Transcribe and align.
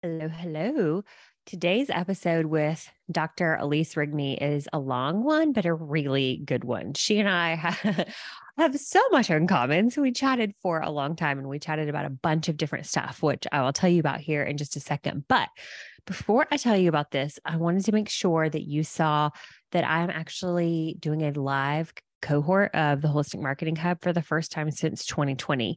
Hello, 0.00 0.28
hello. 0.28 1.02
Today's 1.44 1.90
episode 1.90 2.46
with 2.46 2.88
Dr. 3.10 3.56
Elise 3.56 3.94
Rigney 3.94 4.40
is 4.40 4.68
a 4.72 4.78
long 4.78 5.24
one, 5.24 5.52
but 5.52 5.66
a 5.66 5.74
really 5.74 6.40
good 6.44 6.62
one. 6.62 6.94
She 6.94 7.18
and 7.18 7.28
I 7.28 7.56
have, 8.56 8.78
so 8.78 9.00
much 9.10 9.28
in 9.28 9.48
common. 9.48 9.90
So 9.90 10.00
we 10.00 10.12
chatted 10.12 10.54
for 10.62 10.78
a 10.78 10.90
long 10.90 11.16
time 11.16 11.40
and 11.40 11.48
we 11.48 11.58
chatted 11.58 11.88
about 11.88 12.06
a 12.06 12.10
bunch 12.10 12.48
of 12.48 12.56
different 12.56 12.86
stuff, 12.86 13.24
which 13.24 13.44
I 13.50 13.60
will 13.62 13.72
tell 13.72 13.90
you 13.90 13.98
about 13.98 14.20
here 14.20 14.44
in 14.44 14.56
just 14.56 14.76
a 14.76 14.80
second. 14.80 15.24
But 15.26 15.48
before 16.06 16.46
I 16.52 16.58
tell 16.58 16.76
you 16.76 16.88
about 16.88 17.10
this, 17.10 17.40
I 17.44 17.56
wanted 17.56 17.84
to 17.86 17.92
make 17.92 18.08
sure 18.08 18.48
that 18.48 18.68
you 18.68 18.84
saw 18.84 19.30
that 19.72 19.82
I'm 19.82 20.10
actually 20.10 20.96
doing 21.00 21.22
a 21.22 21.32
live 21.32 21.92
cohort 22.22 22.72
of 22.72 23.00
the 23.00 23.08
Holistic 23.08 23.42
Marketing 23.42 23.74
Hub 23.74 24.00
for 24.00 24.12
the 24.12 24.22
first 24.22 24.52
time 24.52 24.70
since 24.70 25.04
2020. 25.06 25.76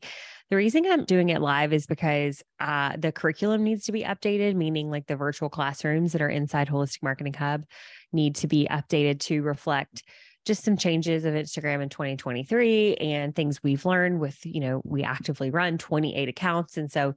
The 0.52 0.58
reason 0.58 0.86
I'm 0.86 1.06
doing 1.06 1.30
it 1.30 1.40
live 1.40 1.72
is 1.72 1.88
because 1.88 2.44
uh, 2.60 2.98
the 2.98 3.14
curriculum 3.14 3.64
needs 3.64 3.86
to 3.86 3.94
be 3.94 4.04
updated, 4.04 4.56
meaning 4.56 4.92
like 4.92 5.08
the 5.08 5.16
virtual 5.16 5.48
classrooms 5.48 6.12
that 6.12 6.22
are 6.22 6.30
inside 6.30 6.68
Holistic 6.68 7.02
Marketing 7.02 7.34
Hub 7.34 7.64
need 8.12 8.36
to 8.36 8.48
be 8.48 8.68
updated 8.70 9.22
to 9.22 9.44
reflect 9.44 10.04
just 10.46 10.66
some 10.66 10.76
changes 10.76 11.24
of 11.24 11.36
Instagram 11.36 11.82
in 11.82 11.88
2023 11.88 12.96
and 12.96 13.34
things 13.34 13.64
we've 13.64 13.86
learned 13.86 14.20
with, 14.20 14.46
you 14.46 14.60
know, 14.60 14.82
we 14.84 15.04
actively 15.04 15.52
run 15.52 15.78
28 15.78 16.28
accounts. 16.28 16.76
And 16.76 16.92
so 16.92 17.16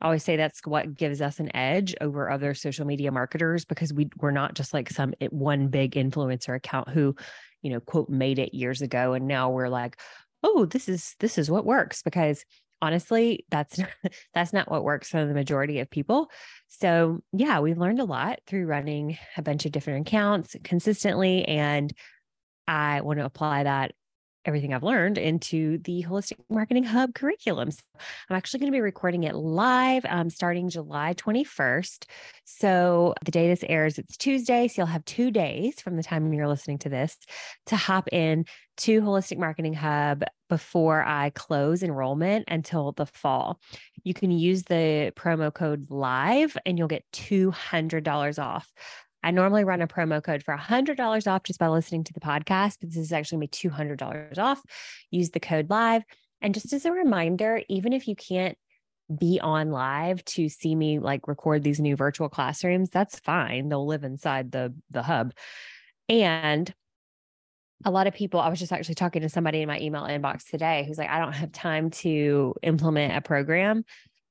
I 0.00 0.04
always 0.04 0.22
say 0.22 0.36
that's 0.36 0.60
what 0.64 0.94
gives 0.94 1.20
us 1.20 1.40
an 1.40 1.56
edge 1.56 1.96
over 2.00 2.30
other 2.30 2.54
social 2.54 2.86
media 2.86 3.10
marketers 3.10 3.64
because 3.64 3.92
we 3.92 4.10
we're 4.18 4.30
not 4.30 4.54
just 4.54 4.72
like 4.72 4.90
some 4.90 5.12
one 5.30 5.68
big 5.68 5.92
influencer 5.92 6.54
account 6.54 6.90
who 6.90 7.16
you 7.62 7.72
know, 7.72 7.80
quote, 7.80 8.08
made 8.08 8.38
it 8.38 8.54
years 8.54 8.80
ago. 8.80 9.14
And 9.14 9.26
now 9.26 9.50
we're 9.50 9.68
like, 9.68 9.98
oh, 10.44 10.66
this 10.66 10.88
is 10.88 11.16
this 11.18 11.36
is 11.36 11.50
what 11.50 11.64
works 11.64 12.02
because 12.02 12.44
honestly 12.86 13.44
that's 13.50 13.78
not, 13.78 13.90
that's 14.34 14.52
not 14.52 14.70
what 14.70 14.84
works 14.84 15.10
for 15.10 15.24
the 15.24 15.34
majority 15.34 15.80
of 15.80 15.90
people. 15.90 16.30
So 16.68 17.20
yeah 17.32 17.60
we've 17.60 17.78
learned 17.78 18.00
a 18.00 18.04
lot 18.04 18.40
through 18.46 18.66
running 18.66 19.18
a 19.36 19.42
bunch 19.42 19.66
of 19.66 19.72
different 19.72 20.06
accounts 20.08 20.56
consistently 20.64 21.44
and 21.44 21.92
i 22.68 23.00
want 23.00 23.18
to 23.18 23.24
apply 23.24 23.62
that 23.62 23.92
everything 24.46 24.72
I've 24.72 24.82
learned 24.82 25.18
into 25.18 25.78
the 25.78 26.04
Holistic 26.04 26.38
Marketing 26.48 26.84
Hub 26.84 27.14
curriculum. 27.14 27.70
So 27.70 27.82
I'm 28.30 28.36
actually 28.36 28.60
going 28.60 28.72
to 28.72 28.76
be 28.76 28.80
recording 28.80 29.24
it 29.24 29.34
live 29.34 30.06
um, 30.08 30.30
starting 30.30 30.70
July 30.70 31.14
21st. 31.14 32.04
So 32.44 33.14
the 33.24 33.32
day 33.32 33.48
this 33.48 33.64
airs, 33.68 33.98
it's 33.98 34.16
Tuesday. 34.16 34.68
So 34.68 34.82
you'll 34.82 34.86
have 34.86 35.04
two 35.04 35.30
days 35.30 35.80
from 35.80 35.96
the 35.96 36.02
time 36.02 36.32
you're 36.32 36.48
listening 36.48 36.78
to 36.78 36.88
this 36.88 37.18
to 37.66 37.76
hop 37.76 38.08
in 38.12 38.46
to 38.78 39.00
Holistic 39.00 39.38
Marketing 39.38 39.74
Hub 39.74 40.22
before 40.48 41.02
I 41.02 41.30
close 41.30 41.82
enrollment 41.82 42.44
until 42.48 42.92
the 42.92 43.06
fall. 43.06 43.60
You 44.04 44.14
can 44.14 44.30
use 44.30 44.62
the 44.64 45.12
promo 45.16 45.52
code 45.52 45.90
LIVE 45.90 46.56
and 46.64 46.78
you'll 46.78 46.86
get 46.86 47.04
$200 47.12 48.42
off. 48.42 48.72
I 49.26 49.32
normally 49.32 49.64
run 49.64 49.82
a 49.82 49.88
promo 49.88 50.22
code 50.22 50.44
for 50.44 50.56
$100 50.56 51.26
off 51.26 51.42
just 51.42 51.58
by 51.58 51.66
listening 51.66 52.04
to 52.04 52.12
the 52.12 52.20
podcast, 52.20 52.76
but 52.80 52.90
this 52.90 52.96
is 52.96 53.12
actually 53.12 53.38
me 53.38 53.48
$200 53.48 54.38
off. 54.38 54.62
Use 55.10 55.30
the 55.30 55.40
code 55.40 55.68
live. 55.68 56.04
And 56.40 56.54
just 56.54 56.72
as 56.72 56.84
a 56.84 56.92
reminder, 56.92 57.60
even 57.68 57.92
if 57.92 58.06
you 58.06 58.14
can't 58.14 58.56
be 59.18 59.40
on 59.40 59.72
live 59.72 60.24
to 60.26 60.48
see 60.48 60.76
me 60.76 61.00
like 61.00 61.26
record 61.26 61.64
these 61.64 61.80
new 61.80 61.96
virtual 61.96 62.28
classrooms, 62.28 62.88
that's 62.88 63.18
fine. 63.18 63.68
They'll 63.68 63.84
live 63.84 64.04
inside 64.04 64.52
the 64.52 64.72
the 64.92 65.02
hub. 65.02 65.32
And 66.08 66.72
a 67.84 67.90
lot 67.90 68.06
of 68.06 68.14
people, 68.14 68.38
I 68.38 68.48
was 68.48 68.60
just 68.60 68.72
actually 68.72 68.94
talking 68.94 69.22
to 69.22 69.28
somebody 69.28 69.60
in 69.60 69.66
my 69.66 69.80
email 69.80 70.04
inbox 70.04 70.48
today 70.48 70.84
who's 70.86 70.98
like, 70.98 71.10
I 71.10 71.18
don't 71.18 71.32
have 71.32 71.50
time 71.50 71.90
to 71.90 72.54
implement 72.62 73.16
a 73.16 73.20
program 73.22 73.84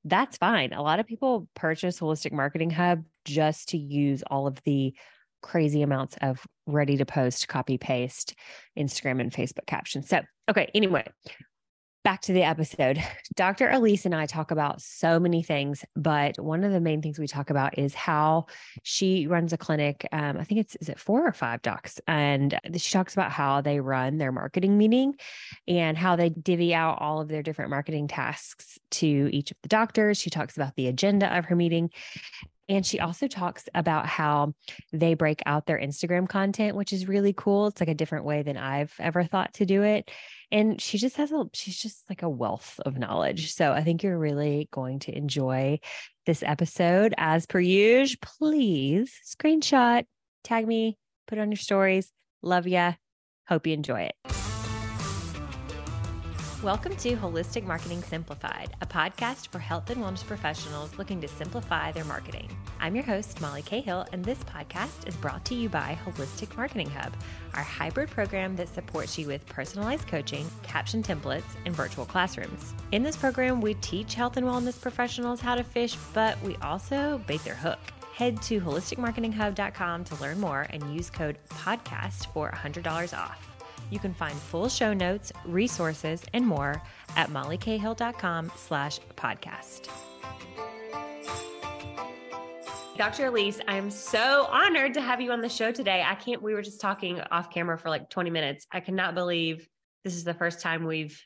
that's 0.06 0.36
fine. 0.36 0.72
A 0.72 0.82
lot 0.82 1.00
of 1.00 1.06
people 1.06 1.48
purchase 1.54 1.98
Holistic 1.98 2.32
Marketing 2.32 2.70
Hub 2.70 3.04
just 3.26 3.70
to 3.70 3.78
use 3.78 4.22
all 4.30 4.46
of 4.46 4.62
the 4.64 4.94
crazy 5.42 5.82
amounts 5.82 6.16
of 6.22 6.46
ready 6.66 6.96
to 6.96 7.04
post, 7.04 7.48
copy 7.48 7.78
paste 7.78 8.34
Instagram 8.78 9.20
and 9.20 9.32
Facebook 9.32 9.66
captions. 9.66 10.08
So, 10.08 10.22
okay, 10.48 10.70
anyway, 10.74 11.04
back 12.06 12.20
to 12.22 12.32
the 12.32 12.44
episode. 12.44 13.02
Dr. 13.34 13.68
Elise 13.68 14.06
and 14.06 14.14
I 14.14 14.26
talk 14.26 14.52
about 14.52 14.80
so 14.80 15.18
many 15.18 15.42
things, 15.42 15.84
but 15.96 16.38
one 16.38 16.62
of 16.62 16.70
the 16.70 16.80
main 16.80 17.02
things 17.02 17.18
we 17.18 17.26
talk 17.26 17.50
about 17.50 17.78
is 17.78 17.94
how 17.94 18.46
she 18.84 19.26
runs 19.26 19.52
a 19.52 19.58
clinic. 19.58 20.06
Um, 20.12 20.36
I 20.36 20.44
think 20.44 20.60
it's 20.60 20.76
is 20.76 20.88
it 20.88 21.00
four 21.00 21.26
or 21.26 21.32
five 21.32 21.62
docs, 21.62 22.00
and 22.06 22.56
she 22.76 22.92
talks 22.92 23.12
about 23.12 23.32
how 23.32 23.60
they 23.60 23.80
run 23.80 24.18
their 24.18 24.30
marketing 24.30 24.78
meeting 24.78 25.16
and 25.66 25.98
how 25.98 26.14
they 26.14 26.28
divvy 26.28 26.72
out 26.74 26.98
all 27.00 27.20
of 27.20 27.26
their 27.26 27.42
different 27.42 27.70
marketing 27.70 28.06
tasks 28.06 28.78
to 28.92 29.28
each 29.32 29.50
of 29.50 29.56
the 29.62 29.68
doctors. 29.68 30.16
She 30.16 30.30
talks 30.30 30.56
about 30.56 30.76
the 30.76 30.86
agenda 30.86 31.36
of 31.36 31.46
her 31.46 31.56
meeting, 31.56 31.90
and 32.68 32.84
she 32.84 32.98
also 32.98 33.28
talks 33.28 33.68
about 33.74 34.06
how 34.06 34.54
they 34.92 35.14
break 35.14 35.42
out 35.46 35.66
their 35.66 35.78
Instagram 35.78 36.28
content, 36.28 36.76
which 36.76 36.92
is 36.92 37.06
really 37.06 37.32
cool. 37.32 37.68
It's 37.68 37.80
like 37.80 37.88
a 37.88 37.94
different 37.94 38.24
way 38.24 38.42
than 38.42 38.56
I've 38.56 38.92
ever 38.98 39.24
thought 39.24 39.54
to 39.54 39.66
do 39.66 39.82
it. 39.82 40.10
And 40.50 40.80
she 40.80 40.98
just 40.98 41.16
has 41.16 41.32
a, 41.32 41.44
she's 41.52 41.80
just 41.80 42.08
like 42.08 42.22
a 42.22 42.28
wealth 42.28 42.80
of 42.84 42.98
knowledge. 42.98 43.52
So 43.52 43.72
I 43.72 43.82
think 43.82 44.02
you're 44.02 44.18
really 44.18 44.68
going 44.72 45.00
to 45.00 45.16
enjoy 45.16 45.80
this 46.24 46.42
episode. 46.42 47.14
As 47.16 47.46
per 47.46 47.60
usual, 47.60 48.18
please 48.22 49.12
screenshot, 49.24 50.04
tag 50.42 50.66
me, 50.66 50.98
put 51.26 51.38
it 51.38 51.42
on 51.42 51.50
your 51.50 51.58
stories. 51.58 52.10
Love 52.42 52.66
ya. 52.66 52.94
Hope 53.48 53.66
you 53.66 53.74
enjoy 53.74 54.02
it. 54.02 54.45
Welcome 56.66 56.96
to 56.96 57.14
Holistic 57.14 57.64
Marketing 57.64 58.02
Simplified, 58.02 58.74
a 58.80 58.86
podcast 58.86 59.46
for 59.52 59.60
health 59.60 59.88
and 59.88 60.02
wellness 60.02 60.26
professionals 60.26 60.98
looking 60.98 61.20
to 61.20 61.28
simplify 61.28 61.92
their 61.92 62.04
marketing. 62.06 62.48
I'm 62.80 62.96
your 62.96 63.04
host, 63.04 63.40
Molly 63.40 63.62
Cahill, 63.62 64.04
and 64.12 64.24
this 64.24 64.40
podcast 64.40 65.06
is 65.06 65.14
brought 65.14 65.44
to 65.44 65.54
you 65.54 65.68
by 65.68 65.96
Holistic 66.04 66.56
Marketing 66.56 66.90
Hub, 66.90 67.16
our 67.54 67.62
hybrid 67.62 68.10
program 68.10 68.56
that 68.56 68.68
supports 68.74 69.16
you 69.16 69.28
with 69.28 69.46
personalized 69.46 70.08
coaching, 70.08 70.50
caption 70.64 71.04
templates, 71.04 71.44
and 71.66 71.72
virtual 71.72 72.04
classrooms. 72.04 72.74
In 72.90 73.04
this 73.04 73.16
program, 73.16 73.60
we 73.60 73.74
teach 73.74 74.14
health 74.14 74.36
and 74.36 74.44
wellness 74.44 74.80
professionals 74.80 75.40
how 75.40 75.54
to 75.54 75.62
fish, 75.62 75.94
but 76.12 76.36
we 76.42 76.56
also 76.62 77.22
bait 77.28 77.44
their 77.44 77.54
hook. 77.54 77.78
Head 78.12 78.42
to 78.42 78.60
holisticmarketinghub.com 78.60 80.02
to 80.02 80.20
learn 80.20 80.40
more 80.40 80.66
and 80.70 80.92
use 80.92 81.10
code 81.10 81.38
PODCAST 81.48 82.32
for 82.32 82.50
$100 82.50 83.16
off. 83.16 83.45
You 83.90 83.98
can 83.98 84.14
find 84.14 84.34
full 84.36 84.68
show 84.68 84.92
notes, 84.92 85.32
resources, 85.44 86.24
and 86.32 86.46
more 86.46 86.82
at 87.16 87.30
mollycahill.com 87.30 88.52
slash 88.56 89.00
podcast. 89.16 89.88
Dr. 92.96 93.26
Elise, 93.26 93.60
I'm 93.68 93.90
so 93.90 94.46
honored 94.50 94.94
to 94.94 95.02
have 95.02 95.20
you 95.20 95.30
on 95.30 95.42
the 95.42 95.50
show 95.50 95.70
today. 95.70 96.02
I 96.04 96.14
can't, 96.14 96.42
we 96.42 96.54
were 96.54 96.62
just 96.62 96.80
talking 96.80 97.20
off 97.30 97.52
camera 97.52 97.78
for 97.78 97.90
like 97.90 98.08
20 98.08 98.30
minutes. 98.30 98.66
I 98.72 98.80
cannot 98.80 99.14
believe 99.14 99.68
this 100.02 100.14
is 100.14 100.24
the 100.24 100.32
first 100.32 100.60
time 100.60 100.84
we've 100.84 101.22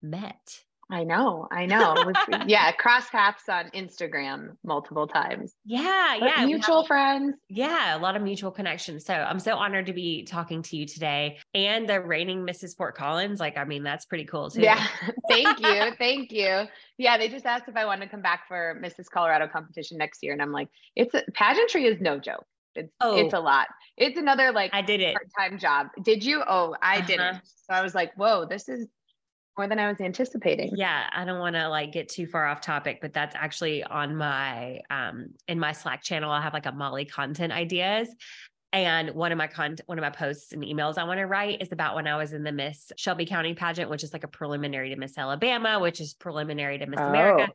met. 0.00 0.63
I 0.90 1.04
know, 1.04 1.48
I 1.50 1.66
know. 1.66 2.12
yeah, 2.46 2.70
cross 2.72 3.08
paths 3.10 3.48
on 3.48 3.70
Instagram 3.70 4.56
multiple 4.64 5.06
times. 5.06 5.54
Yeah, 5.64 6.16
but 6.20 6.26
yeah. 6.26 6.44
Mutual 6.44 6.82
have, 6.82 6.86
friends. 6.86 7.36
Yeah, 7.48 7.96
a 7.96 7.98
lot 7.98 8.16
of 8.16 8.22
mutual 8.22 8.50
connections. 8.50 9.04
So 9.04 9.14
I'm 9.14 9.38
so 9.38 9.56
honored 9.56 9.86
to 9.86 9.92
be 9.92 10.24
talking 10.24 10.62
to 10.62 10.76
you 10.76 10.86
today. 10.86 11.38
And 11.54 11.88
the 11.88 12.00
reigning 12.00 12.46
Mrs. 12.46 12.76
Fort 12.76 12.96
Collins. 12.96 13.40
Like, 13.40 13.56
I 13.56 13.64
mean, 13.64 13.82
that's 13.82 14.04
pretty 14.04 14.24
cool 14.24 14.50
too. 14.50 14.60
Yeah. 14.62 14.86
Thank 15.28 15.60
you. 15.60 15.92
Thank 15.98 16.32
you. 16.32 16.64
Yeah, 16.98 17.16
they 17.18 17.28
just 17.28 17.46
asked 17.46 17.68
if 17.68 17.76
I 17.76 17.86
wanted 17.86 18.06
to 18.06 18.10
come 18.10 18.22
back 18.22 18.46
for 18.46 18.80
Mrs. 18.82 19.06
Colorado 19.10 19.48
competition 19.48 19.98
next 19.98 20.22
year. 20.22 20.32
And 20.32 20.42
I'm 20.42 20.52
like, 20.52 20.68
it's 20.94 21.14
a, 21.14 21.22
pageantry 21.32 21.86
is 21.86 22.00
no 22.00 22.18
joke. 22.18 22.44
It's 22.74 22.92
oh, 23.00 23.16
it's 23.16 23.34
a 23.34 23.40
lot. 23.40 23.68
It's 23.96 24.18
another 24.18 24.52
like 24.52 24.74
I 24.74 24.82
did 24.82 25.00
it 25.00 25.14
part-time 25.14 25.58
job. 25.58 25.88
Did 26.02 26.24
you? 26.24 26.42
Oh, 26.46 26.74
I 26.82 26.98
uh-huh. 26.98 27.06
didn't. 27.06 27.36
So 27.44 27.74
I 27.74 27.82
was 27.82 27.94
like, 27.94 28.12
whoa, 28.16 28.46
this 28.46 28.68
is 28.68 28.88
more 29.56 29.68
than 29.68 29.78
I 29.78 29.88
was 29.88 30.00
anticipating. 30.00 30.72
Yeah, 30.74 31.04
I 31.12 31.24
don't 31.24 31.38
want 31.38 31.56
to 31.56 31.68
like 31.68 31.92
get 31.92 32.08
too 32.08 32.26
far 32.26 32.46
off 32.46 32.60
topic, 32.60 32.98
but 33.00 33.12
that's 33.12 33.36
actually 33.36 33.84
on 33.84 34.16
my 34.16 34.80
um 34.90 35.34
in 35.48 35.58
my 35.58 35.72
Slack 35.72 36.02
channel. 36.02 36.30
I 36.30 36.40
have 36.40 36.52
like 36.52 36.66
a 36.66 36.72
Molly 36.72 37.04
content 37.04 37.52
ideas. 37.52 38.08
And 38.72 39.10
one 39.10 39.30
of 39.30 39.38
my 39.38 39.46
con 39.46 39.76
one 39.86 39.98
of 39.98 40.02
my 40.02 40.10
posts 40.10 40.52
and 40.52 40.64
emails 40.64 40.98
I 40.98 41.04
want 41.04 41.18
to 41.18 41.26
write 41.26 41.62
is 41.62 41.70
about 41.70 41.94
when 41.94 42.08
I 42.08 42.16
was 42.16 42.32
in 42.32 42.42
the 42.42 42.50
Miss 42.50 42.90
Shelby 42.96 43.24
County 43.24 43.54
pageant, 43.54 43.88
which 43.88 44.02
is 44.02 44.12
like 44.12 44.24
a 44.24 44.28
preliminary 44.28 44.90
to 44.90 44.96
Miss 44.96 45.16
Alabama, 45.16 45.78
which 45.78 46.00
is 46.00 46.12
preliminary 46.14 46.78
to 46.78 46.86
Miss 46.86 46.98
oh. 47.00 47.08
America. 47.08 47.52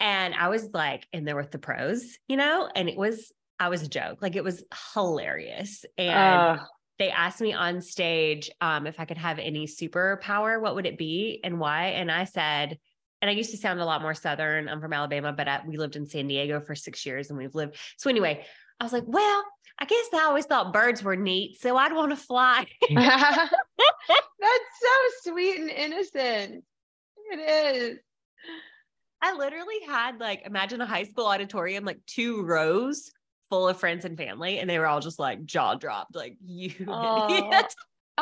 And 0.00 0.34
I 0.34 0.48
was 0.48 0.70
like 0.72 1.06
in 1.12 1.24
there 1.24 1.36
with 1.36 1.50
the 1.50 1.58
pros, 1.58 2.16
you 2.26 2.38
know, 2.38 2.70
and 2.74 2.88
it 2.88 2.96
was 2.96 3.32
I 3.58 3.68
was 3.68 3.82
a 3.82 3.88
joke. 3.88 4.22
Like 4.22 4.34
it 4.34 4.42
was 4.42 4.64
hilarious. 4.94 5.84
And 5.98 6.60
uh 6.60 6.64
they 7.00 7.10
asked 7.10 7.40
me 7.40 7.54
on 7.54 7.80
stage 7.80 8.50
um, 8.60 8.86
if 8.86 9.00
I 9.00 9.06
could 9.06 9.16
have 9.16 9.38
any 9.38 9.66
superpower, 9.66 10.60
what 10.60 10.74
would 10.74 10.84
it 10.84 10.98
be 10.98 11.40
and 11.42 11.58
why? 11.58 11.86
And 11.86 12.12
I 12.12 12.24
said, 12.24 12.78
and 13.22 13.30
I 13.30 13.32
used 13.32 13.52
to 13.52 13.56
sound 13.56 13.80
a 13.80 13.86
lot 13.86 14.02
more 14.02 14.12
Southern. 14.12 14.68
I'm 14.68 14.82
from 14.82 14.92
Alabama, 14.92 15.32
but 15.32 15.48
I, 15.48 15.62
we 15.66 15.78
lived 15.78 15.96
in 15.96 16.06
San 16.06 16.28
Diego 16.28 16.60
for 16.60 16.74
six 16.74 17.06
years 17.06 17.30
and 17.30 17.38
we've 17.38 17.54
lived. 17.54 17.76
So 17.96 18.10
anyway, 18.10 18.44
I 18.78 18.84
was 18.84 18.92
like, 18.92 19.04
well, 19.06 19.42
I 19.78 19.86
guess 19.86 20.08
I 20.12 20.24
always 20.26 20.44
thought 20.44 20.74
birds 20.74 21.02
were 21.02 21.16
neat. 21.16 21.58
So 21.58 21.74
I'd 21.74 21.94
want 21.94 22.10
to 22.10 22.16
fly. 22.16 22.66
That's 22.94 23.50
so 24.42 25.22
sweet 25.30 25.58
and 25.58 25.70
innocent. 25.70 26.64
It 27.32 27.38
is. 27.38 27.98
I 29.22 29.34
literally 29.36 29.80
had 29.86 30.20
like, 30.20 30.42
imagine 30.44 30.82
a 30.82 30.86
high 30.86 31.04
school 31.04 31.26
auditorium, 31.26 31.86
like 31.86 32.04
two 32.06 32.42
rows 32.42 33.10
full 33.50 33.68
of 33.68 33.78
friends 33.78 34.04
and 34.04 34.16
family, 34.16 34.58
and 34.58 34.70
they 34.70 34.78
were 34.78 34.86
all 34.86 35.00
just 35.00 35.18
like 35.18 35.44
jaw 35.44 35.74
dropped, 35.74 36.14
like 36.14 36.36
you. 36.44 36.72
Oh, 36.88 37.52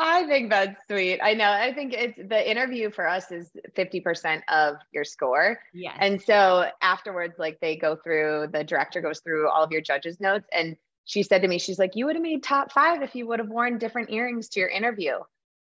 I 0.01 0.25
think 0.27 0.49
that's 0.49 0.79
sweet. 0.87 1.19
I 1.21 1.33
know. 1.33 1.51
I 1.51 1.73
think 1.73 1.93
it's 1.93 2.17
the 2.17 2.49
interview 2.49 2.89
for 2.89 3.07
us 3.07 3.31
is 3.31 3.49
50% 3.75 4.41
of 4.47 4.75
your 4.91 5.03
score. 5.03 5.59
Yeah. 5.73 5.93
And 5.99 6.21
so 6.21 6.69
afterwards, 6.81 7.35
like 7.37 7.59
they 7.59 7.75
go 7.75 7.97
through, 7.97 8.47
the 8.53 8.63
director 8.63 9.01
goes 9.01 9.19
through 9.19 9.49
all 9.49 9.63
of 9.63 9.71
your 9.71 9.81
judges' 9.81 10.21
notes. 10.21 10.47
And 10.53 10.77
she 11.03 11.23
said 11.23 11.41
to 11.41 11.47
me, 11.47 11.59
she's 11.59 11.79
like, 11.79 11.95
you 11.95 12.05
would 12.05 12.15
have 12.15 12.23
made 12.23 12.43
top 12.43 12.71
five 12.71 13.01
if 13.01 13.13
you 13.13 13.27
would 13.27 13.39
have 13.39 13.49
worn 13.49 13.77
different 13.77 14.09
earrings 14.09 14.47
to 14.49 14.61
your 14.61 14.69
interview. 14.69 15.15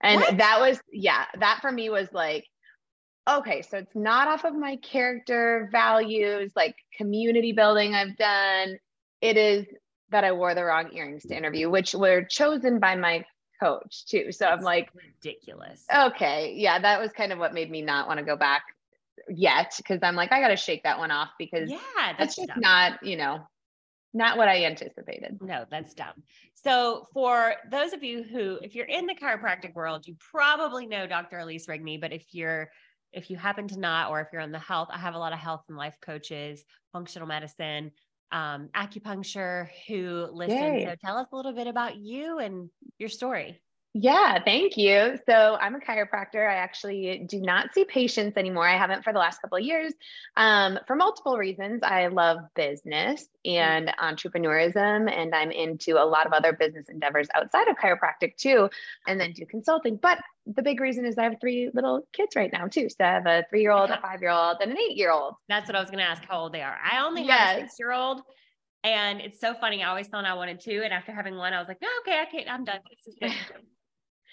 And 0.01 0.19
what? 0.19 0.37
that 0.37 0.59
was, 0.59 0.79
yeah, 0.91 1.25
that 1.39 1.59
for 1.61 1.71
me 1.71 1.89
was 1.89 2.11
like, 2.11 2.45
okay, 3.29 3.61
so 3.61 3.77
it's 3.77 3.95
not 3.95 4.27
off 4.27 4.45
of 4.45 4.55
my 4.55 4.77
character 4.77 5.69
values, 5.71 6.51
like 6.55 6.75
community 6.97 7.51
building 7.51 7.93
I've 7.93 8.17
done. 8.17 8.77
It 9.21 9.37
is 9.37 9.65
that 10.09 10.23
I 10.23 10.31
wore 10.31 10.55
the 10.55 10.63
wrong 10.63 10.91
earrings 10.93 11.23
to 11.23 11.35
interview, 11.35 11.69
which 11.69 11.93
were 11.93 12.23
chosen 12.23 12.79
by 12.79 12.95
my 12.95 13.25
coach 13.61 14.05
too. 14.05 14.31
So 14.31 14.45
That's 14.45 14.59
I'm 14.59 14.63
like, 14.63 14.89
ridiculous. 14.93 15.83
Okay. 15.93 16.53
Yeah. 16.55 16.79
That 16.79 17.01
was 17.01 17.11
kind 17.11 17.31
of 17.31 17.39
what 17.39 17.53
made 17.53 17.69
me 17.69 17.81
not 17.81 18.07
want 18.07 18.19
to 18.19 18.25
go 18.25 18.35
back 18.35 18.63
yet. 19.27 19.77
Cause 19.85 19.99
I'm 20.03 20.15
like, 20.15 20.31
I 20.31 20.39
got 20.39 20.49
to 20.49 20.55
shake 20.55 20.83
that 20.83 20.99
one 20.99 21.11
off 21.11 21.29
because 21.37 21.69
yeah, 21.69 21.79
that's, 21.95 22.17
that's 22.19 22.35
just 22.35 22.47
dumb. 22.49 22.59
not, 22.59 23.03
you 23.03 23.17
know, 23.17 23.47
not 24.13 24.37
what 24.37 24.47
I 24.47 24.65
anticipated. 24.65 25.39
No, 25.41 25.65
that's 25.69 25.93
dumb. 25.93 26.23
So, 26.53 27.07
for 27.13 27.55
those 27.69 27.93
of 27.93 28.03
you 28.03 28.23
who, 28.23 28.57
if 28.63 28.73
you're 28.73 28.85
in 28.85 29.05
the 29.05 29.13
chiropractic 29.13 29.75
world, 29.75 30.07
you 30.07 30.15
probably 30.31 30.87
know 30.87 31.05
Dr. 31.05 31.39
Elise 31.39 31.67
Rigney, 31.67 31.99
but 31.99 32.13
if 32.13 32.25
you're 32.31 32.69
if 33.13 33.29
you 33.29 33.37
happen 33.37 33.67
to 33.69 33.79
not, 33.79 34.09
or 34.09 34.19
if 34.19 34.27
you're 34.33 34.41
in 34.41 34.51
the 34.51 34.59
health, 34.59 34.89
I 34.91 34.97
have 34.97 35.15
a 35.15 35.19
lot 35.19 35.33
of 35.33 35.39
health 35.39 35.63
and 35.69 35.77
life 35.77 35.95
coaches, 36.01 36.63
functional 36.91 37.27
medicine, 37.27 37.91
um, 38.31 38.69
acupuncture 38.75 39.69
who 39.87 40.27
listen. 40.31 40.57
Yay. 40.57 40.85
So 40.85 40.95
tell 41.03 41.17
us 41.17 41.27
a 41.31 41.35
little 41.35 41.53
bit 41.53 41.67
about 41.67 41.97
you 41.97 42.39
and 42.39 42.69
your 42.99 43.09
story. 43.09 43.59
Yeah, 43.99 44.43
thank 44.43 44.77
you. 44.77 45.17
So 45.27 45.57
I'm 45.59 45.73
a 45.73 45.79
chiropractor. 45.79 46.47
I 46.47 46.53
actually 46.57 47.25
do 47.27 47.41
not 47.41 47.73
see 47.73 47.83
patients 47.83 48.37
anymore. 48.37 48.67
I 48.67 48.77
haven't 48.77 49.03
for 49.03 49.11
the 49.11 49.17
last 49.17 49.41
couple 49.41 49.57
of 49.57 49.63
years 49.63 49.91
um, 50.35 50.77
for 50.85 50.95
multiple 50.95 51.35
reasons. 51.35 51.81
I 51.81 52.05
love 52.05 52.37
business 52.55 53.27
and 53.43 53.91
entrepreneurism, 53.99 55.11
and 55.11 55.33
I'm 55.33 55.49
into 55.49 55.99
a 55.99 56.05
lot 56.05 56.27
of 56.27 56.33
other 56.33 56.53
business 56.53 56.89
endeavors 56.89 57.27
outside 57.33 57.69
of 57.69 57.77
chiropractic 57.77 58.35
too, 58.37 58.69
and 59.07 59.19
then 59.19 59.31
do 59.31 59.47
consulting. 59.47 59.95
But 59.95 60.19
the 60.45 60.61
big 60.61 60.79
reason 60.79 61.03
is 61.03 61.17
I 61.17 61.23
have 61.23 61.37
three 61.41 61.71
little 61.73 62.07
kids 62.13 62.35
right 62.35 62.53
now 62.53 62.67
too. 62.67 62.89
So 62.89 62.97
I 63.03 63.07
have 63.07 63.25
a 63.25 63.45
three 63.49 63.61
year 63.61 63.71
old, 63.71 63.89
a 63.89 63.99
five 63.99 64.21
year 64.21 64.29
old, 64.29 64.57
and 64.61 64.69
an 64.69 64.77
eight 64.77 64.95
year 64.95 65.11
old. 65.11 65.33
That's 65.49 65.67
what 65.67 65.75
I 65.75 65.81
was 65.81 65.89
going 65.89 66.03
to 66.03 66.09
ask 66.09 66.23
how 66.29 66.41
old 66.41 66.53
they 66.53 66.61
are. 66.61 66.77
I 66.83 67.03
only 67.03 67.23
yes. 67.23 67.39
have 67.39 67.57
a 67.57 67.61
six 67.61 67.75
year 67.79 67.93
old. 67.93 68.21
And 68.83 69.21
it's 69.21 69.39
so 69.39 69.55
funny. 69.55 69.83
I 69.83 69.89
always 69.89 70.07
thought 70.07 70.23
I 70.23 70.35
wanted 70.35 70.59
two. 70.59 70.81
And 70.83 70.93
after 70.93 71.11
having 71.11 71.35
one, 71.35 71.51
I 71.51 71.57
was 71.57 71.67
like, 71.67 71.81
no, 71.81 71.87
okay, 72.01 72.19
I 72.21 72.25
can't, 72.25 72.47
I'm 72.47 72.63
done. 72.63 72.79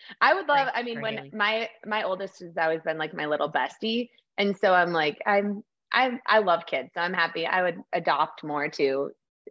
This 0.09 0.11
is 0.11 0.17
good. 0.19 0.27
I 0.27 0.35
would 0.35 0.49
love, 0.49 0.69
I 0.75 0.83
mean, 0.83 1.01
when 1.01 1.31
my 1.33 1.69
my 1.85 2.03
oldest 2.03 2.41
has 2.41 2.57
always 2.57 2.83
been 2.83 2.99
like 2.99 3.15
my 3.15 3.27
little 3.27 3.51
bestie. 3.51 4.11
And 4.37 4.57
so 4.57 4.73
I'm 4.73 4.93
like, 4.93 5.19
I'm 5.27 5.63
I 5.93 6.19
I 6.27 6.39
love 6.41 6.67
kids. 6.67 6.91
So 6.95 7.01
I'm 7.01 7.15
happy. 7.15 7.47
I 7.47 7.63
would 7.63 7.83
adopt 7.93 8.45
more 8.45 8.69
too 8.69 9.11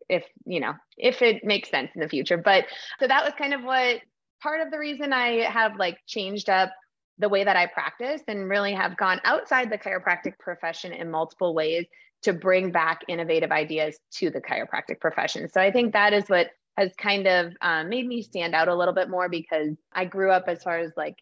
if, 0.10 0.24
you 0.46 0.60
know, 0.60 0.74
if 0.98 1.22
it 1.22 1.44
makes 1.44 1.70
sense 1.70 1.92
in 1.96 2.02
the 2.02 2.10
future. 2.10 2.38
But 2.38 2.66
so 3.00 3.08
that 3.08 3.24
was 3.24 3.34
kind 3.38 3.54
of 3.54 3.64
what 3.64 4.02
part 4.42 4.62
of 4.62 4.72
the 4.72 4.80
reason 4.80 5.14
I 5.14 5.44
have 5.50 5.78
like 5.78 5.98
changed 6.08 6.50
up 6.50 6.72
the 7.20 7.30
way 7.30 7.44
that 7.44 7.56
I 7.56 7.68
practice 7.68 8.22
and 8.28 8.50
really 8.50 8.74
have 8.74 8.98
gone 8.98 9.22
outside 9.24 9.72
the 9.72 9.78
chiropractic 9.78 10.38
profession 10.40 10.92
in 10.92 11.12
multiple 11.12 11.54
ways 11.54 11.86
to 12.24 12.34
bring 12.34 12.72
back 12.72 13.02
innovative 13.08 13.52
ideas 13.52 13.98
to 14.16 14.30
the 14.30 14.42
chiropractic 14.42 15.00
profession. 15.00 15.48
So 15.50 15.62
I 15.62 15.72
think 15.72 15.94
that 15.94 16.14
is 16.14 16.28
what 16.28 16.48
has 16.78 16.92
kind 16.98 17.28
of 17.28 17.54
um, 17.62 17.90
made 17.90 18.08
me 18.08 18.22
stand 18.22 18.56
out 18.56 18.68
a 18.68 18.76
little 18.76 18.94
bit 18.94 19.10
more 19.10 19.30
because 19.30 19.76
I 19.92 20.06
grew 20.06 20.32
up 20.32 20.46
as 20.48 20.64
far 20.64 20.80
as 20.80 20.92
like 20.98 21.18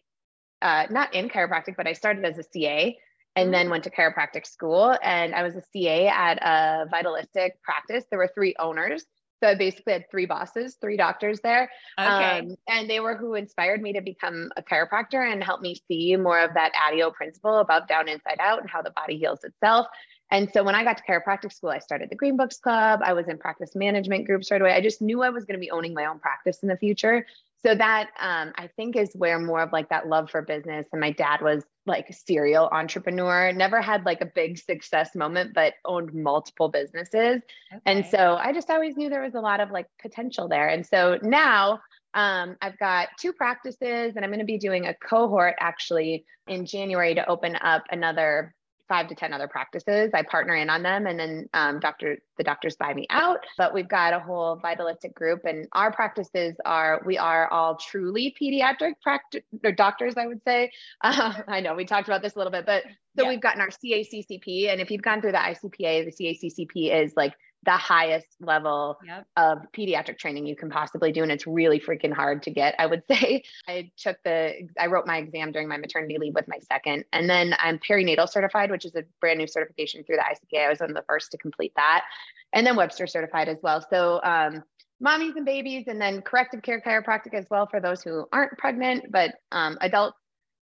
uh, 0.62 0.86
not 0.90 1.14
in 1.14 1.28
chiropractic, 1.28 1.76
but 1.76 1.86
I 1.86 1.92
started 1.92 2.24
as 2.24 2.38
a 2.38 2.44
CA 2.52 2.96
and 3.36 3.52
then 3.52 3.64
mm-hmm. 3.64 3.72
went 3.72 3.84
to 3.84 3.90
chiropractic 3.90 4.46
school. 4.46 4.96
And 5.02 5.34
I 5.34 5.42
was 5.42 5.56
a 5.56 5.62
CA 5.72 6.08
at 6.08 6.38
a 6.42 6.86
vitalistic 6.90 7.60
practice. 7.62 8.04
There 8.10 8.18
were 8.18 8.30
three 8.34 8.54
owners. 8.58 9.04
So 9.42 9.48
I 9.48 9.56
basically 9.56 9.94
had 9.94 10.08
three 10.08 10.26
bosses, 10.26 10.76
three 10.80 10.96
doctors 10.96 11.40
there. 11.40 11.68
Okay. 11.98 12.38
Um, 12.38 12.54
and 12.68 12.88
they 12.88 13.00
were 13.00 13.16
who 13.16 13.34
inspired 13.34 13.82
me 13.82 13.92
to 13.94 14.00
become 14.00 14.50
a 14.56 14.62
chiropractor 14.62 15.32
and 15.32 15.42
help 15.42 15.60
me 15.60 15.82
see 15.88 16.14
more 16.14 16.38
of 16.38 16.54
that 16.54 16.70
ADIO 16.80 17.12
principle 17.12 17.58
above, 17.58 17.88
down, 17.88 18.08
inside 18.08 18.38
out, 18.38 18.60
and 18.60 18.70
how 18.70 18.82
the 18.82 18.92
body 18.92 19.18
heals 19.18 19.42
itself. 19.42 19.88
And 20.32 20.50
so 20.50 20.64
when 20.64 20.74
I 20.74 20.82
got 20.82 20.96
to 20.96 21.02
chiropractic 21.04 21.52
school, 21.52 21.68
I 21.68 21.78
started 21.78 22.08
the 22.08 22.16
Green 22.16 22.38
Books 22.38 22.56
Club. 22.56 23.00
I 23.04 23.12
was 23.12 23.28
in 23.28 23.36
practice 23.36 23.74
management 23.74 24.24
groups 24.24 24.50
right 24.50 24.62
away. 24.62 24.72
I 24.72 24.80
just 24.80 25.02
knew 25.02 25.22
I 25.22 25.28
was 25.28 25.44
going 25.44 25.58
to 25.58 25.60
be 25.60 25.70
owning 25.70 25.92
my 25.92 26.06
own 26.06 26.18
practice 26.18 26.62
in 26.62 26.70
the 26.70 26.76
future. 26.76 27.26
So 27.64 27.74
that 27.74 28.08
um, 28.18 28.52
I 28.56 28.68
think 28.74 28.96
is 28.96 29.10
where 29.14 29.38
more 29.38 29.60
of 29.60 29.72
like 29.72 29.90
that 29.90 30.08
love 30.08 30.30
for 30.30 30.40
business. 30.40 30.86
And 30.90 31.02
my 31.02 31.12
dad 31.12 31.42
was 31.42 31.64
like 31.84 32.08
a 32.08 32.14
serial 32.14 32.68
entrepreneur, 32.72 33.52
never 33.52 33.82
had 33.82 34.06
like 34.06 34.22
a 34.22 34.26
big 34.26 34.58
success 34.58 35.14
moment, 35.14 35.52
but 35.52 35.74
owned 35.84 36.14
multiple 36.14 36.70
businesses. 36.70 37.42
Okay. 37.70 37.82
And 37.84 38.06
so 38.06 38.36
I 38.40 38.54
just 38.54 38.70
always 38.70 38.96
knew 38.96 39.10
there 39.10 39.22
was 39.22 39.34
a 39.34 39.40
lot 39.40 39.60
of 39.60 39.70
like 39.70 39.86
potential 40.00 40.48
there. 40.48 40.68
And 40.68 40.84
so 40.84 41.18
now 41.22 41.82
um, 42.14 42.56
I've 42.62 42.78
got 42.78 43.08
two 43.20 43.34
practices 43.34 44.14
and 44.16 44.24
I'm 44.24 44.30
going 44.30 44.40
to 44.40 44.46
be 44.46 44.58
doing 44.58 44.86
a 44.86 44.94
cohort 44.94 45.56
actually 45.60 46.24
in 46.48 46.64
January 46.64 47.14
to 47.14 47.28
open 47.28 47.56
up 47.60 47.84
another 47.90 48.54
five 48.88 49.08
to 49.08 49.14
10 49.14 49.32
other 49.32 49.48
practices. 49.48 50.10
I 50.14 50.22
partner 50.22 50.54
in 50.54 50.68
on 50.70 50.82
them 50.82 51.06
and 51.06 51.18
then 51.18 51.48
um, 51.54 51.80
doctor, 51.80 52.18
the 52.36 52.44
doctors 52.44 52.76
buy 52.76 52.92
me 52.92 53.06
out. 53.10 53.40
But 53.56 53.72
we've 53.74 53.88
got 53.88 54.12
a 54.12 54.18
whole 54.18 54.56
vitalistic 54.56 55.14
group 55.14 55.44
and 55.44 55.66
our 55.72 55.92
practices 55.92 56.56
are, 56.64 57.02
we 57.04 57.18
are 57.18 57.48
all 57.48 57.76
truly 57.76 58.34
pediatric 58.40 58.94
practice 59.02 59.42
or 59.64 59.72
doctors, 59.72 60.14
I 60.16 60.26
would 60.26 60.42
say. 60.44 60.70
Uh, 61.00 61.34
I 61.48 61.60
know 61.60 61.74
we 61.74 61.84
talked 61.84 62.08
about 62.08 62.22
this 62.22 62.34
a 62.34 62.38
little 62.38 62.52
bit, 62.52 62.66
but 62.66 62.84
so 63.16 63.24
yeah. 63.24 63.28
we've 63.28 63.40
gotten 63.40 63.60
our 63.60 63.68
CACCP. 63.68 64.70
And 64.70 64.80
if 64.80 64.90
you've 64.90 65.02
gone 65.02 65.20
through 65.20 65.32
the 65.32 65.38
ICPA, 65.38 66.04
the 66.04 66.12
CACCP 66.12 67.04
is 67.04 67.12
like 67.16 67.34
the 67.64 67.72
highest 67.72 68.26
level 68.40 68.98
yep. 69.06 69.24
of 69.36 69.58
pediatric 69.76 70.18
training 70.18 70.46
you 70.46 70.56
can 70.56 70.68
possibly 70.68 71.12
do. 71.12 71.22
And 71.22 71.30
it's 71.30 71.46
really 71.46 71.78
freaking 71.78 72.12
hard 72.12 72.42
to 72.44 72.50
get, 72.50 72.74
I 72.78 72.86
would 72.86 73.02
say. 73.10 73.44
I 73.68 73.90
took 73.96 74.16
the, 74.24 74.68
I 74.78 74.86
wrote 74.86 75.06
my 75.06 75.18
exam 75.18 75.52
during 75.52 75.68
my 75.68 75.76
maternity 75.76 76.18
leave 76.18 76.34
with 76.34 76.48
my 76.48 76.58
second. 76.68 77.04
And 77.12 77.30
then 77.30 77.54
I'm 77.58 77.78
perinatal 77.78 78.28
certified, 78.28 78.70
which 78.70 78.84
is 78.84 78.94
a 78.96 79.04
brand 79.20 79.38
new 79.38 79.46
certification 79.46 80.02
through 80.04 80.16
the 80.16 80.22
ICPA. 80.22 80.66
I 80.66 80.68
was 80.70 80.80
one 80.80 80.90
of 80.90 80.96
the 80.96 81.04
first 81.06 81.30
to 81.32 81.38
complete 81.38 81.72
that. 81.76 82.04
And 82.52 82.66
then 82.66 82.76
Webster 82.76 83.06
certified 83.06 83.48
as 83.48 83.58
well. 83.62 83.84
So, 83.88 84.20
um, 84.22 84.64
mommies 85.02 85.34
and 85.34 85.44
babies, 85.44 85.84
and 85.88 86.00
then 86.00 86.22
corrective 86.22 86.62
care 86.62 86.80
chiropractic 86.80 87.34
as 87.34 87.46
well 87.50 87.66
for 87.66 87.80
those 87.80 88.02
who 88.02 88.26
aren't 88.32 88.56
pregnant, 88.56 89.10
but 89.10 89.34
um, 89.50 89.76
adults 89.80 90.16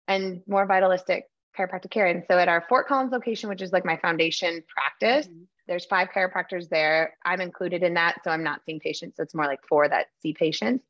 and 0.07 0.43
more 0.47 0.65
vitalistic 0.65 1.25
chiropractic 1.59 1.91
care. 1.91 2.07
And 2.07 2.23
so 2.31 2.39
at 2.39 2.49
our 2.49 2.65
Fort 2.69 2.87
Collins 2.87 3.11
location, 3.11 3.49
which 3.49 3.63
is 3.63 3.73
like 3.73 3.85
my 3.85 3.97
foundation 3.97 4.63
practice, 4.69 5.27
mm-hmm 5.27 5.45
there's 5.69 5.85
five 5.85 6.09
chiropractors 6.15 6.69
there. 6.69 7.17
I'm 7.25 7.41
included 7.41 7.83
in 7.83 7.95
that. 7.95 8.17
So 8.25 8.31
I'm 8.31 8.43
not 8.43 8.63
seeing 8.65 8.81
patients. 8.81 9.17
So 9.17 9.23
it's 9.23 9.35
more 9.35 9.47
like 9.47 9.61
four 9.69 9.89
that 9.89 10.07
see 10.21 10.33
patients. 10.33 10.85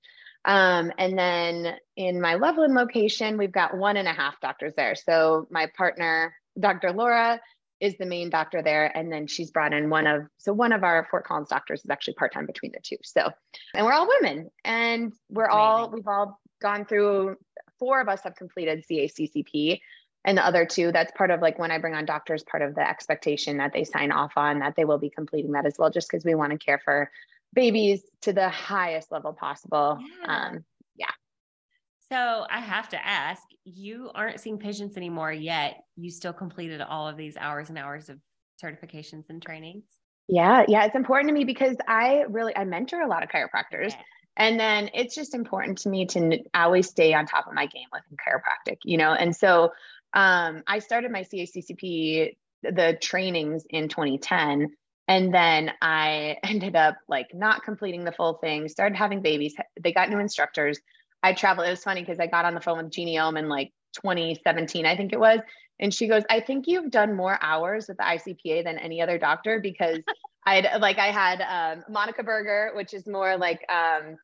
Um, 0.44 0.92
and 0.98 1.18
then 1.18 1.74
in 1.96 2.20
my 2.20 2.36
Loveland 2.36 2.74
location, 2.74 3.36
we've 3.36 3.52
got 3.52 3.76
one 3.76 3.96
and 3.96 4.08
a 4.08 4.12
half 4.12 4.40
doctors 4.40 4.72
there. 4.76 4.94
So 4.94 5.46
my 5.50 5.66
partner, 5.76 6.34
Dr. 6.58 6.92
Laura, 6.92 7.40
is 7.80 7.96
the 7.98 8.06
main 8.06 8.30
doctor 8.30 8.62
there. 8.62 8.96
And 8.96 9.12
then 9.12 9.26
she's 9.26 9.50
brought 9.50 9.72
in 9.72 9.90
one 9.90 10.06
of, 10.06 10.22
so 10.38 10.52
one 10.52 10.72
of 10.72 10.84
our 10.84 11.06
Fort 11.10 11.24
Collins 11.24 11.48
doctors 11.48 11.84
is 11.84 11.90
actually 11.90 12.14
part 12.14 12.32
time 12.32 12.46
between 12.46 12.72
the 12.72 12.80
two. 12.82 12.96
So, 13.02 13.28
and 13.74 13.84
we're 13.84 13.92
all 13.92 14.08
women 14.08 14.50
and 14.64 15.12
we're 15.28 15.48
all, 15.48 15.90
we've 15.90 16.06
all 16.06 16.40
gone 16.60 16.84
through, 16.84 17.36
four 17.78 18.00
of 18.00 18.08
us 18.08 18.22
have 18.24 18.34
completed 18.34 18.84
CACCP 18.90 19.80
and 20.24 20.36
the 20.36 20.44
other 20.44 20.64
two 20.66 20.92
that's 20.92 21.12
part 21.16 21.30
of 21.30 21.40
like 21.40 21.58
when 21.58 21.70
i 21.70 21.78
bring 21.78 21.94
on 21.94 22.04
doctors 22.04 22.42
part 22.44 22.62
of 22.62 22.74
the 22.74 22.88
expectation 22.88 23.58
that 23.58 23.72
they 23.72 23.84
sign 23.84 24.12
off 24.12 24.32
on 24.36 24.58
that 24.58 24.74
they 24.76 24.84
will 24.84 24.98
be 24.98 25.10
completing 25.10 25.52
that 25.52 25.66
as 25.66 25.74
well 25.78 25.90
just 25.90 26.10
because 26.10 26.24
we 26.24 26.34
want 26.34 26.52
to 26.52 26.58
care 26.58 26.80
for 26.84 27.10
babies 27.54 28.02
to 28.20 28.32
the 28.32 28.48
highest 28.48 29.10
level 29.10 29.32
possible 29.32 29.98
yeah. 30.22 30.48
um 30.48 30.64
yeah 30.96 31.10
so 32.10 32.44
i 32.50 32.60
have 32.60 32.88
to 32.88 33.06
ask 33.06 33.42
you 33.64 34.10
aren't 34.14 34.40
seeing 34.40 34.58
patients 34.58 34.96
anymore 34.96 35.32
yet 35.32 35.80
you 35.96 36.10
still 36.10 36.32
completed 36.32 36.80
all 36.80 37.08
of 37.08 37.16
these 37.16 37.36
hours 37.36 37.68
and 37.68 37.78
hours 37.78 38.08
of 38.08 38.18
certifications 38.62 39.24
and 39.30 39.40
trainings 39.40 39.84
yeah 40.28 40.64
yeah 40.68 40.84
it's 40.84 40.96
important 40.96 41.28
to 41.28 41.34
me 41.34 41.44
because 41.44 41.76
i 41.86 42.24
really 42.28 42.54
i 42.56 42.64
mentor 42.64 43.00
a 43.00 43.08
lot 43.08 43.22
of 43.22 43.28
chiropractors 43.28 43.90
yeah. 43.90 44.02
And 44.38 44.58
then 44.58 44.88
it's 44.94 45.16
just 45.16 45.34
important 45.34 45.78
to 45.78 45.88
me 45.88 46.06
to 46.06 46.38
always 46.54 46.88
stay 46.88 47.12
on 47.12 47.26
top 47.26 47.48
of 47.48 47.54
my 47.54 47.66
game 47.66 47.88
with 47.92 48.02
chiropractic, 48.24 48.78
you 48.84 48.96
know? 48.96 49.12
And 49.12 49.34
so 49.34 49.72
um, 50.12 50.62
I 50.66 50.78
started 50.80 51.10
my 51.10 51.22
CACCP, 51.22 52.36
the 52.62 52.98
trainings 53.00 53.64
in 53.70 53.88
2010. 53.88 54.70
And 55.06 55.34
then 55.34 55.72
I 55.80 56.36
ended 56.44 56.76
up 56.76 56.96
like 57.08 57.28
not 57.34 57.64
completing 57.64 58.04
the 58.04 58.12
full 58.12 58.34
thing, 58.34 58.68
started 58.68 58.96
having 58.96 59.22
babies. 59.22 59.54
They 59.82 59.92
got 59.92 60.10
new 60.10 60.18
instructors. 60.18 60.78
I 61.22 61.32
traveled. 61.32 61.66
It 61.66 61.70
was 61.70 61.82
funny 61.82 62.02
because 62.02 62.20
I 62.20 62.26
got 62.26 62.44
on 62.44 62.54
the 62.54 62.60
phone 62.60 62.78
with 62.78 62.92
Jeanne 62.92 63.18
Ohm 63.18 63.36
in 63.36 63.48
like 63.48 63.72
2017, 63.94 64.86
I 64.86 64.96
think 64.96 65.12
it 65.12 65.20
was. 65.20 65.40
And 65.80 65.94
she 65.94 66.08
goes, 66.08 66.24
I 66.28 66.40
think 66.40 66.66
you've 66.66 66.90
done 66.90 67.14
more 67.14 67.38
hours 67.40 67.86
with 67.88 67.98
the 67.98 68.02
ICPA 68.02 68.64
than 68.64 68.78
any 68.78 69.00
other 69.00 69.18
doctor 69.18 69.60
because 69.60 69.98
I'd 70.46 70.80
like, 70.80 70.98
I 70.98 71.10
had 71.10 71.40
um, 71.42 71.84
Monika 71.90 72.24
Buerger, 72.24 72.74
which 72.74 72.94
is 72.94 73.06
more 73.06 73.36
like, 73.36 73.64
um, 73.70 74.16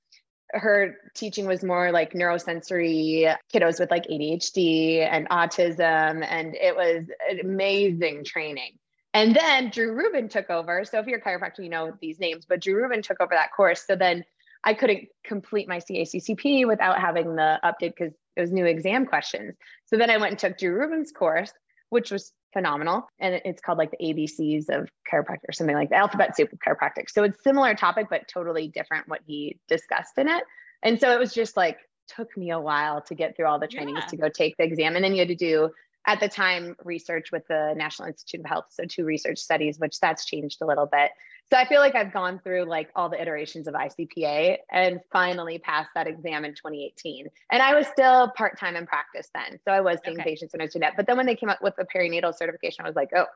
her 0.55 0.97
teaching 1.15 1.47
was 1.47 1.63
more 1.63 1.93
like 1.93 2.13
neurosensory 2.13 3.37
kiddos 3.53 3.79
with 3.81 3.91
like 3.91 4.07
ADHD 4.07 4.99
and 5.01 5.29
autism. 5.29 6.25
And 6.27 6.55
it 6.55 6.75
was 6.75 7.07
an 7.29 7.41
amazing 7.41 8.25
training. 8.25 8.79
And 9.13 9.35
then 9.35 9.71
Drew 9.71 9.95
Rubin 9.95 10.29
took 10.29 10.51
over. 10.51 10.85
So 10.85 10.99
if 10.99 11.07
you're 11.07 11.19
a 11.19 11.23
chiropractor, 11.23 11.61
you 11.61 11.69
know 11.69 11.93
these 12.01 12.19
names, 12.19 12.47
but 12.49 12.61
Drew 12.61 12.75
Rubin 12.77 13.03
took 13.03 13.21
over 13.21 13.35
that 13.35 13.53
course. 13.57 13.85
So 13.87 13.95
then 13.95 14.25
I 14.65 14.75
couldn't 14.75 15.09
complete 15.23 15.69
my 15.69 15.79
CACCP 15.79 16.67
without 16.67 16.99
having 16.99 17.37
the 17.37 17.61
update 17.63 17.95
because 17.97 18.13
it 18.37 18.41
was 18.41 18.51
new 18.51 18.65
exam 18.65 19.07
questions. 19.07 19.55
So 19.87 19.97
then 19.97 20.11
I 20.11 20.17
went 20.17 20.33
and 20.33 20.39
took 20.39 20.59
Drew 20.59 20.73
Rubin's 20.73 21.13
course, 21.13 21.53
which 21.91 22.11
was 22.11 22.33
phenomenal. 22.55 23.07
And 23.19 23.43
it's 23.45 23.61
called 23.61 23.77
like 23.77 23.91
the 23.91 23.99
ABCs 23.99 24.71
of 24.71 24.89
chiropractic 25.13 25.49
or 25.49 25.53
something 25.53 25.77
like 25.77 25.91
the 25.91 25.97
alphabet 25.97 26.35
soup 26.35 26.51
of 26.55 26.59
chiropractic. 26.61 27.11
So 27.11 27.25
it's 27.25 27.43
similar 27.43 27.75
topic, 27.75 28.07
but 28.09 28.27
totally 28.29 28.69
different 28.69 29.07
what 29.09 29.21
he 29.27 29.59
discussed 29.69 30.17
in 30.17 30.29
it. 30.29 30.45
And 30.83 30.99
so 30.99 31.13
it 31.13 31.19
was 31.19 31.35
just 31.35 31.57
like, 31.57 31.79
took 32.07 32.37
me 32.37 32.51
a 32.51 32.61
while 32.61 33.01
to 33.03 33.15
get 33.15 33.37
through 33.37 33.47
all 33.47 33.59
the 33.59 33.67
trainings 33.67 34.01
yeah. 34.03 34.07
to 34.07 34.17
go 34.17 34.29
take 34.29 34.57
the 34.57 34.65
exam. 34.65 34.95
And 34.95 35.05
then 35.05 35.13
you 35.13 35.21
had 35.21 35.29
to 35.29 35.35
do 35.35 35.71
at 36.07 36.21
the 36.21 36.29
time 36.29 36.77
research 36.85 37.33
with 37.33 37.47
the 37.49 37.75
National 37.77 38.09
Institute 38.09 38.41
of 38.41 38.47
Health. 38.47 38.67
So 38.71 38.85
two 38.85 39.05
research 39.05 39.39
studies, 39.39 39.79
which 39.79 40.01
that's 40.01 40.27
changed 40.27 40.61
a 40.61 40.67
little 40.67 40.87
bit. 40.87 41.11
So 41.51 41.59
I 41.59 41.67
feel 41.67 41.81
like 41.81 41.95
I've 41.95 42.13
gone 42.13 42.41
through 42.43 42.65
like 42.65 42.91
all 42.97 43.09
the 43.09 43.21
iterations 43.21 43.69
of 43.69 43.75
ICPA 43.75 44.59
and 44.71 45.01
finally 45.13 45.59
passed 45.59 45.91
that 45.95 46.07
exam 46.07 46.45
in 46.45 46.53
2018. 46.53 47.29
And 47.51 47.63
I 47.63 47.75
was 47.75 47.87
still 47.87 48.33
part-time 48.37 48.77
in 48.77 48.87
practice 48.87 49.29
then. 49.35 49.59
So 49.65 49.73
I 49.73 49.81
was 49.81 49.99
seeing 50.05 50.19
okay. 50.19 50.31
patients 50.31 50.53
when 50.53 50.61
I 50.61 50.65
was 50.65 50.73
doing 50.73 50.81
that. 50.81 50.97
But 50.97 51.07
then 51.07 51.17
when 51.17 51.27
they 51.27 51.37
came 51.37 51.51
up 51.51 51.63
with 51.63 51.75
the 51.77 51.85
perinatal 51.85 52.35
certification, 52.35 52.85
I 52.85 52.89
was 52.89 52.97
like, 52.97 53.11
oh, 53.15 53.27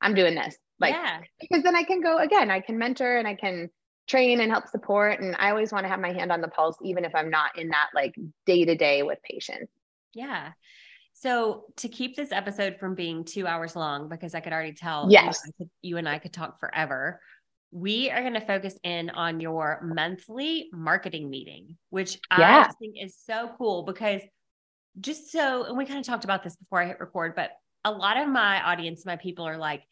I'm 0.00 0.14
doing 0.14 0.34
this. 0.34 0.56
Like 0.80 0.94
yeah. 0.94 1.20
because 1.40 1.62
then 1.62 1.76
I 1.76 1.84
can 1.84 2.00
go 2.00 2.18
again, 2.18 2.50
I 2.50 2.60
can 2.60 2.78
mentor 2.78 3.16
and 3.16 3.26
I 3.26 3.34
can 3.34 3.70
train 4.06 4.40
and 4.40 4.50
help 4.50 4.68
support. 4.68 5.20
And 5.20 5.36
I 5.38 5.50
always 5.50 5.72
want 5.72 5.84
to 5.84 5.88
have 5.88 6.00
my 6.00 6.12
hand 6.12 6.32
on 6.32 6.40
the 6.40 6.48
pulse, 6.48 6.76
even 6.82 7.04
if 7.04 7.14
I'm 7.14 7.30
not 7.30 7.56
in 7.58 7.68
that 7.68 7.88
like 7.94 8.14
day-to-day 8.46 9.02
with 9.02 9.18
patients. 9.22 9.72
Yeah. 10.12 10.52
So 11.24 11.64
to 11.76 11.88
keep 11.88 12.16
this 12.16 12.32
episode 12.32 12.76
from 12.78 12.94
being 12.94 13.24
two 13.24 13.46
hours 13.46 13.74
long, 13.74 14.10
because 14.10 14.34
I 14.34 14.40
could 14.40 14.52
already 14.52 14.74
tell 14.74 15.06
yes. 15.08 15.40
you, 15.46 15.52
could, 15.56 15.70
you 15.80 15.96
and 15.96 16.06
I 16.06 16.18
could 16.18 16.34
talk 16.34 16.60
forever, 16.60 17.18
we 17.70 18.10
are 18.10 18.20
going 18.20 18.34
to 18.34 18.44
focus 18.44 18.78
in 18.84 19.08
on 19.08 19.40
your 19.40 19.80
monthly 19.82 20.68
marketing 20.70 21.30
meeting, 21.30 21.78
which 21.88 22.18
yeah. 22.38 22.66
I 22.68 22.72
think 22.78 22.96
is 23.02 23.16
so 23.24 23.50
cool 23.56 23.84
because 23.84 24.20
just 25.00 25.32
so, 25.32 25.64
and 25.64 25.78
we 25.78 25.86
kind 25.86 25.98
of 25.98 26.04
talked 26.04 26.24
about 26.24 26.44
this 26.44 26.56
before 26.56 26.82
I 26.82 26.88
hit 26.88 27.00
record, 27.00 27.34
but 27.34 27.52
a 27.86 27.90
lot 27.90 28.18
of 28.18 28.28
my 28.28 28.62
audience, 28.62 29.06
my 29.06 29.16
people 29.16 29.48
are 29.48 29.56
like, 29.56 29.82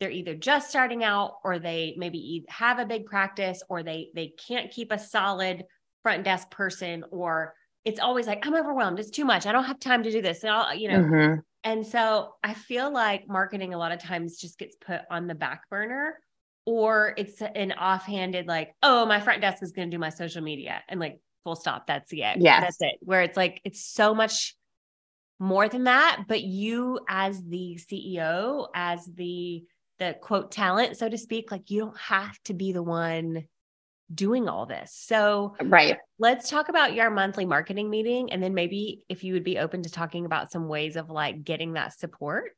they're 0.00 0.10
either 0.10 0.34
just 0.34 0.70
starting 0.70 1.04
out 1.04 1.34
or 1.44 1.60
they 1.60 1.94
maybe 1.98 2.44
have 2.48 2.80
a 2.80 2.84
big 2.84 3.06
practice 3.06 3.62
or 3.68 3.84
they 3.84 4.08
they 4.16 4.32
can't 4.48 4.72
keep 4.72 4.90
a 4.90 4.98
solid 4.98 5.62
front 6.02 6.24
desk 6.24 6.50
person 6.50 7.04
or 7.12 7.54
it's 7.84 8.00
always 8.00 8.26
like 8.26 8.46
i'm 8.46 8.54
overwhelmed. 8.54 8.98
It's 8.98 9.10
too 9.10 9.24
much. 9.24 9.46
I 9.46 9.52
don't 9.52 9.64
have 9.64 9.80
time 9.80 10.02
to 10.02 10.10
do 10.10 10.22
this. 10.22 10.42
And 10.42 10.52
i'll 10.52 10.74
you 10.74 10.88
know 10.88 10.98
mm-hmm. 10.98 11.40
and 11.64 11.86
so 11.86 12.34
i 12.42 12.54
feel 12.54 12.92
like 12.92 13.28
marketing 13.28 13.74
a 13.74 13.78
lot 13.78 13.92
of 13.92 14.00
times 14.00 14.38
just 14.38 14.58
gets 14.58 14.76
put 14.76 15.00
on 15.10 15.26
the 15.26 15.34
back 15.34 15.68
burner 15.70 16.18
or 16.66 17.14
it's 17.16 17.40
an 17.40 17.72
offhanded 17.72 18.46
like 18.46 18.74
oh 18.82 19.06
my 19.06 19.20
front 19.20 19.40
desk 19.40 19.62
is 19.62 19.72
going 19.72 19.90
to 19.90 19.94
do 19.94 19.98
my 19.98 20.10
social 20.10 20.42
media 20.42 20.82
and 20.88 21.00
like 21.00 21.20
full 21.44 21.56
stop 21.56 21.86
that's 21.86 22.12
it 22.12 22.18
yeah 22.18 22.60
that's 22.60 22.76
it. 22.80 22.96
Where 23.00 23.22
it's 23.22 23.36
like 23.36 23.60
it's 23.64 23.82
so 23.82 24.14
much 24.14 24.54
more 25.38 25.68
than 25.68 25.84
that 25.84 26.24
but 26.28 26.42
you 26.42 27.00
as 27.08 27.42
the 27.42 27.80
ceo 27.90 28.66
as 28.74 29.06
the 29.14 29.64
the 29.98 30.14
quote 30.20 30.50
talent 30.50 30.98
so 30.98 31.08
to 31.08 31.16
speak 31.16 31.50
like 31.50 31.70
you 31.70 31.80
don't 31.80 31.98
have 31.98 32.38
to 32.44 32.52
be 32.52 32.72
the 32.72 32.82
one 32.82 33.44
doing 34.14 34.48
all 34.48 34.66
this. 34.66 34.92
So, 34.94 35.54
right. 35.62 35.96
Let's 36.18 36.50
talk 36.50 36.68
about 36.68 36.94
your 36.94 37.10
monthly 37.10 37.46
marketing 37.46 37.88
meeting 37.88 38.32
and 38.32 38.42
then 38.42 38.54
maybe 38.54 39.02
if 39.08 39.24
you 39.24 39.34
would 39.34 39.44
be 39.44 39.58
open 39.58 39.82
to 39.82 39.90
talking 39.90 40.26
about 40.26 40.52
some 40.52 40.68
ways 40.68 40.96
of 40.96 41.10
like 41.10 41.44
getting 41.44 41.74
that 41.74 41.98
support. 41.98 42.52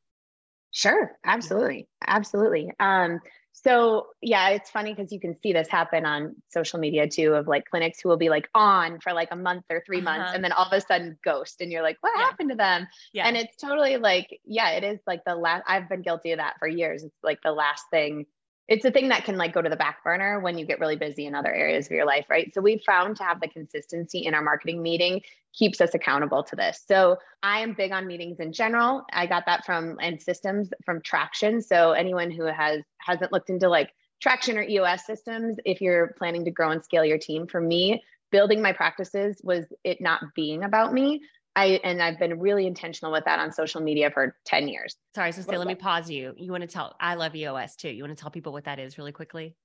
Sure, 0.73 1.13
absolutely. 1.25 1.87
Absolutely. 2.07 2.71
Um 2.81 3.21
so 3.53 4.07
yeah, 4.23 4.49
it's 4.49 4.71
funny 4.71 4.95
because 4.95 5.13
you 5.13 5.21
can 5.21 5.37
see 5.43 5.53
this 5.53 5.69
happen 5.69 6.07
on 6.07 6.35
social 6.49 6.79
media 6.79 7.07
too 7.07 7.35
of 7.35 7.47
like 7.47 7.67
clinics 7.71 8.01
who 8.01 8.09
will 8.09 8.17
be 8.17 8.31
like 8.31 8.49
on 8.55 8.99
for 9.01 9.13
like 9.13 9.29
a 9.31 9.37
month 9.37 9.65
or 9.71 9.83
3 9.85 9.99
uh-huh. 9.99 10.05
months 10.05 10.33
and 10.35 10.43
then 10.43 10.53
all 10.53 10.65
of 10.65 10.73
a 10.73 10.81
sudden 10.81 11.19
ghost 11.23 11.61
and 11.61 11.71
you're 11.71 11.83
like, 11.83 11.99
what 12.01 12.13
yeah. 12.17 12.25
happened 12.25 12.51
to 12.51 12.57
them? 12.57 12.89
Yeah. 13.13 13.29
And 13.29 13.37
it's 13.37 13.57
totally 13.57 13.99
like, 13.99 14.41
yeah, 14.45 14.71
it 14.71 14.85
is 14.85 14.99
like 15.07 15.25
the 15.27 15.35
last 15.35 15.65
I've 15.69 15.89
been 15.89 16.03
guilty 16.03 16.33
of 16.33 16.39
that 16.39 16.55
for 16.59 16.67
years. 16.67 17.05
It's 17.05 17.15
like 17.23 17.43
the 17.43 17.53
last 17.53 17.85
thing 17.91 18.25
it's 18.73 18.87
a 18.87 18.91
thing 18.91 19.11
that 19.11 19.27
can 19.27 19.37
like 19.37 19.53
go 19.53 19.61
to 19.61 19.69
the 19.69 19.77
back 19.77 20.03
burner 20.03 20.41
when 20.41 20.57
you 20.57 20.65
get 20.65 20.81
really 20.81 20.97
busy 20.97 21.27
in 21.27 21.35
other 21.35 21.53
areas 21.53 21.85
of 21.85 21.93
your 21.93 22.07
life, 22.07 22.25
right? 22.31 22.51
So 22.55 22.63
we've 22.63 22.81
found 22.81 23.17
to 23.19 23.23
have 23.23 23.39
the 23.39 23.49
consistency 23.49 24.21
in 24.21 24.33
our 24.33 24.41
marketing 24.41 24.81
meeting 24.81 25.21
keeps 25.53 25.83
us 25.83 25.93
accountable 25.93 26.43
to 26.45 26.57
this. 26.57 26.83
So 26.89 27.19
I 27.43 27.61
am 27.61 27.75
big 27.75 27.93
on 27.93 28.07
meetings 28.07 28.41
in 28.41 28.51
general. 28.51 29.05
I 29.13 29.27
got 29.27 29.45
that 29.45 29.67
from 29.67 29.99
and 30.01 30.23
systems 30.23 30.71
from 30.87 31.03
Traction. 31.03 31.61
So 31.61 31.93
anyone 31.93 32.31
who 32.31 32.47
has 32.47 32.81
hasn't 32.97 33.31
looked 33.31 33.51
into 33.51 33.69
like 33.69 33.93
Traction 34.23 34.57
or 34.57 34.63
EOS 34.63 35.05
systems, 35.05 35.59
if 35.67 35.83
you're 35.83 36.15
planning 36.17 36.47
to 36.47 36.51
grow 36.51 36.71
and 36.71 36.83
scale 36.83 37.05
your 37.05 37.19
team, 37.19 37.47
for 37.47 37.61
me, 37.61 38.03
building 38.31 38.63
my 38.63 38.73
practices 38.73 39.39
was 39.45 39.67
it 39.85 40.01
not 40.01 40.23
being 40.35 40.65
about 40.65 40.95
me. 40.95 41.21
I 41.55 41.81
and 41.85 42.03
I've 42.03 42.19
been 42.19 42.41
really 42.41 42.67
intentional 42.67 43.13
with 43.13 43.25
that 43.27 43.39
on 43.39 43.53
social 43.53 43.81
media 43.81 44.11
for 44.11 44.35
10 44.47 44.69
years. 44.69 44.97
Sorry, 45.15 45.33
so 45.33 45.43
say, 45.43 45.59
let 45.59 45.67
me 45.67 45.75
pause 45.75 46.11
you. 46.11 46.35
You 46.37 46.51
want 46.51 46.63
to 46.63 46.67
tell 46.67 46.97
I 47.01 47.15
love 47.15 47.35
EOS 47.35 47.77
too. 47.77 47.91
You 47.91 48.03
want 48.03 48.17
to 48.17 48.21
tell 48.21 48.31
people 48.31 48.53
what 48.53 48.65
that 48.65 48.79
is 48.79 48.99
really 48.99 49.13
quickly? 49.13 49.57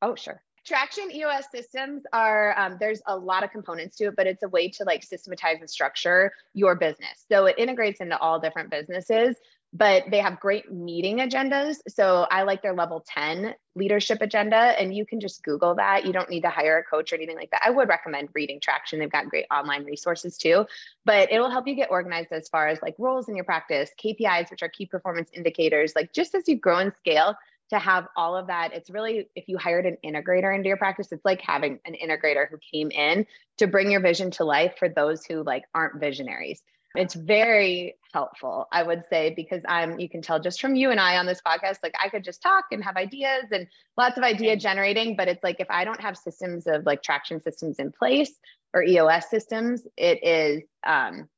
Oh, 0.00 0.14
sure. 0.14 0.42
Traction 0.64 1.10
EOS 1.10 1.46
systems 1.50 2.02
are 2.12 2.56
um, 2.58 2.76
there's 2.78 3.00
a 3.06 3.16
lot 3.16 3.42
of 3.42 3.50
components 3.50 3.96
to 3.96 4.08
it, 4.08 4.16
but 4.16 4.26
it's 4.26 4.42
a 4.42 4.48
way 4.48 4.68
to 4.68 4.84
like 4.84 5.02
systematize 5.02 5.56
and 5.60 5.70
structure 5.70 6.30
your 6.52 6.76
business. 6.76 7.24
So 7.30 7.46
it 7.46 7.56
integrates 7.58 8.00
into 8.00 8.18
all 8.18 8.38
different 8.38 8.70
businesses 8.70 9.36
but 9.72 10.04
they 10.10 10.18
have 10.18 10.40
great 10.40 10.72
meeting 10.72 11.18
agendas. 11.18 11.76
So 11.88 12.26
I 12.30 12.42
like 12.42 12.62
their 12.62 12.74
level 12.74 13.04
10 13.06 13.54
leadership 13.74 14.22
agenda. 14.22 14.56
And 14.56 14.94
you 14.94 15.04
can 15.04 15.20
just 15.20 15.42
Google 15.42 15.74
that. 15.74 16.06
You 16.06 16.12
don't 16.12 16.30
need 16.30 16.40
to 16.42 16.50
hire 16.50 16.78
a 16.78 16.84
coach 16.84 17.12
or 17.12 17.16
anything 17.16 17.36
like 17.36 17.50
that. 17.50 17.62
I 17.64 17.70
would 17.70 17.88
recommend 17.88 18.30
reading 18.34 18.60
Traction. 18.60 18.98
They've 18.98 19.12
got 19.12 19.28
great 19.28 19.46
online 19.50 19.84
resources 19.84 20.38
too, 20.38 20.66
but 21.04 21.30
it 21.30 21.38
will 21.38 21.50
help 21.50 21.68
you 21.68 21.74
get 21.74 21.90
organized 21.90 22.32
as 22.32 22.48
far 22.48 22.68
as 22.68 22.80
like 22.80 22.94
roles 22.98 23.28
in 23.28 23.36
your 23.36 23.44
practice, 23.44 23.90
KPIs, 24.02 24.50
which 24.50 24.62
are 24.62 24.68
key 24.68 24.86
performance 24.86 25.30
indicators. 25.34 25.92
Like 25.94 26.12
just 26.12 26.34
as 26.34 26.48
you 26.48 26.56
grow 26.56 26.78
and 26.78 26.92
scale, 26.96 27.36
to 27.70 27.78
have 27.78 28.08
all 28.16 28.34
of 28.34 28.46
that. 28.46 28.72
It's 28.72 28.88
really, 28.88 29.28
if 29.36 29.46
you 29.46 29.58
hired 29.58 29.84
an 29.84 29.98
integrator 30.04 30.54
into 30.54 30.68
your 30.68 30.78
practice, 30.78 31.12
it's 31.12 31.24
like 31.24 31.42
having 31.42 31.78
an 31.84 31.94
integrator 32.02 32.48
who 32.48 32.56
came 32.58 32.90
in 32.90 33.26
to 33.58 33.66
bring 33.66 33.90
your 33.90 34.00
vision 34.00 34.30
to 34.32 34.44
life 34.44 34.76
for 34.78 34.88
those 34.88 35.24
who 35.24 35.42
like 35.42 35.64
aren't 35.74 36.00
visionaries. 36.00 36.62
It's 36.98 37.14
very 37.14 37.94
helpful, 38.12 38.66
I 38.72 38.82
would 38.82 39.04
say, 39.08 39.32
because 39.34 39.62
I'm, 39.68 40.00
you 40.00 40.08
can 40.08 40.20
tell 40.20 40.40
just 40.40 40.60
from 40.60 40.74
you 40.74 40.90
and 40.90 40.98
I 40.98 41.16
on 41.16 41.26
this 41.26 41.40
podcast, 41.46 41.76
like 41.82 41.94
I 42.02 42.08
could 42.08 42.24
just 42.24 42.42
talk 42.42 42.64
and 42.72 42.82
have 42.82 42.96
ideas 42.96 43.44
and 43.52 43.68
lots 43.96 44.18
of 44.18 44.24
idea 44.24 44.56
generating. 44.56 45.14
But 45.14 45.28
it's 45.28 45.44
like 45.44 45.60
if 45.60 45.70
I 45.70 45.84
don't 45.84 46.00
have 46.00 46.16
systems 46.16 46.66
of 46.66 46.84
like 46.86 47.02
traction 47.02 47.40
systems 47.40 47.78
in 47.78 47.92
place 47.92 48.34
or 48.74 48.82
EOS 48.82 49.30
systems, 49.30 49.86
it 49.96 50.18
is 50.24 50.64
um, 50.84 51.28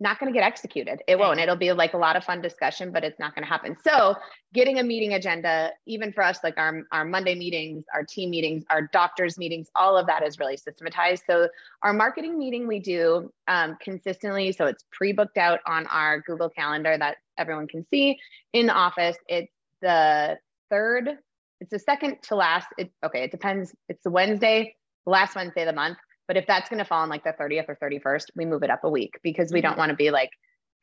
not 0.00 0.18
going 0.18 0.32
to 0.32 0.36
get 0.36 0.44
executed. 0.44 1.02
It 1.06 1.18
won't. 1.18 1.38
It'll 1.38 1.56
be 1.56 1.72
like 1.72 1.92
a 1.94 1.98
lot 1.98 2.16
of 2.16 2.24
fun 2.24 2.40
discussion, 2.40 2.90
but 2.90 3.04
it's 3.04 3.18
not 3.18 3.34
going 3.34 3.44
to 3.44 3.48
happen. 3.48 3.76
So, 3.84 4.14
getting 4.54 4.78
a 4.78 4.82
meeting 4.82 5.12
agenda, 5.12 5.72
even 5.86 6.12
for 6.12 6.24
us, 6.24 6.38
like 6.42 6.56
our, 6.56 6.82
our 6.90 7.04
Monday 7.04 7.34
meetings, 7.34 7.84
our 7.94 8.02
team 8.02 8.30
meetings, 8.30 8.64
our 8.70 8.88
doctors' 8.92 9.36
meetings, 9.36 9.68
all 9.76 9.96
of 9.96 10.06
that 10.06 10.26
is 10.26 10.38
really 10.38 10.56
systematized. 10.56 11.24
So, 11.26 11.48
our 11.82 11.92
marketing 11.92 12.38
meeting 12.38 12.66
we 12.66 12.80
do 12.80 13.30
um, 13.46 13.76
consistently. 13.80 14.52
So, 14.52 14.66
it's 14.66 14.84
pre 14.90 15.12
booked 15.12 15.36
out 15.36 15.60
on 15.66 15.86
our 15.88 16.20
Google 16.20 16.48
Calendar 16.48 16.96
that 16.96 17.18
everyone 17.36 17.68
can 17.68 17.86
see 17.88 18.18
in 18.52 18.66
the 18.66 18.74
office. 18.74 19.16
It's 19.28 19.52
the 19.82 20.38
third, 20.70 21.18
it's 21.60 21.70
the 21.70 21.78
second 21.78 22.22
to 22.22 22.36
last. 22.36 22.68
It, 22.78 22.90
okay, 23.04 23.24
it 23.24 23.30
depends. 23.30 23.74
It's 23.88 24.02
the 24.02 24.10
Wednesday, 24.10 24.76
last 25.04 25.36
Wednesday 25.36 25.62
of 25.62 25.66
the 25.66 25.74
month. 25.74 25.98
But 26.30 26.36
if 26.36 26.46
that's 26.46 26.68
going 26.68 26.78
to 26.78 26.84
fall 26.84 27.02
on 27.02 27.08
like 27.08 27.24
the 27.24 27.32
30th 27.32 27.64
or 27.68 27.76
31st, 27.82 28.26
we 28.36 28.44
move 28.44 28.62
it 28.62 28.70
up 28.70 28.84
a 28.84 28.88
week 28.88 29.18
because 29.20 29.50
we 29.50 29.58
mm-hmm. 29.58 29.70
don't 29.70 29.78
want 29.78 29.90
to 29.90 29.96
be 29.96 30.12
like 30.12 30.30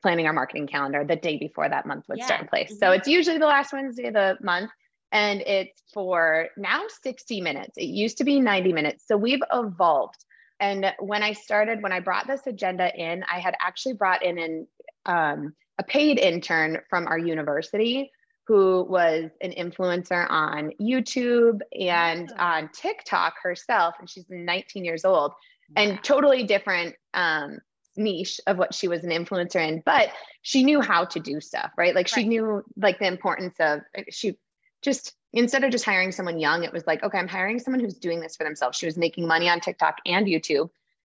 planning 0.01 0.27
our 0.27 0.34
marketing 0.34 0.68
calendar 0.68 1.06
the 1.06 1.16
day 1.16 1.38
before 1.38 1.70
that 1.70 1.86
month 1.86 2.04
would 2.10 2.18
yeah. 2.18 2.25
start 2.25 2.42
in 2.42 2.48
place. 2.50 2.70
Mm-hmm. 2.70 2.80
So 2.80 2.92
it's 2.92 3.08
usually 3.08 3.38
the 3.38 3.46
last 3.46 3.72
Wednesday 3.72 4.08
of 4.08 4.13
the 4.13 4.38
month 4.42 4.72
and 5.13 5.39
it's 5.39 5.82
for 5.94 6.50
now 6.58 6.84
60 7.01 7.39
minutes. 7.39 7.77
It 7.77 7.86
used 7.86 8.18
to 8.18 8.25
be 8.25 8.42
90 8.42 8.74
minutes. 8.74 9.06
So 9.08 9.16
we've 9.16 9.39
evolved. 9.54 10.22
And 10.60 10.94
when 11.00 11.24
I 11.24 11.32
started, 11.32 11.82
when 11.82 11.94
I 11.94 12.01
brought 12.01 12.27
this 12.27 12.46
agenda 12.46 12.94
in, 12.94 13.24
I 13.24 13.39
had 13.39 13.56
actually 13.62 13.94
brought 13.94 14.25
in 14.25 14.38
an, 14.39 14.68
um, 15.06 15.56
a 15.80 15.84
paid 15.84 16.20
intern 16.20 16.80
from 16.89 17.08
our 17.08 17.18
university 17.18 18.12
who 18.48 18.84
was 18.89 19.30
an 19.42 19.51
influencer 19.51 20.25
on 20.30 20.72
YouTube 20.80 21.60
and 21.77 22.32
on 22.39 22.70
TikTok 22.70 23.36
herself. 23.44 23.96
And 24.00 24.10
she's 24.10 24.25
19 24.30 24.86
years 24.86 25.04
old 25.04 25.34
and 25.75 26.01
totally 26.01 26.44
different 26.44 26.96
um, 27.13 27.60
niche 27.98 28.39
of 28.48 28.58
what 28.58 28.74
she 28.74 28.88
was 28.88 29.04
an 29.04 29.10
influencer 29.10 29.68
in, 29.68 29.84
but 29.86 30.10
she 30.44 30.63
knew 30.63 30.80
how 30.80 31.04
to 31.04 31.20
do 31.20 31.42
stuff, 31.42 31.72
right? 31.77 31.94
Like 31.94 32.08
she 32.08 32.24
knew 32.24 32.63
like 32.77 33.00
the 33.00 33.08
importance 33.08 33.56
of 33.60 33.82
she 34.10 34.38
just 34.82 35.13
instead 35.34 35.66
of 35.66 35.72
just 35.72 35.84
hiring 35.84 36.13
someone 36.13 36.39
young, 36.39 36.63
it 36.63 36.72
was 36.72 36.88
like, 36.88 37.04
okay, 37.04 37.18
I'm 37.18 37.27
hiring 37.27 37.60
someone 37.60 37.82
who's 37.82 37.98
doing 37.98 38.22
this 38.22 38.38
for 38.38 38.46
themselves. 38.46 38.77
She 38.77 38.86
was 38.86 38.98
making 38.98 39.27
money 39.27 39.50
on 39.50 39.60
TikTok 39.60 39.98
and 40.06 40.25
YouTube. 40.25 40.70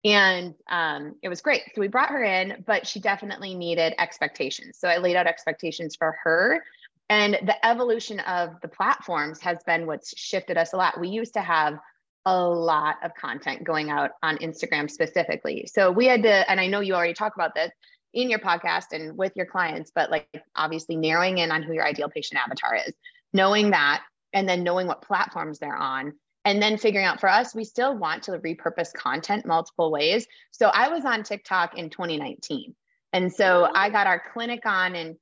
And 0.03 0.55
um, 0.69 1.15
it 1.21 1.29
was 1.29 1.41
great. 1.41 1.61
So 1.75 1.81
we 1.81 1.89
brought 1.89 2.09
her 2.09 2.23
in, 2.23 2.63
but 2.65 2.87
she 2.87 2.99
definitely 2.99 3.53
needed 3.53 3.93
expectations. 3.99 4.77
So 4.79 4.87
I 4.87 4.97
laid 4.97 5.15
out 5.15 5.27
expectations 5.27 5.95
for 5.95 6.17
her. 6.23 6.63
And 7.09 7.33
the 7.33 7.65
evolution 7.65 8.19
of 8.21 8.51
the 8.61 8.67
platforms 8.67 9.39
has 9.41 9.57
been 9.65 9.87
what's 9.87 10.17
shifted 10.17 10.57
us 10.57 10.73
a 10.73 10.77
lot. 10.77 10.99
We 10.99 11.09
used 11.09 11.33
to 11.33 11.41
have 11.41 11.79
a 12.25 12.47
lot 12.47 12.97
of 13.03 13.15
content 13.15 13.63
going 13.63 13.89
out 13.89 14.11
on 14.21 14.37
Instagram 14.37 14.89
specifically. 14.89 15.67
So 15.73 15.91
we 15.91 16.05
had 16.05 16.23
to, 16.23 16.49
and 16.49 16.59
I 16.59 16.67
know 16.67 16.81
you 16.81 16.93
already 16.93 17.13
talk 17.13 17.33
about 17.33 17.55
this 17.55 17.71
in 18.13 18.29
your 18.29 18.39
podcast 18.39 18.85
and 18.91 19.17
with 19.17 19.33
your 19.35 19.45
clients, 19.45 19.91
but 19.93 20.11
like 20.11 20.27
obviously 20.55 20.95
narrowing 20.95 21.39
in 21.39 21.51
on 21.51 21.63
who 21.63 21.73
your 21.73 21.85
ideal 21.85 22.09
patient 22.09 22.39
avatar 22.41 22.75
is, 22.75 22.93
knowing 23.33 23.71
that, 23.71 24.03
and 24.33 24.47
then 24.47 24.63
knowing 24.63 24.85
what 24.85 25.01
platforms 25.01 25.57
they're 25.57 25.75
on. 25.75 26.13
And 26.45 26.61
then 26.61 26.77
figuring 26.77 27.05
out 27.05 27.19
for 27.19 27.29
us, 27.29 27.55
we 27.55 27.63
still 27.63 27.97
want 27.97 28.23
to 28.23 28.31
repurpose 28.33 28.93
content 28.93 29.45
multiple 29.45 29.91
ways. 29.91 30.27
So 30.51 30.67
I 30.67 30.89
was 30.89 31.05
on 31.05 31.23
TikTok 31.23 31.77
in 31.77 31.89
2019. 31.89 32.75
And 33.13 33.33
so 33.33 33.67
I 33.73 33.89
got 33.89 34.07
our 34.07 34.21
clinic 34.33 34.65
on 34.65 34.95
in 34.95 35.17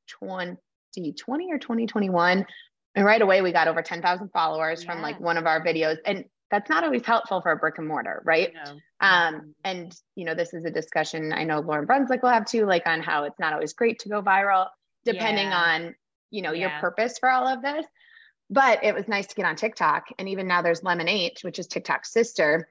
2020 0.98 1.52
or 1.52 1.60
2021. 1.60 2.46
And 2.96 3.06
right 3.06 3.22
away, 3.22 3.42
we 3.42 3.52
got 3.52 3.68
over 3.68 3.82
10,000 3.82 4.30
followers 4.30 4.84
yeah. 4.84 4.92
from 4.92 5.02
like 5.02 5.20
one 5.20 5.38
of 5.38 5.46
our 5.46 5.64
videos. 5.64 5.98
And 6.06 6.26
that's 6.50 6.70
not 6.70 6.84
always 6.84 7.06
helpful 7.06 7.42
for 7.42 7.52
a 7.52 7.58
brick 7.58 7.78
and 7.78 7.88
mortar, 7.88 8.22
right? 8.26 8.54
Um, 9.02 9.54
and 9.64 9.96
you 10.16 10.26
know, 10.26 10.34
this 10.34 10.54
is 10.54 10.66
a 10.66 10.72
discussion 10.72 11.34
I 11.34 11.44
know 11.44 11.60
Lauren 11.60 11.86
Brunswick 11.86 12.24
will 12.24 12.30
have 12.30 12.46
too, 12.46 12.66
like 12.66 12.88
on 12.88 13.02
how 13.02 13.26
it's 13.26 13.40
not 13.40 13.54
always 13.54 13.74
great 13.74 14.00
to 14.00 14.10
go 14.10 14.22
viral, 14.22 14.68
depending 15.06 15.48
yeah. 15.48 15.58
on 15.58 15.96
you 16.32 16.42
know 16.42 16.54
yeah. 16.54 16.70
your 16.70 16.80
purpose 16.80 17.20
for 17.20 17.30
all 17.30 17.48
of 17.48 17.62
this. 17.62 17.86
But 18.50 18.84
it 18.84 18.96
was 18.96 19.10
nice 19.10 19.28
to 19.28 19.36
get 19.36 19.46
on 19.46 19.58
TikTok, 19.58 20.06
and 20.18 20.30
even 20.30 20.48
now 20.48 20.62
there's 20.62 20.82
Lemon8, 20.82 21.44
which 21.44 21.60
is 21.60 21.68
TikTok's 21.68 22.14
sister, 22.14 22.70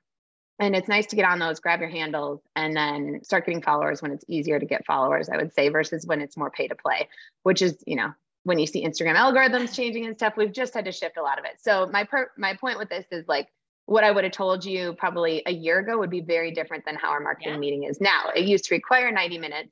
and 0.59 0.75
it's 0.75 0.89
nice 0.89 1.07
to 1.07 1.17
get 1.17 1.25
on 1.25 1.39
those, 1.39 1.61
grab 1.61 1.81
your 1.81 1.89
handles, 1.89 2.41
and 2.55 2.77
then 2.77 3.21
start 3.23 3.47
getting 3.47 3.63
followers 3.63 4.01
when 4.01 4.11
it's 4.11 4.25
easier 4.29 4.59
to 4.59 4.67
get 4.67 4.87
followers. 4.87 5.29
I 5.29 5.37
would 5.37 5.53
say 5.53 5.69
versus 5.69 6.07
when 6.07 6.21
it's 6.21 6.37
more 6.37 6.51
pay 6.51 6.69
to 6.69 6.75
play, 6.75 7.09
which 7.43 7.63
is 7.63 7.77
you 7.87 7.97
know 7.97 8.13
when 8.45 8.59
you 8.59 8.67
see 8.67 8.85
Instagram 8.87 9.17
algorithms 9.17 9.75
changing 9.75 10.07
and 10.07 10.15
stuff, 10.15 10.35
we've 10.37 10.53
just 10.53 10.73
had 10.73 10.85
to 10.85 10.93
shift 10.93 11.17
a 11.17 11.23
lot 11.23 11.39
of 11.39 11.45
it. 11.45 11.61
So 11.61 11.87
my 11.93 12.05
per- 12.05 12.31
my 12.39 12.55
point 12.55 12.79
with 12.79 12.89
this 12.89 13.05
is 13.11 13.27
like 13.27 13.49
what 13.87 14.05
I 14.05 14.11
would 14.11 14.25
have 14.25 14.33
told 14.33 14.65
you 14.65 14.95
probably 14.95 15.43
a 15.47 15.53
year 15.53 15.79
ago 15.79 15.99
would 15.99 16.11
be 16.11 16.21
very 16.21 16.51
different 16.51 16.85
than 16.85 16.97
how 16.97 17.11
our 17.11 17.21
marketing 17.21 17.55
yeah. 17.55 17.59
meeting 17.59 17.85
is 17.85 18.01
now. 18.01 18.31
It 18.35 18.45
used 18.45 18.65
to 18.67 18.75
require 18.75 19.11
90 19.11 19.39
minutes. 19.39 19.71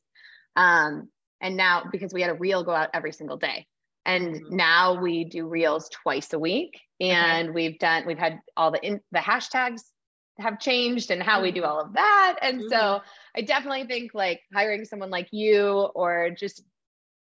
Um, 0.56 1.08
and 1.40 1.56
now 1.56 1.84
because 1.90 2.14
we 2.14 2.22
had 2.22 2.30
a 2.30 2.34
reel 2.34 2.62
go 2.62 2.72
out 2.72 2.90
every 2.94 3.12
single 3.12 3.36
day. 3.36 3.66
And 4.06 4.34
mm-hmm. 4.34 4.56
now 4.56 5.00
we 5.00 5.24
do 5.24 5.46
reels 5.46 5.88
twice 5.88 6.32
a 6.32 6.38
week. 6.38 6.80
And 7.00 7.48
okay. 7.48 7.54
we've 7.54 7.78
done, 7.78 8.04
we've 8.06 8.18
had 8.18 8.40
all 8.56 8.70
the 8.70 8.84
in, 8.86 9.00
the 9.10 9.18
hashtags 9.18 9.82
have 10.38 10.58
changed 10.58 11.10
and 11.10 11.22
how 11.22 11.42
we 11.42 11.52
do 11.52 11.62
mm-hmm. 11.62 11.70
all 11.70 11.80
of 11.80 11.92
that. 11.94 12.38
And 12.42 12.60
mm-hmm. 12.60 12.68
so 12.68 13.00
I 13.36 13.42
definitely 13.42 13.84
think 13.86 14.14
like 14.14 14.40
hiring 14.52 14.84
someone 14.84 15.10
like 15.10 15.28
you 15.30 15.90
or 15.94 16.30
just 16.30 16.62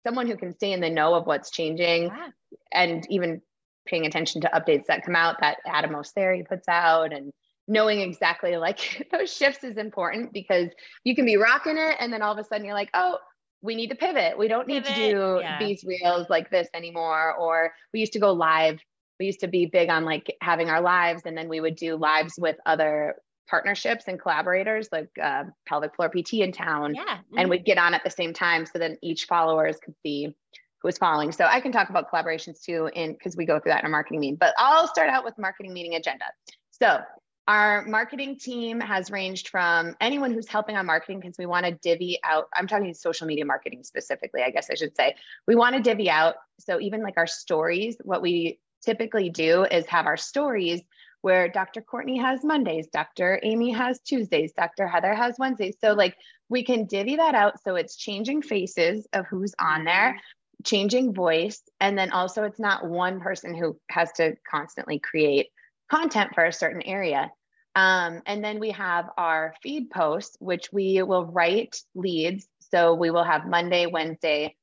someone 0.04 0.26
who 0.26 0.36
can 0.36 0.52
stay 0.54 0.72
in 0.72 0.80
the 0.80 0.90
know 0.90 1.14
of 1.14 1.26
what's 1.26 1.50
changing 1.50 2.04
yeah. 2.04 2.28
and 2.72 3.06
even 3.10 3.40
paying 3.86 4.06
attention 4.06 4.40
to 4.42 4.50
updates 4.54 4.86
that 4.86 5.04
come 5.04 5.16
out 5.16 5.40
that 5.40 5.58
Adam 5.66 5.92
Mosseri 5.92 6.46
puts 6.46 6.68
out 6.68 7.12
and 7.12 7.32
knowing 7.66 8.00
exactly 8.00 8.56
like 8.56 9.06
those 9.12 9.34
shifts 9.34 9.64
is 9.64 9.76
important 9.76 10.32
because 10.32 10.70
you 11.04 11.14
can 11.14 11.24
be 11.24 11.36
rocking 11.36 11.78
it 11.78 11.96
and 11.98 12.12
then 12.12 12.22
all 12.22 12.32
of 12.32 12.38
a 12.38 12.44
sudden 12.44 12.64
you're 12.64 12.74
like, 12.74 12.90
oh, 12.94 13.18
we 13.62 13.74
need 13.74 13.88
to 13.88 13.96
pivot. 13.96 14.36
We 14.36 14.46
don't 14.46 14.68
need 14.68 14.84
pivot. 14.84 14.96
to 14.96 15.10
do 15.10 15.38
yeah. 15.40 15.58
these 15.58 15.84
reels 15.84 16.28
like 16.28 16.50
this 16.50 16.68
anymore. 16.74 17.34
Or 17.34 17.72
we 17.94 18.00
used 18.00 18.12
to 18.12 18.20
go 18.20 18.32
live. 18.32 18.78
We 19.18 19.26
used 19.26 19.40
to 19.40 19.48
be 19.48 19.66
big 19.66 19.90
on 19.90 20.04
like 20.04 20.34
having 20.40 20.70
our 20.70 20.80
lives 20.80 21.22
and 21.24 21.36
then 21.36 21.48
we 21.48 21.60
would 21.60 21.76
do 21.76 21.96
lives 21.96 22.34
with 22.38 22.56
other 22.66 23.16
partnerships 23.48 24.04
and 24.08 24.20
collaborators 24.20 24.88
like 24.90 25.08
uh, 25.22 25.44
pelvic 25.66 25.94
floor 25.94 26.08
PT 26.08 26.34
in 26.34 26.52
town. 26.52 26.94
Yeah. 26.94 27.02
Mm-hmm. 27.02 27.38
And 27.38 27.50
we'd 27.50 27.64
get 27.64 27.78
on 27.78 27.94
at 27.94 28.02
the 28.04 28.10
same 28.10 28.32
time 28.32 28.66
so 28.66 28.78
then 28.78 28.96
each 29.02 29.26
followers 29.26 29.76
could 29.84 29.94
see 30.02 30.34
who 30.82 30.88
was 30.88 30.98
following. 30.98 31.32
So 31.32 31.44
I 31.44 31.60
can 31.60 31.72
talk 31.72 31.90
about 31.90 32.10
collaborations 32.10 32.62
too, 32.62 32.90
in 32.94 33.12
because 33.12 33.36
we 33.36 33.46
go 33.46 33.60
through 33.60 33.72
that 33.72 33.80
in 33.80 33.86
a 33.86 33.90
marketing 33.90 34.20
meeting. 34.20 34.36
But 34.36 34.54
I'll 34.58 34.88
start 34.88 35.08
out 35.08 35.24
with 35.24 35.34
marketing 35.38 35.72
meeting 35.72 35.94
agenda. 35.94 36.26
So 36.70 37.00
our 37.46 37.84
marketing 37.84 38.38
team 38.38 38.80
has 38.80 39.10
ranged 39.10 39.48
from 39.48 39.94
anyone 40.00 40.32
who's 40.32 40.48
helping 40.48 40.76
on 40.76 40.86
marketing 40.86 41.20
because 41.20 41.36
we 41.38 41.44
want 41.44 41.66
to 41.66 41.72
divvy 41.72 42.18
out. 42.24 42.48
I'm 42.54 42.66
talking 42.66 42.92
social 42.94 43.26
media 43.26 43.44
marketing 43.44 43.84
specifically, 43.84 44.42
I 44.42 44.50
guess 44.50 44.70
I 44.70 44.74
should 44.74 44.96
say. 44.96 45.14
We 45.46 45.54
want 45.54 45.76
to 45.76 45.82
divvy 45.82 46.08
out. 46.08 46.36
So 46.58 46.80
even 46.80 47.02
like 47.02 47.14
our 47.18 47.26
stories, 47.26 47.96
what 48.02 48.22
we 48.22 48.58
typically 48.84 49.30
do 49.30 49.64
is 49.64 49.86
have 49.86 50.06
our 50.06 50.16
stories 50.16 50.82
where 51.22 51.48
Dr. 51.48 51.80
Courtney 51.80 52.18
has 52.18 52.44
Mondays, 52.44 52.86
Dr. 52.88 53.40
Amy 53.42 53.70
has 53.70 53.98
Tuesdays, 54.00 54.52
Dr. 54.52 54.86
Heather 54.86 55.14
has 55.14 55.36
Wednesdays. 55.38 55.76
So 55.80 55.94
like 55.94 56.16
we 56.50 56.62
can 56.62 56.84
divvy 56.84 57.16
that 57.16 57.34
out 57.34 57.54
so 57.64 57.76
it's 57.76 57.96
changing 57.96 58.42
faces 58.42 59.06
of 59.14 59.26
who's 59.26 59.54
on 59.58 59.84
there, 59.84 60.10
mm-hmm 60.10 60.18
changing 60.64 61.12
voice 61.12 61.62
and 61.80 61.96
then 61.96 62.10
also 62.10 62.42
it's 62.44 62.58
not 62.58 62.88
one 62.88 63.20
person 63.20 63.54
who 63.54 63.78
has 63.90 64.10
to 64.12 64.34
constantly 64.50 64.98
create 64.98 65.48
content 65.90 66.30
for 66.34 66.44
a 66.44 66.52
certain 66.52 66.82
area 66.82 67.30
um, 67.76 68.22
and 68.26 68.42
then 68.42 68.58
we 68.58 68.70
have 68.70 69.10
our 69.16 69.54
feed 69.62 69.90
posts 69.90 70.36
which 70.40 70.72
we 70.72 71.02
will 71.02 71.26
write 71.26 71.76
leads 71.94 72.46
so 72.60 72.94
we 72.94 73.10
will 73.10 73.24
have 73.24 73.46
monday 73.46 73.86
wednesday 73.86 74.56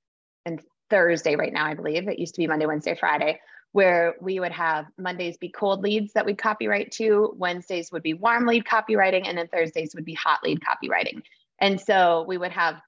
and 0.46 0.62
thursday 0.90 1.36
right 1.36 1.54
now 1.54 1.66
i 1.66 1.76
believe 1.76 2.08
it 2.08 2.20
used 2.20 2.36
to 2.36 2.40
be 2.40 2.48
monday 2.48 2.66
wednesday 2.66 2.96
friday 2.96 3.40
where 3.74 4.16
we 4.22 4.40
would 4.40 4.52
have 4.52 4.86
mondays 4.98 5.38
be 5.38 5.50
cold 5.50 5.82
leads 5.82 6.14
that 6.14 6.26
we'd 6.26 6.38
copyright 6.38 6.92
to 6.92 7.34
wednesdays 7.38 7.92
would 7.92 8.04
be 8.04 8.14
warm 8.14 8.46
lead 8.46 8.64
copywriting 8.66 9.28
and 9.28 9.38
then 9.38 9.48
thursdays 9.48 9.94
would 9.96 10.06
be 10.06 10.14
hot 10.14 10.40
lead 10.44 10.60
copywriting 10.62 11.22
and 11.60 11.80
so 11.80 12.26
we 12.28 12.38
would 12.38 12.52
have 12.52 12.82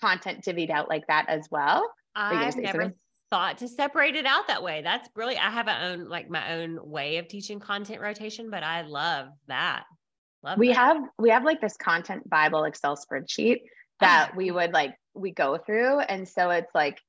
content 0.00 0.42
divvied 0.44 0.70
out 0.70 0.88
like 0.88 1.06
that 1.06 1.26
as 1.28 1.46
well 1.50 1.90
I've 2.14 2.56
never 2.56 2.82
something? 2.82 2.98
thought 3.30 3.58
to 3.58 3.68
separate 3.68 4.16
it 4.16 4.26
out 4.26 4.48
that 4.48 4.62
way. 4.62 4.82
That's 4.82 5.08
brilliant. 5.08 5.44
I 5.44 5.50
have 5.50 5.68
a 5.68 5.84
own 5.86 6.08
like 6.08 6.28
my 6.28 6.54
own 6.54 6.78
way 6.82 7.18
of 7.18 7.28
teaching 7.28 7.60
content 7.60 8.00
rotation, 8.00 8.50
but 8.50 8.62
I 8.62 8.82
love 8.82 9.28
that. 9.46 9.84
Love 10.42 10.58
we 10.58 10.68
that. 10.68 10.76
have 10.76 10.96
we 11.18 11.30
have 11.30 11.44
like 11.44 11.60
this 11.60 11.76
content 11.76 12.28
Bible 12.28 12.64
Excel 12.64 12.96
spreadsheet 12.96 13.60
ah. 13.64 13.66
that 14.00 14.36
we 14.36 14.50
would 14.50 14.72
like 14.72 14.94
we 15.14 15.30
go 15.30 15.56
through. 15.58 16.00
And 16.00 16.28
so 16.28 16.50
it's 16.50 16.74
like 16.74 17.00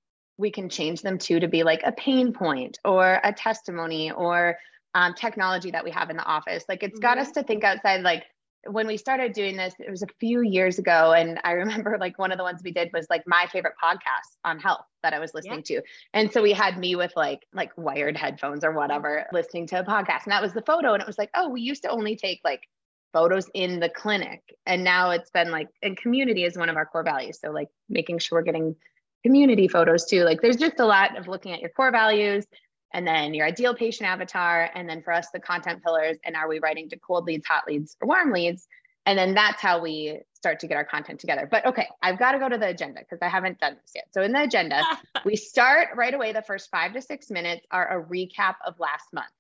we 0.41 0.51
can 0.51 0.67
change 0.67 1.01
them 1.01 1.17
to 1.19 1.39
to 1.39 1.47
be 1.47 1.63
like 1.63 1.81
a 1.85 1.91
pain 1.93 2.33
point 2.33 2.79
or 2.83 3.21
a 3.23 3.31
testimony 3.31 4.11
or 4.11 4.57
um, 4.93 5.13
technology 5.13 5.71
that 5.71 5.83
we 5.85 5.91
have 5.91 6.09
in 6.09 6.17
the 6.17 6.25
office. 6.25 6.65
Like 6.67 6.83
it's 6.83 6.99
got 6.99 7.17
mm-hmm. 7.17 7.21
us 7.21 7.31
to 7.33 7.43
think 7.43 7.63
outside 7.63 8.01
like 8.01 8.25
when 8.67 8.85
we 8.85 8.97
started 8.97 9.33
doing 9.33 9.57
this, 9.57 9.73
it 9.79 9.89
was 9.89 10.03
a 10.03 10.07
few 10.19 10.41
years 10.41 10.77
ago. 10.77 11.13
And 11.13 11.39
I 11.43 11.51
remember 11.63 11.97
like 11.99 12.19
one 12.19 12.31
of 12.31 12.37
the 12.37 12.43
ones 12.43 12.61
we 12.63 12.71
did 12.71 12.89
was 12.93 13.07
like 13.09 13.23
my 13.25 13.47
favorite 13.51 13.75
podcast 13.81 14.35
on 14.43 14.59
health 14.59 14.85
that 15.03 15.13
I 15.13 15.19
was 15.19 15.33
listening 15.33 15.63
yeah. 15.67 15.77
to. 15.77 15.83
And 16.13 16.31
so 16.31 16.41
we 16.41 16.53
had 16.53 16.77
me 16.77 16.95
with 16.95 17.13
like 17.15 17.47
like 17.53 17.71
wired 17.77 18.17
headphones 18.17 18.63
or 18.63 18.71
whatever 18.71 19.25
listening 19.31 19.67
to 19.67 19.79
a 19.79 19.83
podcast. 19.83 20.23
And 20.25 20.31
that 20.31 20.41
was 20.41 20.53
the 20.53 20.63
photo. 20.63 20.93
And 20.93 21.01
it 21.01 21.07
was 21.07 21.17
like, 21.17 21.29
oh, 21.35 21.49
we 21.49 21.61
used 21.61 21.83
to 21.83 21.89
only 21.89 22.15
take 22.15 22.41
like 22.43 22.67
photos 23.13 23.49
in 23.53 23.79
the 23.79 23.89
clinic. 23.89 24.41
And 24.65 24.83
now 24.83 25.11
it's 25.11 25.29
been 25.29 25.51
like, 25.51 25.67
and 25.81 25.97
community 25.97 26.43
is 26.43 26.57
one 26.57 26.69
of 26.69 26.77
our 26.77 26.85
core 26.85 27.03
values. 27.03 27.39
So 27.39 27.51
like 27.51 27.69
making 27.89 28.19
sure 28.19 28.39
we're 28.39 28.43
getting 28.43 28.75
community 29.23 29.67
photos 29.67 30.05
too. 30.05 30.23
Like 30.23 30.41
there's 30.41 30.57
just 30.57 30.79
a 30.79 30.85
lot 30.85 31.17
of 31.17 31.27
looking 31.27 31.53
at 31.53 31.61
your 31.61 31.69
core 31.69 31.91
values, 31.91 32.45
and 32.93 33.07
then 33.07 33.33
your 33.33 33.45
ideal 33.45 33.73
patient 33.73 34.09
avatar, 34.09 34.69
and 34.75 34.89
then 34.89 35.01
for 35.01 35.13
us, 35.13 35.29
the 35.33 35.39
content 35.39 35.83
pillars. 35.83 36.17
And 36.25 36.35
are 36.35 36.47
we 36.47 36.59
writing 36.59 36.89
to 36.89 36.99
cold 36.99 37.25
leads, 37.25 37.45
hot 37.45 37.63
leads, 37.67 37.95
or 38.01 38.07
warm 38.07 38.31
leads? 38.31 38.67
And 39.05 39.17
then 39.17 39.33
that's 39.33 39.61
how 39.61 39.81
we 39.81 40.19
start 40.33 40.59
to 40.59 40.67
get 40.67 40.75
our 40.75 40.85
content 40.85 41.19
together. 41.19 41.47
But 41.49 41.65
okay, 41.65 41.87
I've 42.01 42.19
got 42.19 42.33
to 42.33 42.39
go 42.39 42.49
to 42.49 42.57
the 42.57 42.67
agenda 42.67 42.99
because 42.99 43.19
I 43.21 43.29
haven't 43.29 43.59
done 43.59 43.77
this 43.81 43.91
yet. 43.95 44.05
So 44.11 44.21
in 44.21 44.31
the 44.31 44.43
agenda, 44.43 44.83
we 45.25 45.35
start 45.35 45.89
right 45.95 46.13
away. 46.13 46.33
The 46.33 46.41
first 46.41 46.69
five 46.69 46.93
to 46.93 47.01
six 47.01 47.31
minutes 47.31 47.65
are 47.71 47.99
a 47.99 48.03
recap 48.03 48.55
of 48.65 48.79
last 48.79 49.05
month. 49.13 49.31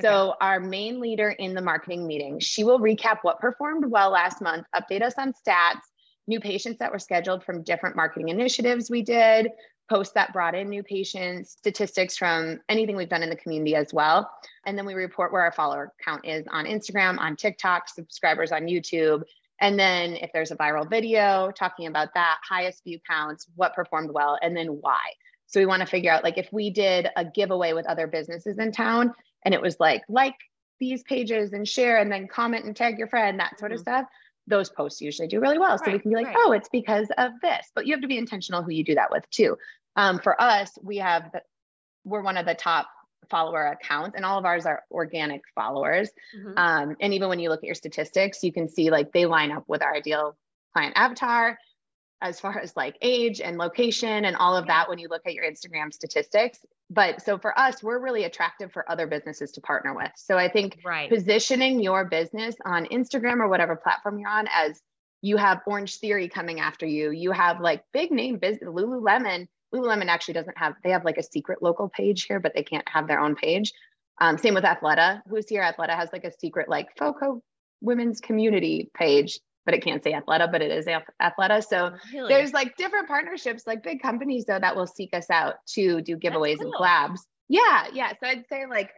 So 0.00 0.30
okay. 0.30 0.36
our 0.40 0.60
main 0.60 1.00
leader 1.00 1.30
in 1.30 1.54
the 1.54 1.60
marketing 1.60 2.06
meeting, 2.06 2.40
she 2.40 2.64
will 2.64 2.78
recap 2.78 3.18
what 3.22 3.40
performed 3.40 3.84
well 3.90 4.10
last 4.10 4.40
month, 4.40 4.66
update 4.74 5.02
us 5.02 5.14
on 5.18 5.34
stats, 5.34 5.80
new 6.26 6.40
patients 6.40 6.78
that 6.78 6.92
were 6.92 6.98
scheduled 6.98 7.44
from 7.44 7.62
different 7.62 7.96
marketing 7.96 8.28
initiatives 8.28 8.90
we 8.90 9.02
did, 9.02 9.48
posts 9.90 10.14
that 10.14 10.32
brought 10.32 10.54
in 10.54 10.68
new 10.68 10.82
patients, 10.82 11.52
statistics 11.52 12.16
from 12.16 12.60
anything 12.68 12.96
we've 12.96 13.08
done 13.08 13.22
in 13.22 13.30
the 13.30 13.36
community 13.36 13.74
as 13.74 13.92
well. 13.92 14.30
And 14.64 14.78
then 14.78 14.86
we 14.86 14.94
report 14.94 15.32
where 15.32 15.42
our 15.42 15.52
follower 15.52 15.92
count 16.02 16.24
is 16.24 16.46
on 16.50 16.64
Instagram, 16.64 17.18
on 17.18 17.36
TikTok, 17.36 17.88
subscribers 17.88 18.52
on 18.52 18.62
YouTube. 18.62 19.22
And 19.60 19.78
then 19.78 20.14
if 20.14 20.30
there's 20.32 20.50
a 20.50 20.56
viral 20.56 20.88
video 20.88 21.50
talking 21.50 21.86
about 21.86 22.14
that, 22.14 22.38
highest 22.48 22.84
view 22.84 22.98
counts, 23.08 23.46
what 23.54 23.74
performed 23.74 24.10
well, 24.12 24.38
and 24.40 24.56
then 24.56 24.68
why. 24.80 25.00
So 25.46 25.60
we 25.60 25.66
want 25.66 25.80
to 25.80 25.86
figure 25.86 26.10
out 26.10 26.24
like 26.24 26.38
if 26.38 26.48
we 26.52 26.70
did 26.70 27.08
a 27.16 27.24
giveaway 27.24 27.72
with 27.72 27.86
other 27.86 28.06
businesses 28.06 28.58
in 28.58 28.72
town 28.72 29.12
and 29.44 29.52
it 29.52 29.60
was 29.60 29.78
like, 29.78 30.02
like 30.08 30.36
these 30.80 31.02
pages 31.02 31.52
and 31.52 31.68
share 31.68 31.98
and 31.98 32.10
then 32.10 32.26
comment 32.26 32.64
and 32.64 32.74
tag 32.74 32.98
your 32.98 33.08
friend, 33.08 33.38
that 33.38 33.58
sort 33.58 33.72
of 33.72 33.80
mm-hmm. 33.80 33.90
stuff 33.90 34.06
those 34.46 34.70
posts 34.70 35.00
usually 35.00 35.28
do 35.28 35.40
really 35.40 35.58
well. 35.58 35.78
So 35.78 35.84
right, 35.86 35.94
we 35.94 35.98
can 36.00 36.10
be 36.10 36.16
like, 36.16 36.26
right. 36.26 36.36
oh, 36.38 36.52
it's 36.52 36.68
because 36.68 37.08
of 37.18 37.32
this. 37.42 37.70
But 37.74 37.86
you 37.86 37.94
have 37.94 38.02
to 38.02 38.08
be 38.08 38.18
intentional 38.18 38.62
who 38.62 38.72
you 38.72 38.84
do 38.84 38.94
that 38.96 39.10
with 39.10 39.28
too. 39.30 39.56
Um, 39.96 40.18
for 40.18 40.40
us, 40.40 40.76
we 40.82 40.98
have 40.98 41.30
the, 41.32 41.42
we're 42.04 42.22
one 42.22 42.36
of 42.36 42.46
the 42.46 42.54
top 42.54 42.88
follower 43.30 43.66
accounts 43.66 44.16
and 44.16 44.24
all 44.24 44.38
of 44.38 44.44
ours 44.44 44.66
are 44.66 44.82
organic 44.90 45.42
followers. 45.54 46.10
Mm-hmm. 46.36 46.58
Um, 46.58 46.96
and 47.00 47.14
even 47.14 47.28
when 47.28 47.38
you 47.38 47.50
look 47.50 47.60
at 47.60 47.66
your 47.66 47.74
statistics, 47.74 48.42
you 48.42 48.52
can 48.52 48.68
see 48.68 48.90
like 48.90 49.12
they 49.12 49.26
line 49.26 49.52
up 49.52 49.64
with 49.68 49.82
our 49.82 49.94
ideal 49.94 50.36
client 50.72 50.94
avatar 50.96 51.58
as 52.22 52.40
far 52.40 52.58
as 52.58 52.76
like 52.76 52.96
age 53.02 53.40
and 53.40 53.58
location 53.58 54.24
and 54.24 54.36
all 54.36 54.56
of 54.56 54.66
that 54.68 54.88
when 54.88 54.98
you 54.98 55.08
look 55.08 55.22
at 55.26 55.34
your 55.34 55.44
Instagram 55.44 55.92
statistics. 55.92 56.60
But 56.88 57.22
so 57.22 57.38
for 57.38 57.58
us, 57.58 57.82
we're 57.82 57.98
really 57.98 58.24
attractive 58.24 58.72
for 58.72 58.90
other 58.90 59.06
businesses 59.06 59.50
to 59.52 59.60
partner 59.60 59.94
with. 59.94 60.10
So 60.16 60.38
I 60.38 60.48
think 60.48 60.78
right. 60.84 61.10
positioning 61.10 61.80
your 61.80 62.04
business 62.04 62.54
on 62.64 62.86
Instagram 62.86 63.40
or 63.40 63.48
whatever 63.48 63.76
platform 63.76 64.18
you're 64.18 64.30
on 64.30 64.46
as 64.54 64.80
you 65.20 65.36
have 65.36 65.60
Orange 65.66 65.98
Theory 65.98 66.28
coming 66.28 66.60
after 66.60 66.86
you, 66.86 67.10
you 67.10 67.32
have 67.32 67.60
like 67.60 67.82
big 67.92 68.10
name 68.10 68.38
business, 68.38 68.68
Lululemon. 68.68 69.46
Lululemon 69.74 70.08
actually 70.08 70.34
doesn't 70.34 70.58
have, 70.58 70.74
they 70.84 70.90
have 70.90 71.04
like 71.04 71.18
a 71.18 71.22
secret 71.22 71.62
local 71.62 71.88
page 71.88 72.24
here, 72.24 72.40
but 72.40 72.54
they 72.54 72.62
can't 72.62 72.88
have 72.88 73.08
their 73.08 73.20
own 73.20 73.34
page. 73.36 73.72
Um, 74.20 74.36
same 74.36 74.54
with 74.54 74.64
Athleta. 74.64 75.22
Who's 75.28 75.48
here? 75.48 75.62
Athleta 75.62 75.96
has 75.96 76.10
like 76.12 76.24
a 76.24 76.32
secret 76.38 76.68
like 76.68 76.96
FOCO 76.96 77.40
women's 77.80 78.20
community 78.20 78.90
page 78.94 79.40
but 79.64 79.74
it 79.74 79.82
can't 79.84 80.02
say 80.02 80.12
Athleta, 80.12 80.50
but 80.50 80.62
it 80.62 80.70
is 80.70 80.86
Athleta. 81.20 81.64
So 81.64 81.92
really? 82.12 82.28
there's 82.28 82.52
like 82.52 82.76
different 82.76 83.08
partnerships, 83.08 83.66
like 83.66 83.82
big 83.82 84.02
companies 84.02 84.44
though, 84.44 84.58
that 84.58 84.76
will 84.76 84.86
seek 84.86 85.14
us 85.14 85.30
out 85.30 85.54
to 85.74 86.00
do 86.00 86.16
giveaways 86.16 86.58
cool. 86.58 86.66
and 86.66 86.74
collabs. 86.74 87.20
Yeah, 87.48 87.86
yeah. 87.92 88.12
So 88.20 88.26
I'd 88.26 88.46
say 88.48 88.66
like 88.66 88.90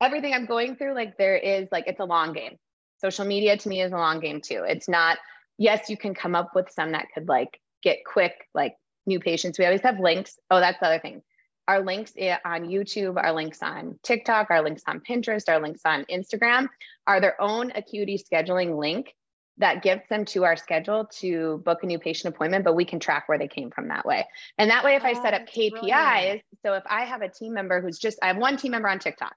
everything 0.00 0.34
I'm 0.34 0.46
going 0.46 0.76
through, 0.76 0.94
like 0.94 1.16
there 1.16 1.36
is 1.36 1.68
like 1.72 1.84
it's 1.86 2.00
a 2.00 2.04
long 2.04 2.32
game. 2.32 2.56
Social 3.00 3.24
media 3.24 3.56
to 3.56 3.68
me 3.68 3.80
is 3.80 3.92
a 3.92 3.96
long 3.96 4.20
game 4.20 4.40
too. 4.40 4.64
It's 4.66 4.88
not, 4.88 5.18
yes, 5.58 5.88
you 5.88 5.96
can 5.96 6.14
come 6.14 6.34
up 6.34 6.54
with 6.54 6.70
some 6.70 6.92
that 6.92 7.06
could 7.14 7.28
like 7.28 7.60
get 7.82 8.04
quick, 8.04 8.34
like 8.54 8.76
new 9.06 9.18
patients. 9.18 9.58
We 9.58 9.64
always 9.64 9.82
have 9.82 9.98
links. 9.98 10.38
Oh, 10.50 10.60
that's 10.60 10.78
the 10.78 10.86
other 10.86 10.98
thing. 10.98 11.22
Our 11.68 11.80
links 11.80 12.12
eh, 12.18 12.36
on 12.44 12.64
YouTube, 12.64 13.16
our 13.16 13.32
links 13.32 13.62
on 13.62 13.98
TikTok, 14.02 14.50
our 14.50 14.62
links 14.62 14.82
on 14.86 15.00
Pinterest, 15.00 15.48
our 15.48 15.60
links 15.60 15.82
on 15.84 16.04
Instagram 16.04 16.68
are 17.06 17.20
their 17.20 17.40
own 17.40 17.72
acuity 17.74 18.18
scheduling 18.18 18.78
link 18.78 19.14
that 19.58 19.82
gets 19.82 20.08
them 20.08 20.24
to 20.24 20.44
our 20.44 20.56
schedule 20.56 21.04
to 21.04 21.58
book 21.64 21.82
a 21.82 21.86
new 21.86 21.98
patient 21.98 22.34
appointment, 22.34 22.64
but 22.64 22.74
we 22.74 22.84
can 22.84 22.98
track 22.98 23.28
where 23.28 23.38
they 23.38 23.48
came 23.48 23.70
from 23.70 23.88
that 23.88 24.04
way. 24.06 24.26
And 24.58 24.70
that 24.70 24.84
way, 24.84 24.94
if 24.94 25.04
oh, 25.04 25.08
I 25.08 25.14
set 25.14 25.34
up 25.34 25.46
KPIs, 25.46 25.70
brilliant. 25.80 26.42
so 26.64 26.74
if 26.74 26.82
I 26.86 27.04
have 27.04 27.22
a 27.22 27.28
team 27.28 27.52
member 27.52 27.80
who's 27.80 27.98
just, 27.98 28.18
I 28.22 28.28
have 28.28 28.38
one 28.38 28.56
team 28.56 28.72
member 28.72 28.88
on 28.88 28.98
TikTok. 28.98 29.34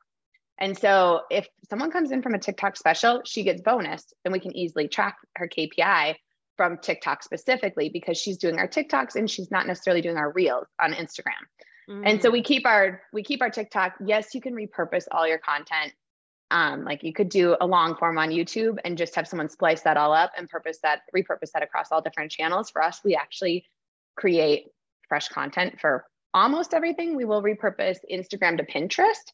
And 0.58 0.78
so 0.78 1.24
if 1.30 1.48
someone 1.70 1.92
comes 1.92 2.12
in 2.12 2.22
from 2.22 2.34
a 2.34 2.40
TikTok 2.40 2.78
special, 2.78 3.22
she 3.26 3.44
gets 3.44 3.62
bonus 3.62 4.14
and 4.24 4.32
we 4.32 4.40
can 4.40 4.56
easily 4.56 4.88
track 4.88 5.18
her 5.36 5.50
KPI 5.50 6.16
from 6.56 6.78
TikTok 6.78 7.24
specifically 7.24 7.90
because 7.90 8.18
she's 8.18 8.38
doing 8.38 8.58
our 8.58 8.68
TikToks 8.68 9.16
and 9.16 9.30
she's 9.30 9.52
not 9.52 9.68
necessarily 9.68 10.02
doing 10.02 10.16
our 10.16 10.32
reels 10.32 10.68
on 10.80 10.94
Instagram. 10.94 11.44
Mm. 11.90 12.04
And 12.06 12.22
so 12.22 12.30
mm. 12.30 12.34
we 12.34 12.42
keep 12.42 12.66
our 12.66 13.02
we 13.12 13.22
keep 13.22 13.42
our 13.42 13.50
TikTok. 13.50 13.96
Yes, 14.04 14.34
you 14.34 14.42
can 14.42 14.56
repurpose 14.56 15.06
all 15.12 15.28
your 15.28 15.40
content 15.40 15.94
um, 16.52 16.84
like 16.84 17.04
you 17.04 17.14
could 17.14 17.30
do 17.30 17.56
a 17.60 17.66
long 17.66 17.96
form 17.96 18.18
on 18.18 18.30
YouTube 18.30 18.78
and 18.86 18.98
just 18.98 19.16
have 19.16 19.28
someone 19.28 19.50
splice 19.50 19.82
that 19.82 19.98
all 19.98 20.14
up 20.14 20.32
and 20.38 20.50
purpose 20.50 20.80
that, 20.84 21.02
repurpose 21.16 21.52
that 21.54 21.64
across 21.64 21.92
all 21.92 22.02
different 22.02 22.32
channels. 22.32 22.70
For 22.70 22.84
us, 22.84 23.02
we 23.04 23.16
actually 23.16 23.66
create 24.16 24.68
fresh 25.08 25.28
content 25.30 25.80
for 25.80 26.06
almost 26.34 26.74
everything. 26.74 27.16
We 27.16 27.26
will 27.26 27.42
repurpose 27.42 27.98
Instagram 28.12 28.58
to 28.58 28.66
Pinterest, 28.66 29.32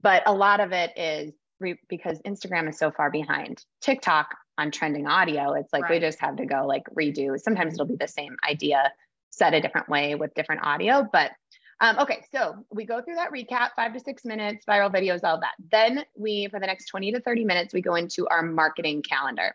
but 0.00 0.22
a 0.26 0.32
lot 0.32 0.60
of 0.60 0.72
it 0.72 0.92
is 0.96 1.34
re- 1.60 1.80
because 1.88 2.20
Instagram 2.22 2.68
is 2.68 2.78
so 2.78 2.90
far 2.90 3.10
behind 3.10 3.64
TikTok 3.80 4.34
on 4.56 4.70
trending 4.70 5.06
audio. 5.06 5.52
It's 5.52 5.72
like 5.72 5.84
right. 5.84 5.92
we 5.92 6.00
just 6.00 6.20
have 6.20 6.36
to 6.36 6.46
go 6.46 6.66
like 6.66 6.84
redo. 6.96 7.38
Sometimes 7.38 7.74
it'll 7.74 7.86
be 7.86 7.96
the 7.96 8.08
same 8.08 8.36
idea 8.48 8.92
said 9.34 9.54
a 9.54 9.60
different 9.60 9.88
way 9.88 10.14
with 10.14 10.34
different 10.34 10.62
audio, 10.64 11.06
but 11.12 11.32
um, 11.80 11.98
okay, 11.98 12.24
so 12.32 12.64
we 12.70 12.84
go 12.84 13.02
through 13.02 13.16
that 13.16 13.32
recap, 13.32 13.70
five 13.76 13.92
to 13.92 14.00
six 14.00 14.24
minutes, 14.24 14.64
viral 14.66 14.92
videos, 14.92 15.20
all 15.24 15.40
that. 15.40 15.54
Then 15.70 16.04
we, 16.16 16.48
for 16.50 16.60
the 16.60 16.66
next 16.66 16.86
20 16.86 17.12
to 17.12 17.20
30 17.20 17.44
minutes, 17.44 17.74
we 17.74 17.82
go 17.82 17.94
into 17.94 18.28
our 18.28 18.42
marketing 18.42 19.02
calendar. 19.02 19.54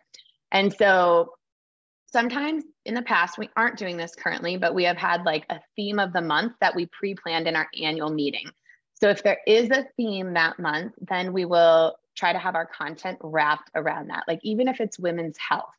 And 0.52 0.74
so 0.74 1.34
sometimes 2.08 2.64
in 2.86 2.94
the 2.94 3.02
past, 3.02 3.38
we 3.38 3.50
aren't 3.56 3.78
doing 3.78 3.98
this 3.98 4.16
currently, 4.16 4.58
but 4.58 4.76
we 4.76 4.84
have 4.84 4.98
had 4.98 5.24
like 5.24 5.46
a 5.50 5.60
theme 5.76 6.00
of 6.00 6.14
the 6.14 6.22
month 6.22 6.54
that 6.62 6.76
we 6.76 6.88
pre 6.88 7.16
planned 7.16 7.48
in 7.48 7.56
our 7.56 7.68
annual 7.82 8.10
meeting. 8.10 8.50
So 8.96 9.10
if 9.10 9.24
there 9.24 9.40
is 9.48 9.70
a 9.70 9.86
theme 9.96 10.34
that 10.34 10.60
month, 10.60 10.94
then 11.00 11.32
we 11.32 11.46
will 11.46 11.96
try 12.16 12.34
to 12.34 12.40
have 12.40 12.56
our 12.56 12.66
content 12.66 13.18
wrapped 13.22 13.72
around 13.76 14.10
that. 14.10 14.26
Like 14.28 14.40
even 14.44 14.68
if 14.68 14.82
it's 14.82 15.00
women's 15.00 15.38
health 15.38 15.74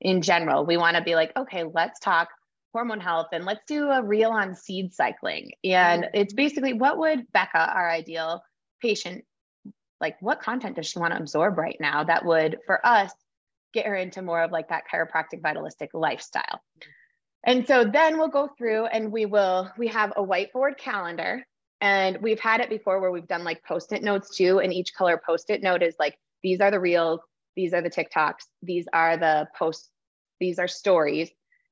in 0.00 0.20
general, 0.20 0.66
we 0.66 0.76
want 0.76 0.96
to 0.96 1.02
be 1.02 1.14
like, 1.14 1.32
okay, 1.36 1.64
let's 1.64 1.98
talk 2.00 2.28
hormone 2.76 3.00
health 3.00 3.28
and 3.32 3.46
let's 3.46 3.64
do 3.66 3.88
a 3.88 4.02
reel 4.02 4.30
on 4.30 4.54
seed 4.54 4.92
cycling. 4.92 5.52
And 5.64 6.02
mm-hmm. 6.02 6.20
it's 6.20 6.34
basically 6.34 6.74
what 6.74 6.98
would 6.98 7.32
Becca, 7.32 7.56
our 7.74 7.90
ideal 7.90 8.42
patient, 8.82 9.24
like 9.98 10.20
what 10.20 10.42
content 10.42 10.76
does 10.76 10.86
she 10.86 10.98
want 10.98 11.14
to 11.14 11.18
absorb 11.18 11.56
right 11.56 11.78
now 11.80 12.04
that 12.04 12.26
would, 12.26 12.58
for 12.66 12.86
us, 12.86 13.10
get 13.72 13.86
her 13.86 13.96
into 13.96 14.20
more 14.20 14.42
of 14.42 14.52
like 14.52 14.68
that 14.68 14.84
chiropractic 14.92 15.40
vitalistic 15.40 15.88
lifestyle. 15.94 16.60
And 17.44 17.66
so 17.66 17.82
then 17.84 18.18
we'll 18.18 18.28
go 18.28 18.50
through 18.58 18.84
and 18.86 19.10
we 19.10 19.24
will, 19.24 19.70
we 19.78 19.88
have 19.88 20.12
a 20.14 20.22
whiteboard 20.22 20.76
calendar 20.76 21.46
and 21.80 22.18
we've 22.20 22.40
had 22.40 22.60
it 22.60 22.68
before 22.68 23.00
where 23.00 23.10
we've 23.10 23.26
done 23.26 23.42
like 23.42 23.64
post-it 23.64 24.02
notes 24.02 24.36
too. 24.36 24.58
And 24.58 24.70
each 24.70 24.92
color 24.92 25.18
post-it 25.24 25.62
note 25.62 25.82
is 25.82 25.94
like, 25.98 26.18
these 26.42 26.60
are 26.60 26.70
the 26.70 26.80
reels, 26.80 27.20
these 27.54 27.72
are 27.72 27.80
the 27.80 27.88
TikToks, 27.88 28.44
these 28.62 28.86
are 28.92 29.16
the 29.16 29.48
posts, 29.58 29.88
these 30.40 30.58
are 30.58 30.68
stories. 30.68 31.30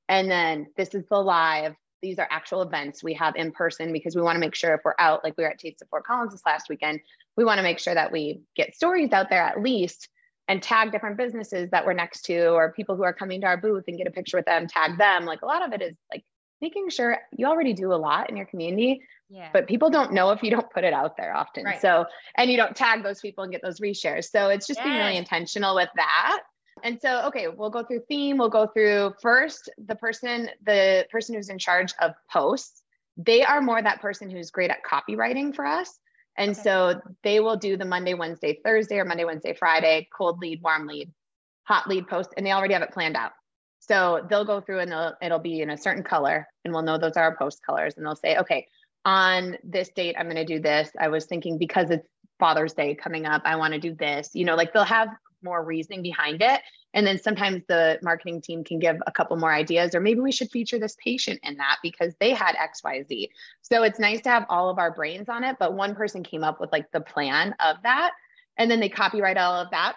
And 0.09 0.29
then 0.29 0.67
this 0.77 0.93
is 0.93 1.05
the 1.09 1.17
live. 1.17 1.75
These 2.01 2.19
are 2.19 2.27
actual 2.29 2.61
events 2.61 3.03
we 3.03 3.13
have 3.15 3.35
in 3.35 3.51
person 3.51 3.91
because 3.91 4.15
we 4.15 4.21
want 4.21 4.35
to 4.35 4.39
make 4.39 4.55
sure 4.55 4.75
if 4.75 4.81
we're 4.83 4.93
out, 4.99 5.23
like 5.23 5.35
we 5.37 5.43
were 5.43 5.49
at 5.49 5.59
Taste 5.59 5.81
of 5.81 5.89
Fort 5.89 6.05
Collins 6.05 6.33
this 6.33 6.45
last 6.45 6.69
weekend, 6.69 6.99
we 7.35 7.43
want 7.43 7.57
to 7.57 7.63
make 7.63 7.79
sure 7.79 7.95
that 7.95 8.11
we 8.11 8.41
get 8.55 8.75
stories 8.75 9.11
out 9.11 9.29
there 9.29 9.41
at 9.41 9.61
least 9.61 10.09
and 10.47 10.61
tag 10.61 10.91
different 10.91 11.17
businesses 11.17 11.69
that 11.71 11.85
we're 11.85 11.93
next 11.93 12.23
to 12.25 12.49
or 12.49 12.71
people 12.73 12.95
who 12.95 13.03
are 13.03 13.13
coming 13.13 13.41
to 13.41 13.47
our 13.47 13.57
booth 13.57 13.85
and 13.87 13.97
get 13.97 14.07
a 14.07 14.11
picture 14.11 14.37
with 14.37 14.45
them, 14.45 14.67
tag 14.67 14.97
them. 14.97 15.25
Like 15.25 15.41
a 15.41 15.45
lot 15.45 15.65
of 15.65 15.73
it 15.73 15.81
is 15.81 15.95
like 16.11 16.23
making 16.61 16.89
sure 16.89 17.17
you 17.35 17.47
already 17.47 17.73
do 17.73 17.93
a 17.93 17.95
lot 17.95 18.29
in 18.29 18.37
your 18.37 18.45
community. 18.45 19.01
Yeah. 19.29 19.49
But 19.51 19.67
people 19.67 19.89
don't 19.89 20.13
know 20.13 20.29
if 20.29 20.43
you 20.43 20.51
don't 20.51 20.69
put 20.69 20.83
it 20.83 20.93
out 20.93 21.17
there 21.17 21.35
often. 21.35 21.63
Right. 21.63 21.81
So, 21.81 22.05
and 22.37 22.51
you 22.51 22.57
don't 22.57 22.75
tag 22.75 23.01
those 23.01 23.19
people 23.19 23.43
and 23.43 23.51
get 23.51 23.63
those 23.63 23.79
reshares. 23.79 24.29
So 24.29 24.49
it's 24.49 24.67
just 24.67 24.79
yes. 24.79 24.85
being 24.85 24.97
really 24.97 25.17
intentional 25.17 25.73
with 25.73 25.89
that. 25.95 26.41
And 26.83 26.99
so, 27.01 27.25
okay, 27.27 27.47
we'll 27.47 27.69
go 27.69 27.83
through 27.83 28.01
theme. 28.07 28.37
We'll 28.37 28.49
go 28.49 28.67
through 28.67 29.13
first 29.21 29.69
the 29.77 29.95
person, 29.95 30.49
the 30.65 31.07
person 31.09 31.35
who's 31.35 31.49
in 31.49 31.57
charge 31.57 31.93
of 32.01 32.13
posts. 32.31 32.83
They 33.17 33.43
are 33.43 33.61
more 33.61 33.81
that 33.81 34.01
person 34.01 34.29
who's 34.29 34.51
great 34.51 34.71
at 34.71 34.83
copywriting 34.83 35.55
for 35.55 35.65
us. 35.65 35.97
And 36.37 36.51
okay. 36.51 36.61
so 36.61 37.01
they 37.23 37.39
will 37.39 37.55
do 37.55 37.77
the 37.77 37.85
Monday, 37.85 38.13
Wednesday, 38.13 38.59
Thursday, 38.63 38.99
or 38.99 39.05
Monday, 39.05 39.23
Wednesday, 39.23 39.55
Friday, 39.57 40.09
cold 40.15 40.39
lead, 40.39 40.61
warm 40.61 40.85
lead, 40.85 41.11
hot 41.63 41.87
lead 41.87 42.07
post, 42.07 42.31
and 42.35 42.45
they 42.45 42.51
already 42.51 42.73
have 42.73 42.83
it 42.83 42.91
planned 42.91 43.15
out. 43.15 43.31
So 43.79 44.25
they'll 44.29 44.45
go 44.45 44.59
through 44.59 44.79
and 44.79 44.93
it'll 45.21 45.39
be 45.39 45.61
in 45.61 45.69
a 45.69 45.77
certain 45.77 46.03
color, 46.03 46.47
and 46.65 46.73
we'll 46.73 46.83
know 46.83 46.97
those 46.97 47.15
are 47.15 47.23
our 47.23 47.37
post 47.37 47.61
colors. 47.65 47.95
And 47.95 48.05
they'll 48.05 48.15
say, 48.15 48.37
okay, 48.37 48.67
on 49.05 49.57
this 49.63 49.89
date, 49.89 50.15
I'm 50.17 50.25
going 50.25 50.35
to 50.35 50.45
do 50.45 50.59
this. 50.59 50.89
I 50.99 51.07
was 51.07 51.25
thinking 51.25 51.57
because 51.57 51.89
it's 51.91 52.07
Father's 52.39 52.73
Day 52.73 52.95
coming 52.95 53.25
up, 53.25 53.43
I 53.45 53.55
want 53.55 53.73
to 53.75 53.79
do 53.79 53.93
this. 53.93 54.31
You 54.33 54.43
know, 54.43 54.55
like 54.55 54.73
they'll 54.73 54.83
have 54.83 55.09
more 55.45 55.63
reasoning 55.63 56.01
behind 56.01 56.41
it. 56.41 56.61
And 56.93 57.07
then 57.07 57.17
sometimes 57.17 57.63
the 57.67 57.99
marketing 58.01 58.41
team 58.41 58.65
can 58.65 58.79
give 58.79 58.97
a 59.07 59.11
couple 59.11 59.37
more 59.37 59.53
ideas, 59.53 59.95
or 59.95 60.01
maybe 60.01 60.19
we 60.19 60.33
should 60.33 60.51
feature 60.51 60.79
this 60.79 60.97
patient 61.01 61.39
in 61.43 61.55
that 61.57 61.77
because 61.81 62.13
they 62.19 62.31
had 62.31 62.55
XYZ. 62.55 63.29
So 63.61 63.83
it's 63.83 63.99
nice 63.99 64.21
to 64.21 64.29
have 64.29 64.45
all 64.49 64.69
of 64.69 64.79
our 64.79 64.91
brains 64.91 65.29
on 65.29 65.45
it, 65.45 65.55
but 65.59 65.73
one 65.73 65.95
person 65.95 66.23
came 66.23 66.43
up 66.43 66.59
with 66.59 66.71
like 66.73 66.91
the 66.91 67.01
plan 67.01 67.55
of 67.63 67.77
that. 67.83 68.11
And 68.57 68.69
then 68.69 68.81
they 68.81 68.89
copyright 68.89 69.37
all 69.37 69.53
of 69.53 69.71
that. 69.71 69.95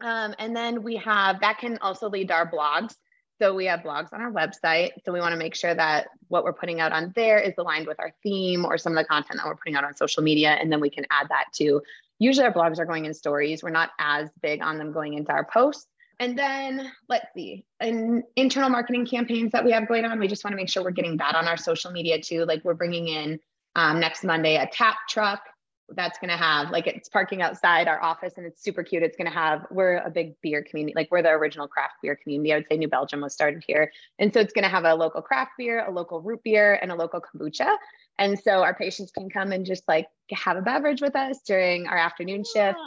Um, 0.00 0.34
and 0.38 0.54
then 0.54 0.82
we 0.82 0.96
have 0.96 1.40
that 1.40 1.58
can 1.58 1.78
also 1.78 2.08
lead 2.08 2.28
to 2.28 2.34
our 2.34 2.50
blogs. 2.50 2.96
So 3.42 3.52
we 3.52 3.64
have 3.64 3.80
blogs 3.80 4.12
on 4.12 4.20
our 4.20 4.30
website. 4.30 4.92
So 5.04 5.12
we 5.12 5.18
want 5.18 5.32
to 5.32 5.36
make 5.36 5.56
sure 5.56 5.74
that 5.74 6.10
what 6.28 6.44
we're 6.44 6.52
putting 6.52 6.78
out 6.78 6.92
on 6.92 7.12
there 7.16 7.40
is 7.40 7.54
aligned 7.58 7.88
with 7.88 7.98
our 7.98 8.12
theme 8.22 8.64
or 8.64 8.78
some 8.78 8.96
of 8.96 9.02
the 9.02 9.04
content 9.04 9.38
that 9.38 9.46
we're 9.46 9.56
putting 9.56 9.74
out 9.74 9.82
on 9.82 9.96
social 9.96 10.22
media. 10.22 10.50
And 10.50 10.70
then 10.70 10.80
we 10.80 10.88
can 10.88 11.04
add 11.10 11.28
that 11.28 11.46
to 11.54 11.82
usually 12.20 12.46
our 12.46 12.52
blogs 12.52 12.78
are 12.78 12.84
going 12.84 13.04
in 13.04 13.12
stories. 13.12 13.60
We're 13.60 13.70
not 13.70 13.90
as 13.98 14.28
big 14.42 14.62
on 14.62 14.78
them 14.78 14.92
going 14.92 15.14
into 15.14 15.32
our 15.32 15.44
posts. 15.44 15.88
And 16.20 16.38
then 16.38 16.92
let's 17.08 17.26
see, 17.34 17.64
in 17.80 18.22
internal 18.36 18.70
marketing 18.70 19.06
campaigns 19.06 19.50
that 19.50 19.64
we 19.64 19.72
have 19.72 19.88
going 19.88 20.04
on, 20.04 20.20
we 20.20 20.28
just 20.28 20.44
want 20.44 20.52
to 20.52 20.56
make 20.56 20.68
sure 20.68 20.84
we're 20.84 20.92
getting 20.92 21.16
that 21.16 21.34
on 21.34 21.48
our 21.48 21.56
social 21.56 21.90
media 21.90 22.20
too. 22.22 22.44
Like 22.44 22.62
we're 22.62 22.74
bringing 22.74 23.08
in 23.08 23.40
um, 23.74 23.98
next 23.98 24.22
Monday 24.22 24.54
a 24.54 24.68
tap 24.72 24.98
truck 25.08 25.42
that's 25.94 26.18
going 26.18 26.30
to 26.30 26.36
have 26.36 26.70
like 26.70 26.86
it's 26.86 27.08
parking 27.08 27.42
outside 27.42 27.88
our 27.88 28.02
office 28.02 28.34
and 28.36 28.46
it's 28.46 28.62
super 28.62 28.82
cute. 28.82 29.02
It's 29.02 29.16
going 29.16 29.26
to 29.26 29.32
have, 29.32 29.66
we're 29.70 29.98
a 29.98 30.10
big 30.10 30.34
beer 30.40 30.62
community, 30.62 30.94
like 30.94 31.08
we're 31.10 31.22
the 31.22 31.30
original 31.30 31.68
craft 31.68 31.94
beer 32.02 32.16
community. 32.16 32.52
I 32.52 32.56
would 32.56 32.66
say 32.70 32.76
New 32.76 32.88
Belgium 32.88 33.20
was 33.20 33.34
started 33.34 33.64
here. 33.66 33.92
And 34.18 34.32
so 34.32 34.40
it's 34.40 34.52
going 34.52 34.64
to 34.64 34.68
have 34.68 34.84
a 34.84 34.94
local 34.94 35.22
craft 35.22 35.52
beer, 35.58 35.84
a 35.86 35.90
local 35.90 36.20
root 36.20 36.42
beer, 36.42 36.78
and 36.80 36.90
a 36.90 36.94
local 36.94 37.20
kombucha. 37.20 37.76
And 38.18 38.38
so 38.38 38.62
our 38.62 38.74
patients 38.74 39.10
can 39.10 39.30
come 39.30 39.52
and 39.52 39.64
just 39.64 39.86
like 39.88 40.08
have 40.32 40.56
a 40.56 40.62
beverage 40.62 41.00
with 41.00 41.16
us 41.16 41.40
during 41.46 41.86
our 41.86 41.96
afternoon 41.96 42.42
ah. 42.46 42.52
shift. 42.52 42.78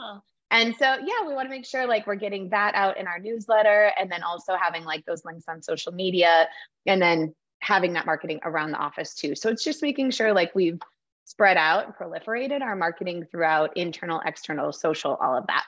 And 0.52 0.76
so, 0.76 0.86
yeah, 0.86 1.28
we 1.28 1.34
want 1.34 1.48
to 1.48 1.50
make 1.50 1.66
sure 1.66 1.88
like 1.88 2.08
we're 2.08 2.16
getting 2.16 2.50
that 2.50 2.76
out 2.76 2.98
in 2.98 3.08
our 3.08 3.20
newsletter 3.20 3.92
and 4.00 4.12
then 4.12 4.24
also 4.24 4.56
having 4.56 4.84
like 4.84 5.06
those 5.06 5.26
links 5.26 5.46
on 5.48 5.62
social 5.62 5.92
media 5.92 6.48
and 6.86 7.02
then 7.02 7.34
having 7.60 7.94
that 7.94 8.06
marketing 8.06 8.40
around 8.44 8.72
the 8.72 8.78
office 8.78 9.16
too. 9.16 9.34
So 9.36 9.50
it's 9.50 9.64
just 9.64 9.82
making 9.82 10.12
sure 10.12 10.34
like 10.34 10.54
we've 10.54 10.80
spread 11.26 11.58
out 11.58 11.86
and 11.86 11.96
proliferated 11.96 12.62
our 12.62 12.76
marketing 12.76 13.26
throughout 13.30 13.76
internal, 13.76 14.22
external, 14.26 14.72
social, 14.72 15.16
all 15.16 15.38
of 15.38 15.48
that. 15.48 15.66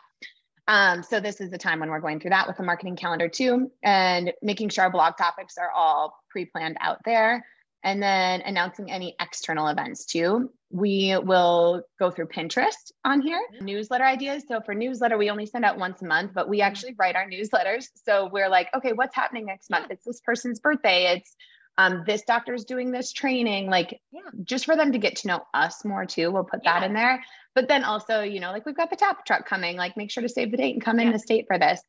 Um, 0.70 1.04
so 1.04 1.20
this 1.20 1.42
is 1.42 1.50
the 1.52 1.58
time 1.58 1.80
when 1.80 1.90
we're 1.90 2.00
going 2.00 2.20
through 2.20 2.32
that 2.32 2.48
with 2.48 2.58
the 2.58 2.64
marketing 2.64 2.96
calendar 2.96 3.30
too, 3.30 3.72
and 3.84 4.34
making 4.42 4.70
sure 4.70 4.86
our 4.86 4.92
blog 4.92 5.18
topics 5.18 5.58
are 5.58 5.72
all 5.72 6.18
pre-planned 6.30 6.78
out 6.80 7.00
there. 7.06 7.46
And 7.84 8.02
then 8.02 8.42
announcing 8.42 8.92
any 8.92 9.16
external 9.22 9.68
events 9.68 10.06
too. 10.06 10.50
We 10.72 11.16
will 11.24 11.84
go 12.00 12.12
through 12.12 12.28
Pinterest 12.28 12.92
on 13.06 13.22
here, 13.22 13.40
newsletter 13.62 14.04
ideas. 14.04 14.44
So 14.48 14.60
for 14.66 14.74
newsletter, 14.74 15.18
we 15.18 15.30
only 15.30 15.46
send 15.46 15.64
out 15.64 15.78
once 15.78 16.02
a 16.02 16.06
month, 16.06 16.32
but 16.34 16.50
we 16.50 16.60
actually 16.60 16.96
write 17.00 17.16
our 17.16 17.30
newsletters. 17.30 17.86
So 18.04 18.30
we're 18.34 18.50
like, 18.50 18.68
okay, 18.76 18.92
what's 18.92 19.16
happening 19.16 19.46
next 19.46 19.70
month? 19.70 19.88
It's 19.92 20.04
this 20.04 20.20
person's 20.20 20.60
birthday. 20.60 21.16
It's 21.16 21.36
um, 21.78 22.04
this 22.08 22.24
doctor's 22.24 22.66
doing 22.66 22.92
this 22.92 23.12
training, 23.12 23.70
like 23.70 24.00
yeah. 24.12 24.22
just 24.44 24.66
for 24.66 24.76
them 24.76 24.92
to 24.94 24.98
get 24.98 25.18
to 25.18 25.28
know 25.28 25.44
us 25.54 25.86
more 25.86 26.06
too. 26.06 26.32
We'll 26.32 26.44
put 26.44 26.64
that 26.64 26.82
yeah. 26.82 26.88
in 26.88 26.94
there. 26.94 27.24
But 27.54 27.68
then 27.68 27.84
also, 27.84 28.22
you 28.22 28.40
know, 28.40 28.52
like 28.52 28.66
we've 28.66 28.76
got 28.78 28.90
the 28.90 28.96
tap 28.96 29.26
truck 29.26 29.48
coming, 29.48 29.78
like 29.78 29.96
make 29.98 30.12
sure 30.12 30.24
to 30.24 30.30
save 30.30 30.52
the 30.52 30.58
date 30.58 30.74
and 30.74 30.84
come 30.84 31.00
yeah. 31.00 31.08
in 31.08 31.14
the 31.14 31.20
state 31.20 31.46
for 31.48 31.60
this. 31.60 31.82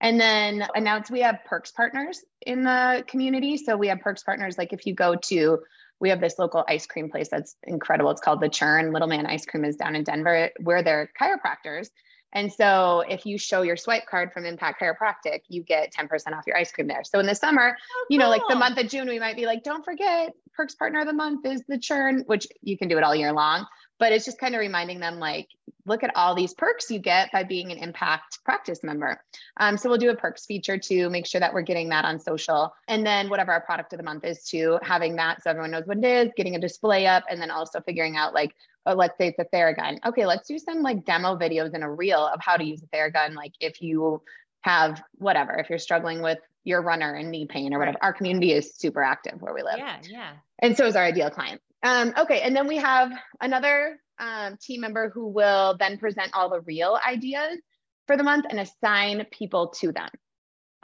And 0.00 0.18
then 0.20 0.66
announce 0.74 1.10
we 1.10 1.20
have 1.20 1.40
perks 1.44 1.72
partners 1.72 2.24
in 2.42 2.64
the 2.64 3.04
community. 3.06 3.56
So 3.58 3.76
we 3.76 3.88
have 3.88 4.00
perks 4.00 4.22
partners. 4.22 4.56
Like 4.56 4.72
if 4.72 4.86
you 4.86 4.94
go 4.94 5.14
to, 5.14 5.58
we 6.00 6.08
have 6.08 6.20
this 6.20 6.38
local 6.38 6.64
ice 6.66 6.86
cream 6.86 7.10
place 7.10 7.28
that's 7.30 7.56
incredible. 7.64 8.10
It's 8.10 8.22
called 8.22 8.40
the 8.40 8.48
Churn. 8.48 8.92
Little 8.92 9.08
Man 9.08 9.26
Ice 9.26 9.44
Cream 9.44 9.66
is 9.66 9.76
down 9.76 9.94
in 9.94 10.04
Denver, 10.04 10.50
where 10.62 10.82
they're 10.82 11.10
chiropractors. 11.20 11.88
And 12.32 12.52
so 12.52 13.02
if 13.08 13.26
you 13.26 13.38
show 13.38 13.62
your 13.62 13.76
swipe 13.76 14.06
card 14.06 14.32
from 14.32 14.44
Impact 14.44 14.80
Chiropractic, 14.80 15.40
you 15.48 15.62
get 15.62 15.92
10% 15.92 16.32
off 16.32 16.46
your 16.46 16.56
ice 16.56 16.70
cream 16.70 16.86
there. 16.86 17.02
So 17.04 17.18
in 17.18 17.26
the 17.26 17.34
summer, 17.34 17.76
oh, 17.78 18.06
you 18.08 18.18
know, 18.18 18.28
like 18.28 18.42
the 18.48 18.56
month 18.56 18.78
of 18.78 18.88
June, 18.88 19.08
we 19.08 19.18
might 19.18 19.36
be 19.36 19.46
like, 19.46 19.64
don't 19.64 19.84
forget, 19.84 20.32
Perks 20.54 20.74
Partner 20.74 21.00
of 21.00 21.06
the 21.06 21.12
Month 21.12 21.46
is 21.46 21.62
the 21.68 21.78
churn, 21.78 22.22
which 22.26 22.46
you 22.62 22.76
can 22.76 22.88
do 22.88 22.98
it 22.98 23.04
all 23.04 23.14
year 23.14 23.32
long. 23.32 23.66
But 23.98 24.12
it's 24.12 24.24
just 24.24 24.38
kind 24.38 24.54
of 24.54 24.60
reminding 24.60 25.00
them, 25.00 25.18
like, 25.18 25.48
look 25.86 26.02
at 26.02 26.14
all 26.16 26.34
these 26.34 26.54
perks 26.54 26.90
you 26.90 26.98
get 26.98 27.30
by 27.32 27.42
being 27.42 27.70
an 27.70 27.78
Impact 27.78 28.38
practice 28.44 28.82
member. 28.82 29.22
Um, 29.58 29.76
so 29.76 29.88
we'll 29.88 29.98
do 29.98 30.10
a 30.10 30.16
perks 30.16 30.46
feature 30.46 30.78
to 30.78 31.10
make 31.10 31.26
sure 31.26 31.40
that 31.40 31.52
we're 31.52 31.62
getting 31.62 31.88
that 31.90 32.04
on 32.04 32.18
social. 32.18 32.72
And 32.88 33.04
then 33.04 33.28
whatever 33.28 33.52
our 33.52 33.60
product 33.60 33.92
of 33.92 33.98
the 33.98 34.04
month 34.04 34.24
is, 34.24 34.44
to 34.44 34.78
having 34.82 35.16
that 35.16 35.42
so 35.42 35.50
everyone 35.50 35.70
knows 35.70 35.86
what 35.86 35.98
it 35.98 36.04
is, 36.04 36.30
getting 36.36 36.56
a 36.56 36.60
display 36.60 37.06
up, 37.06 37.24
and 37.28 37.40
then 37.40 37.50
also 37.50 37.80
figuring 37.80 38.16
out 38.16 38.34
like 38.34 38.54
oh, 38.86 38.94
let's 38.94 39.16
say 39.18 39.28
it's 39.28 39.38
a 39.38 39.44
Theragun. 39.44 39.98
Okay, 40.06 40.26
let's 40.26 40.48
do 40.48 40.58
some 40.58 40.82
like 40.82 41.04
demo 41.04 41.36
videos 41.36 41.74
in 41.74 41.82
a 41.82 41.90
reel 41.90 42.26
of 42.26 42.40
how 42.42 42.56
to 42.56 42.64
use 42.64 42.82
a 42.82 42.86
Theragun. 42.96 43.34
Like 43.34 43.52
if 43.60 43.82
you 43.82 44.22
have 44.62 45.02
whatever, 45.14 45.54
if 45.54 45.70
you're 45.70 45.78
struggling 45.78 46.22
with 46.22 46.38
your 46.64 46.82
runner 46.82 47.14
and 47.14 47.30
knee 47.30 47.46
pain 47.46 47.74
or 47.74 47.78
whatever, 47.78 47.98
right. 48.00 48.08
our 48.08 48.12
community 48.12 48.52
is 48.52 48.74
super 48.74 49.02
active 49.02 49.40
where 49.40 49.54
we 49.54 49.62
live. 49.62 49.78
Yeah, 49.78 49.96
yeah. 50.04 50.32
And 50.58 50.76
so 50.76 50.86
is 50.86 50.96
our 50.96 51.04
ideal 51.04 51.30
client. 51.30 51.60
Um, 51.82 52.12
okay, 52.16 52.42
and 52.42 52.54
then 52.54 52.66
we 52.66 52.76
have 52.76 53.10
another 53.40 53.98
um, 54.18 54.58
team 54.60 54.82
member 54.82 55.10
who 55.10 55.28
will 55.28 55.76
then 55.78 55.96
present 55.96 56.30
all 56.34 56.50
the 56.50 56.60
real 56.60 56.98
ideas 57.06 57.58
for 58.06 58.16
the 58.16 58.22
month 58.22 58.44
and 58.50 58.60
assign 58.60 59.24
people 59.30 59.68
to 59.68 59.92
them. 59.92 60.10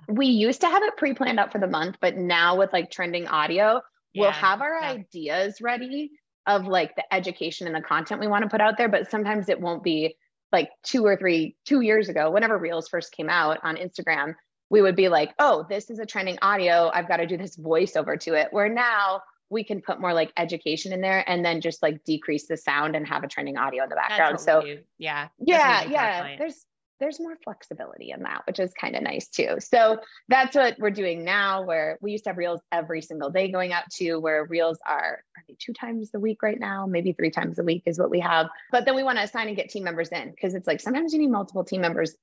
We 0.08 0.26
used 0.26 0.62
to 0.62 0.68
have 0.68 0.82
it 0.82 0.96
pre-planned 0.96 1.38
out 1.38 1.52
for 1.52 1.58
the 1.58 1.66
month, 1.66 1.96
but 2.00 2.16
now 2.16 2.56
with 2.56 2.72
like 2.72 2.90
trending 2.90 3.26
audio, 3.26 3.82
yeah, 4.12 4.22
we'll 4.22 4.30
have 4.30 4.62
our 4.62 4.80
yeah. 4.80 4.90
ideas 4.90 5.60
ready 5.60 6.12
of 6.46 6.66
like 6.66 6.94
the 6.96 7.14
education 7.14 7.66
and 7.66 7.76
the 7.76 7.80
content 7.80 8.20
we 8.20 8.26
want 8.26 8.44
to 8.44 8.50
put 8.50 8.60
out 8.60 8.76
there, 8.76 8.88
but 8.88 9.10
sometimes 9.10 9.48
it 9.48 9.60
won't 9.60 9.82
be 9.82 10.16
like 10.52 10.70
two 10.82 11.04
or 11.04 11.16
three, 11.16 11.56
two 11.64 11.80
years 11.80 12.08
ago, 12.08 12.30
whenever 12.30 12.56
Reels 12.56 12.88
first 12.88 13.12
came 13.12 13.28
out 13.28 13.58
on 13.62 13.76
Instagram, 13.76 14.34
we 14.70 14.82
would 14.82 14.96
be 14.96 15.08
like, 15.08 15.34
oh, 15.38 15.66
this 15.68 15.90
is 15.90 15.98
a 15.98 16.06
trending 16.06 16.38
audio. 16.42 16.90
I've 16.92 17.08
got 17.08 17.18
to 17.18 17.26
do 17.26 17.36
this 17.36 17.56
voiceover 17.56 18.18
to 18.20 18.34
it. 18.34 18.48
Where 18.50 18.68
now 18.68 19.22
we 19.48 19.62
can 19.62 19.80
put 19.80 20.00
more 20.00 20.12
like 20.12 20.32
education 20.36 20.92
in 20.92 21.00
there 21.00 21.28
and 21.28 21.44
then 21.44 21.60
just 21.60 21.82
like 21.82 22.02
decrease 22.04 22.48
the 22.48 22.56
sound 22.56 22.96
and 22.96 23.06
have 23.06 23.22
a 23.22 23.28
trending 23.28 23.56
audio 23.56 23.84
in 23.84 23.88
the 23.88 23.96
background. 23.96 24.40
So 24.40 24.64
yeah. 24.98 25.28
Yeah. 25.38 25.84
Yeah. 25.88 26.36
There's 26.36 26.66
there's 27.00 27.20
more 27.20 27.36
flexibility 27.44 28.10
in 28.10 28.22
that, 28.22 28.42
which 28.46 28.58
is 28.58 28.72
kind 28.74 28.96
of 28.96 29.02
nice 29.02 29.28
too. 29.28 29.56
So 29.58 29.98
that's 30.28 30.56
what 30.56 30.76
we're 30.78 30.90
doing 30.90 31.24
now, 31.24 31.62
where 31.62 31.98
we 32.00 32.12
used 32.12 32.24
to 32.24 32.30
have 32.30 32.38
reels 32.38 32.60
every 32.72 33.02
single 33.02 33.30
day 33.30 33.50
going 33.50 33.72
out 33.72 33.84
to 33.96 34.16
where 34.16 34.44
reels 34.44 34.78
are, 34.86 35.22
are 35.36 35.44
they 35.48 35.56
two 35.58 35.72
times 35.72 36.10
a 36.14 36.20
week 36.20 36.42
right 36.42 36.58
now? 36.58 36.86
Maybe 36.86 37.12
three 37.12 37.30
times 37.30 37.58
a 37.58 37.62
week 37.62 37.82
is 37.86 37.98
what 37.98 38.10
we 38.10 38.20
have. 38.20 38.48
But 38.72 38.84
then 38.84 38.94
we 38.94 39.02
want 39.02 39.18
to 39.18 39.24
assign 39.24 39.48
and 39.48 39.56
get 39.56 39.70
team 39.70 39.84
members 39.84 40.08
in 40.08 40.30
because 40.30 40.54
it's 40.54 40.66
like 40.66 40.80
sometimes 40.80 41.12
you 41.12 41.18
need 41.18 41.30
multiple 41.30 41.64
team 41.64 41.80
members 41.80 42.14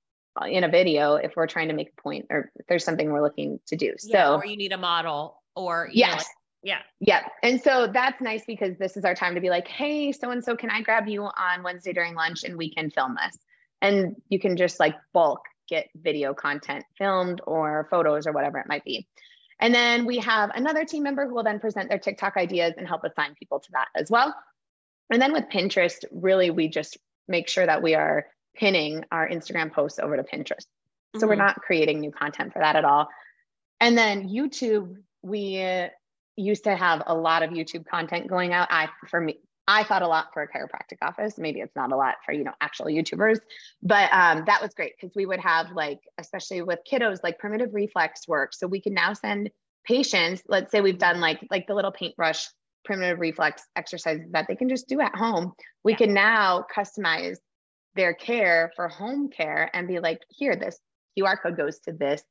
uh, 0.41 0.45
in 0.45 0.63
a 0.63 0.69
video 0.69 1.15
if 1.15 1.35
we're 1.35 1.47
trying 1.47 1.67
to 1.67 1.73
make 1.73 1.91
a 1.97 2.01
point 2.01 2.25
or 2.29 2.51
if 2.55 2.65
there's 2.67 2.83
something 2.83 3.11
we're 3.11 3.21
looking 3.21 3.59
to 3.67 3.75
do. 3.75 3.93
Yeah, 4.03 4.25
so 4.25 4.35
or 4.35 4.45
you 4.45 4.57
need 4.57 4.71
a 4.71 4.77
model 4.77 5.41
or 5.55 5.89
yes. 5.91 6.21
Know, 6.21 6.25
yeah. 6.63 6.79
Yeah. 7.01 7.27
And 7.43 7.61
so 7.61 7.87
that's 7.87 8.21
nice 8.21 8.43
because 8.47 8.77
this 8.77 8.95
is 8.95 9.03
our 9.03 9.13
time 9.13 9.35
to 9.35 9.41
be 9.41 9.49
like, 9.49 9.67
hey, 9.67 10.13
so 10.13 10.31
and 10.31 10.43
so, 10.43 10.55
can 10.55 10.69
I 10.69 10.81
grab 10.81 11.07
you 11.07 11.23
on 11.23 11.61
Wednesday 11.61 11.91
during 11.91 12.15
lunch 12.15 12.45
and 12.45 12.57
we 12.57 12.73
can 12.73 12.89
film 12.89 13.15
this? 13.21 13.37
And 13.83 14.15
you 14.29 14.39
can 14.39 14.57
just 14.57 14.79
like 14.79 14.95
bulk 15.11 15.41
get 15.69 15.89
video 15.93 16.33
content 16.33 16.85
filmed 16.97 17.41
or 17.45 17.87
photos 17.91 18.25
or 18.25 18.31
whatever 18.31 18.57
it 18.57 18.67
might 18.67 18.83
be. 18.83 19.07
And 19.59 19.75
then 19.75 20.05
we 20.05 20.17
have 20.19 20.51
another 20.55 20.85
team 20.85 21.03
member 21.03 21.27
who 21.27 21.35
will 21.35 21.43
then 21.43 21.59
present 21.59 21.89
their 21.89 21.99
TikTok 21.99 22.37
ideas 22.37 22.73
and 22.77 22.87
help 22.87 23.03
assign 23.03 23.35
people 23.35 23.59
to 23.59 23.71
that 23.73 23.89
as 23.95 24.09
well. 24.09 24.33
And 25.11 25.21
then 25.21 25.33
with 25.33 25.45
Pinterest, 25.49 26.03
really, 26.11 26.49
we 26.49 26.69
just 26.69 26.97
make 27.27 27.47
sure 27.47 27.65
that 27.65 27.83
we 27.83 27.93
are 27.93 28.25
pinning 28.55 29.03
our 29.11 29.27
Instagram 29.27 29.71
posts 29.71 29.99
over 29.99 30.17
to 30.17 30.23
Pinterest. 30.23 30.65
So 31.15 31.19
mm-hmm. 31.19 31.27
we're 31.27 31.35
not 31.35 31.61
creating 31.61 31.99
new 31.99 32.11
content 32.11 32.53
for 32.53 32.59
that 32.59 32.75
at 32.75 32.85
all. 32.85 33.07
And 33.79 33.97
then 33.97 34.29
YouTube, 34.29 34.95
we 35.21 35.89
used 36.35 36.63
to 36.63 36.75
have 36.75 37.03
a 37.05 37.15
lot 37.15 37.43
of 37.43 37.51
YouTube 37.51 37.85
content 37.85 38.27
going 38.27 38.53
out. 38.53 38.69
I, 38.71 38.89
for 39.09 39.19
me, 39.19 39.39
I 39.67 39.83
thought 39.83 40.01
a 40.01 40.07
lot 40.07 40.27
for 40.33 40.41
a 40.41 40.47
chiropractic 40.47 40.97
office. 41.01 41.37
Maybe 41.37 41.61
it's 41.61 41.75
not 41.75 41.91
a 41.91 41.95
lot 41.95 42.15
for, 42.25 42.33
you 42.33 42.43
know, 42.43 42.53
actual 42.59 42.87
YouTubers, 42.87 43.39
but 43.81 44.11
um, 44.11 44.43
that 44.45 44.61
was 44.61 44.73
great 44.73 44.93
because 44.99 45.15
we 45.15 45.25
would 45.25 45.39
have 45.39 45.71
like, 45.73 45.99
especially 46.17 46.61
with 46.61 46.79
kiddos, 46.89 47.19
like 47.23 47.39
primitive 47.39 47.73
reflex 47.73 48.27
work. 48.27 48.53
So 48.53 48.67
we 48.67 48.81
can 48.81 48.93
now 48.93 49.13
send 49.13 49.49
patients, 49.85 50.43
let's 50.47 50.71
say 50.71 50.81
we've 50.81 50.97
done 50.97 51.21
like, 51.21 51.39
like 51.49 51.67
the 51.67 51.75
little 51.75 51.91
paintbrush 51.91 52.47
primitive 52.83 53.19
reflex 53.19 53.63
exercises 53.75 54.27
that 54.31 54.47
they 54.47 54.55
can 54.55 54.67
just 54.67 54.87
do 54.87 54.99
at 54.99 55.15
home. 55.15 55.53
We 55.83 55.93
yeah. 55.93 55.97
can 55.99 56.13
now 56.13 56.65
customize 56.75 57.37
their 57.95 58.13
care 58.13 58.71
for 58.75 58.87
home 58.89 59.29
care 59.29 59.69
and 59.73 59.87
be 59.87 59.99
like, 59.99 60.19
here, 60.29 60.55
this 60.55 60.79
QR 61.17 61.41
code 61.41 61.55
goes 61.57 61.79
to 61.81 61.93
this 61.93 62.23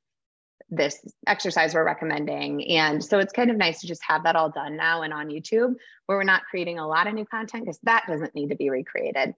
this 0.73 0.99
exercise 1.27 1.75
we're 1.75 1.85
recommending. 1.85 2.67
And 2.71 3.05
so 3.05 3.19
it's 3.19 3.33
kind 3.33 3.51
of 3.51 3.59
nice 3.59 3.83
to 3.83 3.87
just 3.87 4.03
have 4.09 4.25
that 4.25 4.37
all 4.37 4.49
done 4.49 4.75
now 4.77 5.03
and 5.03 5.13
on 5.13 5.29
YouTube 5.29 5.75
where 6.07 6.19
we're 6.19 6.25
not 6.25 6.43
creating 6.51 6.79
a 6.79 6.89
lot 6.89 7.07
of 7.07 7.15
new 7.15 7.27
content 7.27 7.65
because 7.65 7.79
that 7.83 8.05
doesn't 8.09 8.35
need 8.35 8.49
to 8.49 8.57
be 8.57 8.71
recreated. 8.71 9.35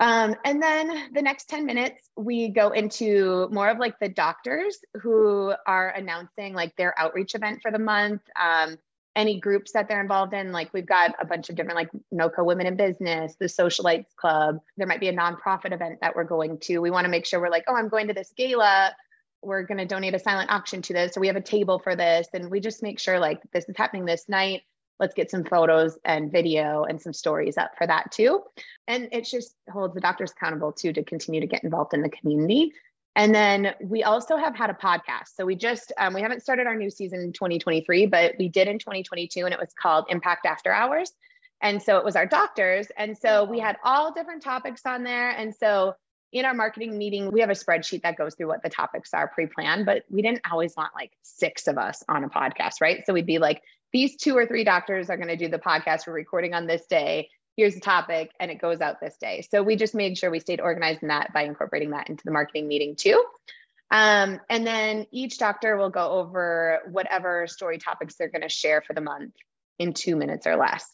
Um, 0.00 0.34
and 0.44 0.60
then 0.60 1.12
the 1.12 1.22
next 1.22 1.48
10 1.50 1.66
minutes, 1.66 2.10
we 2.16 2.48
go 2.48 2.70
into 2.70 3.48
more 3.52 3.68
of 3.68 3.78
like 3.78 3.98
the 4.00 4.08
doctors 4.08 4.78
who 5.02 5.54
are 5.66 5.90
announcing 5.90 6.52
like 6.52 6.74
their 6.76 6.98
outreach 6.98 7.34
event 7.34 7.60
for 7.62 7.70
the 7.70 7.78
month, 7.78 8.22
um, 8.40 8.76
any 9.14 9.38
groups 9.38 9.72
that 9.72 9.88
they're 9.88 10.00
involved 10.00 10.32
in. 10.32 10.50
Like 10.50 10.72
we've 10.72 10.86
got 10.86 11.14
a 11.20 11.26
bunch 11.26 11.48
of 11.48 11.54
different, 11.54 11.76
like 11.76 11.90
NOCO 12.12 12.44
Women 12.44 12.66
in 12.66 12.76
Business, 12.76 13.36
the 13.38 13.46
Socialites 13.46 14.16
Club. 14.16 14.58
There 14.76 14.86
might 14.86 15.00
be 15.00 15.08
a 15.08 15.16
nonprofit 15.16 15.72
event 15.72 15.98
that 16.00 16.16
we're 16.16 16.24
going 16.24 16.58
to. 16.60 16.78
We 16.78 16.90
want 16.90 17.04
to 17.04 17.10
make 17.10 17.26
sure 17.26 17.40
we're 17.40 17.50
like, 17.50 17.64
oh, 17.68 17.76
I'm 17.76 17.88
going 17.88 18.08
to 18.08 18.14
this 18.14 18.32
gala 18.36 18.96
we're 19.42 19.62
going 19.62 19.78
to 19.78 19.86
donate 19.86 20.14
a 20.14 20.18
silent 20.18 20.50
auction 20.50 20.82
to 20.82 20.92
this. 20.92 21.14
So 21.14 21.20
we 21.20 21.26
have 21.26 21.36
a 21.36 21.40
table 21.40 21.78
for 21.78 21.96
this. 21.96 22.28
And 22.32 22.50
we 22.50 22.60
just 22.60 22.82
make 22.82 22.98
sure 22.98 23.18
like 23.18 23.40
this 23.52 23.68
is 23.68 23.76
happening 23.76 24.04
this 24.04 24.28
night. 24.28 24.62
Let's 24.98 25.14
get 25.14 25.30
some 25.30 25.44
photos 25.44 25.98
and 26.04 26.30
video 26.30 26.84
and 26.84 27.00
some 27.00 27.14
stories 27.14 27.56
up 27.56 27.70
for 27.78 27.86
that 27.86 28.12
too. 28.12 28.42
And 28.86 29.08
it 29.12 29.24
just 29.24 29.54
holds 29.72 29.94
the 29.94 30.00
doctors 30.00 30.32
accountable 30.32 30.72
too 30.72 30.92
to 30.92 31.02
continue 31.02 31.40
to 31.40 31.46
get 31.46 31.64
involved 31.64 31.94
in 31.94 32.02
the 32.02 32.10
community. 32.10 32.72
And 33.16 33.34
then 33.34 33.74
we 33.80 34.02
also 34.02 34.36
have 34.36 34.54
had 34.54 34.70
a 34.70 34.74
podcast. 34.74 35.34
So 35.34 35.44
we 35.44 35.56
just, 35.56 35.92
um, 35.98 36.12
we 36.12 36.20
haven't 36.20 36.42
started 36.42 36.66
our 36.66 36.76
new 36.76 36.90
season 36.90 37.20
in 37.20 37.32
2023, 37.32 38.06
but 38.06 38.34
we 38.38 38.48
did 38.48 38.68
in 38.68 38.78
2022 38.78 39.44
and 39.44 39.54
it 39.54 39.58
was 39.58 39.72
called 39.80 40.04
Impact 40.10 40.46
After 40.46 40.70
Hours. 40.70 41.12
And 41.62 41.82
so 41.82 41.98
it 41.98 42.04
was 42.04 42.16
our 42.16 42.26
doctors. 42.26 42.88
And 42.96 43.16
so 43.16 43.44
we 43.44 43.58
had 43.58 43.78
all 43.84 44.12
different 44.12 44.42
topics 44.42 44.82
on 44.86 45.02
there. 45.02 45.30
And 45.30 45.54
so 45.54 45.94
in 46.32 46.44
our 46.44 46.54
marketing 46.54 46.96
meeting, 46.96 47.30
we 47.30 47.40
have 47.40 47.50
a 47.50 47.54
spreadsheet 47.54 48.02
that 48.02 48.16
goes 48.16 48.34
through 48.34 48.48
what 48.48 48.62
the 48.62 48.68
topics 48.68 49.12
are 49.12 49.28
pre 49.28 49.46
planned, 49.46 49.86
but 49.86 50.04
we 50.08 50.22
didn't 50.22 50.42
always 50.50 50.74
want 50.76 50.94
like 50.94 51.12
six 51.22 51.66
of 51.66 51.76
us 51.76 52.02
on 52.08 52.24
a 52.24 52.28
podcast, 52.28 52.80
right? 52.80 53.04
So 53.04 53.12
we'd 53.12 53.26
be 53.26 53.38
like, 53.38 53.62
these 53.92 54.16
two 54.16 54.36
or 54.36 54.46
three 54.46 54.62
doctors 54.62 55.10
are 55.10 55.16
going 55.16 55.28
to 55.28 55.36
do 55.36 55.48
the 55.48 55.58
podcast. 55.58 56.06
We're 56.06 56.12
recording 56.12 56.54
on 56.54 56.66
this 56.66 56.86
day. 56.86 57.28
Here's 57.56 57.74
the 57.74 57.80
topic, 57.80 58.30
and 58.38 58.50
it 58.50 58.60
goes 58.60 58.80
out 58.80 59.00
this 59.00 59.16
day. 59.16 59.42
So 59.50 59.62
we 59.62 59.74
just 59.74 59.94
made 59.94 60.16
sure 60.16 60.30
we 60.30 60.38
stayed 60.38 60.60
organized 60.60 61.02
in 61.02 61.08
that 61.08 61.32
by 61.32 61.42
incorporating 61.42 61.90
that 61.90 62.08
into 62.08 62.22
the 62.24 62.30
marketing 62.30 62.68
meeting 62.68 62.94
too. 62.94 63.22
Um, 63.90 64.40
and 64.48 64.64
then 64.64 65.06
each 65.10 65.36
doctor 65.38 65.76
will 65.76 65.90
go 65.90 66.10
over 66.10 66.78
whatever 66.88 67.48
story 67.48 67.78
topics 67.78 68.14
they're 68.14 68.28
going 68.28 68.42
to 68.42 68.48
share 68.48 68.82
for 68.82 68.94
the 68.94 69.00
month 69.00 69.34
in 69.80 69.94
two 69.94 70.14
minutes 70.14 70.46
or 70.46 70.54
less. 70.54 70.86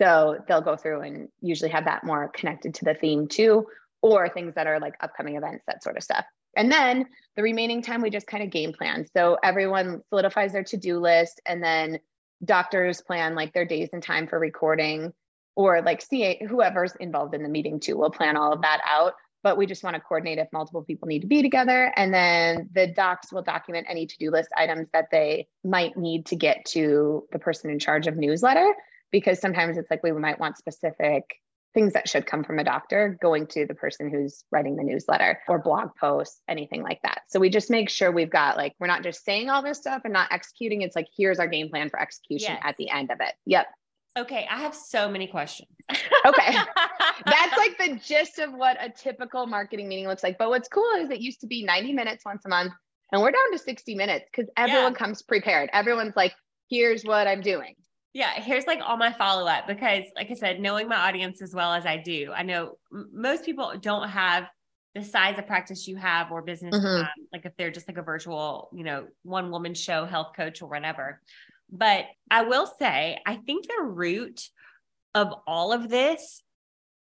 So 0.00 0.38
they'll 0.48 0.62
go 0.62 0.76
through 0.76 1.02
and 1.02 1.28
usually 1.42 1.72
have 1.72 1.84
that 1.84 2.04
more 2.04 2.28
connected 2.28 2.76
to 2.76 2.86
the 2.86 2.94
theme 2.94 3.28
too 3.28 3.66
or 4.02 4.28
things 4.28 4.54
that 4.54 4.66
are 4.66 4.80
like 4.80 4.94
upcoming 5.00 5.36
events, 5.36 5.64
that 5.66 5.82
sort 5.82 5.96
of 5.96 6.02
stuff. 6.02 6.24
And 6.56 6.72
then 6.72 7.06
the 7.36 7.42
remaining 7.42 7.82
time, 7.82 8.00
we 8.02 8.10
just 8.10 8.26
kind 8.26 8.42
of 8.42 8.50
game 8.50 8.72
plan. 8.72 9.06
So 9.16 9.38
everyone 9.42 10.02
solidifies 10.08 10.52
their 10.52 10.64
to 10.64 10.76
do 10.76 10.98
list, 10.98 11.40
and 11.46 11.62
then 11.62 11.98
doctors 12.44 13.00
plan 13.00 13.34
like 13.34 13.52
their 13.52 13.64
days 13.64 13.90
and 13.92 14.02
time 14.02 14.26
for 14.26 14.38
recording, 14.38 15.12
or 15.56 15.82
like 15.82 16.02
CA, 16.02 16.40
whoever's 16.48 16.94
involved 17.00 17.34
in 17.34 17.42
the 17.42 17.48
meeting 17.48 17.80
too, 17.80 17.96
will 17.96 18.10
plan 18.10 18.36
all 18.36 18.52
of 18.52 18.62
that 18.62 18.80
out. 18.88 19.14
But 19.44 19.56
we 19.56 19.66
just 19.66 19.84
want 19.84 19.94
to 19.94 20.00
coordinate 20.00 20.38
if 20.38 20.48
multiple 20.52 20.82
people 20.82 21.06
need 21.06 21.20
to 21.20 21.28
be 21.28 21.42
together. 21.42 21.92
And 21.96 22.12
then 22.12 22.70
the 22.72 22.88
docs 22.88 23.32
will 23.32 23.42
document 23.42 23.86
any 23.88 24.06
to 24.06 24.18
do 24.18 24.32
list 24.32 24.48
items 24.56 24.88
that 24.92 25.06
they 25.12 25.46
might 25.62 25.96
need 25.96 26.26
to 26.26 26.36
get 26.36 26.64
to 26.70 27.24
the 27.30 27.38
person 27.38 27.70
in 27.70 27.78
charge 27.78 28.08
of 28.08 28.16
newsletter, 28.16 28.74
because 29.12 29.38
sometimes 29.38 29.78
it's 29.78 29.90
like 29.90 30.02
we 30.02 30.12
might 30.12 30.40
want 30.40 30.58
specific 30.58 31.24
things 31.74 31.92
that 31.92 32.08
should 32.08 32.26
come 32.26 32.44
from 32.44 32.58
a 32.58 32.64
doctor 32.64 33.18
going 33.20 33.46
to 33.46 33.66
the 33.66 33.74
person 33.74 34.10
who's 34.10 34.44
writing 34.50 34.76
the 34.76 34.82
newsletter 34.82 35.40
or 35.48 35.58
blog 35.58 35.90
posts, 36.00 36.40
anything 36.48 36.82
like 36.82 37.00
that. 37.02 37.20
So 37.28 37.38
we 37.38 37.50
just 37.50 37.70
make 37.70 37.90
sure 37.90 38.10
we've 38.10 38.30
got 38.30 38.56
like, 38.56 38.74
we're 38.80 38.86
not 38.86 39.02
just 39.02 39.24
saying 39.24 39.50
all 39.50 39.62
this 39.62 39.78
stuff 39.78 40.02
and 40.04 40.12
not 40.12 40.32
executing. 40.32 40.82
It's 40.82 40.96
like, 40.96 41.08
here's 41.16 41.38
our 41.38 41.46
game 41.46 41.68
plan 41.68 41.90
for 41.90 42.00
execution 42.00 42.52
yes. 42.54 42.62
at 42.64 42.76
the 42.78 42.90
end 42.90 43.10
of 43.10 43.18
it. 43.20 43.34
Yep. 43.46 43.66
Okay, 44.18 44.48
I 44.50 44.56
have 44.56 44.74
so 44.74 45.08
many 45.08 45.28
questions. 45.28 45.68
okay. 45.90 46.56
That's 47.24 47.56
like 47.56 47.78
the 47.78 48.00
gist 48.04 48.38
of 48.38 48.52
what 48.52 48.76
a 48.80 48.90
typical 48.90 49.46
marketing 49.46 49.88
meeting 49.88 50.08
looks 50.08 50.22
like. 50.22 50.38
But 50.38 50.48
what's 50.48 50.68
cool 50.68 50.90
is 50.98 51.10
it 51.10 51.20
used 51.20 51.40
to 51.42 51.46
be 51.46 51.64
90 51.64 51.92
minutes 51.92 52.24
once 52.24 52.44
a 52.44 52.48
month, 52.48 52.72
and 53.12 53.22
we're 53.22 53.30
down 53.30 53.52
to 53.52 53.58
60 53.58 53.94
minutes 53.94 54.24
because 54.32 54.50
everyone 54.56 54.92
yeah. 54.92 54.98
comes 54.98 55.22
prepared. 55.22 55.70
Everyone's 55.72 56.16
like, 56.16 56.34
here's 56.68 57.04
what 57.04 57.28
I'm 57.28 57.42
doing. 57.42 57.76
Yeah, 58.14 58.40
here's 58.40 58.66
like 58.66 58.80
all 58.82 58.96
my 58.96 59.12
follow 59.12 59.46
up 59.46 59.66
because, 59.66 60.04
like 60.16 60.30
I 60.30 60.34
said, 60.34 60.60
knowing 60.60 60.88
my 60.88 60.96
audience 60.96 61.42
as 61.42 61.54
well 61.54 61.74
as 61.74 61.84
I 61.84 61.98
do, 61.98 62.32
I 62.34 62.42
know 62.42 62.78
m- 62.92 63.10
most 63.12 63.44
people 63.44 63.74
don't 63.80 64.08
have 64.08 64.48
the 64.94 65.04
size 65.04 65.38
of 65.38 65.46
practice 65.46 65.86
you 65.86 65.96
have 65.96 66.32
or 66.32 66.42
business, 66.42 66.74
mm-hmm. 66.74 67.02
um, 67.02 67.08
like 67.32 67.44
if 67.44 67.52
they're 67.56 67.70
just 67.70 67.86
like 67.86 67.98
a 67.98 68.02
virtual, 68.02 68.70
you 68.72 68.82
know, 68.82 69.06
one 69.22 69.50
woman 69.50 69.74
show 69.74 70.06
health 70.06 70.32
coach 70.34 70.62
or 70.62 70.68
whatever. 70.68 71.20
But 71.70 72.06
I 72.30 72.42
will 72.42 72.66
say, 72.78 73.18
I 73.26 73.36
think 73.36 73.66
the 73.66 73.82
root 73.82 74.40
of 75.14 75.34
all 75.46 75.72
of 75.72 75.88
this, 75.90 76.42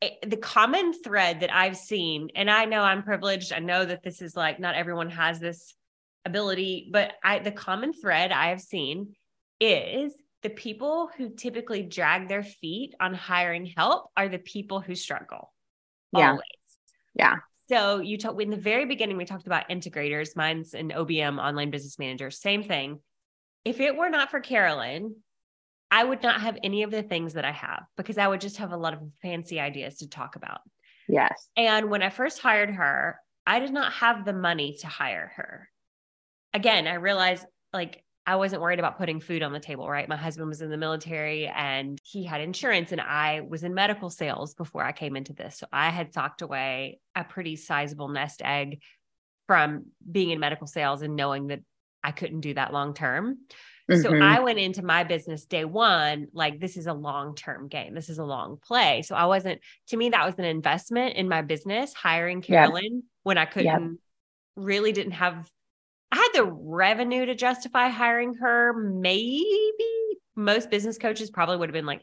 eh, 0.02 0.12
the 0.26 0.38
common 0.38 0.94
thread 0.94 1.40
that 1.40 1.54
I've 1.54 1.78
seen, 1.78 2.30
and 2.36 2.50
I 2.50 2.66
know 2.66 2.82
I'm 2.82 3.04
privileged, 3.04 3.52
I 3.52 3.60
know 3.60 3.84
that 3.84 4.04
this 4.04 4.22
is 4.22 4.36
like 4.36 4.60
not 4.60 4.76
everyone 4.76 5.10
has 5.10 5.40
this 5.40 5.74
ability, 6.26 6.90
but 6.92 7.14
I 7.24 7.40
the 7.40 7.52
common 7.52 7.94
thread 7.94 8.32
I 8.32 8.50
have 8.50 8.62
seen 8.62 9.16
is 9.60 10.14
the 10.44 10.50
people 10.50 11.10
who 11.18 11.30
typically 11.30 11.84
drag 11.84 12.28
their 12.28 12.44
feet 12.44 12.96
on 13.00 13.14
hiring 13.14 13.66
help 13.66 14.10
are 14.18 14.28
the 14.28 14.40
people 14.40 14.80
who 14.80 14.96
struggle. 14.96 15.54
Yeah. 16.16 16.32
Always. 16.32 16.44
Yeah. 17.14 17.36
So 17.70 18.00
you 18.00 18.18
talked 18.18 18.42
in 18.42 18.50
the 18.50 18.58
very 18.58 18.86
beginning, 18.86 19.18
we 19.18 19.26
talked 19.26 19.48
about 19.48 19.70
integrators. 19.70 20.36
Mine's 20.36 20.74
an 20.74 20.90
OBM 20.90 21.40
online 21.40 21.72
business 21.72 21.98
manager. 22.00 22.30
Same 22.32 22.64
thing. 22.64 23.00
If 23.64 23.80
it 23.80 23.96
were 23.96 24.10
not 24.10 24.32
for 24.32 24.40
Carolyn, 24.40 25.16
I 25.90 26.04
would 26.04 26.24
not 26.24 26.42
have 26.42 26.58
any 26.64 26.84
of 26.84 26.92
the 26.92 27.04
things 27.04 27.34
that 27.34 27.46
I 27.46 27.52
have 27.52 27.84
because 27.98 28.18
I 28.18 28.28
would 28.28 28.42
just 28.42 28.58
have 28.58 28.72
a 28.72 28.78
lot 28.78 28.94
of 28.94 29.02
fancy 29.22 29.60
ideas 29.60 29.98
to 29.98 30.10
talk 30.10 30.36
about. 30.36 30.62
Yes. 31.08 31.48
And 31.56 31.90
when 31.90 32.02
I 32.02 32.10
first 32.10 32.40
hired 32.40 32.72
her, 32.72 33.20
I 33.46 33.60
did 33.60 33.72
not 33.72 33.94
have 33.94 34.26
the 34.26 34.34
money 34.34 34.78
to 34.82 34.88
hire 34.88 35.32
her. 35.36 35.70
Again, 36.54 36.88
I 36.88 36.96
realized 36.96 37.46
like 37.74 38.04
I 38.26 38.36
wasn't 38.36 38.62
worried 38.62 38.80
about 38.80 38.98
putting 38.98 39.20
food 39.20 39.42
on 39.42 39.52
the 39.52 39.60
table, 39.60 39.90
right? 39.90 40.08
My 40.08 40.16
husband 40.16 40.48
was 40.48 40.62
in 40.62 40.70
the 40.70 40.78
military 40.78 41.48
and 41.48 42.00
he 42.04 42.24
had 42.24 42.40
insurance, 42.40 42.92
and 42.92 43.02
I 43.02 43.42
was 43.42 43.64
in 43.64 43.74
medical 43.74 44.10
sales 44.10 44.54
before 44.54 44.84
I 44.84 44.92
came 44.92 45.16
into 45.16 45.34
this. 45.34 45.58
So 45.58 45.68
I 45.74 45.90
had 45.90 46.14
socked 46.14 46.42
away 46.42 47.00
a 47.16 47.24
pretty 47.24 47.56
sizable 47.56 48.10
nest 48.10 48.42
egg 48.44 48.82
from 49.48 49.88
being 50.10 50.30
in 50.30 50.40
medical 50.40 50.68
sales 50.68 51.02
and 51.02 51.16
knowing 51.16 51.48
that 51.48 51.62
I 52.04 52.12
couldn't 52.12 52.42
do 52.42 52.54
that 52.54 52.72
long 52.72 52.94
term. 52.94 53.40
Mm-hmm. 53.90 54.02
So 54.02 54.16
I 54.16 54.40
went 54.40 54.60
into 54.60 54.84
my 54.84 55.04
business 55.04 55.46
day 55.46 55.66
one, 55.66 56.28
like 56.32 56.60
this 56.60 56.78
is 56.78 56.88
a 56.88 56.94
long 56.94 57.36
term 57.36 57.68
game. 57.68 57.96
This 57.96 58.10
is 58.10 58.20
a 58.20 58.24
long 58.24 58.58
play. 58.64 59.02
So 59.02 59.16
I 59.16 59.26
wasn't, 59.26 59.60
to 59.88 59.98
me, 59.98 60.10
that 60.10 60.26
was 60.26 60.38
an 60.38 60.46
investment 60.46 61.16
in 61.16 61.28
my 61.28 61.42
business, 61.42 61.94
hiring 61.94 62.42
Carolyn 62.42 62.84
yep. 62.84 63.04
when 63.24 63.38
I 63.38 63.46
couldn't, 63.46 63.66
yep. 63.66 63.92
really 64.56 64.92
didn't 64.92 65.14
have 65.14 65.50
I 66.12 66.16
had 66.18 66.30
the 66.34 66.46
revenue 66.46 67.26
to 67.26 67.36
justify 67.36 67.88
hiring 67.88 68.36
her. 68.36 68.74
Maybe 68.74 69.46
most 70.36 70.70
business 70.70 70.98
coaches 70.98 71.30
probably 71.30 71.58
would 71.58 71.70
have 71.70 71.74
been 71.74 71.86
like, 71.86 72.02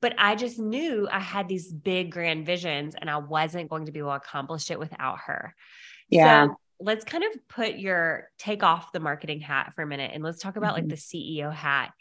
but 0.00 0.14
I 0.18 0.34
just 0.34 0.58
knew 0.58 1.08
I 1.10 1.20
had 1.20 1.48
these 1.48 1.72
big 1.72 2.12
grand 2.12 2.46
visions 2.46 2.94
and 2.94 3.08
I 3.08 3.18
wasn't 3.18 3.70
going 3.70 3.86
to 3.86 3.92
be 3.92 4.00
able 4.00 4.10
to 4.10 4.16
accomplish 4.16 4.70
it 4.70 4.78
without 4.78 5.18
her. 5.26 5.54
Yeah. 6.08 6.46
So 6.46 6.56
let's 6.80 7.04
kind 7.04 7.24
of 7.24 7.30
put 7.48 7.76
your 7.76 8.28
take 8.38 8.62
off 8.62 8.92
the 8.92 9.00
marketing 9.00 9.40
hat 9.40 9.72
for 9.74 9.82
a 9.82 9.86
minute 9.86 10.10
and 10.12 10.22
let's 10.22 10.40
talk 10.40 10.56
about 10.56 10.74
mm-hmm. 10.74 10.88
like 10.88 11.00
the 11.00 11.40
CEO 11.40 11.52
hat. 11.52 11.92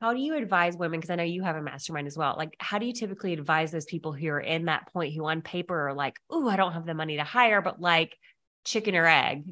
How 0.00 0.12
do 0.12 0.20
you 0.20 0.36
advise 0.36 0.76
women? 0.76 1.00
Because 1.00 1.10
I 1.10 1.16
know 1.16 1.22
you 1.22 1.42
have 1.42 1.56
a 1.56 1.62
mastermind 1.62 2.06
as 2.06 2.18
well. 2.18 2.34
Like, 2.36 2.54
how 2.58 2.78
do 2.78 2.84
you 2.84 2.92
typically 2.92 3.32
advise 3.32 3.72
those 3.72 3.86
people 3.86 4.12
who 4.12 4.28
are 4.28 4.40
in 4.40 4.66
that 4.66 4.92
point 4.92 5.14
who 5.14 5.24
on 5.24 5.40
paper 5.40 5.88
are 5.88 5.94
like, 5.94 6.18
oh, 6.28 6.48
I 6.48 6.56
don't 6.56 6.72
have 6.72 6.84
the 6.84 6.92
money 6.92 7.16
to 7.16 7.24
hire, 7.24 7.62
but 7.62 7.80
like 7.80 8.16
chicken 8.64 8.94
or 8.94 9.06
egg, 9.06 9.44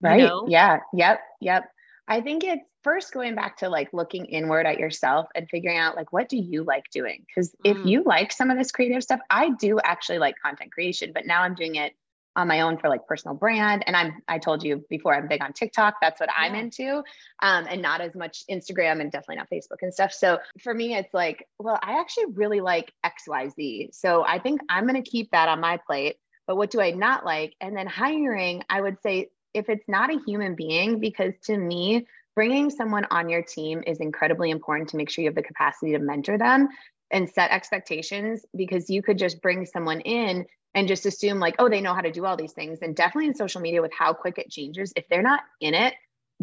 Right. 0.00 0.20
You 0.20 0.26
know? 0.26 0.46
Yeah. 0.48 0.80
Yep. 0.92 1.20
Yep. 1.40 1.70
I 2.08 2.20
think 2.20 2.44
it's 2.44 2.62
first 2.84 3.12
going 3.12 3.34
back 3.34 3.56
to 3.58 3.68
like 3.68 3.92
looking 3.92 4.26
inward 4.26 4.64
at 4.64 4.78
yourself 4.78 5.26
and 5.34 5.48
figuring 5.50 5.76
out 5.76 5.96
like 5.96 6.12
what 6.12 6.28
do 6.28 6.36
you 6.36 6.62
like 6.62 6.84
doing? 6.92 7.24
Because 7.26 7.50
mm. 7.50 7.54
if 7.64 7.84
you 7.84 8.04
like 8.04 8.30
some 8.30 8.50
of 8.50 8.56
this 8.56 8.70
creative 8.70 9.02
stuff, 9.02 9.20
I 9.28 9.50
do 9.50 9.80
actually 9.82 10.18
like 10.18 10.36
content 10.40 10.72
creation, 10.72 11.10
but 11.12 11.26
now 11.26 11.42
I'm 11.42 11.56
doing 11.56 11.74
it 11.74 11.94
on 12.36 12.46
my 12.46 12.60
own 12.60 12.76
for 12.76 12.88
like 12.88 13.06
personal 13.06 13.34
brand. 13.34 13.82
And 13.86 13.96
I'm 13.96 14.22
I 14.28 14.38
told 14.38 14.62
you 14.62 14.84
before 14.88 15.14
I'm 15.16 15.26
big 15.26 15.42
on 15.42 15.52
TikTok. 15.52 15.94
That's 16.00 16.20
what 16.20 16.28
I'm 16.36 16.54
into. 16.54 17.02
Um, 17.42 17.66
and 17.68 17.82
not 17.82 18.02
as 18.02 18.14
much 18.14 18.44
Instagram 18.48 19.00
and 19.00 19.10
definitely 19.10 19.36
not 19.36 19.50
Facebook 19.50 19.82
and 19.82 19.92
stuff. 19.92 20.12
So 20.12 20.38
for 20.62 20.72
me, 20.72 20.94
it's 20.94 21.12
like, 21.12 21.48
well, 21.58 21.78
I 21.82 21.98
actually 21.98 22.26
really 22.34 22.60
like 22.60 22.92
XYZ. 23.04 23.94
So 23.94 24.24
I 24.24 24.38
think 24.38 24.60
I'm 24.68 24.86
gonna 24.86 25.02
keep 25.02 25.30
that 25.32 25.48
on 25.48 25.60
my 25.60 25.80
plate. 25.86 26.18
But 26.46 26.56
what 26.56 26.70
do 26.70 26.80
I 26.80 26.92
not 26.92 27.24
like? 27.24 27.54
And 27.60 27.76
then 27.76 27.88
hiring, 27.88 28.62
I 28.70 28.80
would 28.80 29.02
say 29.02 29.30
if 29.56 29.68
it's 29.68 29.88
not 29.88 30.14
a 30.14 30.20
human 30.26 30.54
being, 30.54 31.00
because 31.00 31.34
to 31.44 31.56
me, 31.56 32.06
bringing 32.36 32.70
someone 32.70 33.06
on 33.10 33.28
your 33.28 33.42
team 33.42 33.82
is 33.86 33.98
incredibly 33.98 34.50
important 34.50 34.90
to 34.90 34.96
make 34.96 35.10
sure 35.10 35.22
you 35.22 35.28
have 35.28 35.34
the 35.34 35.42
capacity 35.42 35.92
to 35.92 35.98
mentor 35.98 36.38
them 36.38 36.68
and 37.10 37.28
set 37.28 37.50
expectations 37.50 38.44
because 38.54 38.90
you 38.90 39.02
could 39.02 39.18
just 39.18 39.40
bring 39.40 39.64
someone 39.64 40.00
in 40.00 40.44
and 40.74 40.88
just 40.88 41.06
assume 41.06 41.40
like 41.40 41.54
oh 41.58 41.68
they 41.68 41.80
know 41.80 41.94
how 41.94 42.00
to 42.00 42.12
do 42.12 42.24
all 42.24 42.36
these 42.36 42.52
things 42.52 42.80
and 42.82 42.94
definitely 42.94 43.26
in 43.26 43.34
social 43.34 43.60
media 43.60 43.80
with 43.80 43.92
how 43.96 44.12
quick 44.12 44.38
it 44.38 44.50
changes 44.50 44.92
if 44.96 45.08
they're 45.08 45.22
not 45.22 45.40
in 45.60 45.74
it 45.74 45.94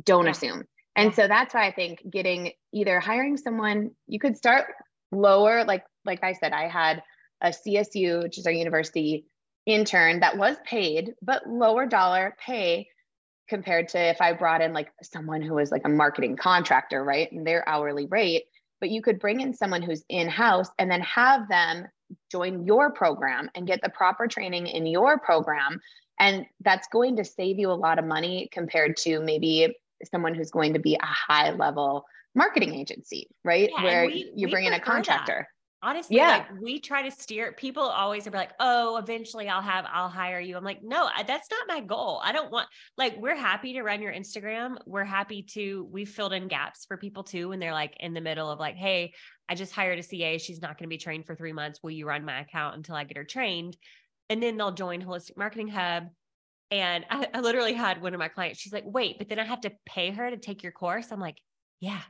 don't 0.04 0.26
yeah. 0.26 0.32
assume 0.32 0.63
and 0.95 1.13
so 1.13 1.28
that's 1.28 1.54
why 1.54 1.67
i 1.67 1.71
think 1.71 1.99
getting 2.10 2.52
either 2.73 2.99
hiring 2.99 3.38
someone 3.38 3.91
you 4.08 4.19
could 4.19 4.36
start 4.36 4.65
lower 5.12 5.63
like 5.65 5.84
like 6.06 6.23
i 6.23 6.34
said 6.34 6.54
i 6.54 6.67
had 6.67 7.04
a 7.41 7.49
csu 7.49 8.23
which 8.23 8.38
is 8.38 8.47
our 8.47 8.54
university 8.54 9.26
intern 9.65 10.21
that 10.21 10.38
was 10.38 10.58
paid 10.65 11.13
but 11.21 11.47
lower 11.47 11.86
dollar 11.86 12.36
pay 12.43 12.88
compared 13.47 13.89
to 13.89 13.99
if 13.99 14.21
I 14.21 14.34
brought 14.34 14.62
in 14.62 14.73
like 14.73 14.91
someone 15.01 15.41
who 15.41 15.56
was 15.56 15.71
like 15.71 15.84
a 15.86 15.89
marketing 15.89 16.36
contractor, 16.38 17.03
right? 17.03 17.32
And 17.32 17.45
their 17.45 17.67
hourly 17.67 18.06
rate. 18.06 18.45
But 18.79 18.89
you 18.89 19.01
could 19.01 19.19
bring 19.19 19.41
in 19.41 19.53
someone 19.53 19.82
who's 19.82 20.03
in 20.10 20.27
house 20.27 20.69
and 20.77 20.91
then 20.91 21.01
have 21.01 21.47
them 21.47 21.88
join 22.32 22.65
your 22.65 22.91
program 22.91 23.49
and 23.56 23.67
get 23.67 23.82
the 23.82 23.89
proper 23.89 24.27
training 24.27 24.67
in 24.67 24.86
your 24.86 25.19
program. 25.19 25.79
And 26.19 26.45
that's 26.62 26.88
going 26.91 27.15
to 27.17 27.25
save 27.25 27.60
you 27.60 27.71
a 27.71 27.73
lot 27.73 27.99
of 27.99 28.06
money 28.06 28.49
compared 28.51 28.97
to 28.97 29.19
maybe 29.19 29.75
someone 30.12 30.36
who's 30.36 30.51
going 30.51 30.73
to 30.73 30.79
be 30.79 30.95
a 30.95 31.06
high 31.06 31.51
level 31.51 32.06
marketing 32.36 32.73
agency, 32.73 33.29
right? 33.43 33.69
Yeah, 33.77 33.84
Where 33.84 34.06
we, 34.08 34.32
you 34.36 34.49
bring 34.49 34.65
in 34.65 34.73
a 34.73 34.79
contractor. 34.79 35.47
Honestly, 35.84 36.15
yeah. 36.15 36.30
like 36.30 36.62
we 36.62 36.80
try 36.80 37.02
to 37.02 37.12
steer 37.12 37.52
people 37.52 37.84
always 37.84 38.26
are 38.26 38.32
like, 38.32 38.54
oh, 38.62 38.96
eventually 38.96 39.50
I'll 39.50 39.62
have, 39.62 39.86
I'll 39.91 40.08
hire 40.08 40.39
you. 40.39 40.56
I'm 40.56 40.63
like, 40.63 40.82
no, 40.82 41.10
that's 41.28 41.50
not 41.52 41.67
my 41.67 41.82
goal. 41.82 42.22
I 42.24 42.32
don't 42.32 42.52
want, 42.52 42.69
like, 42.98 43.17
we're 43.17 43.36
happy 43.36 43.74
to 43.74 43.84
run 43.84 44.02
your 44.02 44.13
Instagram. 44.13 44.78
We're 44.86 45.04
happy 45.04 45.43
to, 45.54 45.88
we've 45.91 46.10
filled 46.10 46.32
in 46.32 46.48
gaps 46.48 46.86
for 46.86 46.96
people 46.96 47.24
too. 47.24 47.50
When 47.50 47.60
they're 47.60 47.74
like 47.74 47.98
in 48.00 48.13
the 48.13 48.22
middle 48.22 48.50
of 48.50 48.60
like, 48.60 48.76
hey, 48.76 49.13
I 49.50 49.56
just 49.56 49.74
hired 49.74 50.00
a 50.00 50.04
CA. 50.04 50.38
She's 50.38 50.62
not 50.62 50.78
going 50.78 50.88
to 50.88 50.93
be 50.93 50.97
trained 50.97 51.26
for 51.26 51.36
three 51.36 51.53
months. 51.53 51.82
Will 51.84 51.91
you 51.91 52.07
run 52.07 52.24
my 52.24 52.39
account 52.39 52.78
until 52.78 52.95
I 52.95 53.03
get 53.03 53.18
her 53.18 53.26
trained? 53.26 53.76
And 54.30 54.41
then 54.41 54.55
they'll 54.55 54.72
join 54.72 55.03
Holistic 55.03 55.36
Marketing 55.36 55.68
Hub. 55.68 56.05
And 56.72 57.05
I, 57.10 57.28
I 57.34 57.41
literally 57.41 57.74
had 57.74 58.01
one 58.01 58.14
of 58.14 58.20
my 58.20 58.30
clients, 58.30 58.60
she's 58.60 58.74
like, 58.74 58.86
wait, 58.88 59.18
but 59.18 59.28
then 59.28 59.38
I 59.38 59.43
have 59.43 59.62
to 59.62 59.72
pay 59.86 60.12
her 60.12 60.30
to 60.30 60.38
take 60.38 60.64
your 60.64 60.72
course. 60.72 61.12
I'm 61.12 61.20
like, 61.20 61.38
yeah. 61.82 62.01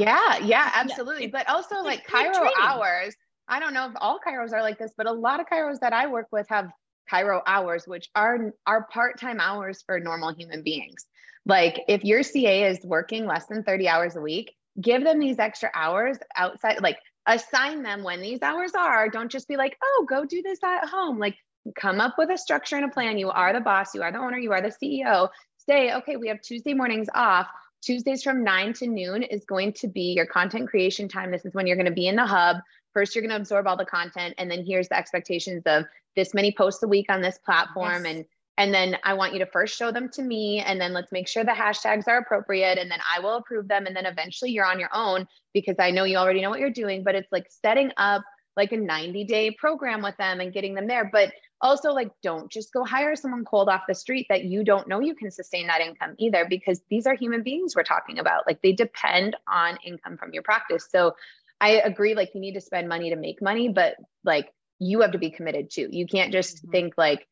Yeah, 0.00 0.38
yeah, 0.38 0.70
absolutely. 0.74 1.28
But 1.28 1.48
also 1.48 1.82
like 1.82 2.06
Chiro 2.06 2.48
hours. 2.60 3.14
I 3.48 3.60
don't 3.60 3.74
know 3.74 3.86
if 3.86 3.92
all 4.00 4.18
chiros 4.26 4.52
are 4.52 4.62
like 4.62 4.78
this, 4.78 4.92
but 4.96 5.06
a 5.06 5.12
lot 5.12 5.40
of 5.40 5.46
chiros 5.46 5.80
that 5.80 5.92
I 5.92 6.06
work 6.06 6.28
with 6.32 6.48
have 6.48 6.70
Chiro 7.12 7.42
hours, 7.46 7.86
which 7.86 8.08
are 8.14 8.52
are 8.66 8.86
part-time 8.86 9.40
hours 9.40 9.82
for 9.86 10.00
normal 10.00 10.34
human 10.34 10.62
beings. 10.62 11.04
Like 11.46 11.80
if 11.88 12.04
your 12.04 12.22
CA 12.22 12.70
is 12.70 12.80
working 12.84 13.26
less 13.26 13.46
than 13.46 13.62
30 13.62 13.88
hours 13.88 14.16
a 14.16 14.20
week, 14.20 14.54
give 14.80 15.04
them 15.04 15.18
these 15.18 15.38
extra 15.38 15.70
hours 15.74 16.18
outside, 16.36 16.80
like 16.82 16.98
assign 17.26 17.82
them 17.82 18.02
when 18.02 18.20
these 18.20 18.42
hours 18.42 18.72
are. 18.74 19.08
Don't 19.08 19.30
just 19.30 19.48
be 19.48 19.56
like, 19.56 19.76
oh, 19.82 20.06
go 20.08 20.24
do 20.24 20.42
this 20.42 20.58
at 20.64 20.88
home. 20.88 21.18
Like, 21.18 21.36
come 21.76 22.00
up 22.00 22.16
with 22.18 22.30
a 22.30 22.38
structure 22.38 22.76
and 22.76 22.84
a 22.84 22.88
plan. 22.88 23.18
You 23.18 23.30
are 23.30 23.52
the 23.52 23.60
boss, 23.60 23.94
you 23.94 24.02
are 24.02 24.12
the 24.12 24.18
owner, 24.18 24.38
you 24.38 24.52
are 24.52 24.62
the 24.62 24.72
CEO. 24.82 25.28
Say, 25.58 25.94
okay, 25.94 26.16
we 26.16 26.28
have 26.28 26.40
Tuesday 26.42 26.74
mornings 26.74 27.08
off. 27.14 27.46
Tuesdays 27.84 28.22
from 28.22 28.42
nine 28.42 28.72
to 28.74 28.86
noon 28.86 29.22
is 29.22 29.44
going 29.44 29.72
to 29.74 29.88
be 29.88 30.14
your 30.14 30.26
content 30.26 30.68
creation 30.68 31.08
time. 31.08 31.30
This 31.30 31.44
is 31.44 31.54
when 31.54 31.66
you're 31.66 31.76
going 31.76 31.86
to 31.86 31.92
be 31.92 32.08
in 32.08 32.16
the 32.16 32.26
hub. 32.26 32.56
First, 32.92 33.14
you're 33.14 33.22
going 33.22 33.30
to 33.30 33.36
absorb 33.36 33.66
all 33.66 33.76
the 33.76 33.84
content, 33.84 34.34
and 34.38 34.50
then 34.50 34.64
here's 34.64 34.88
the 34.88 34.96
expectations 34.96 35.62
of 35.66 35.84
this 36.16 36.32
many 36.32 36.52
posts 36.52 36.82
a 36.82 36.88
week 36.88 37.06
on 37.08 37.20
this 37.20 37.38
platform, 37.38 38.04
yes. 38.04 38.14
and 38.14 38.24
and 38.56 38.72
then 38.72 38.96
I 39.02 39.14
want 39.14 39.32
you 39.32 39.40
to 39.40 39.46
first 39.46 39.76
show 39.76 39.90
them 39.90 40.08
to 40.10 40.22
me, 40.22 40.60
and 40.60 40.80
then 40.80 40.92
let's 40.92 41.10
make 41.10 41.26
sure 41.26 41.42
the 41.44 41.50
hashtags 41.50 42.06
are 42.06 42.18
appropriate, 42.18 42.78
and 42.78 42.90
then 42.90 43.00
I 43.12 43.18
will 43.20 43.36
approve 43.36 43.66
them, 43.66 43.86
and 43.86 43.96
then 43.96 44.06
eventually 44.06 44.52
you're 44.52 44.64
on 44.64 44.78
your 44.78 44.90
own 44.94 45.26
because 45.52 45.74
I 45.78 45.90
know 45.90 46.04
you 46.04 46.16
already 46.16 46.40
know 46.40 46.50
what 46.50 46.60
you're 46.60 46.70
doing. 46.70 47.02
But 47.02 47.16
it's 47.16 47.32
like 47.32 47.46
setting 47.48 47.90
up 47.96 48.22
like 48.56 48.72
a 48.72 48.76
90 48.76 49.24
day 49.24 49.50
program 49.50 50.02
with 50.02 50.16
them 50.16 50.40
and 50.40 50.52
getting 50.52 50.74
them 50.74 50.86
there. 50.86 51.10
But 51.12 51.32
also 51.60 51.90
like 51.90 52.10
don't 52.22 52.50
just 52.50 52.72
go 52.72 52.84
hire 52.84 53.16
someone 53.16 53.44
cold 53.44 53.68
off 53.68 53.82
the 53.88 53.94
street 53.94 54.26
that 54.28 54.44
you 54.44 54.64
don't 54.64 54.88
know 54.88 55.00
you 55.00 55.14
can 55.14 55.30
sustain 55.30 55.66
that 55.66 55.80
income 55.80 56.14
either 56.18 56.46
because 56.48 56.80
these 56.90 57.06
are 57.06 57.14
human 57.14 57.42
beings 57.42 57.74
we're 57.74 57.82
talking 57.82 58.18
about 58.18 58.46
like 58.46 58.60
they 58.62 58.72
depend 58.72 59.36
on 59.48 59.78
income 59.84 60.16
from 60.16 60.32
your 60.32 60.42
practice 60.42 60.86
so 60.90 61.14
i 61.60 61.70
agree 61.70 62.14
like 62.14 62.30
you 62.34 62.40
need 62.40 62.54
to 62.54 62.60
spend 62.60 62.88
money 62.88 63.10
to 63.10 63.16
make 63.16 63.40
money 63.40 63.68
but 63.68 63.96
like 64.24 64.52
you 64.78 65.00
have 65.00 65.12
to 65.12 65.18
be 65.18 65.30
committed 65.30 65.70
too 65.70 65.88
you 65.90 66.06
can't 66.06 66.32
just 66.32 66.58
mm-hmm. 66.58 66.70
think 66.70 66.94
like 66.96 67.26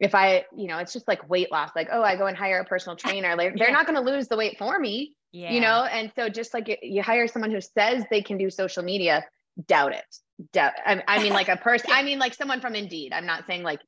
if 0.00 0.14
i 0.14 0.44
you 0.56 0.68
know 0.68 0.78
it's 0.78 0.92
just 0.92 1.08
like 1.08 1.28
weight 1.28 1.50
loss 1.50 1.70
like 1.74 1.88
oh 1.92 2.02
i 2.02 2.16
go 2.16 2.26
and 2.26 2.36
hire 2.36 2.60
a 2.60 2.64
personal 2.64 2.96
trainer 3.04 3.36
like 3.36 3.56
they're 3.56 3.68
yeah. 3.68 3.74
not 3.74 3.86
going 3.86 3.96
to 3.96 4.10
lose 4.10 4.28
the 4.28 4.36
weight 4.36 4.58
for 4.58 4.78
me 4.78 5.14
yeah. 5.32 5.52
you 5.52 5.60
know 5.60 5.84
and 5.84 6.12
so 6.16 6.28
just 6.28 6.52
like 6.52 6.78
you 6.82 7.02
hire 7.02 7.28
someone 7.28 7.50
who 7.50 7.60
says 7.60 8.04
they 8.10 8.22
can 8.22 8.38
do 8.38 8.50
social 8.50 8.82
media 8.82 9.24
doubt 9.66 9.92
it 9.92 10.04
doubt 10.52 10.72
I, 10.84 11.02
I 11.06 11.22
mean 11.22 11.32
like 11.32 11.48
a 11.48 11.56
person 11.68 11.90
i 11.92 12.02
mean 12.02 12.18
like 12.18 12.34
someone 12.34 12.60
from 12.60 12.74
indeed. 12.74 13.12
I'm 13.12 13.26
not 13.26 13.46
saying 13.46 13.62
like 13.62 13.80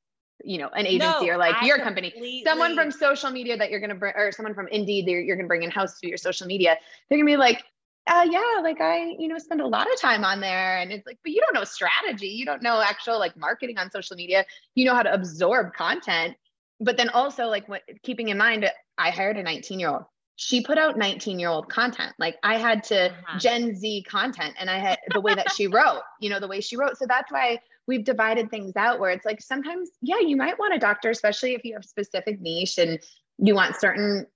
you 0.42 0.58
know 0.58 0.68
an 0.68 0.86
agency 0.86 1.26
no, 1.26 1.32
or 1.32 1.36
like 1.36 1.56
I 1.62 1.66
your 1.66 1.78
company. 1.78 2.42
someone 2.44 2.74
from 2.74 2.90
social 2.90 3.30
media 3.30 3.56
that 3.56 3.70
you're 3.70 3.80
going 3.80 3.90
to 3.90 3.96
bring 3.96 4.14
or 4.16 4.32
someone 4.32 4.54
from 4.54 4.68
indeed 4.68 5.06
that 5.06 5.10
you're, 5.10 5.20
you're 5.20 5.36
going 5.36 5.44
to 5.44 5.48
bring 5.48 5.62
in 5.62 5.70
house 5.70 6.00
to 6.00 6.08
your 6.08 6.16
social 6.16 6.46
media 6.46 6.76
they're 7.08 7.18
going 7.18 7.26
to 7.26 7.32
be 7.32 7.36
like 7.36 7.62
uh, 8.06 8.26
yeah 8.28 8.60
like 8.62 8.80
i 8.80 9.14
you 9.18 9.28
know 9.28 9.38
spend 9.38 9.60
a 9.60 9.66
lot 9.66 9.86
of 9.92 10.00
time 10.00 10.24
on 10.24 10.40
there. 10.40 10.78
And 10.78 10.90
it's 10.90 11.06
like 11.06 11.18
but 11.22 11.32
you 11.32 11.40
don't 11.40 11.54
know 11.54 11.64
strategy. 11.64 12.28
You 12.28 12.46
don't 12.46 12.62
know 12.62 12.80
actual 12.80 13.18
like 13.18 13.36
marketing 13.36 13.78
on 13.78 13.90
social 13.90 14.16
media. 14.16 14.44
You 14.74 14.86
know 14.86 14.94
how 14.94 15.02
to 15.02 15.12
absorb 15.12 15.74
content. 15.74 16.36
But 16.80 16.96
then 16.96 17.10
also 17.10 17.46
like 17.46 17.68
what 17.68 17.82
keeping 18.02 18.28
in 18.28 18.38
mind 18.38 18.68
i 18.96 19.10
hired 19.10 19.36
a 19.36 19.42
19 19.42 19.78
year 19.78 19.90
old 19.90 20.04
she 20.42 20.62
put 20.62 20.78
out 20.78 20.96
19 20.96 21.38
year 21.38 21.50
old 21.50 21.68
content. 21.68 22.14
Like 22.18 22.38
I 22.42 22.56
had 22.56 22.82
to 22.84 23.10
uh-huh. 23.10 23.38
Gen 23.38 23.74
Z 23.74 24.06
content 24.08 24.54
and 24.58 24.70
I 24.70 24.78
had 24.78 24.98
the 25.12 25.20
way 25.20 25.34
that 25.34 25.52
she 25.52 25.66
wrote, 25.66 26.00
you 26.18 26.30
know, 26.30 26.40
the 26.40 26.48
way 26.48 26.62
she 26.62 26.78
wrote. 26.78 26.96
So 26.96 27.04
that's 27.06 27.30
why 27.30 27.60
we've 27.86 28.04
divided 28.04 28.50
things 28.50 28.74
out 28.74 29.00
where 29.00 29.10
it's 29.10 29.26
like 29.26 29.42
sometimes, 29.42 29.90
yeah, 30.00 30.20
you 30.20 30.38
might 30.38 30.58
want 30.58 30.72
a 30.72 30.78
doctor, 30.78 31.10
especially 31.10 31.52
if 31.52 31.62
you 31.62 31.74
have 31.74 31.84
specific 31.84 32.40
niche 32.40 32.78
and 32.78 32.98
you 33.36 33.54
want 33.54 33.76
certain 33.76 34.26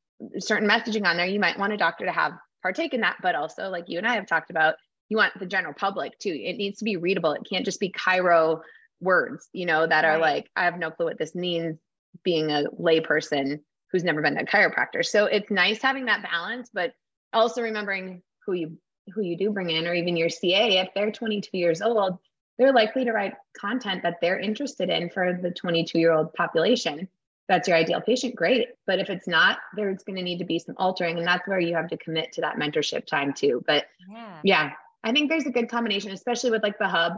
certain 0.41 0.69
messaging 0.69 1.07
on 1.07 1.17
there. 1.17 1.25
You 1.25 1.41
might 1.41 1.59
want 1.59 1.73
a 1.73 1.79
doctor 1.79 2.05
to 2.05 2.13
have 2.13 2.33
partake 2.61 2.93
in 2.93 3.01
that. 3.01 3.17
But 3.23 3.35
also, 3.35 3.71
like 3.71 3.85
you 3.89 3.97
and 3.97 4.07
I 4.07 4.17
have 4.17 4.27
talked 4.27 4.51
about, 4.51 4.75
you 5.09 5.17
want 5.17 5.33
the 5.39 5.47
general 5.47 5.73
public 5.73 6.19
too. 6.19 6.39
It 6.39 6.59
needs 6.59 6.81
to 6.81 6.85
be 6.85 6.99
readable. 6.99 7.33
It 7.33 7.47
can't 7.49 7.65
just 7.65 7.81
be 7.81 7.91
chiro 7.91 8.61
words, 9.01 9.49
you 9.55 9.65
know, 9.65 9.87
that 9.87 10.05
are 10.05 10.19
like, 10.19 10.51
I 10.55 10.65
have 10.65 10.79
no 10.79 10.91
clue 10.91 11.07
what 11.07 11.19
this 11.19 11.35
means 11.35 11.79
being 12.23 12.51
a 12.51 12.65
layperson 12.79 13.61
who's 13.95 14.03
never 14.03 14.21
been 14.21 14.35
to 14.35 14.43
a 14.43 14.45
chiropractor. 14.45 15.07
So 15.07 15.27
it's 15.27 15.53
nice 15.53 15.81
having 15.81 16.07
that 16.07 16.21
balance, 16.21 16.69
but 16.75 16.95
also 17.33 17.63
remembering 17.63 18.23
who 18.45 18.53
you 18.53 18.77
who 19.15 19.23
you 19.23 19.37
do 19.37 19.51
bring 19.51 19.71
in, 19.71 19.87
or 19.87 19.95
even 19.95 20.17
your 20.17 20.31
CA, 20.31 20.79
if 20.79 20.89
they're 20.95 21.13
22 21.13 21.57
years 21.57 21.81
old, 21.81 22.19
they're 22.59 22.73
likely 22.73 23.05
to 23.05 23.13
write 23.13 23.35
content 23.57 24.03
that 24.03 24.17
they're 24.21 24.41
interested 24.41 24.91
in 24.91 25.11
for 25.11 25.39
the 25.41 25.53
22 25.53 26.01
year 26.01 26.11
old 26.11 26.35
population. 26.35 27.07
That's 27.49 27.69
your 27.69 27.77
ideal 27.77 28.01
patient, 28.01 28.35
great. 28.35 28.69
But 28.85 28.99
if 28.99 29.11
it's 29.11 29.29
not, 29.29 29.59
there's 29.77 30.03
going 30.03 30.17
to 30.17 30.23
need 30.23 30.39
to 30.39 30.45
be 30.45 30.59
some 30.59 30.75
altering, 30.77 31.19
and 31.19 31.27
that's 31.27 31.47
where 31.47 31.61
you 31.61 31.77
have 31.77 31.91
to 31.91 31.97
commit 31.97 32.33
to 32.33 32.41
that 32.41 32.57
mentorship 32.57 33.07
time 33.07 33.33
too. 33.33 33.63
But 33.65 33.85
yeah, 34.11 34.41
yeah 34.43 34.71
I 35.05 35.13
think 35.13 35.31
there's 35.31 35.47
a 35.47 35.53
good 35.53 35.69
combination, 35.69 36.11
especially 36.11 36.51
with 36.51 36.65
like 36.65 36.79
the 36.79 36.89
hub. 36.89 37.13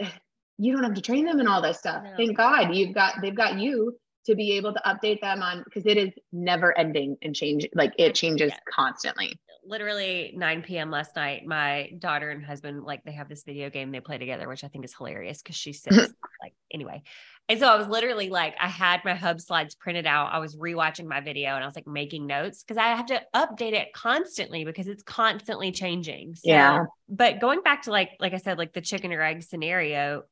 You 0.58 0.72
don't 0.72 0.84
have 0.84 0.94
to 0.94 1.02
train 1.02 1.26
them 1.26 1.38
and 1.38 1.50
all 1.50 1.60
this 1.60 1.78
stuff. 1.78 2.02
No. 2.02 2.16
Thank 2.16 2.34
God 2.34 2.74
you've 2.74 2.94
got 2.94 3.16
they've 3.20 3.34
got 3.34 3.58
you 3.58 3.94
to 4.26 4.34
be 4.34 4.52
able 4.52 4.72
to 4.72 4.82
update 4.84 5.20
them 5.20 5.42
on 5.42 5.62
because 5.64 5.86
it 5.86 5.96
is 5.96 6.10
never 6.32 6.76
ending 6.76 7.16
and 7.22 7.34
change 7.34 7.66
like 7.74 7.92
it 7.98 8.14
changes 8.14 8.50
yeah. 8.50 8.58
constantly. 8.70 9.38
Literally 9.64 10.32
9 10.36 10.62
p.m 10.62 10.90
last 10.90 11.16
night 11.16 11.44
my 11.46 11.90
daughter 11.98 12.30
and 12.30 12.44
husband 12.44 12.84
like 12.84 13.02
they 13.04 13.12
have 13.12 13.28
this 13.28 13.42
video 13.44 13.68
game 13.70 13.90
they 13.90 13.98
play 13.98 14.16
together 14.16 14.46
which 14.46 14.62
i 14.62 14.68
think 14.68 14.84
is 14.84 14.94
hilarious 14.96 15.42
because 15.42 15.56
she's 15.56 15.82
six 15.82 15.96
like 16.42 16.54
anyway. 16.72 17.02
And 17.48 17.60
so 17.60 17.68
i 17.68 17.76
was 17.76 17.88
literally 17.88 18.28
like 18.28 18.54
i 18.60 18.68
had 18.68 19.00
my 19.04 19.14
hub 19.14 19.40
slides 19.40 19.74
printed 19.74 20.06
out. 20.06 20.32
I 20.32 20.38
was 20.38 20.56
rewatching 20.56 21.06
my 21.06 21.20
video 21.20 21.54
and 21.54 21.64
i 21.64 21.66
was 21.66 21.76
like 21.76 21.86
making 21.86 22.26
notes 22.26 22.62
because 22.62 22.76
i 22.76 22.88
have 22.88 23.06
to 23.06 23.22
update 23.34 23.72
it 23.72 23.92
constantly 23.92 24.64
because 24.64 24.86
it's 24.86 25.02
constantly 25.02 25.72
changing. 25.72 26.34
So, 26.34 26.50
yeah. 26.50 26.84
but 27.08 27.40
going 27.40 27.62
back 27.62 27.82
to 27.82 27.90
like 27.90 28.10
like 28.20 28.34
i 28.34 28.38
said 28.38 28.58
like 28.58 28.72
the 28.72 28.80
chicken 28.80 29.12
or 29.12 29.22
egg 29.22 29.42
scenario 29.42 30.22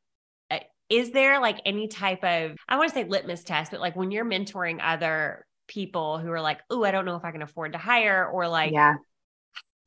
is 0.89 1.11
there 1.13 1.41
like 1.41 1.61
any 1.65 1.89
type 1.89 2.23
of 2.23 2.57
i 2.69 2.77
want 2.77 2.89
to 2.89 2.95
say 2.95 3.05
litmus 3.05 3.45
test 3.45 3.71
but 3.71 3.81
like 3.81 3.97
when 3.97 4.11
you're 4.11 4.25
mentoring 4.25 4.79
other 4.83 5.47
people 5.67 6.19
who 6.19 6.31
are 6.31 6.41
like 6.41 6.61
oh 6.71 6.85
i 6.85 6.91
don't 6.91 7.05
know 7.05 7.17
if 7.17 7.25
i 7.25 7.31
can 7.31 7.43
afford 7.43 7.73
to 7.73 7.79
hire 7.79 8.29
or 8.29 8.49
like 8.49 8.73
yeah 8.73 8.95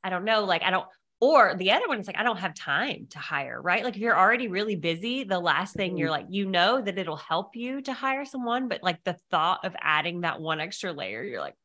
i 0.03 0.09
don't 0.09 0.25
know 0.25 0.43
like 0.43 0.63
i 0.63 0.71
don't 0.71 0.87
or 1.19 1.55
the 1.55 1.71
other 1.71 1.87
one 1.87 1.99
is 1.99 2.07
like 2.07 2.17
i 2.17 2.23
don't 2.23 2.39
have 2.39 2.53
time 2.53 3.07
to 3.09 3.19
hire 3.19 3.61
right 3.61 3.83
like 3.83 3.95
if 3.95 4.01
you're 4.01 4.17
already 4.17 4.47
really 4.47 4.75
busy 4.75 5.23
the 5.23 5.39
last 5.39 5.75
thing 5.75 5.91
mm-hmm. 5.91 5.97
you're 5.99 6.11
like 6.11 6.25
you 6.29 6.45
know 6.45 6.81
that 6.81 6.97
it'll 6.97 7.15
help 7.15 7.55
you 7.55 7.81
to 7.81 7.93
hire 7.93 8.25
someone 8.25 8.67
but 8.67 8.81
like 8.81 9.03
the 9.03 9.17
thought 9.29 9.65
of 9.65 9.75
adding 9.79 10.21
that 10.21 10.41
one 10.41 10.59
extra 10.59 10.91
layer 10.91 11.23
you're 11.23 11.41
like 11.41 11.55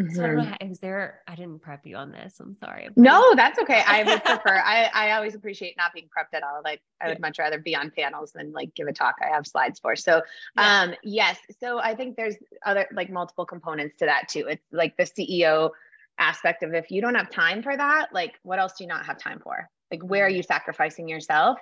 Mm-hmm. 0.00 0.14
So 0.14 0.24
I 0.24 0.26
don't 0.26 0.36
know, 0.36 0.56
is 0.60 0.78
there, 0.78 1.20
I 1.26 1.34
didn't 1.34 1.60
prep 1.60 1.86
you 1.86 1.96
on 1.96 2.10
this. 2.10 2.40
I'm 2.40 2.56
sorry. 2.56 2.88
No, 2.96 3.34
that's 3.34 3.58
okay. 3.58 3.82
I 3.86 4.04
would 4.04 4.24
prefer, 4.24 4.58
I, 4.58 4.90
I 4.92 5.12
always 5.12 5.34
appreciate 5.34 5.76
not 5.76 5.92
being 5.92 6.06
prepped 6.06 6.36
at 6.36 6.42
all. 6.42 6.60
Like 6.64 6.80
I 7.00 7.08
would 7.08 7.18
yeah. 7.18 7.26
much 7.26 7.38
rather 7.38 7.58
be 7.58 7.76
on 7.76 7.90
panels 7.90 8.32
than 8.32 8.52
like 8.52 8.74
give 8.74 8.88
a 8.88 8.92
talk 8.92 9.16
I 9.22 9.34
have 9.34 9.46
slides 9.46 9.78
for. 9.78 9.96
So 9.96 10.22
yeah. 10.56 10.82
um, 10.82 10.94
yes. 11.02 11.38
So 11.60 11.78
I 11.78 11.94
think 11.94 12.16
there's 12.16 12.36
other 12.64 12.86
like 12.92 13.10
multiple 13.10 13.44
components 13.44 13.96
to 13.98 14.06
that 14.06 14.28
too. 14.28 14.46
It's 14.48 14.64
like 14.72 14.96
the 14.96 15.04
CEO 15.04 15.70
aspect 16.18 16.62
of 16.62 16.74
if 16.74 16.90
you 16.90 17.00
don't 17.00 17.14
have 17.14 17.30
time 17.30 17.62
for 17.62 17.76
that, 17.76 18.08
like 18.12 18.34
what 18.42 18.58
else 18.58 18.74
do 18.78 18.84
you 18.84 18.88
not 18.88 19.06
have 19.06 19.18
time 19.18 19.40
for? 19.42 19.68
Like 19.90 20.02
where 20.02 20.26
are 20.26 20.28
mm-hmm. 20.28 20.36
you 20.36 20.42
sacrificing 20.42 21.08
yourself? 21.08 21.58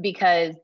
Because 0.00 0.54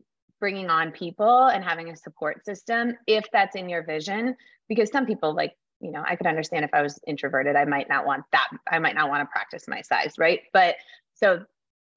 bringing 0.41 0.71
on 0.71 0.91
people 0.91 1.47
and 1.47 1.63
having 1.63 1.89
a 1.89 1.97
support 1.97 2.45
system, 2.45 2.95
if 3.07 3.25
that's 3.33 3.55
in 3.55 3.69
your 3.69 3.85
vision, 3.85 4.35
because 4.69 4.91
some 4.91 5.07
people 5.07 5.35
like 5.35 5.53
you 5.83 5.91
know, 5.91 6.03
I 6.07 6.17
could 6.17 6.27
understand 6.27 6.65
if 6.65 6.73
I 6.73 6.81
was 6.81 6.99
introverted, 7.07 7.57
I 7.57 7.65
might 7.65 7.89
not 7.89 8.07
want 8.07 8.25
that. 8.33 8.49
I 8.71 8.79
might 8.79 8.95
not 8.95 9.11
want 9.11 9.23
to 9.23 9.33
practice 9.33 9.67
my 9.67 9.83
size, 9.83 10.15
right? 10.17 10.41
But 10.53 10.77
so 11.15 11.45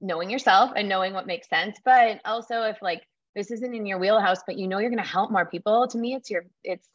knowing 0.02 0.30
yourself 0.30 0.72
and 0.76 0.90
knowing 0.90 1.14
what 1.14 1.28
makes 1.28 1.48
sense, 1.48 1.80
but 1.86 2.20
also 2.26 2.64
if 2.64 2.82
like 2.82 3.04
this 3.36 3.52
isn't 3.52 3.76
in 3.76 3.86
your 3.86 4.00
wheelhouse, 4.00 4.40
but 4.46 4.58
you 4.58 4.68
know 4.68 4.80
you're 4.80 4.90
going 4.90 5.04
to 5.04 5.10
help 5.10 5.32
more 5.32 5.46
people, 5.46 5.88
to 5.88 5.98
me 5.98 6.16
it's 6.16 6.30
your 6.30 6.46
it's 6.64 6.88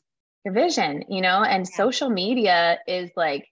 your 0.44 0.52
vision, 0.52 1.04
you 1.08 1.20
know, 1.20 1.42
and 1.42 1.66
yeah. 1.70 1.76
social 1.76 2.10
media 2.10 2.78
is 2.88 3.10
like 3.16 3.46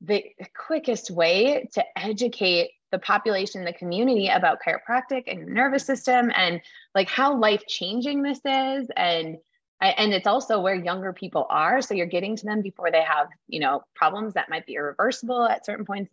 the 0.00 0.24
quickest 0.66 1.10
way 1.10 1.68
to 1.74 1.84
educate 1.96 2.70
the 2.90 2.98
population, 2.98 3.64
the 3.64 3.72
community 3.72 4.28
about 4.28 4.58
chiropractic 4.66 5.24
and 5.26 5.46
nervous 5.46 5.84
system 5.84 6.32
and 6.34 6.60
like 6.94 7.08
how 7.08 7.38
life 7.38 7.62
changing 7.68 8.22
this 8.22 8.40
is 8.44 8.88
and 8.96 9.36
and 9.80 10.12
it's 10.12 10.26
also 10.26 10.60
where 10.60 10.74
younger 10.74 11.12
people 11.12 11.46
are 11.48 11.80
so 11.80 11.94
you're 11.94 12.06
getting 12.06 12.36
to 12.36 12.44
them 12.44 12.62
before 12.62 12.90
they 12.90 13.02
have 13.02 13.28
you 13.48 13.60
know 13.60 13.82
problems 13.94 14.34
that 14.34 14.50
might 14.50 14.66
be 14.66 14.74
irreversible 14.74 15.44
at 15.44 15.64
certain 15.64 15.84
points 15.84 16.12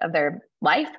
of 0.00 0.12
their 0.12 0.42
life. 0.60 0.90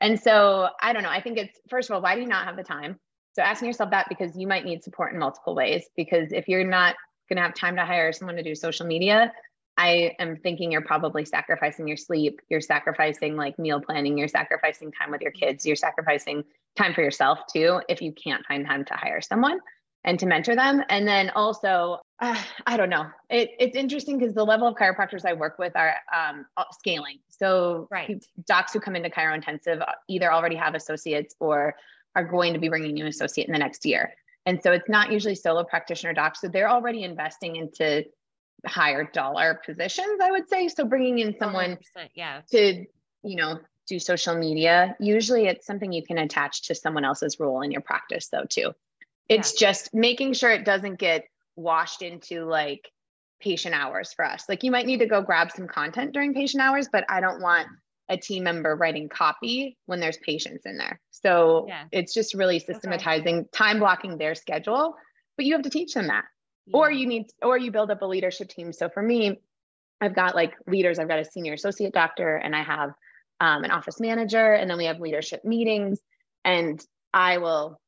And 0.00 0.18
so 0.18 0.68
i 0.80 0.92
don't 0.92 1.02
know 1.02 1.10
i 1.10 1.20
think 1.20 1.38
it's 1.38 1.58
first 1.68 1.90
of 1.90 1.94
all 1.94 2.02
why 2.02 2.14
do 2.14 2.20
you 2.20 2.26
not 2.26 2.46
have 2.46 2.56
the 2.56 2.64
time? 2.64 2.98
So 3.32 3.42
asking 3.42 3.66
yourself 3.66 3.90
that 3.90 4.08
because 4.08 4.36
you 4.36 4.46
might 4.46 4.64
need 4.64 4.82
support 4.82 5.12
in 5.12 5.18
multiple 5.18 5.54
ways 5.54 5.84
because 5.96 6.32
if 6.32 6.48
you're 6.48 6.64
not 6.64 6.96
going 7.28 7.36
to 7.36 7.42
have 7.42 7.54
time 7.54 7.76
to 7.76 7.84
hire 7.84 8.12
someone 8.12 8.36
to 8.36 8.42
do 8.42 8.54
social 8.54 8.86
media 8.86 9.32
i 9.76 10.16
am 10.18 10.36
thinking 10.36 10.72
you're 10.72 10.80
probably 10.80 11.24
sacrificing 11.24 11.86
your 11.86 11.96
sleep 11.96 12.40
you're 12.48 12.60
sacrificing 12.60 13.36
like 13.36 13.56
meal 13.56 13.80
planning 13.80 14.18
you're 14.18 14.26
sacrificing 14.26 14.90
time 14.90 15.12
with 15.12 15.20
your 15.20 15.30
kids 15.30 15.64
you're 15.64 15.76
sacrificing 15.76 16.42
time 16.76 16.92
for 16.92 17.02
yourself 17.02 17.38
too 17.52 17.80
if 17.88 18.02
you 18.02 18.12
can't 18.12 18.44
find 18.46 18.66
time 18.66 18.84
to 18.84 18.94
hire 18.94 19.20
someone 19.20 19.60
and 20.04 20.18
to 20.18 20.26
mentor 20.26 20.56
them. 20.56 20.82
And 20.88 21.06
then 21.06 21.30
also, 21.30 21.98
uh, 22.20 22.40
I 22.66 22.76
don't 22.76 22.90
know, 22.90 23.06
it, 23.28 23.50
it's 23.58 23.76
interesting 23.76 24.18
because 24.18 24.34
the 24.34 24.44
level 24.44 24.66
of 24.66 24.76
chiropractors 24.76 25.24
I 25.24 25.34
work 25.34 25.58
with 25.58 25.76
are 25.76 25.94
um, 26.14 26.46
scaling. 26.72 27.18
So 27.28 27.88
right. 27.90 28.22
docs 28.46 28.72
who 28.72 28.80
come 28.80 28.96
into 28.96 29.10
Chiro 29.10 29.34
Intensive 29.34 29.80
uh, 29.80 29.92
either 30.08 30.32
already 30.32 30.56
have 30.56 30.74
associates 30.74 31.34
or 31.40 31.74
are 32.14 32.24
going 32.24 32.54
to 32.54 32.58
be 32.58 32.68
bringing 32.68 33.00
an 33.00 33.06
associate 33.06 33.46
in 33.46 33.52
the 33.52 33.58
next 33.58 33.84
year. 33.84 34.12
And 34.46 34.62
so 34.62 34.72
it's 34.72 34.88
not 34.88 35.12
usually 35.12 35.34
solo 35.34 35.64
practitioner 35.64 36.14
docs. 36.14 36.40
So 36.40 36.48
they're 36.48 36.70
already 36.70 37.04
investing 37.04 37.56
into 37.56 38.04
higher 38.66 39.04
dollar 39.04 39.60
positions, 39.64 40.20
I 40.22 40.30
would 40.30 40.48
say. 40.48 40.68
So 40.68 40.84
bringing 40.84 41.18
in 41.18 41.36
someone 41.38 41.78
yeah. 42.14 42.40
to, 42.50 42.84
you 43.22 43.36
know, 43.36 43.58
do 43.86 43.98
social 43.98 44.36
media, 44.36 44.96
usually 44.98 45.46
it's 45.46 45.66
something 45.66 45.92
you 45.92 46.04
can 46.04 46.18
attach 46.18 46.62
to 46.68 46.74
someone 46.74 47.04
else's 47.04 47.38
role 47.38 47.60
in 47.62 47.70
your 47.70 47.80
practice, 47.80 48.28
though, 48.28 48.44
too. 48.48 48.72
It's 49.30 49.54
yeah. 49.54 49.68
just 49.68 49.94
making 49.94 50.34
sure 50.34 50.50
it 50.50 50.64
doesn't 50.64 50.98
get 50.98 51.24
washed 51.54 52.02
into 52.02 52.44
like 52.44 52.90
patient 53.40 53.74
hours 53.74 54.12
for 54.12 54.24
us. 54.24 54.44
Like 54.48 54.64
you 54.64 54.72
might 54.72 54.86
need 54.86 54.98
to 54.98 55.06
go 55.06 55.22
grab 55.22 55.52
some 55.52 55.68
content 55.68 56.12
during 56.12 56.34
patient 56.34 56.62
hours, 56.62 56.88
but 56.92 57.04
I 57.08 57.20
don't 57.20 57.40
want 57.40 57.68
a 58.08 58.16
team 58.16 58.42
member 58.42 58.74
writing 58.74 59.08
copy 59.08 59.78
when 59.86 60.00
there's 60.00 60.18
patients 60.18 60.66
in 60.66 60.76
there. 60.76 61.00
So 61.12 61.66
yeah. 61.68 61.84
it's 61.92 62.12
just 62.12 62.34
really 62.34 62.58
systematizing, 62.58 63.38
okay. 63.38 63.48
time 63.52 63.78
blocking 63.78 64.18
their 64.18 64.34
schedule, 64.34 64.96
but 65.36 65.46
you 65.46 65.54
have 65.54 65.62
to 65.62 65.70
teach 65.70 65.94
them 65.94 66.08
that. 66.08 66.24
Yeah. 66.66 66.78
Or 66.78 66.90
you 66.90 67.06
need, 67.06 67.26
or 67.40 67.56
you 67.56 67.70
build 67.70 67.92
up 67.92 68.02
a 68.02 68.06
leadership 68.06 68.48
team. 68.48 68.72
So 68.72 68.88
for 68.88 69.02
me, 69.02 69.40
I've 70.00 70.14
got 70.14 70.34
like 70.34 70.54
leaders, 70.66 70.98
I've 70.98 71.08
got 71.08 71.20
a 71.20 71.24
senior 71.24 71.52
associate 71.52 71.92
doctor 71.92 72.34
and 72.34 72.56
I 72.56 72.62
have 72.62 72.90
um, 73.38 73.62
an 73.62 73.70
office 73.70 74.00
manager, 74.00 74.54
and 74.54 74.68
then 74.68 74.76
we 74.76 74.86
have 74.86 74.98
leadership 74.98 75.44
meetings. 75.44 76.00
And 76.44 76.84
I 77.14 77.38
will 77.38 77.80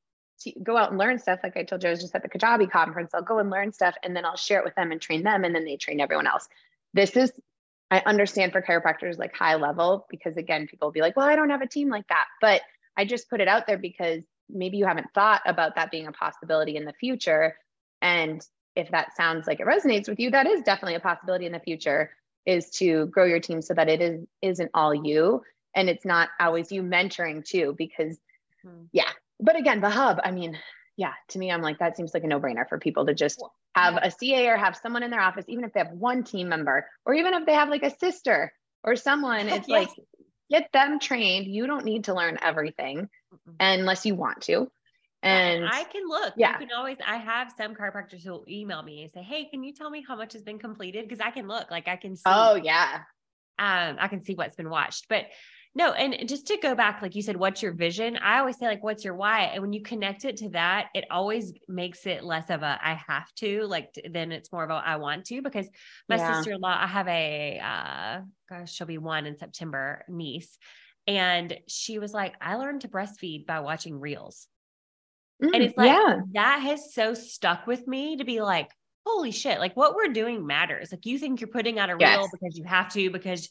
t- 0.43 0.57
go 0.63 0.77
out 0.77 0.91
and 0.91 0.99
learn 0.99 1.19
stuff. 1.19 1.41
Like 1.43 1.57
I 1.57 1.65
told 1.65 1.83
you, 1.83 1.89
I 1.89 1.93
was 1.93 2.01
just 2.01 2.15
at 2.15 2.23
the 2.23 2.29
Kajabi 2.29 2.71
conference. 2.71 3.13
I'll 3.15 3.23
go 3.23 3.39
and 3.39 3.51
learn 3.51 3.73
stuff 3.73 3.95
and 4.03 4.15
then 4.17 4.25
I'll 4.25 4.37
share 4.37 4.59
it 4.59 4.65
with 4.65 4.75
them 4.75 4.93
and 4.93 5.01
train 5.01 5.23
them, 5.23 5.45
and 5.45 5.55
then 5.55 5.65
they 5.65 5.77
train 5.77 6.01
everyone 6.01 6.27
else. 6.27 6.49
This 6.95 7.17
is, 7.17 7.33
I 7.91 8.03
understand 8.05 8.53
for 8.53 8.63
chiropractors 8.63 9.19
like 9.19 9.35
high 9.35 9.57
level 9.57 10.07
because 10.11 10.37
again, 10.37 10.67
people 10.67 10.89
will 10.89 10.93
be 10.93 11.01
like, 11.01 11.17
well, 11.17 11.29
I 11.29 11.37
don't 11.37 11.51
have 11.51 11.63
a 11.63 11.69
team 11.69 11.89
like 11.89 12.09
that. 12.09 12.27
But 12.41 12.63
I 12.97 13.05
just 13.05 13.31
put 13.31 13.41
it 13.41 13.49
out 13.49 13.67
there 13.67 13.79
because 13.79 14.25
maybe 14.51 14.77
you 14.77 14.85
haven't 14.85 15.13
thought 15.15 15.41
about 15.47 15.77
that 15.77 15.91
being 15.91 16.07
a 16.07 16.13
possibility 16.13 16.77
in 16.77 16.85
the 16.85 16.93
future. 16.93 17.57
And 18.01 18.47
if 18.77 18.91
that 18.91 19.17
sounds 19.17 19.47
like 19.47 19.61
it 19.61 19.67
resonates 19.67 20.09
with 20.09 20.21
you, 20.21 20.31
that 20.31 20.47
is 20.47 20.63
definitely 20.63 20.97
a 20.97 21.01
possibility 21.01 21.47
in 21.47 21.53
the 21.53 21.61
future 21.61 22.11
is 22.45 22.71
to 22.71 23.07
grow 23.07 23.25
your 23.25 23.41
team 23.41 23.63
so 23.63 23.75
that 23.75 23.89
it 23.89 24.01
is 24.01 24.27
isn't 24.41 24.71
all 24.75 24.95
you 24.95 25.43
and 25.75 25.89
it's 25.89 26.05
not 26.05 26.29
always 26.41 26.73
you 26.73 26.83
mentoring 26.83 27.45
too 27.45 27.75
because 27.79 28.19
hmm. 28.63 28.85
yeah 28.93 29.11
but 29.43 29.57
again 29.57 29.81
the 29.81 29.91
hub 29.91 30.21
i 30.25 30.31
mean 30.31 30.59
yeah 30.97 31.13
to 31.29 31.39
me 31.39 31.51
i'm 31.51 31.63
like 31.63 31.79
that 31.79 31.97
seems 31.97 32.15
like 32.15 32.25
a 32.25 32.27
no-brainer 32.27 32.69
for 32.69 32.79
people 32.79 33.07
to 33.07 33.15
just 33.15 33.43
have 33.75 33.99
a 34.03 34.11
ca 34.11 34.49
or 34.49 34.57
have 34.57 34.77
someone 34.77 35.03
in 35.03 35.11
their 35.11 35.21
office 35.21 35.45
even 35.49 35.65
if 35.65 35.73
they 35.73 35.81
have 35.81 35.93
one 35.93 36.25
team 36.25 36.49
member 36.49 36.87
or 37.05 37.15
even 37.15 37.35
if 37.35 37.45
they 37.45 37.55
have 37.55 37.69
like 37.69 37.83
a 37.83 37.95
sister 37.99 38.53
or 38.85 38.97
someone 38.97 39.49
it's 39.49 39.69
yes. 39.69 39.89
like 39.89 39.91
get 40.51 40.69
them 40.73 40.99
trained 40.99 41.47
you 41.47 41.67
don't 41.67 41.85
need 41.85 42.05
to 42.05 42.15
learn 42.15 42.39
everything 42.41 43.09
unless 43.61 44.07
you 44.07 44.15
want 44.15 44.41
to 44.43 44.71
and 45.23 45.65
I 45.69 45.85
can 45.85 46.03
look. 46.09 46.35
Yeah. 46.37 46.53
You 46.59 46.67
can 46.67 46.77
always, 46.77 46.97
I 47.07 47.17
have 47.17 47.53
some 47.57 47.75
chiropractors 47.75 48.25
who 48.25 48.33
will 48.33 48.45
email 48.49 48.83
me 48.83 49.03
and 49.03 49.13
say, 49.13 49.23
Hey, 49.23 49.45
can 49.45 49.63
you 49.63 49.73
tell 49.73 49.89
me 49.89 50.05
how 50.07 50.17
much 50.17 50.33
has 50.33 50.43
been 50.43 50.59
completed? 50.59 51.09
Cause 51.09 51.21
I 51.23 51.31
can 51.31 51.47
look, 51.47 51.71
like 51.71 51.87
I 51.87 51.97
can 51.97 52.17
see. 52.17 52.23
Oh, 52.27 52.57
yeah. 52.57 53.03
Um, 53.59 53.97
I 54.01 54.09
can 54.09 54.25
see 54.25 54.35
what's 54.35 54.57
been 54.57 54.69
watched. 54.69 55.07
But 55.09 55.27
no, 55.75 55.93
and 55.93 56.29
just 56.29 56.47
to 56.49 56.59
go 56.59 56.75
back, 56.75 57.01
like 57.01 57.15
you 57.15 57.23
said, 57.23 57.37
what's 57.37 57.63
your 57.63 57.73
vision? 57.73 58.19
I 58.19 58.41
always 58.41 58.59
say, 58.59 58.67
like, 58.67 58.83
what's 58.83 59.05
your 59.05 59.15
why? 59.15 59.45
And 59.45 59.63
when 59.63 59.73
you 59.73 59.83
connect 59.83 60.27
it 60.27 60.37
to 60.39 60.51
that, 60.51 60.89
it 60.95 61.05
always 61.11 61.55
makes 61.67 62.07
it 62.07 62.23
less 62.23 62.51
of 62.51 62.63
a 62.63 62.79
I 62.83 63.01
have 63.09 63.33
to, 63.37 63.63
like, 63.63 63.89
then 64.11 64.33
it's 64.33 64.53
more 64.53 64.65
of 64.65 64.71
a 64.71 64.75
I 64.75 64.97
want 64.97 65.25
to. 65.27 65.41
Because 65.41 65.67
my 66.11 66.17
yeah. 66.17 66.35
sister 66.35 66.53
in 66.53 66.61
law, 66.61 66.77
I 66.79 66.87
have 66.87 67.09
a, 67.09 67.59
uh, 67.59 68.21
gosh, 68.51 68.73
she'll 68.73 68.87
be 68.87 68.99
one 68.99 69.25
in 69.25 69.39
September, 69.39 70.05
niece. 70.09 70.59
And 71.07 71.57
she 71.69 71.99
was 71.99 72.13
like, 72.13 72.35
I 72.41 72.57
learned 72.57 72.83
to 72.83 72.89
breastfeed 72.89 73.47
by 73.47 73.61
watching 73.61 73.99
reels. 73.99 74.49
Mm, 75.43 75.55
and 75.55 75.63
it's 75.63 75.77
like 75.77 75.91
yeah. 75.91 76.21
that 76.35 76.61
has 76.61 76.93
so 76.93 77.15
stuck 77.15 77.67
with 77.67 77.89
me 77.89 78.19
to 78.19 78.25
be 78.25 78.43
like, 78.43 78.71
holy 79.07 79.33
shit, 79.33 79.59
like 79.59 79.75
what 79.75 79.97
we're 79.97 80.13
doing 80.13 80.47
matters. 80.47 80.93
Like 80.93 81.07
you 81.07 81.19
think 81.19 81.41
you're 81.41 81.49
putting 81.49 81.79
out 81.79 81.91
a 81.91 81.97
yes. 81.99 82.19
reel 82.19 82.29
because 82.31 82.57
you 82.57 82.65
have 82.65 82.93
to, 82.93 83.11
because 83.11 83.49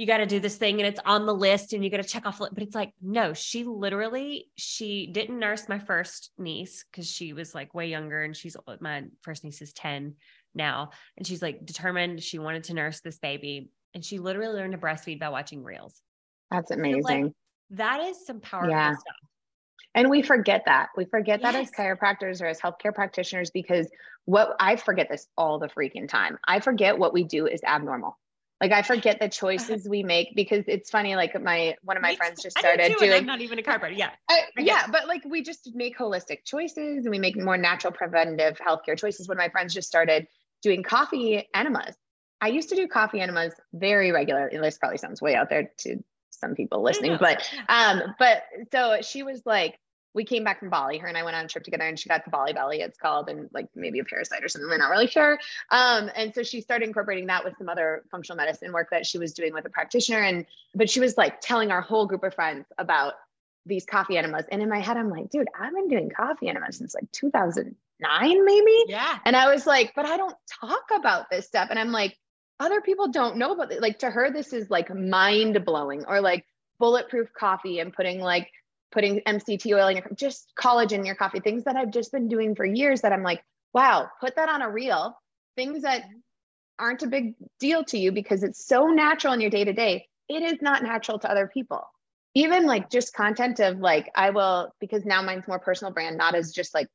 you 0.00 0.06
got 0.06 0.16
to 0.16 0.26
do 0.26 0.40
this 0.40 0.56
thing 0.56 0.80
and 0.80 0.88
it's 0.88 1.00
on 1.04 1.26
the 1.26 1.34
list 1.34 1.74
and 1.74 1.84
you 1.84 1.90
got 1.90 1.98
to 1.98 2.02
check 2.02 2.24
off 2.24 2.38
but 2.38 2.62
it's 2.62 2.74
like 2.74 2.94
no 3.02 3.34
she 3.34 3.64
literally 3.64 4.48
she 4.56 5.06
didn't 5.06 5.38
nurse 5.38 5.68
my 5.68 5.78
first 5.78 6.30
niece 6.38 6.86
because 6.90 7.06
she 7.06 7.34
was 7.34 7.54
like 7.54 7.74
way 7.74 7.86
younger 7.86 8.22
and 8.22 8.34
she's 8.34 8.56
my 8.80 9.04
first 9.20 9.44
niece 9.44 9.60
is 9.60 9.74
10 9.74 10.14
now 10.54 10.88
and 11.18 11.26
she's 11.26 11.42
like 11.42 11.66
determined 11.66 12.22
she 12.22 12.38
wanted 12.38 12.64
to 12.64 12.72
nurse 12.72 13.00
this 13.00 13.18
baby 13.18 13.68
and 13.92 14.02
she 14.02 14.18
literally 14.18 14.54
learned 14.54 14.72
to 14.72 14.78
breastfeed 14.78 15.20
by 15.20 15.28
watching 15.28 15.62
reels 15.62 16.00
that's 16.50 16.70
amazing 16.70 17.02
so 17.02 17.14
like, 17.14 17.32
that 17.72 18.00
is 18.00 18.24
some 18.24 18.40
powerful 18.40 18.70
yeah. 18.70 18.92
stuff 18.92 19.16
and 19.92 20.08
we 20.08 20.22
forget 20.22 20.62
that. 20.66 20.90
We 20.96 21.04
forget 21.06 21.40
yes. 21.40 21.52
that 21.52 21.60
as 21.60 21.70
chiropractors 21.72 22.40
or 22.40 22.46
as 22.46 22.60
healthcare 22.60 22.94
practitioners 22.94 23.50
because 23.50 23.90
what 24.24 24.54
I 24.60 24.76
forget 24.76 25.08
this 25.10 25.26
all 25.36 25.58
the 25.58 25.66
freaking 25.66 26.08
time. 26.08 26.38
I 26.46 26.60
forget 26.60 26.96
what 26.96 27.12
we 27.12 27.24
do 27.24 27.48
is 27.48 27.60
abnormal. 27.66 28.16
Like 28.60 28.72
I 28.72 28.82
forget 28.82 29.18
the 29.20 29.28
choices 29.42 29.88
we 29.88 30.02
make 30.02 30.34
because 30.34 30.64
it's 30.66 30.90
funny. 30.90 31.16
Like 31.16 31.40
my 31.40 31.76
one 31.82 31.96
of 31.96 32.02
my 32.02 32.16
friends 32.16 32.42
just 32.42 32.58
started 32.58 32.94
doing. 32.98 33.12
I'm 33.12 33.26
not 33.26 33.40
even 33.40 33.58
a 33.58 33.62
chiropractor. 33.62 33.96
Yeah, 33.96 34.10
I, 34.28 34.40
yeah, 34.58 34.86
but 34.90 35.08
like 35.08 35.22
we 35.24 35.42
just 35.42 35.70
make 35.74 35.96
holistic 35.96 36.44
choices 36.44 37.04
and 37.04 37.10
we 37.10 37.18
make 37.18 37.36
more 37.36 37.56
natural 37.56 37.92
preventive 37.92 38.58
healthcare 38.58 38.98
choices. 38.98 39.28
One 39.28 39.38
of 39.38 39.40
my 39.40 39.48
friends 39.48 39.74
just 39.74 39.88
started 39.88 40.26
doing 40.62 40.82
coffee 40.82 41.48
enemas. 41.54 41.96
I 42.40 42.48
used 42.48 42.70
to 42.70 42.76
do 42.76 42.86
coffee 42.88 43.20
enemas 43.20 43.54
very 43.72 44.12
regularly. 44.12 44.58
This 44.58 44.78
probably 44.78 44.98
sounds 44.98 45.20
way 45.20 45.34
out 45.34 45.50
there 45.50 45.70
to 45.80 45.96
some 46.30 46.54
people 46.54 46.82
listening, 46.82 47.18
but 47.20 47.42
um, 47.68 48.02
but 48.18 48.42
so 48.72 48.98
she 49.02 49.22
was 49.22 49.42
like, 49.44 49.78
we 50.14 50.24
came 50.24 50.42
back 50.42 50.58
from 50.58 50.70
Bali. 50.70 50.98
Her 50.98 51.06
and 51.06 51.16
I 51.16 51.22
went 51.22 51.36
on 51.36 51.44
a 51.44 51.48
trip 51.48 51.64
together, 51.64 51.86
and 51.86 51.98
she 51.98 52.08
got 52.08 52.24
the 52.24 52.30
Bali 52.30 52.52
belly. 52.52 52.80
It's 52.80 52.98
called, 52.98 53.28
and 53.28 53.48
like 53.52 53.68
maybe 53.74 54.00
a 54.00 54.04
parasite 54.04 54.42
or 54.42 54.48
something. 54.48 54.68
We're 54.68 54.78
not 54.78 54.90
really 54.90 55.06
sure. 55.06 55.38
Um, 55.70 56.10
and 56.16 56.34
so 56.34 56.42
she 56.42 56.60
started 56.60 56.86
incorporating 56.86 57.26
that 57.26 57.44
with 57.44 57.54
some 57.58 57.68
other 57.68 58.02
functional 58.10 58.36
medicine 58.36 58.72
work 58.72 58.88
that 58.90 59.06
she 59.06 59.18
was 59.18 59.32
doing 59.32 59.52
with 59.52 59.64
a 59.66 59.70
practitioner. 59.70 60.20
And 60.20 60.46
but 60.74 60.90
she 60.90 61.00
was 61.00 61.16
like 61.16 61.40
telling 61.40 61.70
our 61.70 61.80
whole 61.80 62.06
group 62.06 62.24
of 62.24 62.34
friends 62.34 62.66
about 62.78 63.14
these 63.66 63.84
coffee 63.84 64.18
enemas. 64.18 64.44
And 64.50 64.62
in 64.62 64.68
my 64.68 64.80
head, 64.80 64.96
I'm 64.96 65.10
like, 65.10 65.30
dude, 65.30 65.48
I've 65.58 65.72
been 65.72 65.88
doing 65.88 66.10
coffee 66.10 66.48
enemas 66.48 66.78
since 66.78 66.94
like 66.94 67.10
2009, 67.12 68.44
maybe. 68.44 68.84
Yeah. 68.88 69.18
And 69.24 69.36
I 69.36 69.52
was 69.52 69.66
like, 69.66 69.92
but 69.94 70.06
I 70.06 70.16
don't 70.16 70.36
talk 70.60 70.84
about 70.94 71.30
this 71.30 71.46
stuff. 71.46 71.68
And 71.70 71.78
I'm 71.78 71.92
like, 71.92 72.16
other 72.58 72.80
people 72.80 73.08
don't 73.08 73.36
know 73.36 73.52
about 73.52 73.72
it. 73.72 73.80
Like 73.80 74.00
to 74.00 74.10
her, 74.10 74.30
this 74.30 74.52
is 74.52 74.70
like 74.70 74.94
mind 74.94 75.64
blowing 75.64 76.04
or 76.06 76.20
like 76.20 76.44
bulletproof 76.78 77.32
coffee 77.32 77.78
and 77.78 77.92
putting 77.92 78.20
like 78.20 78.50
putting 78.92 79.20
MCT 79.20 79.74
oil 79.74 79.88
in 79.88 79.96
your 79.96 80.06
just 80.14 80.52
collagen 80.58 80.98
in 80.98 81.04
your 81.04 81.14
coffee, 81.14 81.40
things 81.40 81.64
that 81.64 81.76
I've 81.76 81.90
just 81.90 82.12
been 82.12 82.28
doing 82.28 82.54
for 82.54 82.64
years 82.64 83.02
that 83.02 83.12
I'm 83.12 83.22
like, 83.22 83.42
wow, 83.72 84.08
put 84.20 84.36
that 84.36 84.48
on 84.48 84.62
a 84.62 84.70
reel, 84.70 85.16
things 85.56 85.82
that 85.82 86.04
aren't 86.78 87.02
a 87.02 87.06
big 87.06 87.34
deal 87.58 87.84
to 87.84 87.98
you 87.98 88.10
because 88.10 88.42
it's 88.42 88.66
so 88.66 88.86
natural 88.86 89.32
in 89.32 89.40
your 89.40 89.50
day 89.50 89.64
to 89.64 89.72
day. 89.72 90.06
It 90.28 90.42
is 90.42 90.60
not 90.60 90.82
natural 90.82 91.18
to 91.20 91.30
other 91.30 91.50
people. 91.52 91.82
Even 92.34 92.66
like 92.66 92.90
just 92.90 93.12
content 93.12 93.60
of 93.60 93.78
like, 93.78 94.10
I 94.14 94.30
will, 94.30 94.72
because 94.80 95.04
now 95.04 95.20
mine's 95.22 95.48
more 95.48 95.58
personal 95.58 95.92
brand, 95.92 96.16
not 96.16 96.34
as 96.34 96.52
just 96.52 96.74
like 96.74 96.88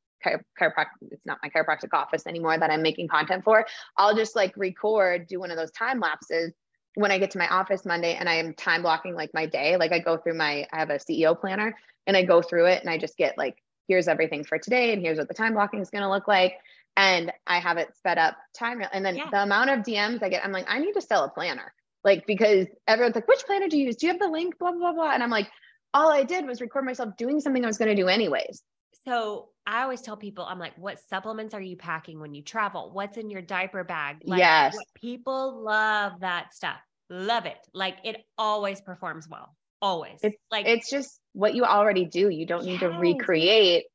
chiropractic 0.60 0.88
it's 1.12 1.26
not 1.26 1.38
my 1.44 1.50
chiropractic 1.50 1.94
office 1.94 2.26
anymore 2.26 2.58
that 2.58 2.72
i'm 2.72 2.82
making 2.82 3.08
content 3.08 3.44
for 3.44 3.66
i'll 3.98 4.16
just 4.16 4.36
like 4.36 4.56
record 4.58 5.28
do 5.28 5.40
one 5.40 5.52
of 5.52 5.58
those 5.58 5.72
time 5.72 6.00
lapses 6.00 6.52
when 6.96 7.12
i 7.12 7.18
get 7.18 7.32
to 7.32 7.38
my 7.38 7.48
office 7.48 7.86
monday 7.86 8.16
and 8.16 8.28
i 8.28 8.36
am 8.36 8.54
time 8.54 8.82
blocking 8.82 9.16
like 9.16 9.34
my 9.34 9.46
day 9.46 9.78
like 9.78 9.92
i 9.92 10.00
go 10.00 10.18
through 10.18 10.34
my 10.34 10.66
i 10.72 10.80
have 10.80 10.90
a 10.90 10.96
ceo 10.96 11.40
planner 11.40 11.76
and 12.08 12.18
i 12.18 12.24
go 12.24 12.42
through 12.42 12.66
it 12.66 12.82
and 12.82 12.90
i 12.90 12.98
just 12.98 13.18
get 13.18 13.38
like 13.38 13.58
here's 13.88 14.08
everything 14.08 14.44
for 14.44 14.58
today 14.58 14.94
and 14.94 15.02
here's 15.02 15.18
what 15.18 15.28
the 15.28 15.34
time 15.34 15.54
blocking 15.54 15.80
is 15.80 15.90
going 15.90 16.02
to 16.02 16.10
look 16.10 16.28
like. 16.28 16.56
And 16.98 17.32
i 17.46 17.60
have 17.60 17.78
it 17.78 17.96
sped 17.98 18.18
up 18.18 18.38
time 18.58 18.82
and 18.94 19.06
then 19.06 19.18
yeah. 19.18 19.30
the 19.30 19.44
amount 19.44 19.70
of 19.70 19.80
dms 19.80 20.24
i 20.24 20.30
get 20.30 20.46
i'm 20.46 20.54
like 20.54 20.66
i 20.70 20.80
need 20.80 20.94
to 20.94 21.02
sell 21.02 21.24
a 21.26 21.30
planner. 21.30 21.74
Like 22.04 22.26
because 22.28 22.68
everyone's 22.88 23.16
like 23.16 23.28
which 23.28 23.44
planner 23.46 23.68
do 23.68 23.78
you 23.78 23.88
use? 23.88 23.96
Do 23.96 24.06
you 24.06 24.14
have 24.14 24.22
the 24.22 24.30
link? 24.30 24.58
Blah 24.60 24.72
blah 24.72 24.80
blah, 24.80 24.94
blah. 24.94 25.12
and 25.12 25.22
i'm 25.22 25.30
like 25.30 25.50
all 25.94 26.12
i 26.12 26.24
did 26.24 26.46
was 26.46 26.62
record 26.62 26.86
myself 26.86 27.18
doing 27.18 27.40
something 27.42 27.64
i 27.64 27.68
was 27.68 27.78
going 27.78 27.94
to 27.94 28.02
do 28.02 28.08
anyways 28.08 28.62
so 29.08 29.50
I 29.68 29.84
always 29.84 30.02
tell 30.02 30.18
people, 30.18 30.46
I'm 30.46 30.60
like, 30.60 30.78
what 30.78 31.00
supplements 31.00 31.54
are 31.54 31.62
you 31.62 31.76
packing 31.76 32.20
when 32.20 32.34
you 32.34 32.42
travel? 32.42 32.92
What's 32.94 33.18
in 33.18 33.30
your 33.30 33.42
diaper 33.42 33.84
bag? 33.84 34.18
Like, 34.24 34.40
yes. 34.40 34.76
People 34.94 35.64
love 35.64 36.20
that 36.22 36.54
stuff. 36.54 36.78
Love 37.10 37.46
it. 37.46 37.58
Like 37.74 37.98
it 38.04 38.24
always 38.38 38.82
performs 38.82 39.28
well. 39.30 39.56
Always. 39.82 40.20
It's 40.24 40.38
like 40.50 40.66
it's 40.66 40.90
just 40.90 41.20
what 41.34 41.54
you 41.54 41.64
already 41.64 42.06
do. 42.06 42.30
You 42.30 42.46
don't 42.46 42.66
need 42.66 42.80
to 42.80 42.90
recreate, 42.90 43.86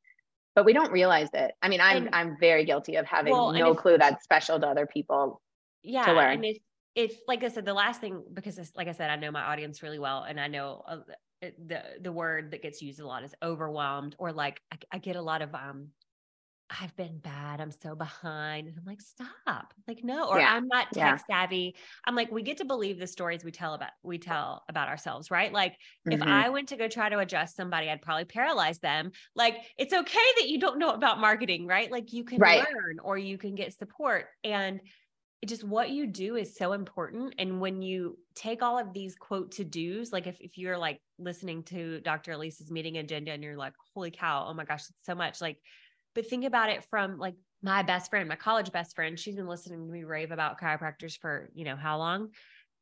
but 0.55 0.63
we 0.63 0.71
don't 0.71 0.91
realize 0.91 1.27
it. 1.33 1.51
I 1.61 1.67
mean, 1.67 1.81
I'm 1.81 2.05
and, 2.05 2.15
I'm 2.15 2.37
very 2.39 2.63
guilty 2.63 2.95
of 2.95 3.05
having 3.05 3.33
well, 3.33 3.51
no 3.51 3.71
if, 3.71 3.77
clue 3.77 3.97
that's 3.97 4.23
special 4.23 4.59
to 4.59 4.67
other 4.67 4.85
people. 4.85 5.41
Yeah. 5.83 6.05
To 6.05 6.13
learn. 6.13 6.33
And 6.35 6.45
if, 6.45 6.57
if 6.95 7.19
like 7.27 7.43
I 7.43 7.49
said, 7.49 7.65
the 7.65 7.73
last 7.73 7.99
thing, 7.99 8.23
because 8.33 8.57
like 8.75 8.87
I 8.87 8.93
said, 8.93 9.09
I 9.09 9.17
know 9.17 9.31
my 9.31 9.41
audience 9.41 9.83
really 9.83 9.99
well 9.99 10.23
and 10.23 10.39
I 10.39 10.47
know 10.47 10.83
uh, 10.87 10.97
the 11.41 11.81
the 12.01 12.11
word 12.11 12.51
that 12.51 12.61
gets 12.61 12.81
used 12.81 12.99
a 12.99 13.07
lot 13.07 13.23
is 13.23 13.33
overwhelmed 13.41 14.15
or 14.19 14.31
like 14.31 14.61
I, 14.71 14.77
I, 14.93 14.97
get 14.99 15.15
a 15.15 15.21
lot 15.21 15.41
of 15.41 15.53
um 15.55 15.89
I've 16.79 16.95
been 16.95 17.17
bad. 17.17 17.59
I'm 17.59 17.71
so 17.71 17.95
behind. 17.95 18.67
And 18.67 18.77
I'm 18.77 18.85
like, 18.85 19.01
stop. 19.01 19.73
Like, 19.87 20.03
no, 20.03 20.29
or 20.29 20.39
yeah. 20.39 20.53
I'm 20.53 20.67
not 20.67 20.87
tech 20.93 20.95
yeah. 20.95 21.17
savvy. 21.29 21.75
I'm 22.05 22.15
like, 22.15 22.31
we 22.31 22.43
get 22.43 22.57
to 22.57 22.65
believe 22.65 22.97
the 22.97 23.07
stories 23.07 23.43
we 23.43 23.51
tell 23.51 23.73
about 23.73 23.89
we 24.03 24.17
tell 24.17 24.63
about 24.69 24.87
ourselves, 24.87 25.29
right? 25.29 25.51
Like 25.51 25.73
mm-hmm. 26.07 26.13
if 26.13 26.21
I 26.21 26.49
went 26.49 26.69
to 26.69 26.77
go 26.77 26.87
try 26.87 27.09
to 27.09 27.19
adjust 27.19 27.55
somebody, 27.55 27.89
I'd 27.89 28.01
probably 28.01 28.25
paralyze 28.25 28.79
them. 28.79 29.11
Like 29.35 29.57
it's 29.77 29.93
okay 29.93 30.19
that 30.37 30.47
you 30.47 30.59
don't 30.59 30.79
know 30.79 30.91
about 30.91 31.19
marketing, 31.19 31.67
right? 31.67 31.91
Like 31.91 32.13
you 32.13 32.23
can 32.23 32.39
right. 32.39 32.59
learn 32.59 32.99
or 33.03 33.17
you 33.17 33.37
can 33.37 33.55
get 33.55 33.77
support. 33.77 34.27
And 34.43 34.79
just 35.45 35.63
what 35.63 35.89
you 35.89 36.05
do 36.05 36.35
is 36.35 36.55
so 36.55 36.73
important. 36.73 37.33
And 37.39 37.59
when 37.59 37.81
you 37.81 38.17
take 38.35 38.61
all 38.61 38.77
of 38.77 38.93
these 38.93 39.15
quote 39.15 39.51
to 39.53 39.63
dos, 39.63 40.11
like 40.11 40.27
if, 40.27 40.39
if 40.39 40.57
you're 40.57 40.77
like 40.77 41.01
listening 41.17 41.63
to 41.63 41.99
Dr. 42.01 42.33
Elise's 42.33 42.69
meeting 42.69 42.97
agenda 42.97 43.31
and 43.31 43.43
you're 43.43 43.57
like, 43.57 43.73
holy 43.93 44.11
cow, 44.11 44.45
oh 44.47 44.53
my 44.53 44.65
gosh, 44.65 44.83
it's 44.89 45.05
so 45.05 45.15
much. 45.15 45.41
Like, 45.41 45.57
but 46.13 46.27
think 46.27 46.45
about 46.45 46.69
it 46.69 46.85
from 46.89 47.17
like 47.17 47.35
my 47.63 47.81
best 47.81 48.09
friend, 48.09 48.29
my 48.29 48.35
college 48.35 48.71
best 48.71 48.95
friend, 48.95 49.17
she's 49.17 49.35
been 49.35 49.47
listening 49.47 49.85
to 49.85 49.91
me 49.91 50.03
rave 50.03 50.31
about 50.31 50.59
chiropractors 50.59 51.17
for, 51.19 51.49
you 51.55 51.65
know, 51.65 51.75
how 51.75 51.97
long? 51.97 52.29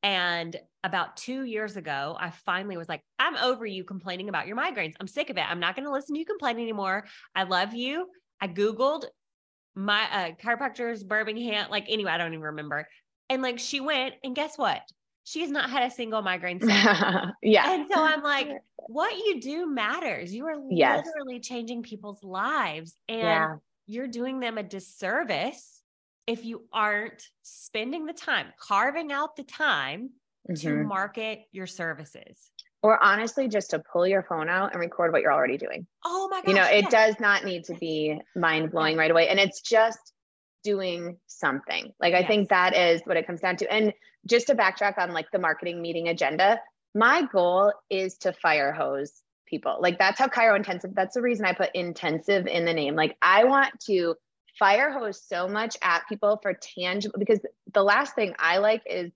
And 0.03 0.55
about 0.83 1.17
two 1.17 1.43
years 1.43 1.75
ago, 1.75 2.15
I 2.19 2.29
finally 2.29 2.77
was 2.77 2.87
like, 2.87 3.01
I'm 3.19 3.35
over 3.35 3.65
you 3.65 3.83
complaining 3.83 4.29
about 4.29 4.47
your 4.47 4.55
migraines. 4.55 4.93
I'm 4.99 5.07
sick 5.07 5.29
of 5.29 5.37
it. 5.37 5.49
I'm 5.49 5.59
not 5.59 5.75
going 5.75 5.85
to 5.85 5.91
listen 5.91 6.15
to 6.15 6.19
you 6.19 6.25
complain 6.25 6.57
anymore. 6.57 7.05
I 7.35 7.43
love 7.43 7.73
you. 7.73 8.07
I 8.41 8.47
Googled 8.47 9.05
my 9.75 10.07
uh, 10.11 10.31
chiropractors, 10.43 11.05
Birmingham, 11.05 11.69
like 11.69 11.85
anyway, 11.87 12.11
I 12.11 12.17
don't 12.17 12.33
even 12.33 12.43
remember. 12.43 12.87
And 13.29 13.41
like 13.41 13.59
she 13.59 13.79
went, 13.79 14.15
and 14.23 14.35
guess 14.35 14.57
what? 14.57 14.81
She 15.23 15.41
has 15.41 15.51
not 15.51 15.69
had 15.69 15.83
a 15.83 15.91
single 15.91 16.21
migraine. 16.21 16.59
yeah. 17.43 17.73
And 17.73 17.85
so 17.91 18.03
I'm 18.03 18.23
like, 18.23 18.49
what 18.87 19.15
you 19.15 19.39
do 19.39 19.67
matters. 19.67 20.33
You 20.33 20.47
are 20.47 20.55
yes. 20.69 21.05
literally 21.05 21.39
changing 21.39 21.83
people's 21.83 22.23
lives. 22.23 22.95
And 23.07 23.19
yeah. 23.19 23.55
you're 23.85 24.07
doing 24.07 24.39
them 24.39 24.57
a 24.57 24.63
disservice 24.63 25.81
if 26.25 26.45
you 26.45 26.63
aren't 26.73 27.23
spending 27.43 28.05
the 28.05 28.13
time, 28.13 28.47
carving 28.59 29.11
out 29.11 29.35
the 29.35 29.43
time 29.43 30.09
mm-hmm. 30.49 30.55
to 30.55 30.83
market 30.83 31.41
your 31.51 31.67
services 31.67 32.51
or 32.81 33.01
honestly 33.03 33.47
just 33.47 33.71
to 33.71 33.79
pull 33.79 34.07
your 34.07 34.23
phone 34.23 34.49
out 34.49 34.71
and 34.71 34.79
record 34.79 35.11
what 35.11 35.21
you're 35.21 35.33
already 35.33 35.57
doing. 35.57 35.85
Oh 36.05 36.27
my 36.29 36.41
god. 36.41 36.47
You 36.47 36.53
know, 36.55 36.65
it 36.65 36.89
does 36.89 37.15
not 37.19 37.43
need 37.43 37.65
to 37.65 37.73
be 37.73 38.21
mind 38.35 38.71
blowing 38.71 38.97
right 38.97 39.11
away 39.11 39.27
and 39.27 39.39
it's 39.39 39.61
just 39.61 40.13
doing 40.63 41.17
something. 41.27 41.91
Like 41.99 42.13
I 42.13 42.25
think 42.25 42.49
that 42.49 42.75
is 42.75 43.01
what 43.05 43.17
it 43.17 43.27
comes 43.27 43.41
down 43.41 43.57
to. 43.57 43.71
And 43.71 43.93
just 44.25 44.47
to 44.47 44.55
backtrack 44.55 44.97
on 44.97 45.13
like 45.13 45.31
the 45.31 45.39
marketing 45.39 45.81
meeting 45.81 46.07
agenda, 46.07 46.59
my 46.95 47.23
goal 47.31 47.73
is 47.89 48.17
to 48.19 48.33
fire 48.33 48.71
hose 48.71 49.21
people. 49.45 49.77
Like 49.79 49.97
that's 49.97 50.19
how 50.19 50.27
Chiro 50.27 50.55
intensive, 50.55 50.93
that's 50.93 51.15
the 51.15 51.21
reason 51.21 51.45
I 51.45 51.53
put 51.53 51.71
intensive 51.73 52.47
in 52.47 52.65
the 52.65 52.73
name. 52.73 52.95
Like 52.95 53.17
I 53.21 53.45
want 53.45 53.79
to 53.87 54.15
fire 54.57 54.91
hose 54.91 55.21
so 55.21 55.47
much 55.47 55.77
at 55.81 56.07
people 56.07 56.39
for 56.41 56.53
tangible 56.53 57.17
because 57.17 57.39
the 57.73 57.83
last 57.83 58.15
thing 58.15 58.35
I 58.37 58.57
like 58.57 58.83
is 58.85 59.11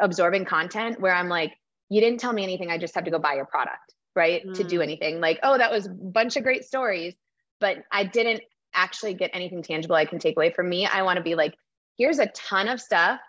absorbing 0.00 0.44
content 0.44 1.00
where 1.00 1.14
I'm 1.14 1.28
like, 1.28 1.52
you 1.88 2.00
didn't 2.00 2.20
tell 2.20 2.32
me 2.32 2.42
anything. 2.42 2.70
I 2.70 2.78
just 2.78 2.94
have 2.94 3.04
to 3.04 3.10
go 3.10 3.18
buy 3.18 3.34
your 3.34 3.46
product, 3.46 3.94
right? 4.14 4.46
Mm. 4.46 4.54
To 4.54 4.64
do 4.64 4.80
mm. 4.80 4.82
anything. 4.82 5.20
Like, 5.20 5.40
oh, 5.42 5.56
that 5.56 5.70
was 5.70 5.86
a 5.86 5.90
bunch 5.90 6.36
of 6.36 6.42
great 6.42 6.64
stories, 6.64 7.14
but 7.60 7.78
I 7.92 8.04
didn't 8.04 8.42
actually 8.74 9.14
get 9.14 9.30
anything 9.32 9.62
tangible 9.62 9.96
I 9.96 10.04
can 10.04 10.18
take 10.18 10.36
away 10.36 10.52
from 10.52 10.68
me. 10.68 10.86
I 10.86 11.02
want 11.02 11.16
to 11.16 11.22
be 11.22 11.34
like, 11.34 11.54
here's 11.96 12.18
a 12.18 12.26
ton 12.26 12.68
of 12.68 12.80
stuff. 12.80 13.20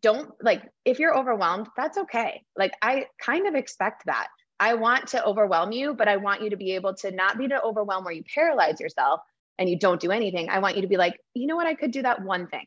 Don't 0.00 0.30
like, 0.42 0.62
if 0.84 0.98
you're 0.98 1.16
overwhelmed, 1.16 1.68
that's 1.76 1.98
okay. 1.98 2.42
Like, 2.56 2.72
I 2.82 3.06
kind 3.20 3.46
of 3.46 3.54
expect 3.54 4.06
that. 4.06 4.28
I 4.58 4.74
want 4.74 5.08
to 5.08 5.24
overwhelm 5.24 5.72
you, 5.72 5.94
but 5.94 6.08
I 6.08 6.16
want 6.16 6.42
you 6.42 6.50
to 6.50 6.56
be 6.56 6.72
able 6.72 6.94
to 6.96 7.10
not 7.10 7.38
be 7.38 7.48
to 7.48 7.62
overwhelm 7.62 8.04
where 8.04 8.14
you 8.14 8.24
paralyze 8.34 8.80
yourself 8.80 9.20
and 9.58 9.68
you 9.68 9.78
don't 9.78 10.00
do 10.00 10.10
anything. 10.10 10.48
I 10.48 10.58
want 10.60 10.76
you 10.76 10.82
to 10.82 10.88
be 10.88 10.96
like, 10.96 11.20
you 11.34 11.46
know 11.46 11.56
what? 11.56 11.66
I 11.66 11.74
could 11.74 11.90
do 11.90 12.02
that 12.02 12.22
one 12.22 12.46
thing. 12.46 12.66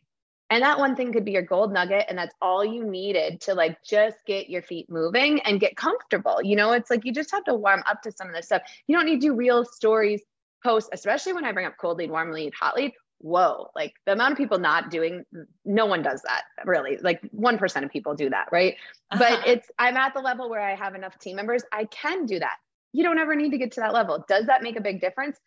And 0.50 0.64
that 0.64 0.80
one 0.80 0.95
thing 0.95 1.14
could 1.14 1.26
be 1.26 1.32
your 1.32 1.43
gold 1.43 1.72
nugget. 1.72 2.06
And 2.10 2.18
that's 2.18 2.34
all 2.41 2.66
you 2.66 2.84
needed 2.84 3.41
to 3.41 3.54
like 3.54 3.84
just 3.84 4.18
get 4.26 4.50
your 4.50 4.62
feet 4.62 4.89
moving 4.89 5.41
and 5.41 5.60
get 5.60 5.76
comfortable. 5.76 6.39
You 6.43 6.56
know, 6.56 6.72
it's 6.72 6.89
like 6.89 7.06
you 7.06 7.14
just 7.14 7.32
have 7.32 7.43
to 7.45 7.54
warm 7.54 7.84
up 7.86 8.02
to 8.04 8.12
some 8.12 8.28
of 8.28 8.34
this 8.34 8.47
stuff. 8.47 8.64
You 8.88 8.95
don't 8.95 9.06
need 9.06 9.22
to 9.22 9.28
do 9.28 9.36
real 9.36 9.64
stories, 9.64 10.22
posts, 10.64 10.89
especially 10.91 11.34
when 11.34 11.45
I 11.45 11.52
bring 11.52 11.66
up 11.66 11.76
cold 11.80 11.97
lead, 11.97 12.10
warm 12.10 12.32
lead, 12.32 12.54
hot 12.54 12.76
lead. 12.76 12.93
Whoa, 13.22 13.70
like 13.76 13.93
the 14.06 14.14
amount 14.14 14.32
of 14.32 14.38
people 14.38 14.60
not 14.60 14.89
doing, 14.89 15.26
no 15.66 15.86
one 15.86 16.02
does 16.02 16.22
that 16.22 16.43
really. 16.66 16.97
Like 17.02 17.22
1% 17.36 17.84
of 17.84 17.91
people 17.91 18.16
do 18.16 18.30
that, 18.30 18.47
right? 18.52 18.76
Uh-huh. 19.12 19.20
But 19.20 19.47
it's, 19.47 19.70
I'm 19.78 19.97
at 19.97 20.14
the 20.14 20.22
level 20.22 20.50
where 20.50 20.62
I 20.62 20.74
have 20.74 20.95
enough 20.95 21.20
team 21.20 21.36
members, 21.36 21.64
I 21.72 21.84
can 21.86 22.26
do 22.26 22.39
that. 22.39 22.56
You 22.93 23.04
don't 23.04 23.20
ever 23.20 23.36
need 23.36 23.52
to 23.52 23.58
get 23.58 23.74
to 23.74 23.82
that 23.82 23.93
level. 23.93 24.24
Does 24.28 24.45
that 24.45 24.64
make 24.64 24.78
a 24.78 24.82
big 24.82 25.02
difference? 25.02 25.38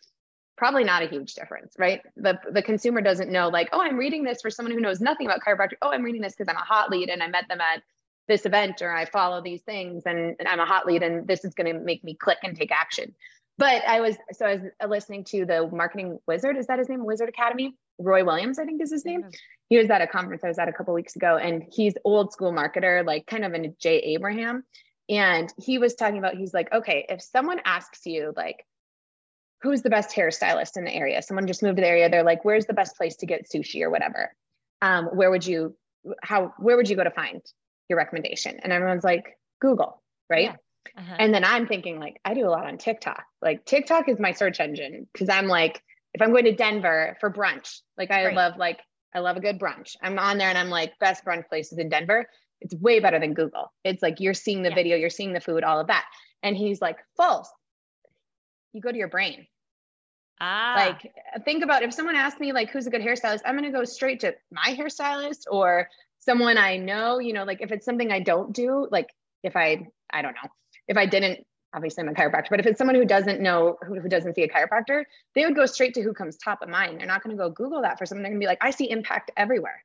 Probably 0.56 0.84
not 0.84 1.02
a 1.02 1.06
huge 1.06 1.34
difference, 1.34 1.74
right? 1.78 2.00
The 2.16 2.38
the 2.50 2.62
consumer 2.62 3.00
doesn't 3.00 3.30
know 3.30 3.48
like, 3.48 3.68
oh, 3.72 3.80
I'm 3.80 3.96
reading 3.96 4.24
this 4.24 4.42
for 4.42 4.50
someone 4.50 4.72
who 4.72 4.80
knows 4.80 5.00
nothing 5.00 5.26
about 5.26 5.40
chiropractic. 5.40 5.76
Oh, 5.82 5.90
I'm 5.90 6.02
reading 6.02 6.22
this 6.22 6.34
because 6.34 6.48
I'm 6.48 6.60
a 6.60 6.64
hot 6.64 6.90
lead 6.90 7.08
and 7.08 7.22
I 7.22 7.28
met 7.28 7.48
them 7.48 7.60
at 7.60 7.82
this 8.28 8.46
event 8.46 8.82
or 8.82 8.92
I 8.92 9.04
follow 9.04 9.42
these 9.42 9.62
things 9.62 10.04
and, 10.06 10.36
and 10.38 10.48
I'm 10.48 10.60
a 10.60 10.66
hot 10.66 10.86
lead 10.86 11.02
and 11.02 11.26
this 11.26 11.44
is 11.44 11.54
going 11.54 11.72
to 11.72 11.80
make 11.80 12.04
me 12.04 12.14
click 12.14 12.38
and 12.42 12.56
take 12.56 12.70
action. 12.70 13.14
But 13.58 13.82
I 13.86 14.00
was 14.00 14.16
so 14.32 14.46
I 14.46 14.54
was 14.54 14.62
uh, 14.82 14.86
listening 14.86 15.24
to 15.24 15.44
the 15.44 15.68
marketing 15.70 16.18
wizard. 16.26 16.56
Is 16.56 16.66
that 16.68 16.78
his 16.78 16.88
name? 16.88 17.04
Wizard 17.04 17.28
Academy. 17.28 17.74
Roy 17.98 18.24
Williams, 18.24 18.58
I 18.58 18.64
think 18.64 18.82
is 18.82 18.90
his 18.90 19.04
name. 19.04 19.24
He 19.68 19.78
was 19.78 19.88
at 19.90 20.00
a 20.00 20.06
conference 20.06 20.42
I 20.42 20.48
was 20.48 20.58
at 20.58 20.68
a 20.68 20.72
couple 20.72 20.94
weeks 20.94 21.14
ago, 21.14 21.36
and 21.36 21.62
he's 21.70 21.94
old 22.04 22.32
school 22.32 22.52
marketer, 22.52 23.06
like 23.06 23.26
kind 23.26 23.44
of 23.44 23.52
a 23.52 23.68
Jay 23.78 23.98
Abraham. 23.98 24.64
And 25.08 25.52
he 25.58 25.78
was 25.78 25.94
talking 25.94 26.18
about, 26.18 26.36
he's 26.36 26.54
like, 26.54 26.72
okay, 26.72 27.06
if 27.08 27.20
someone 27.20 27.60
asks 27.64 28.06
you, 28.06 28.32
like, 28.36 28.64
who's 29.62 29.82
the 29.82 29.90
best 29.90 30.14
hairstylist 30.14 30.76
in 30.76 30.84
the 30.84 30.94
area? 30.94 31.22
Someone 31.22 31.46
just 31.46 31.62
moved 31.62 31.76
to 31.76 31.82
the 31.82 31.88
area. 31.88 32.10
They're 32.10 32.24
like, 32.24 32.44
where's 32.44 32.66
the 32.66 32.74
best 32.74 32.96
place 32.96 33.16
to 33.16 33.26
get 33.26 33.48
sushi 33.48 33.82
or 33.82 33.90
whatever? 33.90 34.32
Um, 34.80 35.06
where 35.06 35.30
would 35.30 35.46
you, 35.46 35.76
how, 36.22 36.52
where 36.58 36.76
would 36.76 36.90
you 36.90 36.96
go 36.96 37.04
to 37.04 37.10
find 37.10 37.40
your 37.88 37.96
recommendation? 37.98 38.58
And 38.62 38.72
everyone's 38.72 39.04
like, 39.04 39.38
Google, 39.60 40.02
right? 40.28 40.44
Yeah. 40.44 40.56
Uh-huh. 40.98 41.16
And 41.18 41.32
then 41.32 41.44
I'm 41.44 41.68
thinking 41.68 42.00
like, 42.00 42.20
I 42.24 42.34
do 42.34 42.46
a 42.46 42.50
lot 42.50 42.66
on 42.66 42.76
TikTok. 42.76 43.24
Like 43.40 43.64
TikTok 43.64 44.08
is 44.08 44.18
my 44.18 44.32
search 44.32 44.58
engine 44.58 45.06
because 45.12 45.28
I'm 45.28 45.46
like, 45.46 45.80
if 46.12 46.20
I'm 46.20 46.32
going 46.32 46.44
to 46.44 46.54
Denver 46.54 47.16
for 47.20 47.30
brunch, 47.30 47.80
like 47.96 48.10
I 48.10 48.26
right. 48.26 48.34
love 48.34 48.56
like 48.58 48.80
I 49.14 49.20
love 49.20 49.36
a 49.36 49.40
good 49.40 49.58
brunch. 49.58 49.96
I'm 50.02 50.18
on 50.18 50.38
there 50.38 50.48
and 50.48 50.58
I'm 50.58 50.70
like 50.70 50.98
best 50.98 51.24
brunch 51.24 51.48
places 51.48 51.78
in 51.78 51.88
Denver. 51.88 52.26
It's 52.60 52.74
way 52.74 53.00
better 53.00 53.18
than 53.18 53.34
Google. 53.34 53.72
It's 53.84 54.02
like 54.02 54.20
you're 54.20 54.34
seeing 54.34 54.62
the 54.62 54.70
yeah. 54.70 54.74
video, 54.74 54.96
you're 54.96 55.10
seeing 55.10 55.32
the 55.32 55.40
food, 55.40 55.64
all 55.64 55.80
of 55.80 55.86
that. 55.86 56.04
And 56.42 56.56
he's 56.56 56.80
like, 56.80 56.98
false. 57.16 57.50
You 58.72 58.80
go 58.80 58.90
to 58.90 58.98
your 58.98 59.08
brain. 59.08 59.46
Ah. 60.44 60.74
Like 60.76 61.14
think 61.44 61.62
about 61.62 61.84
if 61.84 61.94
someone 61.94 62.16
asked 62.16 62.40
me 62.40 62.52
like 62.52 62.70
who's 62.70 62.88
a 62.88 62.90
good 62.90 63.00
hairstylist, 63.00 63.42
I'm 63.46 63.56
going 63.56 63.70
to 63.70 63.78
go 63.78 63.84
straight 63.84 64.18
to 64.20 64.34
my 64.50 64.74
hairstylist 64.76 65.44
or 65.48 65.88
someone 66.18 66.58
I 66.58 66.78
know, 66.78 67.20
you 67.20 67.32
know, 67.32 67.44
like 67.44 67.62
if 67.62 67.70
it's 67.70 67.84
something 67.84 68.10
I 68.10 68.18
don't 68.18 68.52
do, 68.52 68.88
like 68.90 69.08
if 69.44 69.54
I 69.54 69.86
I 70.10 70.20
don't 70.20 70.34
know, 70.34 70.50
if 70.88 70.96
I 70.96 71.06
didn't 71.06 71.46
obviously 71.72 72.02
I'm 72.02 72.08
a 72.08 72.12
chiropractor, 72.12 72.50
but 72.50 72.58
if 72.58 72.66
it's 72.66 72.76
someone 72.76 72.96
who 72.96 73.04
doesn't 73.04 73.40
know 73.40 73.76
who, 73.86 74.00
who 74.00 74.08
doesn't 74.08 74.34
see 74.34 74.42
a 74.42 74.48
chiropractor, 74.48 75.04
they 75.36 75.44
would 75.44 75.54
go 75.54 75.64
straight 75.64 75.94
to 75.94 76.02
who 76.02 76.12
comes 76.12 76.36
top 76.36 76.60
of 76.60 76.68
mind. 76.68 76.98
They're 76.98 77.06
not 77.06 77.22
going 77.22 77.36
to 77.36 77.40
go 77.40 77.48
Google 77.48 77.82
that 77.82 77.96
for 77.98 78.04
something. 78.04 78.24
They're 78.24 78.32
going 78.32 78.40
to 78.40 78.44
be 78.44 78.48
like, 78.48 78.64
I 78.64 78.72
see 78.72 78.90
impact 78.90 79.30
everywhere. 79.36 79.84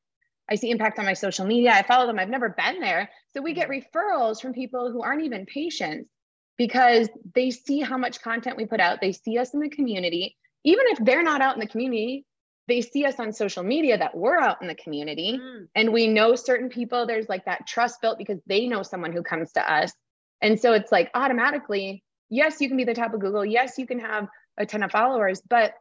I 0.49 0.55
see 0.55 0.72
impact 0.72 0.97
on 0.97 1.05
my 1.05 1.14
social 1.14 1.45
media. 1.45 1.72
I 1.72 1.84
follow 1.84 2.08
them. 2.08 2.18
I've 2.18 2.30
never 2.30 2.49
been 2.49 2.80
there. 2.80 3.12
So 3.34 3.43
we 3.43 3.53
get 3.53 3.70
mm-hmm. 3.70 3.97
referrals 3.97 4.41
from 4.41 4.53
people 4.53 4.91
who 4.91 5.03
aren't 5.03 5.24
even 5.24 5.45
patients 5.45 6.10
because 6.58 7.10
they 7.36 7.51
see 7.51 7.82
how 7.82 7.97
much 7.97 8.22
content 8.22 8.58
we 8.58 8.66
put 8.66 8.80
out. 8.80 9.01
They 9.01 9.12
see 9.12 9.38
us 9.38 9.53
in 9.53 9.60
the 9.60 9.70
community 9.70 10.36
even 10.68 10.86
if 10.88 10.97
they're 11.05 11.24
not 11.24 11.41
out 11.41 11.55
in 11.55 11.61
the 11.61 11.68
community, 11.68 12.26
they 12.68 12.82
see 12.82 13.05
us 13.05 13.18
on 13.20 13.32
social 13.32 13.63
media 13.63 13.97
that 13.97 14.15
we're 14.18 14.38
out 14.38 14.61
in 14.61 14.68
the 14.68 14.76
community 14.76 15.39
mm. 15.41 15.65
and 15.76 15.93
we 15.93 16.07
know 16.07 16.36
certain 16.36 16.68
people. 16.68 17.07
There's 17.07 17.30
like 17.30 17.45
that 17.45 17.65
trust 17.65 18.01
built 18.01 18.18
because 18.18 18.39
they 18.47 18.68
know 18.68 18.84
someone 18.84 19.13
who 19.13 19.24
comes 19.24 19.53
to 19.53 19.74
us. 19.74 19.93
And 20.41 20.59
so 20.59 20.74
it's 20.74 20.91
like 20.91 21.09
automatically, 21.13 22.03
yes, 22.30 22.59
you 22.59 22.68
can 22.68 22.76
be 22.76 22.84
the 22.84 22.93
top 22.93 23.13
of 23.13 23.22
Google. 23.22 23.45
Yes, 23.45 23.78
you 23.78 23.88
can 23.88 23.99
have 23.99 24.28
a 24.57 24.65
ton 24.65 24.84
of 24.84 24.91
followers, 24.91 25.41
but 25.49 25.72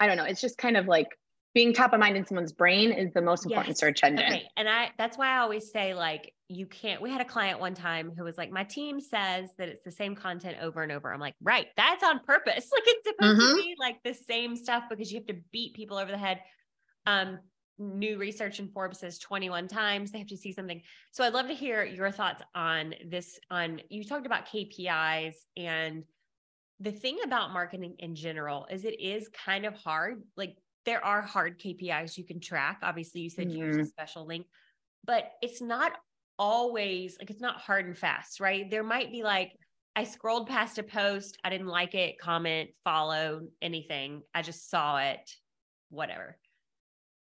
I 0.00 0.08
don't 0.08 0.16
know. 0.16 0.24
It's 0.24 0.40
just 0.40 0.58
kind 0.58 0.76
of 0.76 0.88
like 0.88 1.06
being 1.54 1.72
top 1.72 1.92
of 1.92 2.00
mind 2.00 2.16
in 2.16 2.26
someone's 2.26 2.52
brain 2.52 2.90
is 2.90 3.12
the 3.14 3.22
most 3.22 3.46
important 3.46 3.68
yes. 3.68 3.78
search 3.78 4.02
engine. 4.02 4.26
Okay. 4.26 4.48
And 4.56 4.68
I 4.68 4.90
that's 4.98 5.16
why 5.16 5.28
I 5.28 5.38
always 5.38 5.70
say 5.70 5.94
like 5.94 6.33
you 6.48 6.66
can't 6.66 7.00
we 7.00 7.10
had 7.10 7.20
a 7.20 7.24
client 7.24 7.58
one 7.58 7.74
time 7.74 8.12
who 8.16 8.24
was 8.24 8.36
like 8.36 8.50
my 8.50 8.64
team 8.64 9.00
says 9.00 9.48
that 9.56 9.68
it's 9.68 9.82
the 9.82 9.90
same 9.90 10.14
content 10.14 10.58
over 10.60 10.82
and 10.82 10.92
over. 10.92 11.12
I'm 11.12 11.20
like, 11.20 11.34
"Right, 11.40 11.68
that's 11.76 12.04
on 12.04 12.20
purpose." 12.20 12.70
Like 12.72 12.82
it's 12.86 13.08
supposed 13.08 13.40
mm-hmm. 13.40 13.56
to 13.56 13.62
be 13.62 13.74
like 13.78 14.02
the 14.04 14.14
same 14.14 14.56
stuff 14.56 14.84
because 14.90 15.10
you 15.10 15.18
have 15.18 15.26
to 15.28 15.42
beat 15.52 15.74
people 15.74 15.96
over 15.96 16.10
the 16.10 16.18
head. 16.18 16.40
Um 17.06 17.38
new 17.78 18.18
research 18.18 18.60
in 18.60 18.68
Forbes 18.68 19.00
says 19.00 19.18
21 19.18 19.66
times 19.66 20.12
they 20.12 20.18
have 20.18 20.28
to 20.28 20.36
see 20.36 20.52
something. 20.52 20.80
So 21.10 21.24
I'd 21.24 21.32
love 21.32 21.48
to 21.48 21.54
hear 21.54 21.84
your 21.84 22.10
thoughts 22.10 22.42
on 22.54 22.94
this 23.08 23.38
on 23.50 23.80
you 23.88 24.04
talked 24.04 24.26
about 24.26 24.46
KPIs 24.46 25.34
and 25.56 26.04
the 26.80 26.92
thing 26.92 27.18
about 27.24 27.52
marketing 27.52 27.96
in 27.98 28.14
general 28.14 28.66
is 28.70 28.84
it 28.84 29.00
is 29.00 29.28
kind 29.28 29.64
of 29.64 29.74
hard. 29.74 30.22
Like 30.36 30.56
there 30.84 31.04
are 31.04 31.22
hard 31.22 31.58
KPIs 31.58 32.18
you 32.18 32.24
can 32.24 32.40
track. 32.40 32.80
Obviously, 32.82 33.22
you 33.22 33.30
said 33.30 33.48
mm-hmm. 33.48 33.56
you 33.56 33.66
use 33.66 33.76
a 33.76 33.86
special 33.86 34.26
link, 34.26 34.46
but 35.04 35.32
it's 35.40 35.62
not 35.62 35.92
always 36.38 37.16
like 37.18 37.30
it's 37.30 37.40
not 37.40 37.60
hard 37.60 37.86
and 37.86 37.96
fast, 37.96 38.40
right? 38.40 38.70
There 38.70 38.84
might 38.84 39.12
be 39.12 39.22
like, 39.22 39.52
I 39.96 40.04
scrolled 40.04 40.48
past 40.48 40.78
a 40.78 40.82
post, 40.82 41.38
I 41.44 41.50
didn't 41.50 41.68
like 41.68 41.94
it, 41.94 42.18
comment, 42.18 42.70
follow, 42.82 43.42
anything. 43.62 44.22
I 44.34 44.42
just 44.42 44.68
saw 44.68 44.98
it, 44.98 45.30
whatever. 45.90 46.36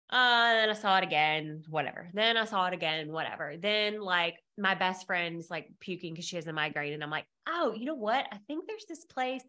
Uh, 0.08 0.52
then 0.54 0.70
I 0.70 0.74
saw 0.74 0.98
it 0.98 1.04
again, 1.04 1.62
whatever. 1.68 2.10
Then 2.12 2.36
I 2.36 2.44
saw 2.44 2.66
it 2.66 2.74
again, 2.74 3.12
whatever. 3.12 3.54
Then 3.60 4.00
like 4.00 4.36
my 4.58 4.74
best 4.74 5.06
friend's 5.06 5.50
like 5.50 5.68
puking 5.80 6.14
because 6.14 6.24
she 6.24 6.36
has 6.36 6.48
a 6.48 6.52
migraine. 6.52 6.92
And 6.92 7.02
I'm 7.02 7.10
like, 7.10 7.26
oh, 7.48 7.74
you 7.76 7.84
know 7.84 7.94
what? 7.94 8.26
I 8.32 8.38
think 8.46 8.66
there's 8.66 8.86
this 8.88 9.04
place. 9.04 9.44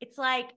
It's 0.00 0.18
like 0.18 0.50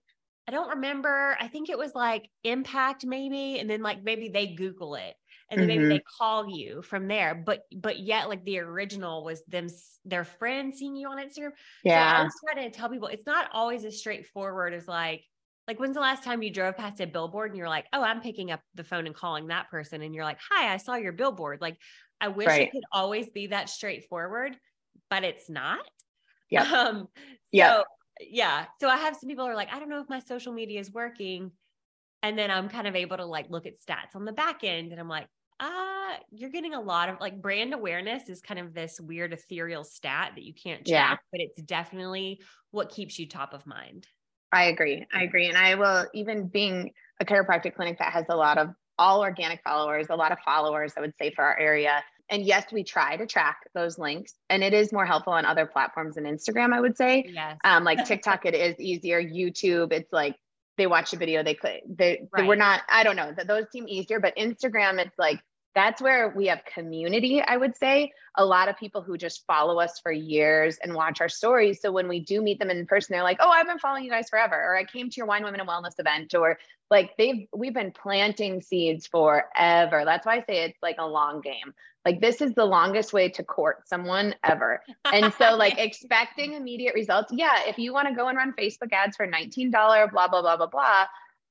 I 0.47 0.51
don't 0.51 0.71
remember. 0.71 1.37
I 1.39 1.47
think 1.47 1.69
it 1.69 1.77
was 1.77 1.95
like 1.95 2.29
impact 2.43 3.05
maybe. 3.05 3.59
And 3.59 3.69
then 3.69 3.81
like 3.81 4.03
maybe 4.03 4.29
they 4.29 4.47
Google 4.47 4.95
it. 4.95 5.13
And 5.49 5.59
then 5.59 5.67
mm-hmm. 5.67 5.81
maybe 5.81 5.97
they 5.97 6.03
call 6.19 6.49
you 6.49 6.81
from 6.81 7.07
there 7.07 7.35
but 7.35 7.63
but 7.75 7.99
yet 7.99 8.29
like 8.29 8.43
the 8.45 8.59
original 8.59 9.23
was 9.23 9.43
them 9.47 9.67
their 10.05 10.23
friend 10.23 10.75
seeing 10.75 10.95
you 10.95 11.07
on 11.07 11.17
instagram. 11.17 11.51
Yeah 11.83 12.15
so 12.15 12.21
i 12.21 12.23
was 12.23 12.33
trying 12.43 12.71
to 12.71 12.77
tell 12.77 12.89
people 12.89 13.07
it's 13.07 13.25
not 13.25 13.49
always 13.53 13.85
as 13.85 13.97
straightforward 13.97 14.73
as 14.73 14.87
like 14.87 15.23
like 15.67 15.79
when's 15.79 15.95
the 15.95 16.01
last 16.01 16.23
time 16.23 16.43
you 16.43 16.51
drove 16.51 16.77
past 16.77 16.99
a 16.99 17.07
billboard 17.07 17.51
and 17.51 17.57
you're 17.57 17.69
like 17.69 17.85
oh 17.93 18.01
i'm 18.01 18.21
picking 18.21 18.51
up 18.51 18.61
the 18.75 18.83
phone 18.83 19.05
and 19.05 19.15
calling 19.15 19.47
that 19.47 19.69
person 19.69 20.01
and 20.01 20.13
you're 20.13 20.25
like 20.25 20.39
hi 20.49 20.73
i 20.73 20.77
saw 20.77 20.95
your 20.95 21.13
billboard. 21.13 21.61
Like 21.61 21.77
i 22.19 22.27
wish 22.27 22.47
right. 22.47 22.61
it 22.63 22.71
could 22.71 22.83
always 22.91 23.29
be 23.29 23.47
that 23.47 23.69
straightforward 23.69 24.55
but 25.09 25.23
it's 25.23 25.49
not. 25.49 25.79
Yeah 26.49 26.63
um 26.63 27.07
yeah 27.51 27.77
so, 27.77 27.83
yeah. 28.19 28.65
So 28.79 28.87
i 28.89 28.97
have 28.97 29.15
some 29.15 29.29
people 29.29 29.45
are 29.45 29.55
like 29.55 29.73
i 29.73 29.79
don't 29.79 29.89
know 29.89 30.01
if 30.01 30.09
my 30.09 30.19
social 30.19 30.53
media 30.53 30.79
is 30.79 30.91
working 30.91 31.51
and 32.23 32.39
then 32.39 32.49
I'm 32.49 32.69
kind 32.69 32.87
of 32.87 32.95
able 32.95 33.17
to 33.17 33.25
like 33.25 33.49
look 33.49 33.67
at 33.67 33.73
stats 33.79 34.15
on 34.15 34.25
the 34.25 34.31
back 34.31 34.63
end 34.63 34.91
and 34.91 34.99
I'm 34.99 35.09
like, 35.09 35.27
ah, 35.59 36.17
you're 36.31 36.49
getting 36.49 36.73
a 36.73 36.81
lot 36.81 37.09
of 37.09 37.19
like 37.19 37.41
brand 37.41 37.73
awareness 37.73 38.29
is 38.29 38.41
kind 38.41 38.59
of 38.59 38.73
this 38.73 38.99
weird 38.99 39.33
ethereal 39.33 39.83
stat 39.83 40.31
that 40.35 40.43
you 40.43 40.53
can't 40.53 40.85
track, 40.85 41.19
yeah. 41.21 41.27
but 41.31 41.41
it's 41.41 41.61
definitely 41.61 42.41
what 42.71 42.89
keeps 42.89 43.19
you 43.19 43.27
top 43.27 43.53
of 43.53 43.67
mind. 43.67 44.07
I 44.51 44.65
agree. 44.65 45.05
I 45.13 45.23
agree. 45.23 45.47
And 45.49 45.57
I 45.57 45.75
will, 45.75 46.05
even 46.13 46.47
being 46.47 46.91
a 47.19 47.25
chiropractic 47.25 47.75
clinic 47.75 47.99
that 47.99 48.13
has 48.13 48.25
a 48.29 48.35
lot 48.35 48.57
of 48.57 48.69
all 48.97 49.21
organic 49.21 49.61
followers, 49.63 50.07
a 50.09 50.15
lot 50.15 50.31
of 50.31 50.37
followers, 50.45 50.93
I 50.95 51.01
would 51.01 51.13
say, 51.19 51.31
for 51.31 51.43
our 51.43 51.59
area. 51.59 52.03
And 52.29 52.43
yes, 52.43 52.71
we 52.71 52.83
try 52.83 53.17
to 53.17 53.25
track 53.25 53.57
those 53.73 53.97
links, 53.97 54.35
and 54.49 54.63
it 54.63 54.73
is 54.73 54.93
more 54.93 55.05
helpful 55.05 55.33
on 55.33 55.45
other 55.45 55.65
platforms 55.65 56.15
than 56.15 56.23
Instagram, 56.23 56.73
I 56.73 56.79
would 56.79 56.95
say. 56.95 57.25
Yes. 57.27 57.57
Um, 57.63 57.83
like 57.83 58.05
TikTok, 58.07 58.45
it 58.45 58.55
is 58.55 58.79
easier. 58.79 59.21
YouTube, 59.21 59.91
it's 59.91 60.11
like 60.13 60.35
they 60.77 60.87
watch 60.87 61.13
a 61.13 61.17
video, 61.17 61.43
they 61.43 61.53
click, 61.53 61.83
they, 61.87 62.27
right. 62.31 62.41
they 62.41 62.47
were 62.47 62.55
not, 62.55 62.81
I 62.89 63.03
don't 63.03 63.15
know, 63.15 63.31
that 63.35 63.47
those 63.47 63.65
seem 63.71 63.87
easier, 63.87 64.19
but 64.19 64.35
Instagram, 64.35 64.99
it's 64.99 65.17
like, 65.17 65.39
that's 65.75 66.01
where 66.01 66.29
we 66.29 66.47
have 66.47 66.63
community, 66.65 67.41
I 67.41 67.57
would 67.57 67.75
say. 67.75 68.11
A 68.35 68.45
lot 68.45 68.69
of 68.69 68.77
people 68.77 69.01
who 69.01 69.17
just 69.17 69.45
follow 69.47 69.79
us 69.79 69.99
for 69.99 70.11
years 70.11 70.77
and 70.83 70.93
watch 70.93 71.19
our 71.19 71.29
stories. 71.29 71.81
So 71.81 71.91
when 71.91 72.07
we 72.07 72.19
do 72.19 72.41
meet 72.41 72.59
them 72.59 72.69
in 72.69 72.85
person, 72.85 73.13
they're 73.13 73.23
like, 73.23 73.37
oh, 73.39 73.49
I've 73.49 73.65
been 73.65 73.79
following 73.79 74.03
you 74.03 74.11
guys 74.11 74.29
forever. 74.29 74.55
Or 74.55 74.75
I 74.75 74.83
came 74.83 75.09
to 75.09 75.15
your 75.17 75.25
Wine 75.25 75.43
Women 75.43 75.59
and 75.59 75.69
Wellness 75.69 75.99
event. 75.99 76.35
Or 76.35 76.59
like 76.91 77.17
they've, 77.17 77.47
we've 77.55 77.73
been 77.73 77.91
planting 77.91 78.61
seeds 78.61 79.07
forever. 79.07 80.03
That's 80.05 80.25
why 80.25 80.37
I 80.37 80.43
say 80.43 80.63
it's 80.65 80.81
like 80.83 80.97
a 80.99 81.07
long 81.07 81.41
game. 81.41 81.73
Like 82.05 82.21
this 82.21 82.41
is 82.41 82.53
the 82.53 82.65
longest 82.65 83.13
way 83.13 83.29
to 83.29 83.43
court 83.43 83.87
someone 83.87 84.35
ever. 84.43 84.81
And 85.05 85.33
so 85.33 85.55
like 85.57 85.79
expecting 85.79 86.53
immediate 86.53 86.93
results. 86.93 87.31
Yeah. 87.33 87.61
If 87.65 87.79
you 87.79 87.93
want 87.93 88.09
to 88.09 88.15
go 88.15 88.27
and 88.27 88.37
run 88.37 88.53
Facebook 88.59 88.91
ads 88.91 89.15
for 89.15 89.25
$19, 89.25 89.71
blah, 90.11 90.27
blah, 90.27 90.41
blah, 90.41 90.57
blah, 90.57 90.67
blah. 90.67 91.05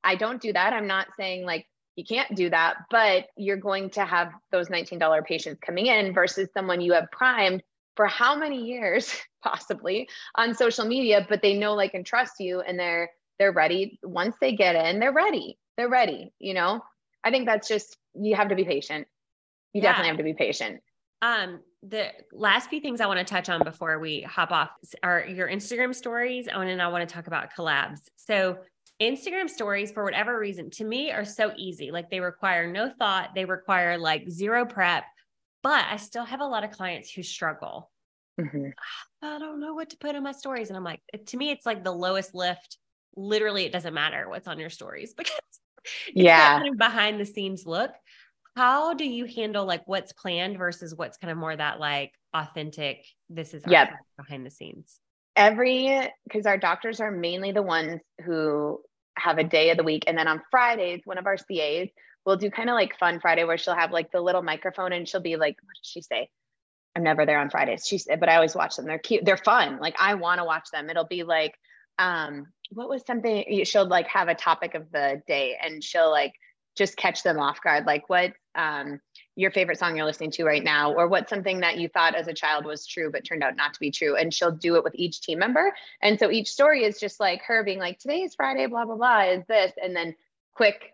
I 0.04 0.14
don't 0.14 0.40
do 0.40 0.52
that. 0.52 0.72
I'm 0.72 0.86
not 0.86 1.08
saying 1.16 1.44
like 1.44 1.66
you 1.96 2.04
can't 2.04 2.34
do 2.34 2.50
that, 2.50 2.76
but 2.90 3.26
you're 3.36 3.56
going 3.56 3.90
to 3.90 4.04
have 4.04 4.32
those 4.50 4.68
$19 4.68 5.24
patients 5.24 5.60
coming 5.64 5.86
in 5.86 6.14
versus 6.14 6.48
someone 6.54 6.80
you 6.80 6.92
have 6.92 7.10
primed 7.10 7.62
for 7.96 8.06
how 8.06 8.34
many 8.34 8.64
years 8.64 9.14
possibly 9.42 10.08
on 10.34 10.54
social 10.54 10.86
media, 10.86 11.26
but 11.28 11.42
they 11.42 11.58
know, 11.58 11.74
like, 11.74 11.94
and 11.94 12.06
trust 12.06 12.34
you 12.40 12.60
and 12.60 12.78
they're, 12.78 13.10
they're 13.38 13.52
ready. 13.52 13.98
Once 14.02 14.36
they 14.40 14.54
get 14.54 14.74
in, 14.74 15.00
they're 15.00 15.12
ready. 15.12 15.58
They're 15.76 15.88
ready. 15.88 16.32
You 16.38 16.54
know, 16.54 16.82
I 17.24 17.30
think 17.30 17.46
that's 17.46 17.68
just, 17.68 17.96
you 18.14 18.36
have 18.36 18.48
to 18.48 18.54
be 18.54 18.64
patient 18.64 19.06
you 19.72 19.80
yeah. 19.80 19.90
definitely 19.90 20.08
have 20.08 20.16
to 20.18 20.24
be 20.24 20.34
patient. 20.34 20.82
Um, 21.22 21.60
the 21.82 22.08
last 22.32 22.68
few 22.68 22.80
things 22.80 23.00
I 23.00 23.06
want 23.06 23.18
to 23.18 23.24
touch 23.24 23.48
on 23.48 23.62
before 23.64 23.98
we 23.98 24.22
hop 24.22 24.52
off 24.52 24.70
are 25.02 25.24
your 25.24 25.48
Instagram 25.48 25.94
stories. 25.94 26.48
Oh, 26.52 26.60
and 26.60 26.82
I 26.82 26.88
want 26.88 27.08
to 27.08 27.12
talk 27.12 27.26
about 27.26 27.52
collabs. 27.56 28.00
So 28.16 28.58
Instagram 29.00 29.48
stories, 29.48 29.90
for 29.90 30.04
whatever 30.04 30.38
reason, 30.38 30.70
to 30.70 30.84
me 30.84 31.10
are 31.10 31.24
so 31.24 31.52
easy. 31.56 31.90
Like 31.90 32.10
they 32.10 32.20
require 32.20 32.70
no 32.70 32.90
thought, 32.98 33.30
they 33.34 33.44
require 33.44 33.98
like 33.98 34.28
zero 34.30 34.64
prep, 34.64 35.04
but 35.62 35.84
I 35.90 35.96
still 35.96 36.24
have 36.24 36.40
a 36.40 36.46
lot 36.46 36.64
of 36.64 36.70
clients 36.70 37.10
who 37.10 37.22
struggle. 37.22 37.90
Mm-hmm. 38.40 38.68
I 39.22 39.38
don't 39.38 39.60
know 39.60 39.74
what 39.74 39.90
to 39.90 39.98
put 39.98 40.14
in 40.14 40.22
my 40.22 40.32
stories. 40.32 40.68
And 40.68 40.76
I'm 40.76 40.84
like, 40.84 41.00
to 41.26 41.36
me, 41.36 41.50
it's 41.50 41.66
like 41.66 41.84
the 41.84 41.92
lowest 41.92 42.34
lift. 42.34 42.78
Literally, 43.16 43.64
it 43.64 43.72
doesn't 43.72 43.94
matter 43.94 44.28
what's 44.28 44.48
on 44.48 44.58
your 44.58 44.70
stories 44.70 45.14
because 45.16 45.32
yeah, 46.14 46.58
kind 46.58 46.68
of 46.68 46.78
behind 46.78 47.20
the 47.20 47.26
scenes 47.26 47.66
look 47.66 47.90
how 48.56 48.94
do 48.94 49.04
you 49.04 49.24
handle 49.24 49.64
like 49.64 49.82
what's 49.86 50.12
planned 50.12 50.58
versus 50.58 50.94
what's 50.94 51.16
kind 51.16 51.30
of 51.30 51.38
more 51.38 51.54
that 51.54 51.80
like 51.80 52.12
authentic 52.34 53.04
this 53.30 53.54
is 53.54 53.62
yep. 53.66 53.90
behind 54.16 54.44
the 54.44 54.50
scenes 54.50 54.98
every 55.36 56.10
because 56.24 56.46
our 56.46 56.58
doctors 56.58 57.00
are 57.00 57.10
mainly 57.10 57.52
the 57.52 57.62
ones 57.62 58.00
who 58.24 58.80
have 59.16 59.38
a 59.38 59.44
day 59.44 59.70
of 59.70 59.76
the 59.76 59.84
week. 59.84 60.04
And 60.06 60.16
then 60.16 60.28
on 60.28 60.42
fridays 60.50 61.02
one 61.04 61.18
of 61.18 61.26
our 61.26 61.36
cas 61.36 61.88
will 62.24 62.36
do 62.36 62.50
kind 62.50 62.70
of 62.70 62.74
like 62.74 62.98
fun 62.98 63.20
friday 63.20 63.44
where 63.44 63.58
she'll 63.58 63.74
have 63.74 63.92
like 63.92 64.10
the 64.12 64.20
little 64.20 64.42
microphone 64.42 64.92
and 64.92 65.08
she'll 65.08 65.20
be 65.20 65.36
like 65.36 65.56
what 65.62 65.74
did 65.74 65.86
she 65.86 66.02
say? 66.02 66.28
I'm 66.94 67.02
never 67.02 67.24
there 67.24 67.38
on 67.38 67.50
fridays. 67.50 67.86
She 67.86 67.98
said 67.98 68.20
but 68.20 68.28
i 68.28 68.36
always 68.36 68.54
watch 68.54 68.76
them. 68.76 68.86
They're 68.86 68.98
cute. 68.98 69.24
They're 69.24 69.36
fun. 69.36 69.78
Like 69.80 69.96
i 69.98 70.14
want 70.14 70.38
to 70.38 70.44
watch 70.44 70.68
them. 70.72 70.90
It'll 70.90 71.06
be 71.06 71.22
like 71.22 71.54
um 71.98 72.46
what 72.70 72.88
was 72.88 73.04
something 73.06 73.64
she'll 73.64 73.86
like 73.86 74.08
have 74.08 74.28
a 74.28 74.34
topic 74.34 74.74
of 74.74 74.90
the 74.90 75.22
day 75.26 75.56
and 75.62 75.84
she'll 75.84 76.10
like 76.10 76.32
just 76.76 76.96
catch 76.96 77.22
them 77.22 77.38
off 77.38 77.62
guard. 77.62 77.86
Like 77.86 78.08
what 78.08 78.32
um, 78.54 79.00
your 79.36 79.50
favorite 79.50 79.78
song 79.78 79.96
you're 79.96 80.04
listening 80.06 80.30
to 80.32 80.44
right 80.44 80.62
now 80.62 80.92
or 80.92 81.08
what's 81.08 81.30
something 81.30 81.60
that 81.60 81.78
you 81.78 81.88
thought 81.88 82.14
as 82.14 82.28
a 82.28 82.34
child 82.34 82.64
was 82.64 82.86
true 82.86 83.10
but 83.10 83.24
turned 83.24 83.42
out 83.42 83.56
not 83.56 83.74
to 83.74 83.80
be 83.80 83.90
true 83.90 84.16
and 84.16 84.32
she'll 84.32 84.52
do 84.52 84.76
it 84.76 84.84
with 84.84 84.94
each 84.94 85.20
team 85.20 85.38
member. 85.38 85.72
And 86.02 86.18
so 86.18 86.30
each 86.30 86.50
story 86.50 86.84
is 86.84 87.00
just 87.00 87.18
like 87.20 87.42
her 87.42 87.64
being 87.64 87.78
like 87.78 87.98
today 87.98 88.22
is 88.22 88.34
friday 88.34 88.66
blah 88.66 88.84
blah 88.84 88.96
blah 88.96 89.22
is 89.22 89.44
this 89.46 89.72
and 89.82 89.96
then 89.96 90.14
quick 90.54 90.92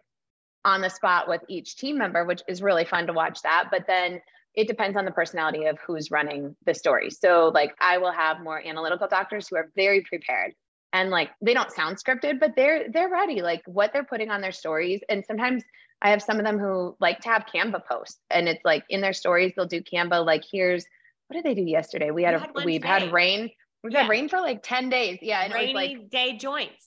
on 0.64 0.80
the 0.80 0.88
spot 0.88 1.28
with 1.28 1.42
each 1.48 1.76
team 1.76 1.98
member 1.98 2.24
which 2.24 2.42
is 2.48 2.62
really 2.62 2.84
fun 2.84 3.06
to 3.06 3.12
watch 3.12 3.42
that. 3.42 3.68
But 3.70 3.86
then 3.86 4.20
it 4.54 4.68
depends 4.68 4.96
on 4.96 5.04
the 5.04 5.10
personality 5.10 5.66
of 5.66 5.78
who's 5.86 6.10
running 6.10 6.56
the 6.64 6.74
story. 6.74 7.10
So 7.10 7.50
like 7.52 7.74
i 7.80 7.98
will 7.98 8.12
have 8.12 8.40
more 8.40 8.64
analytical 8.64 9.08
doctors 9.08 9.48
who 9.48 9.56
are 9.56 9.70
very 9.74 10.02
prepared 10.02 10.54
and 10.92 11.10
like 11.10 11.30
they 11.40 11.54
don't 11.54 11.72
sound 11.72 11.96
scripted 11.96 12.40
but 12.40 12.54
they're 12.56 12.90
they're 12.90 13.10
ready 13.10 13.42
like 13.42 13.62
what 13.66 13.92
they're 13.92 14.04
putting 14.04 14.30
on 14.30 14.40
their 14.40 14.52
stories 14.52 15.00
and 15.08 15.24
sometimes 15.26 15.62
i 16.02 16.10
have 16.10 16.22
some 16.22 16.38
of 16.38 16.44
them 16.44 16.58
who 16.58 16.96
like 17.00 17.20
to 17.20 17.28
have 17.28 17.44
canva 17.52 17.84
posts 17.86 18.20
and 18.30 18.48
it's 18.48 18.64
like 18.64 18.84
in 18.88 19.00
their 19.00 19.12
stories 19.12 19.52
they'll 19.54 19.66
do 19.66 19.82
canva 19.82 20.24
like 20.24 20.44
here's 20.50 20.86
what 21.28 21.34
did 21.34 21.44
they 21.44 21.54
do 21.54 21.68
yesterday? 21.68 22.10
We 22.10 22.22
had, 22.22 22.34
we 22.34 22.40
had 22.40 22.50
a 22.56 22.64
we've 22.64 22.84
had 22.84 23.12
rain 23.12 23.50
we've 23.84 23.92
yeah. 23.92 24.02
had 24.02 24.10
rain 24.10 24.28
for 24.28 24.40
like 24.40 24.62
10 24.62 24.88
days. 24.88 25.18
Yeah 25.22 25.44
and 25.44 25.54
rainy 25.54 25.70
it 25.70 25.74
was 25.74 26.00
like 26.00 26.10
day 26.10 26.36
joints. 26.36 26.86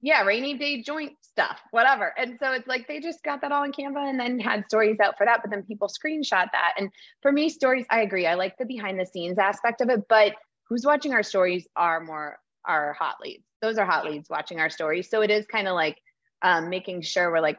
Yeah 0.00 0.22
rainy 0.22 0.54
day 0.54 0.82
joint 0.82 1.12
stuff 1.22 1.60
whatever 1.70 2.14
and 2.18 2.36
so 2.40 2.52
it's 2.52 2.68
like 2.68 2.86
they 2.86 3.00
just 3.00 3.22
got 3.24 3.40
that 3.40 3.50
all 3.50 3.64
in 3.64 3.72
canva 3.72 4.08
and 4.08 4.20
then 4.20 4.38
had 4.38 4.64
stories 4.66 4.98
out 5.00 5.16
for 5.16 5.24
that 5.24 5.40
but 5.42 5.50
then 5.50 5.62
people 5.62 5.88
screenshot 5.88 6.46
that 6.52 6.74
and 6.76 6.90
for 7.22 7.32
me 7.32 7.48
stories 7.48 7.86
i 7.90 8.00
agree 8.00 8.26
i 8.26 8.34
like 8.34 8.56
the 8.58 8.64
behind 8.64 8.98
the 8.98 9.06
scenes 9.06 9.38
aspect 9.38 9.80
of 9.80 9.88
it 9.88 10.00
but 10.08 10.34
who's 10.68 10.84
watching 10.84 11.12
our 11.12 11.22
stories 11.22 11.66
are 11.76 12.00
more 12.00 12.38
our 12.68 12.92
hot 12.92 13.16
leads. 13.22 13.44
Those 13.60 13.78
are 13.78 13.86
hot 13.86 14.04
leads 14.04 14.30
watching 14.30 14.60
our 14.60 14.70
stories. 14.70 15.10
So 15.10 15.22
it 15.22 15.30
is 15.30 15.46
kind 15.46 15.66
of 15.66 15.74
like 15.74 15.98
um, 16.42 16.68
making 16.68 17.02
sure 17.02 17.30
we're 17.30 17.40
like, 17.40 17.58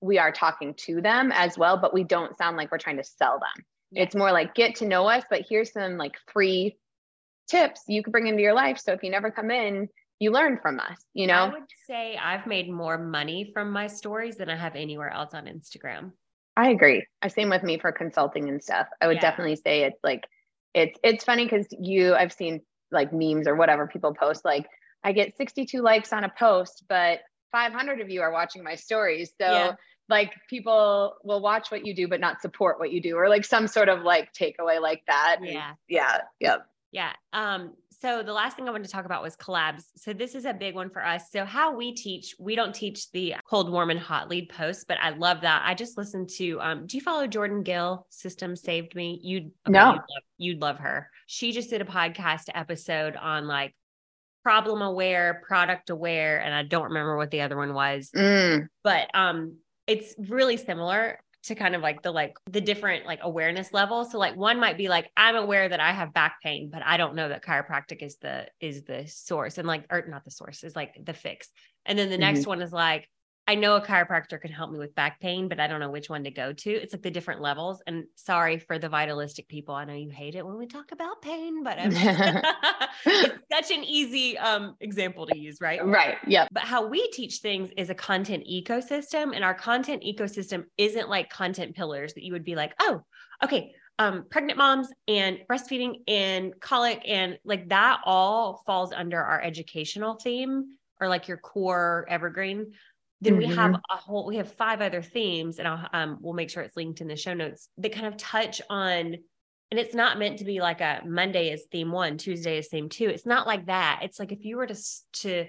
we 0.00 0.18
are 0.18 0.32
talking 0.32 0.74
to 0.74 1.00
them 1.00 1.30
as 1.32 1.58
well, 1.58 1.76
but 1.76 1.94
we 1.94 2.04
don't 2.04 2.36
sound 2.36 2.56
like 2.56 2.72
we're 2.72 2.78
trying 2.78 2.96
to 2.96 3.04
sell 3.04 3.38
them. 3.38 3.64
Yes. 3.92 4.06
It's 4.06 4.14
more 4.14 4.32
like 4.32 4.54
get 4.54 4.76
to 4.76 4.86
know 4.86 5.06
us, 5.06 5.24
but 5.30 5.44
here's 5.48 5.72
some 5.72 5.98
like 5.98 6.16
free 6.32 6.76
tips 7.48 7.82
you 7.86 8.02
could 8.02 8.12
bring 8.12 8.26
into 8.26 8.42
your 8.42 8.54
life. 8.54 8.78
So 8.78 8.92
if 8.92 9.02
you 9.02 9.10
never 9.10 9.30
come 9.30 9.50
in, 9.50 9.88
you 10.20 10.30
learn 10.30 10.58
from 10.60 10.80
us, 10.80 10.98
you 11.14 11.26
know? 11.26 11.34
I 11.34 11.48
would 11.48 11.62
say 11.86 12.16
I've 12.16 12.46
made 12.46 12.70
more 12.70 12.98
money 12.98 13.50
from 13.52 13.70
my 13.70 13.86
stories 13.86 14.36
than 14.36 14.48
I 14.50 14.56
have 14.56 14.76
anywhere 14.76 15.10
else 15.10 15.34
on 15.34 15.46
Instagram. 15.46 16.12
I 16.56 16.70
agree. 16.70 17.06
I 17.22 17.28
same 17.28 17.48
with 17.48 17.62
me 17.62 17.78
for 17.78 17.90
consulting 17.90 18.48
and 18.48 18.62
stuff. 18.62 18.86
I 19.00 19.06
would 19.06 19.16
yeah. 19.16 19.22
definitely 19.22 19.56
say 19.56 19.84
it's 19.84 19.98
like 20.04 20.24
it's 20.74 20.98
it's 21.02 21.24
funny 21.24 21.44
because 21.44 21.66
you 21.78 22.14
I've 22.14 22.32
seen 22.32 22.60
like 22.92 23.12
memes 23.12 23.46
or 23.46 23.54
whatever 23.54 23.86
people 23.86 24.14
post 24.14 24.44
like 24.44 24.66
i 25.04 25.12
get 25.12 25.36
62 25.36 25.80
likes 25.80 26.12
on 26.12 26.24
a 26.24 26.28
post 26.28 26.84
but 26.88 27.20
500 27.52 28.00
of 28.00 28.10
you 28.10 28.22
are 28.22 28.32
watching 28.32 28.62
my 28.62 28.74
stories. 28.74 29.32
So 29.40 29.50
yeah. 29.50 29.72
like 30.08 30.32
people 30.48 31.16
will 31.22 31.40
watch 31.40 31.70
what 31.70 31.86
you 31.86 31.94
do 31.94 32.08
but 32.08 32.20
not 32.20 32.40
support 32.40 32.78
what 32.78 32.92
you 32.92 33.00
do 33.00 33.16
or 33.16 33.28
like 33.28 33.44
some 33.44 33.66
sort 33.66 33.88
of 33.88 34.02
like 34.02 34.32
takeaway 34.32 34.80
like 34.80 35.02
that. 35.06 35.38
Yeah. 35.42 35.72
yeah 35.88 36.18
yeah 36.38 36.56
yeah 36.92 37.12
um 37.32 37.72
so 38.00 38.22
the 38.22 38.32
last 38.32 38.56
thing 38.56 38.66
I 38.66 38.70
wanted 38.70 38.86
to 38.86 38.90
talk 38.90 39.04
about 39.04 39.22
was 39.22 39.36
collabs. 39.36 39.84
So 39.96 40.12
this 40.12 40.34
is 40.34 40.46
a 40.46 40.54
big 40.54 40.74
one 40.74 40.88
for 40.88 41.04
us. 41.04 41.30
So 41.30 41.44
how 41.44 41.74
we 41.74 41.92
teach, 41.92 42.34
we 42.38 42.54
don't 42.54 42.74
teach 42.74 43.10
the 43.12 43.34
cold, 43.48 43.70
warm, 43.70 43.90
and 43.90 44.00
hot 44.00 44.30
lead 44.30 44.48
posts, 44.48 44.84
but 44.88 44.96
I 45.02 45.10
love 45.10 45.42
that. 45.42 45.62
I 45.66 45.74
just 45.74 45.98
listened 45.98 46.30
to. 46.36 46.60
Um, 46.60 46.86
do 46.86 46.96
you 46.96 47.02
follow 47.02 47.26
Jordan 47.26 47.62
Gill? 47.62 48.06
System 48.08 48.56
saved 48.56 48.94
me. 48.94 49.20
You'd 49.22 49.44
okay, 49.44 49.52
no, 49.68 49.90
you'd 49.90 49.96
love, 49.96 50.22
you'd 50.38 50.60
love 50.62 50.78
her. 50.78 51.10
She 51.26 51.52
just 51.52 51.68
did 51.68 51.82
a 51.82 51.84
podcast 51.84 52.44
episode 52.54 53.16
on 53.16 53.46
like 53.46 53.74
problem 54.42 54.80
aware, 54.80 55.42
product 55.46 55.90
aware, 55.90 56.40
and 56.40 56.54
I 56.54 56.62
don't 56.62 56.84
remember 56.84 57.18
what 57.18 57.30
the 57.30 57.42
other 57.42 57.56
one 57.56 57.74
was. 57.74 58.10
Mm. 58.16 58.68
But 58.82 59.14
um, 59.14 59.58
it's 59.86 60.14
really 60.18 60.56
similar 60.56 61.18
to 61.42 61.54
kind 61.54 61.74
of 61.74 61.80
like 61.80 62.02
the 62.02 62.10
like 62.10 62.36
the 62.50 62.60
different 62.60 63.06
like 63.06 63.20
awareness 63.22 63.72
level. 63.72 64.04
So 64.04 64.18
like 64.18 64.36
one 64.36 64.60
might 64.60 64.76
be 64.76 64.88
like 64.88 65.10
I'm 65.16 65.36
aware 65.36 65.68
that 65.68 65.80
I 65.80 65.92
have 65.92 66.12
back 66.12 66.36
pain, 66.42 66.70
but 66.72 66.82
I 66.84 66.96
don't 66.96 67.14
know 67.14 67.28
that 67.28 67.44
chiropractic 67.44 68.02
is 68.02 68.16
the 68.16 68.46
is 68.60 68.84
the 68.84 69.06
source 69.06 69.58
and 69.58 69.66
like 69.66 69.84
or 69.90 70.04
not 70.06 70.24
the 70.24 70.30
source 70.30 70.64
is 70.64 70.76
like 70.76 70.94
the 71.02 71.14
fix. 71.14 71.48
And 71.86 71.98
then 71.98 72.10
the 72.10 72.16
mm-hmm. 72.16 72.34
next 72.34 72.46
one 72.46 72.60
is 72.60 72.72
like 72.72 73.08
I 73.50 73.56
know 73.56 73.74
a 73.74 73.80
chiropractor 73.80 74.40
can 74.40 74.52
help 74.52 74.70
me 74.70 74.78
with 74.78 74.94
back 74.94 75.18
pain, 75.18 75.48
but 75.48 75.58
I 75.58 75.66
don't 75.66 75.80
know 75.80 75.90
which 75.90 76.08
one 76.08 76.22
to 76.22 76.30
go 76.30 76.52
to. 76.52 76.70
It's 76.70 76.92
like 76.92 77.02
the 77.02 77.10
different 77.10 77.40
levels. 77.40 77.82
And 77.84 78.04
sorry 78.14 78.60
for 78.60 78.78
the 78.78 78.88
vitalistic 78.88 79.48
people. 79.48 79.74
I 79.74 79.84
know 79.84 79.92
you 79.92 80.08
hate 80.08 80.36
it 80.36 80.46
when 80.46 80.56
we 80.56 80.68
talk 80.68 80.92
about 80.92 81.20
pain, 81.20 81.64
but 81.64 81.76
it's 81.80 83.34
such 83.52 83.76
an 83.76 83.82
easy 83.82 84.38
um, 84.38 84.76
example 84.78 85.26
to 85.26 85.36
use, 85.36 85.60
right? 85.60 85.84
Right. 85.84 86.18
Yeah. 86.28 86.46
But 86.52 86.62
how 86.62 86.86
we 86.86 87.08
teach 87.08 87.38
things 87.38 87.70
is 87.76 87.90
a 87.90 87.94
content 87.94 88.44
ecosystem, 88.48 89.34
and 89.34 89.42
our 89.42 89.54
content 89.54 90.04
ecosystem 90.04 90.66
isn't 90.78 91.08
like 91.08 91.28
content 91.28 91.74
pillars 91.74 92.14
that 92.14 92.22
you 92.22 92.32
would 92.32 92.44
be 92.44 92.54
like, 92.54 92.72
oh, 92.78 93.02
okay, 93.42 93.72
um, 93.98 94.26
pregnant 94.30 94.58
moms 94.58 94.86
and 95.08 95.38
breastfeeding 95.50 96.02
and 96.06 96.54
colic 96.60 97.02
and 97.04 97.36
like 97.44 97.68
that 97.70 97.98
all 98.04 98.62
falls 98.64 98.92
under 98.92 99.20
our 99.20 99.42
educational 99.42 100.14
theme 100.14 100.76
or 101.00 101.08
like 101.08 101.26
your 101.26 101.38
core 101.38 102.06
evergreen 102.08 102.72
then 103.20 103.34
mm-hmm. 103.34 103.48
we 103.48 103.54
have 103.54 103.70
mm-hmm. 103.72 103.92
a 103.92 103.96
whole 103.96 104.26
we 104.26 104.36
have 104.36 104.52
five 104.52 104.80
other 104.80 105.02
themes 105.02 105.58
and 105.58 105.68
I'll 105.68 105.88
um 105.92 106.18
we'll 106.20 106.34
make 106.34 106.50
sure 106.50 106.62
it's 106.62 106.76
linked 106.76 107.00
in 107.00 107.08
the 107.08 107.16
show 107.16 107.34
notes 107.34 107.68
that 107.78 107.92
kind 107.92 108.06
of 108.06 108.16
touch 108.16 108.60
on 108.70 109.16
and 109.72 109.78
it's 109.78 109.94
not 109.94 110.18
meant 110.18 110.38
to 110.38 110.44
be 110.44 110.60
like 110.60 110.80
a 110.80 111.02
Monday 111.06 111.50
is 111.50 111.64
theme 111.70 111.92
1 111.92 112.18
Tuesday 112.18 112.58
is 112.58 112.68
theme 112.68 112.88
2 112.88 113.08
it's 113.08 113.26
not 113.26 113.46
like 113.46 113.66
that 113.66 114.00
it's 114.02 114.18
like 114.18 114.32
if 114.32 114.44
you 114.44 114.56
were 114.56 114.66
to 114.66 114.76
to 115.12 115.46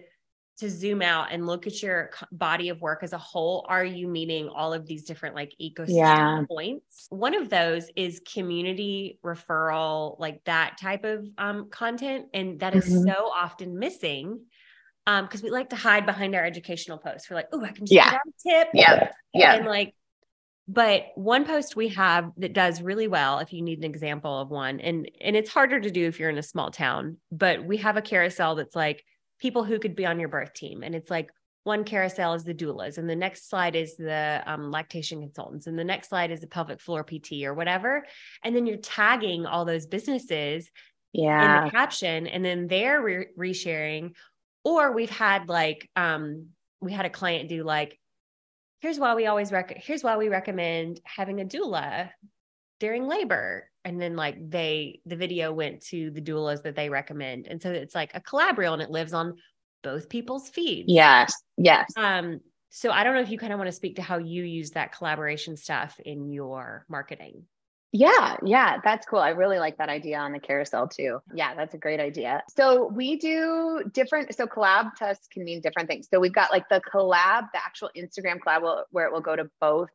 to 0.58 0.70
zoom 0.70 1.02
out 1.02 1.30
and 1.32 1.48
look 1.48 1.66
at 1.66 1.82
your 1.82 2.12
body 2.32 2.70
of 2.70 2.82
work 2.82 3.02
as 3.02 3.14
a 3.14 3.18
whole 3.18 3.66
are 3.68 3.84
you 3.84 4.08
meeting 4.08 4.48
all 4.48 4.74
of 4.74 4.86
these 4.86 5.06
different 5.06 5.34
like 5.34 5.56
ecosystem 5.60 5.96
yeah. 5.96 6.44
points 6.48 7.08
one 7.10 7.34
of 7.34 7.50
those 7.50 7.90
is 7.96 8.22
community 8.32 9.18
referral 9.26 10.20
like 10.20 10.44
that 10.44 10.78
type 10.80 11.04
of 11.04 11.26
um, 11.40 11.68
content 11.72 12.28
and 12.34 12.60
that 12.60 12.76
is 12.76 12.86
mm-hmm. 12.86 13.10
so 13.10 13.32
often 13.34 13.80
missing 13.80 14.40
um 15.08 15.26
because 15.26 15.42
we 15.42 15.50
like 15.50 15.70
to 15.70 15.76
hide 15.76 16.06
behind 16.06 16.36
our 16.36 16.46
educational 16.46 16.98
posts. 16.98 17.30
We're 17.30 17.38
like 17.38 17.50
oh 17.54 17.64
i 17.64 17.70
can 17.70 17.86
just 17.86 17.94
yeah. 17.94 18.16
a 18.16 18.50
tip. 18.50 18.70
Yeah. 18.74 19.12
Yeah. 19.34 19.56
And 19.56 19.66
like 19.66 19.94
but 20.68 21.08
one 21.16 21.46
post 21.46 21.76
we 21.76 21.90
have 21.90 22.32
that 22.38 22.54
does 22.54 22.82
really 22.82 23.08
well 23.08 23.40
if 23.40 23.52
you 23.52 23.62
need 23.62 23.80
an 23.80 23.84
example 23.84 24.40
of 24.40 24.50
one 24.50 24.80
and 24.80 25.10
and 25.20 25.36
it's 25.36 25.50
harder 25.50 25.80
to 25.80 25.92
do 25.92 26.08
if 26.08 26.20
you're 26.20 26.30
in 26.30 26.38
a 26.38 26.44
small 26.44 26.72
town 26.72 27.18
but 27.32 27.66
we 27.66 27.78
have 27.78 27.98
a 27.98 28.02
carousel 28.02 28.56
that's 28.56 28.76
like 28.76 29.04
people 29.40 29.64
who 29.64 29.80
could 29.80 29.96
be 29.96 30.06
on 30.06 30.20
your 30.20 30.30
birth 30.30 30.54
team 30.54 30.84
and 30.84 30.96
it's 30.96 31.10
like 31.10 31.30
one 31.64 31.84
carousel 31.84 32.34
is 32.34 32.44
the 32.44 32.54
doulas 32.54 32.98
and 32.98 33.10
the 33.10 33.16
next 33.16 33.50
slide 33.50 33.76
is 33.76 33.98
the 33.98 34.42
um, 34.46 34.72
lactation 34.72 35.20
consultants 35.20 35.68
and 35.68 35.78
the 35.78 35.84
next 35.84 36.10
slide 36.10 36.32
is 36.32 36.42
the 36.42 36.48
pelvic 36.48 36.80
floor 36.80 37.04
pt 37.04 37.44
or 37.44 37.54
whatever 37.54 38.06
and 38.44 38.56
then 38.56 38.66
you're 38.66 38.78
tagging 38.78 39.46
all 39.46 39.66
those 39.66 39.86
businesses 39.88 40.70
yeah 41.12 41.60
in 41.60 41.66
the 41.66 41.72
caption 41.72 42.28
and 42.28 42.46
then 42.46 42.68
they're 42.68 43.02
re- 43.02 43.28
resharing 43.38 44.14
or 44.64 44.94
we've 44.94 45.10
had 45.10 45.50
like 45.50 45.90
um 45.96 46.48
we 46.82 46.92
had 46.92 47.06
a 47.06 47.10
client 47.10 47.50
do 47.50 47.64
like 47.64 48.00
here's 48.82 49.00
why 49.00 49.16
we 49.16 49.28
always 49.28 49.52
rec 49.52 49.78
here's 49.78 50.04
why 50.04 50.18
we 50.18 50.30
recommend 50.30 51.00
having 51.06 51.40
a 51.40 51.46
doula 51.46 52.10
during 52.82 53.08
labor. 53.08 53.70
And 53.86 54.02
then 54.02 54.16
like 54.16 54.38
they 54.50 55.00
the 55.06 55.16
video 55.16 55.54
went 55.54 55.82
to 55.88 56.12
the 56.12 56.22
doulas 56.22 56.64
that 56.64 56.76
they 56.76 56.90
recommend. 56.90 57.48
And 57.48 57.62
so 57.62 57.72
it's 57.72 57.96
like 57.96 58.12
a 58.14 58.22
collab 58.22 58.58
reel 58.58 58.74
and 58.74 58.82
it 58.82 58.92
lives 58.92 59.14
on 59.14 59.36
both 59.84 60.10
people's 60.10 60.50
feeds. 60.50 60.86
Yes 60.92 61.34
yes. 61.58 61.90
Um 61.96 62.42
so 62.74 62.90
i 62.90 63.04
don't 63.04 63.14
know 63.14 63.22
if 63.22 63.30
you 63.30 63.38
kind 63.38 63.52
of 63.52 63.60
want 63.60 63.68
to 63.68 63.76
speak 63.76 63.98
to 63.98 64.02
how 64.02 64.18
you 64.18 64.44
use 64.44 64.72
that 64.72 64.96
collaboration 64.96 65.58
stuff 65.58 66.00
in 66.06 66.32
your 66.32 66.86
marketing 66.88 67.44
yeah, 67.94 68.38
yeah, 68.44 68.78
that's 68.84 69.06
cool. 69.06 69.20
I 69.20 69.30
really 69.30 69.60
like 69.60 69.78
that 69.78 69.90
idea 69.90 70.18
on 70.18 70.32
the 70.32 70.40
carousel 70.40 70.88
too. 70.88 71.20
Yeah, 71.34 71.56
that's 71.56 71.74
a 71.74 71.78
great 71.78 72.00
idea. 72.00 72.42
So 72.56 72.88
we 72.88 73.18
do 73.18 73.84
different, 73.92 74.34
so 74.34 74.48
collab 74.48 74.96
tests 74.96 75.28
can 75.28 75.44
mean 75.44 75.60
different 75.60 75.90
things. 75.90 76.08
So 76.10 76.20
we've 76.20 76.34
got 76.34 76.52
like 76.52 76.70
the 76.70 76.82
collab, 76.82 77.50
the 77.54 77.60
actual 77.64 77.90
Instagram 77.98 78.40
collab 78.40 78.62
will, 78.62 78.86
where 78.92 79.08
it 79.08 79.12
will 79.12 79.22
go 79.22 79.36
to 79.36 79.50
both 79.60 79.90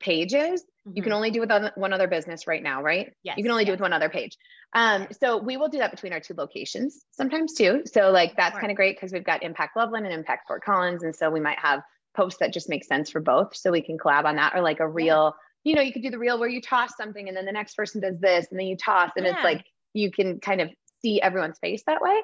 pages. 0.00 0.62
Mm-hmm. 0.62 0.96
You 0.96 1.02
can 1.02 1.10
mm-hmm. 1.10 1.16
only 1.16 1.30
do 1.30 1.40
with 1.40 1.50
one 1.76 1.92
other 1.92 2.08
business 2.08 2.48
right 2.48 2.62
now, 2.62 2.82
right? 2.82 3.12
Yes. 3.22 3.36
You 3.36 3.44
can 3.44 3.52
only 3.52 3.62
yes. 3.62 3.68
do 3.68 3.72
with 3.74 3.80
one 3.80 3.92
other 3.92 4.08
page. 4.08 4.36
Um, 4.72 5.06
so 5.20 5.38
we 5.38 5.56
will 5.56 5.68
do 5.68 5.78
that 5.78 5.92
between 5.92 6.12
our 6.12 6.20
two 6.20 6.34
locations 6.36 7.04
sometimes 7.12 7.54
too. 7.54 7.82
So 7.86 8.10
like 8.10 8.36
that's 8.36 8.58
kind 8.58 8.72
of 8.72 8.76
great 8.76 8.96
because 8.96 9.12
we've 9.12 9.24
got 9.24 9.44
Impact 9.44 9.76
Loveland 9.76 10.04
and 10.04 10.14
Impact 10.14 10.48
Fort 10.48 10.64
Collins. 10.64 11.04
And 11.04 11.14
so 11.14 11.30
we 11.30 11.40
might 11.40 11.60
have 11.60 11.82
posts 12.16 12.40
that 12.40 12.52
just 12.52 12.68
make 12.68 12.84
sense 12.84 13.08
for 13.08 13.20
both. 13.20 13.54
So 13.54 13.70
we 13.70 13.82
can 13.82 13.98
collab 13.98 14.24
on 14.24 14.34
that 14.36 14.54
or 14.56 14.62
like 14.62 14.80
a 14.80 14.88
real 14.88 15.36
yeah 15.36 15.42
you 15.66 15.74
know, 15.74 15.82
you 15.82 15.92
could 15.92 16.02
do 16.02 16.10
the 16.10 16.18
reel 16.18 16.38
where 16.38 16.48
you 16.48 16.60
toss 16.60 16.96
something 16.96 17.26
and 17.26 17.36
then 17.36 17.44
the 17.44 17.50
next 17.50 17.74
person 17.74 18.00
does 18.00 18.20
this 18.20 18.46
and 18.50 18.60
then 18.60 18.68
you 18.68 18.76
toss 18.76 19.10
and 19.16 19.26
yeah. 19.26 19.32
it's 19.32 19.42
like 19.42 19.66
you 19.94 20.12
can 20.12 20.38
kind 20.38 20.60
of 20.60 20.70
see 21.02 21.20
everyone's 21.20 21.58
face 21.58 21.82
that 21.88 22.00
way. 22.00 22.22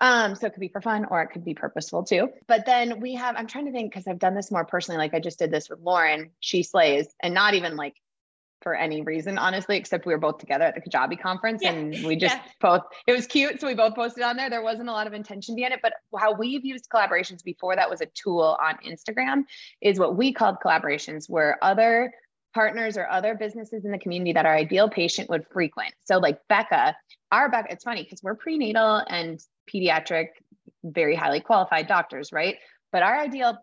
Um, 0.00 0.34
so 0.34 0.46
it 0.46 0.52
could 0.52 0.60
be 0.60 0.68
for 0.68 0.82
fun 0.82 1.06
or 1.10 1.22
it 1.22 1.28
could 1.28 1.46
be 1.46 1.54
purposeful 1.54 2.04
too. 2.04 2.28
But 2.46 2.66
then 2.66 3.00
we 3.00 3.14
have, 3.14 3.36
I'm 3.38 3.46
trying 3.46 3.64
to 3.66 3.72
think 3.72 3.90
because 3.90 4.06
I've 4.06 4.18
done 4.18 4.34
this 4.34 4.50
more 4.50 4.66
personally, 4.66 4.98
like 4.98 5.14
I 5.14 5.20
just 5.20 5.38
did 5.38 5.50
this 5.50 5.70
with 5.70 5.78
Lauren, 5.80 6.32
she 6.40 6.62
slays, 6.62 7.06
and 7.22 7.32
not 7.32 7.54
even 7.54 7.76
like 7.76 7.94
for 8.60 8.74
any 8.74 9.00
reason, 9.00 9.38
honestly, 9.38 9.78
except 9.78 10.04
we 10.04 10.12
were 10.12 10.18
both 10.18 10.36
together 10.36 10.64
at 10.64 10.74
the 10.74 10.80
Kajabi 10.82 11.18
conference 11.18 11.62
yeah. 11.62 11.72
and 11.72 12.04
we 12.04 12.16
just 12.20 12.36
yeah. 12.36 12.42
both, 12.60 12.82
it 13.06 13.12
was 13.12 13.26
cute. 13.26 13.62
So 13.62 13.66
we 13.66 13.74
both 13.74 13.94
posted 13.94 14.24
on 14.24 14.36
there. 14.36 14.50
There 14.50 14.62
wasn't 14.62 14.90
a 14.90 14.92
lot 14.92 15.06
of 15.06 15.14
intention 15.14 15.54
behind 15.54 15.72
it, 15.72 15.80
but 15.82 15.94
how 16.18 16.34
we've 16.34 16.66
used 16.66 16.90
collaborations 16.90 17.42
before 17.42 17.76
that 17.76 17.88
was 17.88 18.02
a 18.02 18.06
tool 18.06 18.58
on 18.60 18.76
Instagram 18.86 19.44
is 19.80 19.98
what 19.98 20.16
we 20.16 20.34
called 20.34 20.56
collaborations 20.62 21.30
where 21.30 21.58
other 21.62 22.12
partners 22.54 22.96
or 22.96 23.08
other 23.10 23.34
businesses 23.34 23.84
in 23.84 23.90
the 23.90 23.98
community 23.98 24.32
that 24.32 24.46
our 24.46 24.54
ideal 24.54 24.88
patient 24.88 25.28
would 25.28 25.44
frequent. 25.52 25.92
So, 26.04 26.18
like 26.18 26.38
Becca, 26.48 26.96
our 27.32 27.50
Becca, 27.50 27.72
it's 27.72 27.84
funny 27.84 28.04
because 28.04 28.22
we're 28.22 28.36
prenatal 28.36 29.02
and 29.08 29.40
pediatric, 29.72 30.28
very 30.84 31.16
highly 31.16 31.40
qualified 31.40 31.86
doctors, 31.86 32.32
right? 32.32 32.56
But 32.92 33.02
our 33.02 33.18
ideal, 33.18 33.58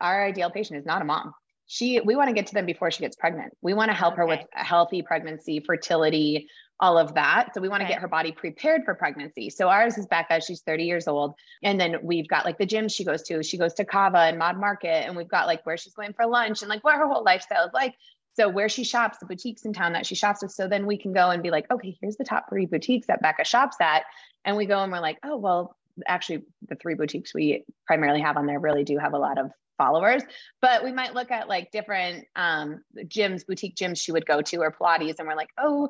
our 0.00 0.24
ideal 0.24 0.50
patient 0.50 0.78
is 0.78 0.86
not 0.86 1.02
a 1.02 1.04
mom. 1.04 1.34
She, 1.66 2.00
we 2.00 2.14
want 2.14 2.28
to 2.28 2.34
get 2.34 2.46
to 2.48 2.54
them 2.54 2.66
before 2.66 2.90
she 2.90 3.00
gets 3.00 3.16
pregnant. 3.16 3.52
We 3.62 3.74
want 3.74 3.90
to 3.90 3.96
help 3.96 4.14
okay. 4.14 4.20
her 4.20 4.26
with 4.26 4.40
healthy 4.52 5.02
pregnancy, 5.02 5.60
fertility, 5.60 6.46
all 6.80 6.98
of 6.98 7.14
that. 7.14 7.50
So 7.54 7.60
we 7.60 7.68
want 7.68 7.80
to 7.80 7.84
okay. 7.84 7.94
get 7.94 8.02
her 8.02 8.08
body 8.08 8.32
prepared 8.32 8.84
for 8.84 8.94
pregnancy. 8.94 9.48
So 9.50 9.68
ours 9.68 9.96
is 9.96 10.06
Becca. 10.06 10.40
She's 10.40 10.60
30 10.62 10.84
years 10.84 11.06
old. 11.06 11.34
And 11.62 11.80
then 11.80 11.96
we've 12.02 12.28
got 12.28 12.44
like 12.44 12.58
the 12.58 12.66
gym 12.66 12.88
she 12.88 13.04
goes 13.04 13.22
to. 13.22 13.42
She 13.42 13.56
goes 13.56 13.74
to 13.74 13.84
Kava 13.84 14.18
and 14.18 14.38
Mod 14.38 14.58
Market. 14.58 15.06
And 15.06 15.16
we've 15.16 15.28
got 15.28 15.46
like 15.46 15.64
where 15.64 15.76
she's 15.76 15.94
going 15.94 16.12
for 16.12 16.26
lunch 16.26 16.62
and 16.62 16.68
like 16.68 16.82
what 16.82 16.96
her 16.96 17.06
whole 17.06 17.22
lifestyle 17.24 17.66
is 17.66 17.72
like. 17.72 17.94
So 18.36 18.48
where 18.48 18.68
she 18.68 18.82
shops, 18.82 19.18
the 19.18 19.26
boutiques 19.26 19.64
in 19.64 19.72
town 19.72 19.92
that 19.92 20.06
she 20.06 20.16
shops 20.16 20.42
with. 20.42 20.50
So 20.50 20.66
then 20.66 20.86
we 20.86 20.98
can 20.98 21.12
go 21.12 21.30
and 21.30 21.42
be 21.42 21.50
like, 21.50 21.70
okay, 21.70 21.96
here's 22.00 22.16
the 22.16 22.24
top 22.24 22.48
three 22.48 22.66
boutiques 22.66 23.06
that 23.06 23.22
Becca 23.22 23.44
shops 23.44 23.76
at. 23.80 24.02
And 24.44 24.56
we 24.56 24.66
go 24.66 24.82
and 24.82 24.90
we're 24.90 25.00
like, 25.00 25.18
oh, 25.22 25.36
well, 25.36 25.76
actually 26.06 26.42
the 26.68 26.76
three 26.76 26.94
boutiques 26.94 27.34
we 27.34 27.64
primarily 27.86 28.20
have 28.20 28.36
on 28.36 28.46
there 28.46 28.58
really 28.58 28.84
do 28.84 28.98
have 28.98 29.12
a 29.12 29.18
lot 29.18 29.38
of 29.38 29.50
followers 29.76 30.22
but 30.62 30.84
we 30.84 30.92
might 30.92 31.14
look 31.14 31.30
at 31.30 31.48
like 31.48 31.70
different 31.72 32.24
um, 32.36 32.82
gyms 33.06 33.44
boutique 33.44 33.74
gyms 33.74 34.00
she 34.00 34.12
would 34.12 34.24
go 34.24 34.40
to 34.40 34.58
or 34.58 34.70
pilates 34.70 35.18
and 35.18 35.26
we're 35.26 35.34
like 35.34 35.50
oh 35.58 35.88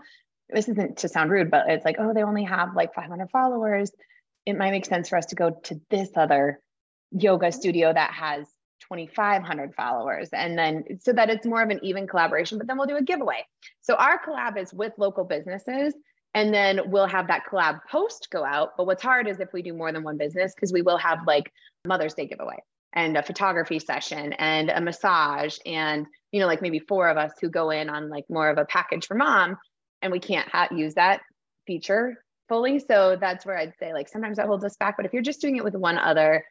this 0.48 0.68
isn't 0.68 0.98
to 0.98 1.08
sound 1.08 1.30
rude, 1.30 1.50
but 1.50 1.68
it's 1.68 1.84
like, 1.84 1.96
oh, 1.98 2.12
they 2.12 2.22
only 2.22 2.44
have 2.44 2.74
like 2.74 2.94
500 2.94 3.30
followers. 3.30 3.90
It 4.46 4.56
might 4.56 4.70
make 4.70 4.86
sense 4.86 5.08
for 5.08 5.16
us 5.16 5.26
to 5.26 5.34
go 5.34 5.50
to 5.64 5.80
this 5.90 6.10
other 6.16 6.60
yoga 7.10 7.46
mm-hmm. 7.46 7.58
studio 7.58 7.92
that 7.92 8.12
has 8.12 8.46
2,500 8.80 9.74
followers. 9.74 10.28
And 10.32 10.58
then 10.58 10.84
so 11.00 11.12
that 11.12 11.30
it's 11.30 11.46
more 11.46 11.62
of 11.62 11.70
an 11.70 11.80
even 11.82 12.06
collaboration, 12.06 12.58
but 12.58 12.66
then 12.66 12.76
we'll 12.76 12.86
do 12.86 12.96
a 12.96 13.02
giveaway. 13.02 13.46
So 13.80 13.94
our 13.94 14.20
collab 14.22 14.58
is 14.58 14.72
with 14.72 14.92
local 14.98 15.24
businesses. 15.24 15.94
And 16.36 16.52
then 16.52 16.90
we'll 16.90 17.06
have 17.06 17.28
that 17.28 17.44
collab 17.50 17.80
post 17.88 18.28
go 18.30 18.44
out. 18.44 18.70
But 18.76 18.86
what's 18.86 19.02
hard 19.02 19.28
is 19.28 19.38
if 19.38 19.52
we 19.52 19.62
do 19.62 19.72
more 19.72 19.92
than 19.92 20.02
one 20.02 20.18
business, 20.18 20.52
because 20.52 20.72
we 20.72 20.82
will 20.82 20.98
have 20.98 21.20
like 21.26 21.52
Mother's 21.86 22.14
Day 22.14 22.26
giveaway 22.26 22.58
and 22.94 23.16
a 23.16 23.22
photography 23.22 23.78
session 23.78 24.32
and 24.34 24.70
a 24.70 24.80
massage 24.80 25.58
and 25.66 26.06
you 26.32 26.40
know 26.40 26.46
like 26.46 26.62
maybe 26.62 26.78
four 26.78 27.08
of 27.08 27.16
us 27.16 27.32
who 27.40 27.50
go 27.50 27.70
in 27.70 27.90
on 27.90 28.08
like 28.08 28.24
more 28.30 28.48
of 28.48 28.56
a 28.56 28.64
package 28.64 29.06
for 29.06 29.16
mom 29.16 29.58
and 30.04 30.12
we 30.12 30.20
can't 30.20 30.48
ha- 30.48 30.68
use 30.70 30.94
that 30.94 31.22
feature 31.66 32.22
fully. 32.48 32.78
So 32.78 33.16
that's 33.18 33.44
where 33.44 33.58
I'd 33.58 33.72
say 33.80 33.92
like 33.92 34.08
sometimes 34.08 34.36
that 34.36 34.46
holds 34.46 34.64
us 34.64 34.76
back. 34.76 34.96
But 34.96 35.06
if 35.06 35.12
you're 35.12 35.22
just 35.22 35.40
doing 35.40 35.56
it 35.56 35.64
with 35.64 35.74
one 35.74 35.98
other 35.98 36.44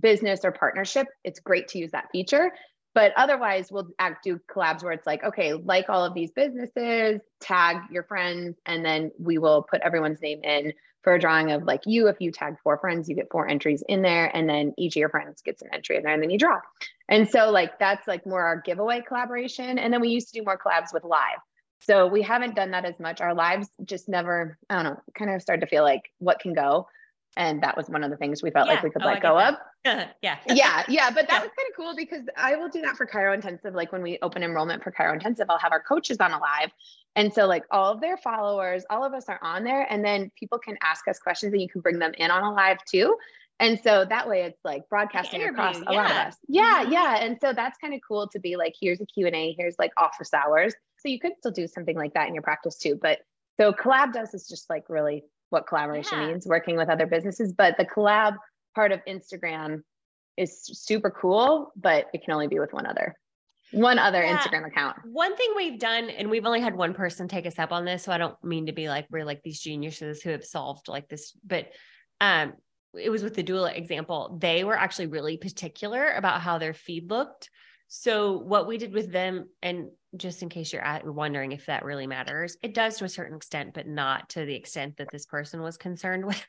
business 0.00 0.40
or 0.42 0.50
partnership, 0.50 1.06
it's 1.22 1.38
great 1.38 1.68
to 1.68 1.78
use 1.78 1.92
that 1.92 2.08
feature. 2.10 2.50
But 2.94 3.12
otherwise, 3.16 3.70
we'll 3.70 3.90
act 3.98 4.24
do 4.24 4.40
collabs 4.48 4.82
where 4.82 4.92
it's 4.92 5.06
like, 5.06 5.22
okay, 5.24 5.52
like 5.52 5.88
all 5.88 6.04
of 6.04 6.14
these 6.14 6.30
businesses, 6.30 7.20
tag 7.40 7.78
your 7.90 8.04
friends, 8.04 8.56
and 8.66 8.84
then 8.84 9.10
we 9.18 9.36
will 9.38 9.62
put 9.62 9.82
everyone's 9.82 10.22
name 10.22 10.42
in 10.44 10.72
for 11.02 11.14
a 11.14 11.18
drawing 11.20 11.50
of 11.50 11.64
like 11.64 11.82
you. 11.86 12.06
If 12.06 12.20
you 12.20 12.30
tag 12.30 12.54
four 12.62 12.78
friends, 12.78 13.08
you 13.08 13.16
get 13.16 13.32
four 13.32 13.48
entries 13.48 13.82
in 13.88 14.02
there, 14.02 14.34
and 14.34 14.48
then 14.48 14.74
each 14.78 14.94
of 14.94 15.00
your 15.00 15.08
friends 15.08 15.42
gets 15.42 15.60
an 15.60 15.70
entry 15.72 15.96
in 15.96 16.04
there, 16.04 16.14
and 16.14 16.22
then 16.22 16.30
you 16.30 16.38
draw. 16.38 16.60
And 17.08 17.28
so, 17.28 17.50
like, 17.50 17.80
that's 17.80 18.06
like 18.06 18.24
more 18.26 18.42
our 18.42 18.60
giveaway 18.60 19.02
collaboration. 19.06 19.78
And 19.78 19.92
then 19.92 20.00
we 20.00 20.10
used 20.10 20.32
to 20.32 20.38
do 20.38 20.44
more 20.44 20.56
collabs 20.56 20.94
with 20.94 21.02
live. 21.02 21.40
So 21.84 22.06
we 22.06 22.22
haven't 22.22 22.54
done 22.54 22.70
that 22.70 22.84
as 22.84 22.98
much. 22.98 23.20
Our 23.20 23.34
lives 23.34 23.68
just 23.84 24.08
never, 24.08 24.58
I 24.70 24.74
don't 24.76 24.84
know, 24.84 25.00
kind 25.16 25.30
of 25.30 25.42
started 25.42 25.60
to 25.60 25.66
feel 25.66 25.82
like 25.82 26.02
what 26.18 26.40
can 26.40 26.54
go. 26.54 26.88
And 27.36 27.62
that 27.62 27.76
was 27.76 27.88
one 27.88 28.04
of 28.04 28.10
the 28.10 28.16
things 28.16 28.42
we 28.42 28.50
felt 28.50 28.68
yeah. 28.68 28.74
like 28.74 28.82
we 28.84 28.90
could 28.90 29.02
oh, 29.02 29.06
let 29.06 29.20
go 29.20 29.38
of. 29.38 29.56
yeah. 29.84 30.06
yeah. 30.46 30.84
Yeah. 30.88 31.10
But 31.10 31.28
that 31.28 31.38
yeah. 31.38 31.40
was 31.40 31.50
kind 31.56 31.68
of 31.68 31.76
cool 31.76 31.94
because 31.96 32.22
I 32.36 32.56
will 32.56 32.68
do 32.68 32.80
that 32.82 32.96
for 32.96 33.06
Chiro 33.06 33.34
Intensive. 33.34 33.74
Like 33.74 33.92
when 33.92 34.02
we 34.02 34.18
open 34.22 34.42
enrollment 34.42 34.82
for 34.82 34.92
Chiro 34.92 35.12
Intensive, 35.12 35.46
I'll 35.50 35.58
have 35.58 35.72
our 35.72 35.82
coaches 35.82 36.18
on 36.20 36.30
a 36.30 36.38
live. 36.38 36.70
And 37.16 37.32
so 37.32 37.46
like 37.46 37.64
all 37.70 37.92
of 37.92 38.00
their 38.00 38.16
followers, 38.16 38.84
all 38.88 39.04
of 39.04 39.12
us 39.14 39.28
are 39.28 39.40
on 39.42 39.64
there. 39.64 39.86
And 39.90 40.04
then 40.04 40.30
people 40.38 40.58
can 40.58 40.76
ask 40.82 41.06
us 41.08 41.18
questions 41.18 41.52
and 41.52 41.60
you 41.60 41.68
can 41.68 41.80
bring 41.80 41.98
them 41.98 42.12
in 42.16 42.30
on 42.30 42.44
a 42.44 42.52
live 42.52 42.78
too. 42.84 43.16
And 43.60 43.80
so 43.82 44.04
that 44.04 44.28
way 44.28 44.42
it's 44.42 44.58
like 44.64 44.88
broadcasting 44.88 45.42
across 45.44 45.76
a 45.76 45.84
yeah. 45.90 45.90
lot 45.90 46.10
of 46.10 46.16
us. 46.16 46.36
Yeah, 46.48 46.82
mm-hmm. 46.82 46.92
yeah. 46.92 47.16
And 47.24 47.38
so 47.40 47.52
that's 47.52 47.78
kind 47.78 47.94
of 47.94 48.00
cool 48.06 48.28
to 48.28 48.40
be 48.40 48.56
like, 48.56 48.74
here's 48.80 49.00
a 49.00 49.06
Q&A, 49.06 49.54
here's 49.56 49.76
like 49.78 49.92
office 49.96 50.34
hours. 50.34 50.74
So 51.04 51.10
you 51.10 51.20
could 51.20 51.32
still 51.38 51.52
do 51.52 51.66
something 51.66 51.96
like 51.96 52.14
that 52.14 52.28
in 52.28 52.34
your 52.34 52.42
practice 52.42 52.78
too. 52.78 52.98
But 53.00 53.18
so 53.60 53.72
collab 53.72 54.12
does 54.12 54.32
is 54.34 54.48
just 54.48 54.70
like 54.70 54.88
really 54.88 55.24
what 55.50 55.66
collaboration 55.66 56.20
yeah. 56.20 56.28
means, 56.28 56.46
working 56.46 56.76
with 56.76 56.88
other 56.88 57.06
businesses. 57.06 57.52
But 57.52 57.76
the 57.76 57.84
collab 57.84 58.36
part 58.74 58.92
of 58.92 59.00
Instagram 59.06 59.82
is 60.36 60.64
super 60.64 61.10
cool, 61.10 61.72
but 61.76 62.06
it 62.12 62.24
can 62.24 62.32
only 62.32 62.48
be 62.48 62.58
with 62.58 62.72
one 62.72 62.86
other 62.86 63.16
one 63.72 63.98
other 63.98 64.22
yeah. 64.22 64.38
Instagram 64.38 64.66
account. 64.66 64.96
One 65.04 65.36
thing 65.36 65.48
we've 65.56 65.78
done, 65.78 66.10
and 66.10 66.30
we've 66.30 66.46
only 66.46 66.60
had 66.60 66.76
one 66.76 66.94
person 66.94 67.28
take 67.28 67.46
us 67.46 67.58
up 67.58 67.72
on 67.72 67.84
this, 67.84 68.04
so 68.04 68.12
I 68.12 68.18
don't 68.18 68.36
mean 68.44 68.66
to 68.66 68.72
be 68.72 68.88
like 68.88 69.06
we're 69.10 69.24
like 69.24 69.42
these 69.42 69.60
geniuses 69.60 70.22
who 70.22 70.30
have 70.30 70.44
solved 70.44 70.88
like 70.88 71.08
this, 71.08 71.32
but 71.44 71.68
um, 72.20 72.54
it 72.98 73.10
was 73.10 73.22
with 73.22 73.34
the 73.34 73.42
doula 73.42 73.76
example. 73.76 74.38
They 74.40 74.64
were 74.64 74.78
actually 74.78 75.06
really 75.06 75.36
particular 75.36 76.12
about 76.12 76.40
how 76.40 76.58
their 76.58 76.74
feed 76.74 77.10
looked. 77.10 77.50
So 77.96 78.38
what 78.38 78.66
we 78.66 78.76
did 78.76 78.92
with 78.92 79.12
them, 79.12 79.48
and 79.62 79.88
just 80.16 80.42
in 80.42 80.48
case 80.48 80.72
you're 80.72 80.82
at, 80.82 81.06
wondering 81.06 81.52
if 81.52 81.66
that 81.66 81.84
really 81.84 82.08
matters, 82.08 82.56
it 82.60 82.74
does 82.74 82.96
to 82.96 83.04
a 83.04 83.08
certain 83.08 83.36
extent, 83.36 83.72
but 83.72 83.86
not 83.86 84.30
to 84.30 84.44
the 84.44 84.54
extent 84.56 84.96
that 84.96 85.12
this 85.12 85.26
person 85.26 85.62
was 85.62 85.76
concerned 85.76 86.26
with. 86.26 86.44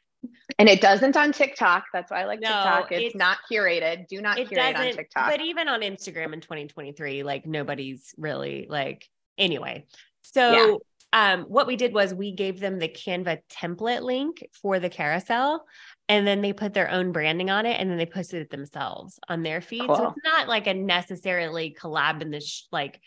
And 0.58 0.68
it 0.68 0.82
doesn't 0.82 1.16
on 1.16 1.32
TikTok. 1.32 1.84
That's 1.94 2.10
why 2.10 2.22
I 2.22 2.26
like 2.26 2.40
no, 2.40 2.48
TikTok. 2.48 2.92
It's, 2.92 3.06
it's, 3.06 3.16
not 3.16 3.38
curated. 3.50 4.08
Do 4.08 4.22
not 4.22 4.38
curate 4.38 4.76
on 4.76 4.92
TikTok. 4.92 5.30
But 5.30 5.42
even 5.42 5.68
on 5.68 5.82
Instagram 5.82 6.34
in 6.34 6.42
2023, 6.42 7.22
like 7.22 7.46
nobody's 7.46 8.16
really 8.18 8.66
like 8.68 9.08
anyway. 9.38 9.86
So 10.24 10.82
yeah. 11.14 11.36
um 11.38 11.44
what 11.44 11.68
we 11.68 11.76
did 11.76 11.94
was 11.94 12.12
we 12.12 12.32
gave 12.32 12.60
them 12.60 12.80
the 12.80 12.90
Canva 12.90 13.42
template 13.52 14.02
link 14.02 14.44
for 14.64 14.80
the 14.80 14.90
carousel 14.90 15.64
and 16.08 16.28
then 16.28 16.42
they 16.42 16.54
put 16.54 16.74
their 16.74 16.90
own 16.92 17.12
branding 17.12 17.50
on 17.50 17.66
it 17.66 17.80
and 17.80 17.90
then 17.90 17.98
they 17.98 18.06
posted 18.06 18.42
it 18.42 18.50
themselves 18.50 19.20
on 19.28 19.44
their 19.44 19.62
feed. 19.62 19.88
Cool. 19.88 19.96
So 19.96 20.08
it's 20.10 20.24
not 20.24 20.48
like 20.48 20.68
a 20.68 20.74
necessarily 20.74 21.76
collab 21.80 22.22
in 22.22 22.32
this 22.32 22.68
like 22.72 23.00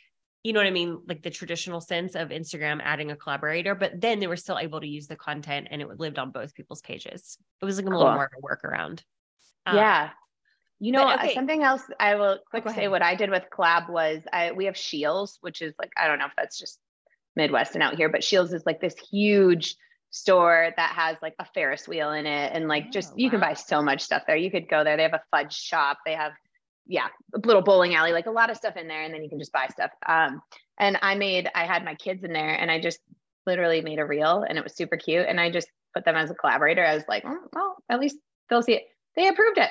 you 0.45 0.53
know 0.53 0.61
what 0.61 0.69
I 0.69 0.71
mean? 0.71 1.03
Like 1.07 1.23
the 1.23 1.31
traditional 1.31 1.81
sense 1.81 2.15
of 2.15 2.29
Instagram 2.29 2.81
adding 2.83 3.11
a 3.11 3.17
collaborator, 3.17 3.75
but 3.75 4.01
then 4.01 4.21
they 4.21 4.29
were 4.29 4.37
still 4.37 4.59
able 4.59 4.81
to 4.81 4.87
use 4.87 5.09
the 5.09 5.17
content 5.17 5.69
and 5.71 5.83
it 5.83 5.99
lived 5.99 6.19
on 6.19 6.31
both 6.31 6.55
people's 6.55 6.81
pages. 6.81 7.37
It 7.61 7.65
was 7.65 7.77
like 7.77 7.87
a 7.87 7.91
cool. 7.91 7.99
little 7.99 8.15
more 8.15 8.31
of 8.33 8.33
a 8.39 8.67
workaround. 8.67 9.03
Um, 9.67 9.77
yeah. 9.77 10.11
You 10.79 10.93
know, 10.93 11.13
okay. 11.13 11.35
something 11.35 11.65
else 11.65 11.83
I 11.99 12.15
will 12.15 12.39
oh, 12.39 12.39
quick 12.51 12.63
oh, 12.67 12.73
say 12.73 12.87
what 12.87 13.03
I 13.03 13.17
did 13.17 13.31
with 13.31 13.45
Collab 13.53 13.91
was 13.91 14.23
I, 14.33 14.53
we 14.53 14.67
have 14.67 14.79
Scheels 14.79 15.39
which 15.41 15.61
is 15.61 15.75
like, 15.79 15.91
I 15.97 16.07
don't 16.07 16.21
know 16.21 16.27
if 16.27 16.33
that's 16.37 16.59
just 16.59 16.79
Midwest 17.35 17.75
and 17.75 17.83
out 17.83 17.97
here, 17.97 18.09
but 18.09 18.23
Scheels 18.23 18.53
is 18.53 18.63
like 18.65 18.81
this 18.81 18.95
huge 19.11 19.75
store 20.11 20.73
that 20.77 20.91
has 20.91 21.17
like 21.23 21.35
a 21.39 21.45
Ferris 21.55 21.87
wheel 21.87 22.13
in 22.13 22.27
it. 22.27 22.53
And 22.55 22.69
like, 22.69 22.91
just, 22.93 23.13
oh, 23.13 23.17
you 23.17 23.31
can 23.31 23.41
buy 23.41 23.55
so 23.55 23.83
much 23.83 24.01
stuff 24.01 24.23
there. 24.27 24.37
You 24.37 24.51
could 24.51 24.69
go 24.69 24.85
there. 24.85 24.97
They 24.97 25.03
have 25.03 25.15
a 25.15 25.23
fudge 25.31 25.55
shop. 25.55 25.99
They 26.05 26.15
have 26.15 26.33
yeah, 26.89 27.09
a 27.35 27.39
little 27.47 27.63
bowling 27.63 27.95
alley, 27.95 28.13
like 28.13 28.27
a 28.27 28.31
lot 28.31 28.51
of 28.51 28.57
stuff 28.57 28.77
in 28.77 28.89
there, 28.89 29.03
and 29.03 29.13
then 29.13 29.23
you 29.23 29.29
can 29.29 29.39
just 29.39 29.53
buy 29.53 29.69
stuff. 29.71 29.91
Um, 30.07 30.41
and 30.79 30.99
I 31.03 31.15
made, 31.15 31.49
I 31.55 31.67
had 31.67 31.85
my 31.85 31.95
kids 31.95 32.25
in 32.25 32.33
there, 32.33 32.55
and 32.55 32.71
I 32.71 32.81
just 32.81 32.99
literally 33.47 33.83
made 33.83 33.99
a 33.99 34.07
reel, 34.07 34.45
and 34.49 34.57
it 34.57 34.65
was 34.65 34.75
super 34.75 34.97
cute, 34.97 35.27
and 35.29 35.39
I 35.39 35.51
just 35.51 35.69
put 35.95 36.05
them 36.05 36.17
as 36.17 36.31
a 36.31 36.35
collaborator. 36.35 36.85
I 36.85 36.95
was 36.95 37.05
like, 37.07 37.25
oh, 37.27 37.39
well, 37.53 37.77
at 37.91 38.01
least 38.01 38.17
they'll 38.49 38.63
see 38.63 38.73
it. 38.73 38.89
They 39.17 39.29
approved 39.29 39.59
it. 39.59 39.71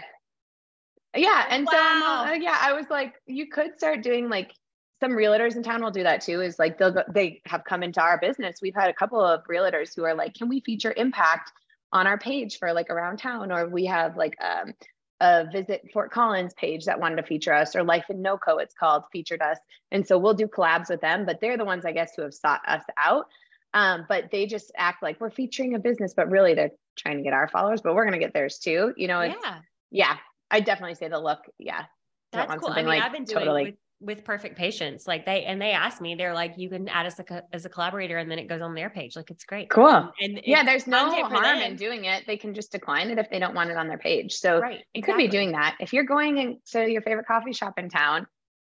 Yeah, 1.15 1.45
and 1.49 1.65
wow. 1.65 2.25
so 2.25 2.31
uh, 2.31 2.33
yeah, 2.33 2.57
I 2.61 2.73
was 2.73 2.85
like, 2.89 3.15
you 3.25 3.47
could 3.47 3.77
start 3.77 4.03
doing 4.03 4.29
like 4.29 4.51
some 4.99 5.11
realtors 5.11 5.55
in 5.55 5.63
town 5.63 5.83
will 5.83 5.91
do 5.91 6.03
that 6.03 6.21
too. 6.21 6.41
Is 6.41 6.57
like 6.59 6.77
they'll 6.77 6.91
go, 6.91 7.03
they 7.09 7.41
have 7.45 7.63
come 7.63 7.83
into 7.83 8.01
our 8.01 8.19
business. 8.19 8.59
We've 8.61 8.75
had 8.75 8.89
a 8.89 8.93
couple 8.93 9.21
of 9.21 9.43
realtors 9.45 9.95
who 9.95 10.03
are 10.03 10.15
like, 10.15 10.33
can 10.33 10.49
we 10.49 10.59
feature 10.61 10.93
impact 10.95 11.51
on 11.93 12.07
our 12.07 12.17
page 12.17 12.59
for 12.59 12.73
like 12.73 12.89
around 12.89 13.17
town, 13.17 13.51
or 13.51 13.67
we 13.67 13.85
have 13.85 14.17
like 14.17 14.35
um, 14.41 14.73
a 15.21 15.45
visit 15.51 15.87
Fort 15.93 16.11
Collins 16.11 16.53
page 16.55 16.85
that 16.85 16.99
wanted 16.99 17.15
to 17.17 17.23
feature 17.23 17.53
us, 17.53 17.75
or 17.75 17.83
Life 17.83 18.05
in 18.09 18.21
NoCo, 18.21 18.61
it's 18.61 18.75
called, 18.75 19.03
featured 19.11 19.41
us. 19.41 19.57
And 19.91 20.05
so 20.05 20.17
we'll 20.17 20.33
do 20.33 20.47
collabs 20.47 20.89
with 20.89 21.01
them, 21.01 21.25
but 21.25 21.39
they're 21.41 21.57
the 21.57 21.65
ones, 21.65 21.85
I 21.85 21.91
guess, 21.91 22.11
who 22.15 22.23
have 22.23 22.33
sought 22.33 22.61
us 22.67 22.83
out. 22.97 23.27
Um, 23.73 24.05
but 24.09 24.31
they 24.31 24.47
just 24.47 24.71
act 24.75 25.03
like 25.03 25.19
we're 25.19 25.29
featuring 25.29 25.75
a 25.75 25.79
business, 25.79 26.13
but 26.15 26.29
really 26.29 26.53
they're 26.53 26.71
trying 26.97 27.17
to 27.17 27.23
get 27.23 27.33
our 27.33 27.47
followers, 27.47 27.81
but 27.81 27.95
we're 27.95 28.05
going 28.05 28.19
to 28.19 28.25
get 28.25 28.33
theirs 28.33 28.59
too. 28.59 28.93
You 28.97 29.07
know, 29.07 29.21
yeah. 29.21 29.59
yeah, 29.91 30.17
I 30.49 30.59
definitely 30.61 30.95
say 30.95 31.07
the 31.09 31.19
look. 31.19 31.39
Yeah. 31.57 31.85
That's 32.31 32.53
cool. 32.55 32.69
I 32.69 32.77
mean, 32.77 32.87
like 32.87 33.03
I've 33.03 33.11
been 33.11 33.23
doing 33.23 33.39
totally- 33.39 33.77
with 33.99 34.17
with 34.17 34.23
perfect 34.23 34.57
patience 34.57 35.07
like 35.07 35.25
they 35.25 35.43
and 35.43 35.61
they 35.61 35.71
asked 35.71 36.01
me 36.01 36.15
they're 36.15 36.33
like 36.33 36.53
you 36.57 36.69
can 36.69 36.87
add 36.87 37.05
us 37.05 37.19
a, 37.19 37.43
as 37.53 37.65
a 37.65 37.69
collaborator 37.69 38.17
and 38.17 38.29
then 38.29 38.39
it 38.39 38.47
goes 38.47 38.61
on 38.61 38.73
their 38.73 38.89
page 38.89 39.15
like 39.15 39.29
it's 39.31 39.43
great. 39.43 39.69
Cool. 39.69 39.87
And, 39.87 40.11
and 40.21 40.41
yeah 40.45 40.63
there's 40.63 40.87
no 40.87 41.09
harm 41.25 41.59
in 41.59 41.75
doing 41.75 42.05
it. 42.05 42.25
They 42.27 42.37
can 42.37 42.53
just 42.53 42.71
decline 42.71 43.09
it 43.09 43.17
if 43.17 43.29
they 43.29 43.39
don't 43.39 43.55
want 43.55 43.69
it 43.69 43.77
on 43.77 43.87
their 43.87 43.97
page. 43.97 44.33
So 44.33 44.59
right, 44.59 44.79
you 44.93 44.99
exactly. 44.99 45.23
could 45.23 45.31
be 45.31 45.37
doing 45.37 45.51
that. 45.53 45.75
If 45.79 45.93
you're 45.93 46.03
going 46.03 46.37
into 46.37 46.89
your 46.89 47.01
favorite 47.01 47.27
coffee 47.27 47.53
shop 47.53 47.77
in 47.77 47.89
town 47.89 48.27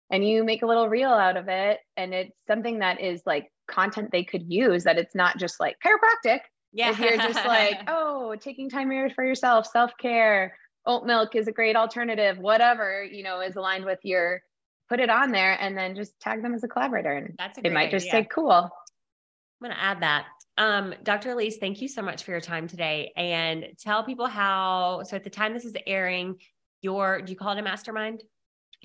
and 0.09 0.27
you 0.27 0.43
make 0.43 0.61
a 0.61 0.65
little 0.65 0.89
reel 0.89 1.09
out 1.09 1.37
of 1.37 1.47
it 1.47 1.79
and 1.97 2.13
it's 2.13 2.35
something 2.47 2.79
that 2.79 3.01
is 3.01 3.21
like 3.25 3.51
content 3.67 4.09
they 4.11 4.23
could 4.23 4.51
use 4.51 4.83
that 4.83 4.97
it's 4.97 5.15
not 5.15 5.37
just 5.37 5.59
like 5.59 5.77
chiropractic. 5.83 6.39
Yeah. 6.71 6.91
If 6.91 6.99
you're 6.99 7.17
just 7.17 7.45
like 7.45 7.79
oh 7.87 8.35
taking 8.39 8.69
time 8.69 8.89
for 9.15 9.23
yourself 9.23 9.67
self-care 9.67 10.57
oat 10.85 11.05
milk 11.05 11.35
is 11.35 11.47
a 11.47 11.51
great 11.51 11.77
alternative 11.77 12.37
whatever 12.39 13.05
you 13.05 13.23
know 13.23 13.39
is 13.39 13.55
aligned 13.55 13.85
with 13.85 13.99
your 14.03 14.41
put 14.89 14.99
it 14.99 15.09
on 15.09 15.31
there 15.31 15.57
and 15.59 15.77
then 15.77 15.95
just 15.95 16.19
tag 16.19 16.41
them 16.41 16.53
as 16.53 16.63
a 16.63 16.67
collaborator 16.67 17.13
and 17.13 17.35
that's 17.37 17.59
they 17.61 17.69
might 17.69 17.87
idea. 17.87 17.99
just 17.99 18.11
say 18.11 18.27
cool. 18.29 18.51
I'm 18.51 18.69
going 19.61 19.71
to 19.71 19.81
add 19.81 20.01
that. 20.01 20.25
Um, 20.55 20.93
dr 21.03 21.29
elise 21.31 21.57
thank 21.57 21.81
you 21.81 21.87
so 21.87 22.03
much 22.03 22.23
for 22.23 22.31
your 22.31 22.41
time 22.41 22.67
today. 22.67 23.11
And 23.15 23.67
tell 23.79 24.03
people 24.03 24.27
how 24.27 25.01
so 25.03 25.15
at 25.15 25.23
the 25.23 25.29
time 25.29 25.53
this 25.53 25.65
is 25.65 25.73
airing 25.87 26.35
your 26.81 27.21
do 27.21 27.31
you 27.31 27.37
call 27.37 27.53
it 27.53 27.59
a 27.59 27.63
mastermind? 27.63 28.23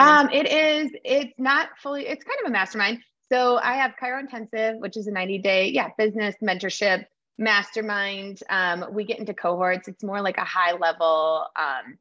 Um 0.01 0.31
it 0.31 0.47
is 0.47 0.91
it's 1.05 1.35
not 1.39 1.71
fully 1.83 2.07
it's 2.07 2.25
kind 2.25 2.39
of 2.43 2.49
a 2.49 2.53
mastermind. 2.53 3.01
So 3.31 3.59
i 3.59 3.75
have 3.75 3.93
chiro 4.03 4.19
intensive 4.19 4.77
which 4.79 4.97
is 4.97 5.09
a 5.09 5.11
90 5.11 5.39
day 5.39 5.69
yeah 5.69 5.89
business 5.99 6.35
mentorship 6.43 7.05
mastermind. 7.39 8.41
Um, 8.51 8.87
we 8.93 9.05
get 9.05 9.19
into 9.19 9.33
cohorts. 9.33 9.89
It's 9.89 10.03
more 10.03 10.21
like 10.21 10.39
a 10.39 10.45
high 10.45 10.73
level 10.73 11.47
um, 11.57 11.99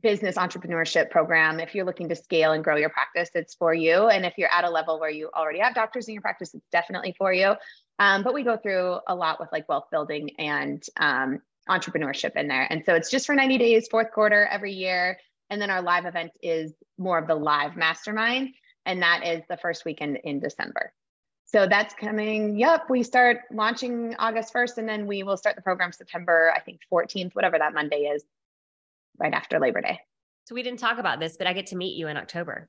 business 0.00 0.36
entrepreneurship 0.36 1.10
program. 1.10 1.58
If 1.58 1.74
you're 1.74 1.84
looking 1.84 2.08
to 2.08 2.16
scale 2.16 2.52
and 2.52 2.62
grow 2.62 2.76
your 2.76 2.90
practice, 2.90 3.30
it's 3.34 3.54
for 3.54 3.74
you. 3.74 4.08
And 4.08 4.24
if 4.24 4.34
you're 4.36 4.52
at 4.52 4.64
a 4.64 4.70
level 4.70 5.00
where 5.00 5.10
you 5.10 5.30
already 5.34 5.58
have 5.58 5.74
doctors 5.74 6.06
in 6.08 6.14
your 6.14 6.22
practice, 6.22 6.54
it's 6.54 6.66
definitely 6.70 7.14
for 7.18 7.32
you. 7.32 7.54
Um, 7.98 8.22
but 8.22 8.32
we 8.32 8.44
go 8.44 8.56
through 8.56 8.98
a 9.08 9.14
lot 9.14 9.40
with 9.40 9.50
like 9.52 9.68
wealth 9.68 9.88
building 9.90 10.30
and 10.38 10.82
um, 10.96 11.40
entrepreneurship 11.68 12.36
in 12.36 12.48
there. 12.48 12.66
And 12.70 12.84
so 12.84 12.94
it's 12.94 13.10
just 13.10 13.26
for 13.26 13.34
90 13.34 13.58
days, 13.58 13.88
fourth 13.88 14.12
quarter 14.12 14.46
every 14.46 14.72
year. 14.72 15.18
And 15.50 15.60
then 15.60 15.70
our 15.70 15.82
live 15.82 16.06
event 16.06 16.32
is 16.42 16.72
more 16.96 17.18
of 17.18 17.26
the 17.26 17.34
live 17.34 17.76
mastermind. 17.76 18.50
And 18.86 19.02
that 19.02 19.26
is 19.26 19.42
the 19.48 19.56
first 19.56 19.84
weekend 19.84 20.18
in 20.22 20.40
December. 20.40 20.92
So 21.44 21.66
that's 21.66 21.94
coming. 21.94 22.56
Yep. 22.56 22.88
We 22.88 23.02
start 23.02 23.40
launching 23.52 24.14
August 24.20 24.54
1st, 24.54 24.78
and 24.78 24.88
then 24.88 25.08
we 25.08 25.24
will 25.24 25.36
start 25.36 25.56
the 25.56 25.62
program 25.62 25.90
September, 25.90 26.52
I 26.54 26.60
think 26.60 26.78
14th, 26.92 27.34
whatever 27.34 27.58
that 27.58 27.74
Monday 27.74 28.02
is 28.02 28.22
right 29.20 29.32
after 29.32 29.58
Labor 29.60 29.80
Day. 29.80 29.98
So 30.44 30.54
we 30.54 30.62
didn't 30.62 30.80
talk 30.80 30.98
about 30.98 31.20
this, 31.20 31.36
but 31.36 31.46
I 31.46 31.52
get 31.52 31.66
to 31.66 31.76
meet 31.76 31.96
you 31.96 32.08
in 32.08 32.16
October. 32.16 32.68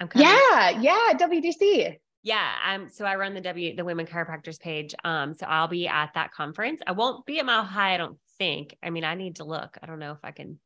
I'm 0.00 0.08
coming. 0.08 0.26
Yeah, 0.26 0.70
yeah, 0.70 1.12
WDC. 1.14 1.96
Yeah, 2.22 2.50
um, 2.66 2.88
so 2.88 3.04
I 3.04 3.16
run 3.16 3.34
the 3.34 3.40
W 3.42 3.76
the 3.76 3.84
Women 3.84 4.06
Chiropractors 4.06 4.58
page. 4.58 4.94
Um, 5.04 5.34
so 5.34 5.46
I'll 5.46 5.68
be 5.68 5.86
at 5.86 6.10
that 6.14 6.32
conference. 6.32 6.80
I 6.86 6.92
won't 6.92 7.26
be 7.26 7.38
at 7.38 7.46
Mile 7.46 7.64
High, 7.64 7.94
I 7.94 7.98
don't 7.98 8.18
think. 8.38 8.76
I 8.82 8.90
mean, 8.90 9.04
I 9.04 9.14
need 9.14 9.36
to 9.36 9.44
look. 9.44 9.76
I 9.82 9.86
don't 9.86 9.98
know 9.98 10.12
if 10.12 10.24
I 10.24 10.30
can, 10.30 10.58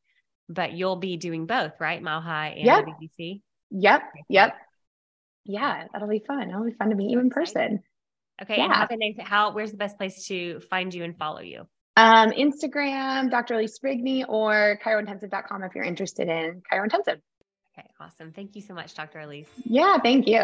but 0.47 0.71
you'll 0.71 0.95
be 0.95 1.17
doing 1.17 1.45
both, 1.45 1.73
right? 1.79 2.01
Mile 2.01 2.21
High 2.21 2.55
and 2.57 2.65
yep. 2.65 2.85
WDC. 2.85 3.41
Yep. 3.71 4.01
Yep. 4.29 4.55
Yeah, 5.45 5.85
that'll 5.91 6.07
be 6.07 6.23
fun. 6.25 6.49
It'll 6.49 6.63
be 6.63 6.71
fun 6.71 6.89
to 6.89 6.95
meet 6.95 7.11
you 7.11 7.19
in 7.19 7.29
person. 7.29 7.83
Okay. 8.41 8.57
Yeah. 8.57 8.65
And 8.65 8.73
how 8.73 8.87
can 8.87 8.99
they 8.99 9.15
how 9.19 9.51
where's 9.51 9.71
the 9.71 9.77
best 9.77 9.97
place 9.97 10.27
to 10.27 10.61
find 10.69 10.93
you 10.93 11.03
and 11.03 11.17
follow 11.17 11.41
you? 11.41 11.67
Um, 11.99 12.31
Instagram, 12.31 13.29
Dr. 13.29 13.55
Elise 13.55 13.77
Rigney, 13.83 14.23
or 14.29 14.79
chirointensive.com 14.81 15.63
if 15.63 15.75
you're 15.75 15.83
interested 15.83 16.29
in 16.29 16.61
chirointensive. 16.71 17.19
Okay, 17.77 17.89
awesome. 17.99 18.31
Thank 18.31 18.55
you 18.55 18.61
so 18.61 18.73
much, 18.73 18.93
Dr. 18.93 19.19
Elise. 19.19 19.49
Yeah, 19.65 19.97
thank 20.01 20.25
you. 20.25 20.41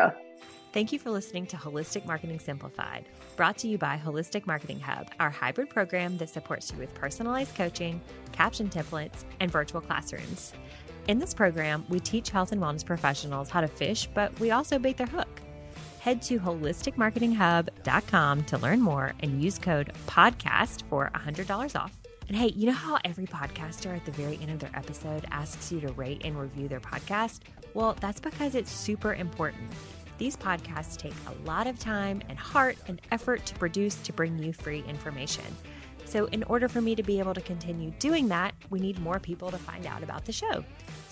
Thank 0.74 0.92
you 0.92 1.00
for 1.00 1.12
listening 1.12 1.46
to 1.48 1.56
Holistic 1.56 2.06
Marketing 2.06 2.40
Simplified, 2.40 3.06
brought 3.38 3.58
to 3.60 3.70
you 3.70 3.78
by 3.78 3.98
Holistic 3.98 4.46
Marketing 4.46 4.82
Hub, 4.82 5.08
our 5.22 5.30
hybrid 5.30 5.70
program 5.70 6.18
that 6.18 6.28
supports 6.28 6.74
you 6.74 6.78
with 6.78 6.94
personalized 6.94 7.56
coaching, 7.56 8.02
caption 8.34 8.68
templates, 8.68 9.24
and 9.40 9.50
virtual 9.50 9.80
classrooms. 9.80 10.52
In 11.08 11.20
this 11.20 11.34
program, 11.34 11.86
we 11.88 12.02
teach 12.02 12.32
health 12.32 12.52
and 12.52 12.62
wellness 12.62 12.86
professionals 12.86 13.50
how 13.50 13.62
to 13.62 13.70
fish, 13.70 14.10
but 14.14 14.38
we 14.42 14.52
also 14.52 14.78
bait 14.78 14.98
their 14.98 15.08
hook 15.08 15.42
head 16.06 16.22
to 16.22 16.40
holisticmarketinghub.com 16.40 18.44
to 18.44 18.58
learn 18.60 18.80
more 18.80 19.14
and 19.22 19.44
use 19.44 19.58
code 19.58 19.92
PODCAST 20.06 20.84
for 20.88 21.10
$100 21.16 21.76
off. 21.76 22.00
And 22.28 22.38
hey, 22.38 22.54
you 22.56 22.68
know 22.68 22.74
how 22.74 23.00
every 23.04 23.26
podcaster 23.26 23.96
at 23.96 24.06
the 24.06 24.12
very 24.12 24.38
end 24.40 24.52
of 24.52 24.60
their 24.60 24.70
episode 24.76 25.26
asks 25.32 25.72
you 25.72 25.82
to 25.82 25.92
rate 25.94 26.22
and 26.24 26.40
review 26.40 26.68
their 26.68 26.80
podcast? 26.80 27.40
Well, 27.74 27.98
that's 28.02 28.20
because 28.20 28.54
it's 28.54 28.72
super 28.72 29.16
important. 29.16 29.72
These 30.20 30.38
podcasts 30.38 30.96
take 30.96 31.16
a 31.26 31.34
lot 31.48 31.66
of 31.66 31.80
time 31.80 32.22
and 32.30 32.38
heart 32.38 32.78
and 32.88 33.02
effort 33.12 33.44
to 33.48 33.56
produce 33.56 33.96
to 33.96 34.14
bring 34.14 34.38
you 34.38 34.54
free 34.54 34.84
information. 34.88 35.46
So, 36.06 36.26
in 36.26 36.44
order 36.44 36.70
for 36.70 36.82
me 36.82 36.94
to 36.94 37.02
be 37.02 37.18
able 37.18 37.34
to 37.34 37.42
continue 37.42 37.90
doing 37.98 38.28
that, 38.28 38.54
we 38.70 38.80
need 38.80 39.00
more 39.00 39.20
people 39.20 39.50
to 39.50 39.58
find 39.58 39.88
out 39.88 40.04
about 40.04 40.26
the 40.26 40.32
show. 40.32 40.64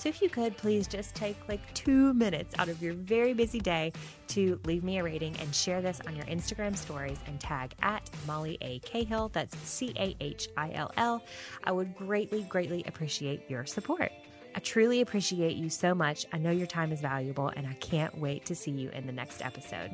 So, 0.03 0.09
if 0.09 0.21
you 0.21 0.29
could 0.29 0.57
please 0.57 0.85
just 0.85 1.15
take 1.15 1.37
like 1.47 1.73
two 1.73 2.13
minutes 2.13 2.53
out 2.59 2.67
of 2.67 2.83
your 2.83 2.93
very 2.93 3.33
busy 3.33 3.61
day 3.61 3.93
to 4.27 4.59
leave 4.65 4.83
me 4.83 4.97
a 4.97 5.03
rating 5.03 5.33
and 5.37 5.55
share 5.55 5.81
this 5.81 6.01
on 6.05 6.13
your 6.13 6.25
Instagram 6.25 6.75
stories 6.75 7.17
and 7.25 7.39
tag 7.39 7.73
at 7.81 8.09
Molly 8.27 8.57
A. 8.59 8.79
Cahill, 8.79 9.29
that's 9.29 9.57
C 9.59 9.93
A 9.95 10.13
H 10.19 10.49
I 10.57 10.71
L 10.73 10.91
L, 10.97 11.23
I 11.63 11.71
would 11.71 11.95
greatly, 11.95 12.43
greatly 12.43 12.83
appreciate 12.85 13.49
your 13.49 13.65
support. 13.65 14.11
I 14.53 14.59
truly 14.59 14.99
appreciate 14.99 15.55
you 15.55 15.69
so 15.69 15.95
much. 15.95 16.25
I 16.33 16.37
know 16.37 16.51
your 16.51 16.67
time 16.67 16.91
is 16.91 16.99
valuable, 16.99 17.47
and 17.55 17.65
I 17.65 17.73
can't 17.75 18.17
wait 18.17 18.43
to 18.47 18.55
see 18.55 18.71
you 18.71 18.89
in 18.89 19.07
the 19.07 19.13
next 19.13 19.41
episode. 19.41 19.89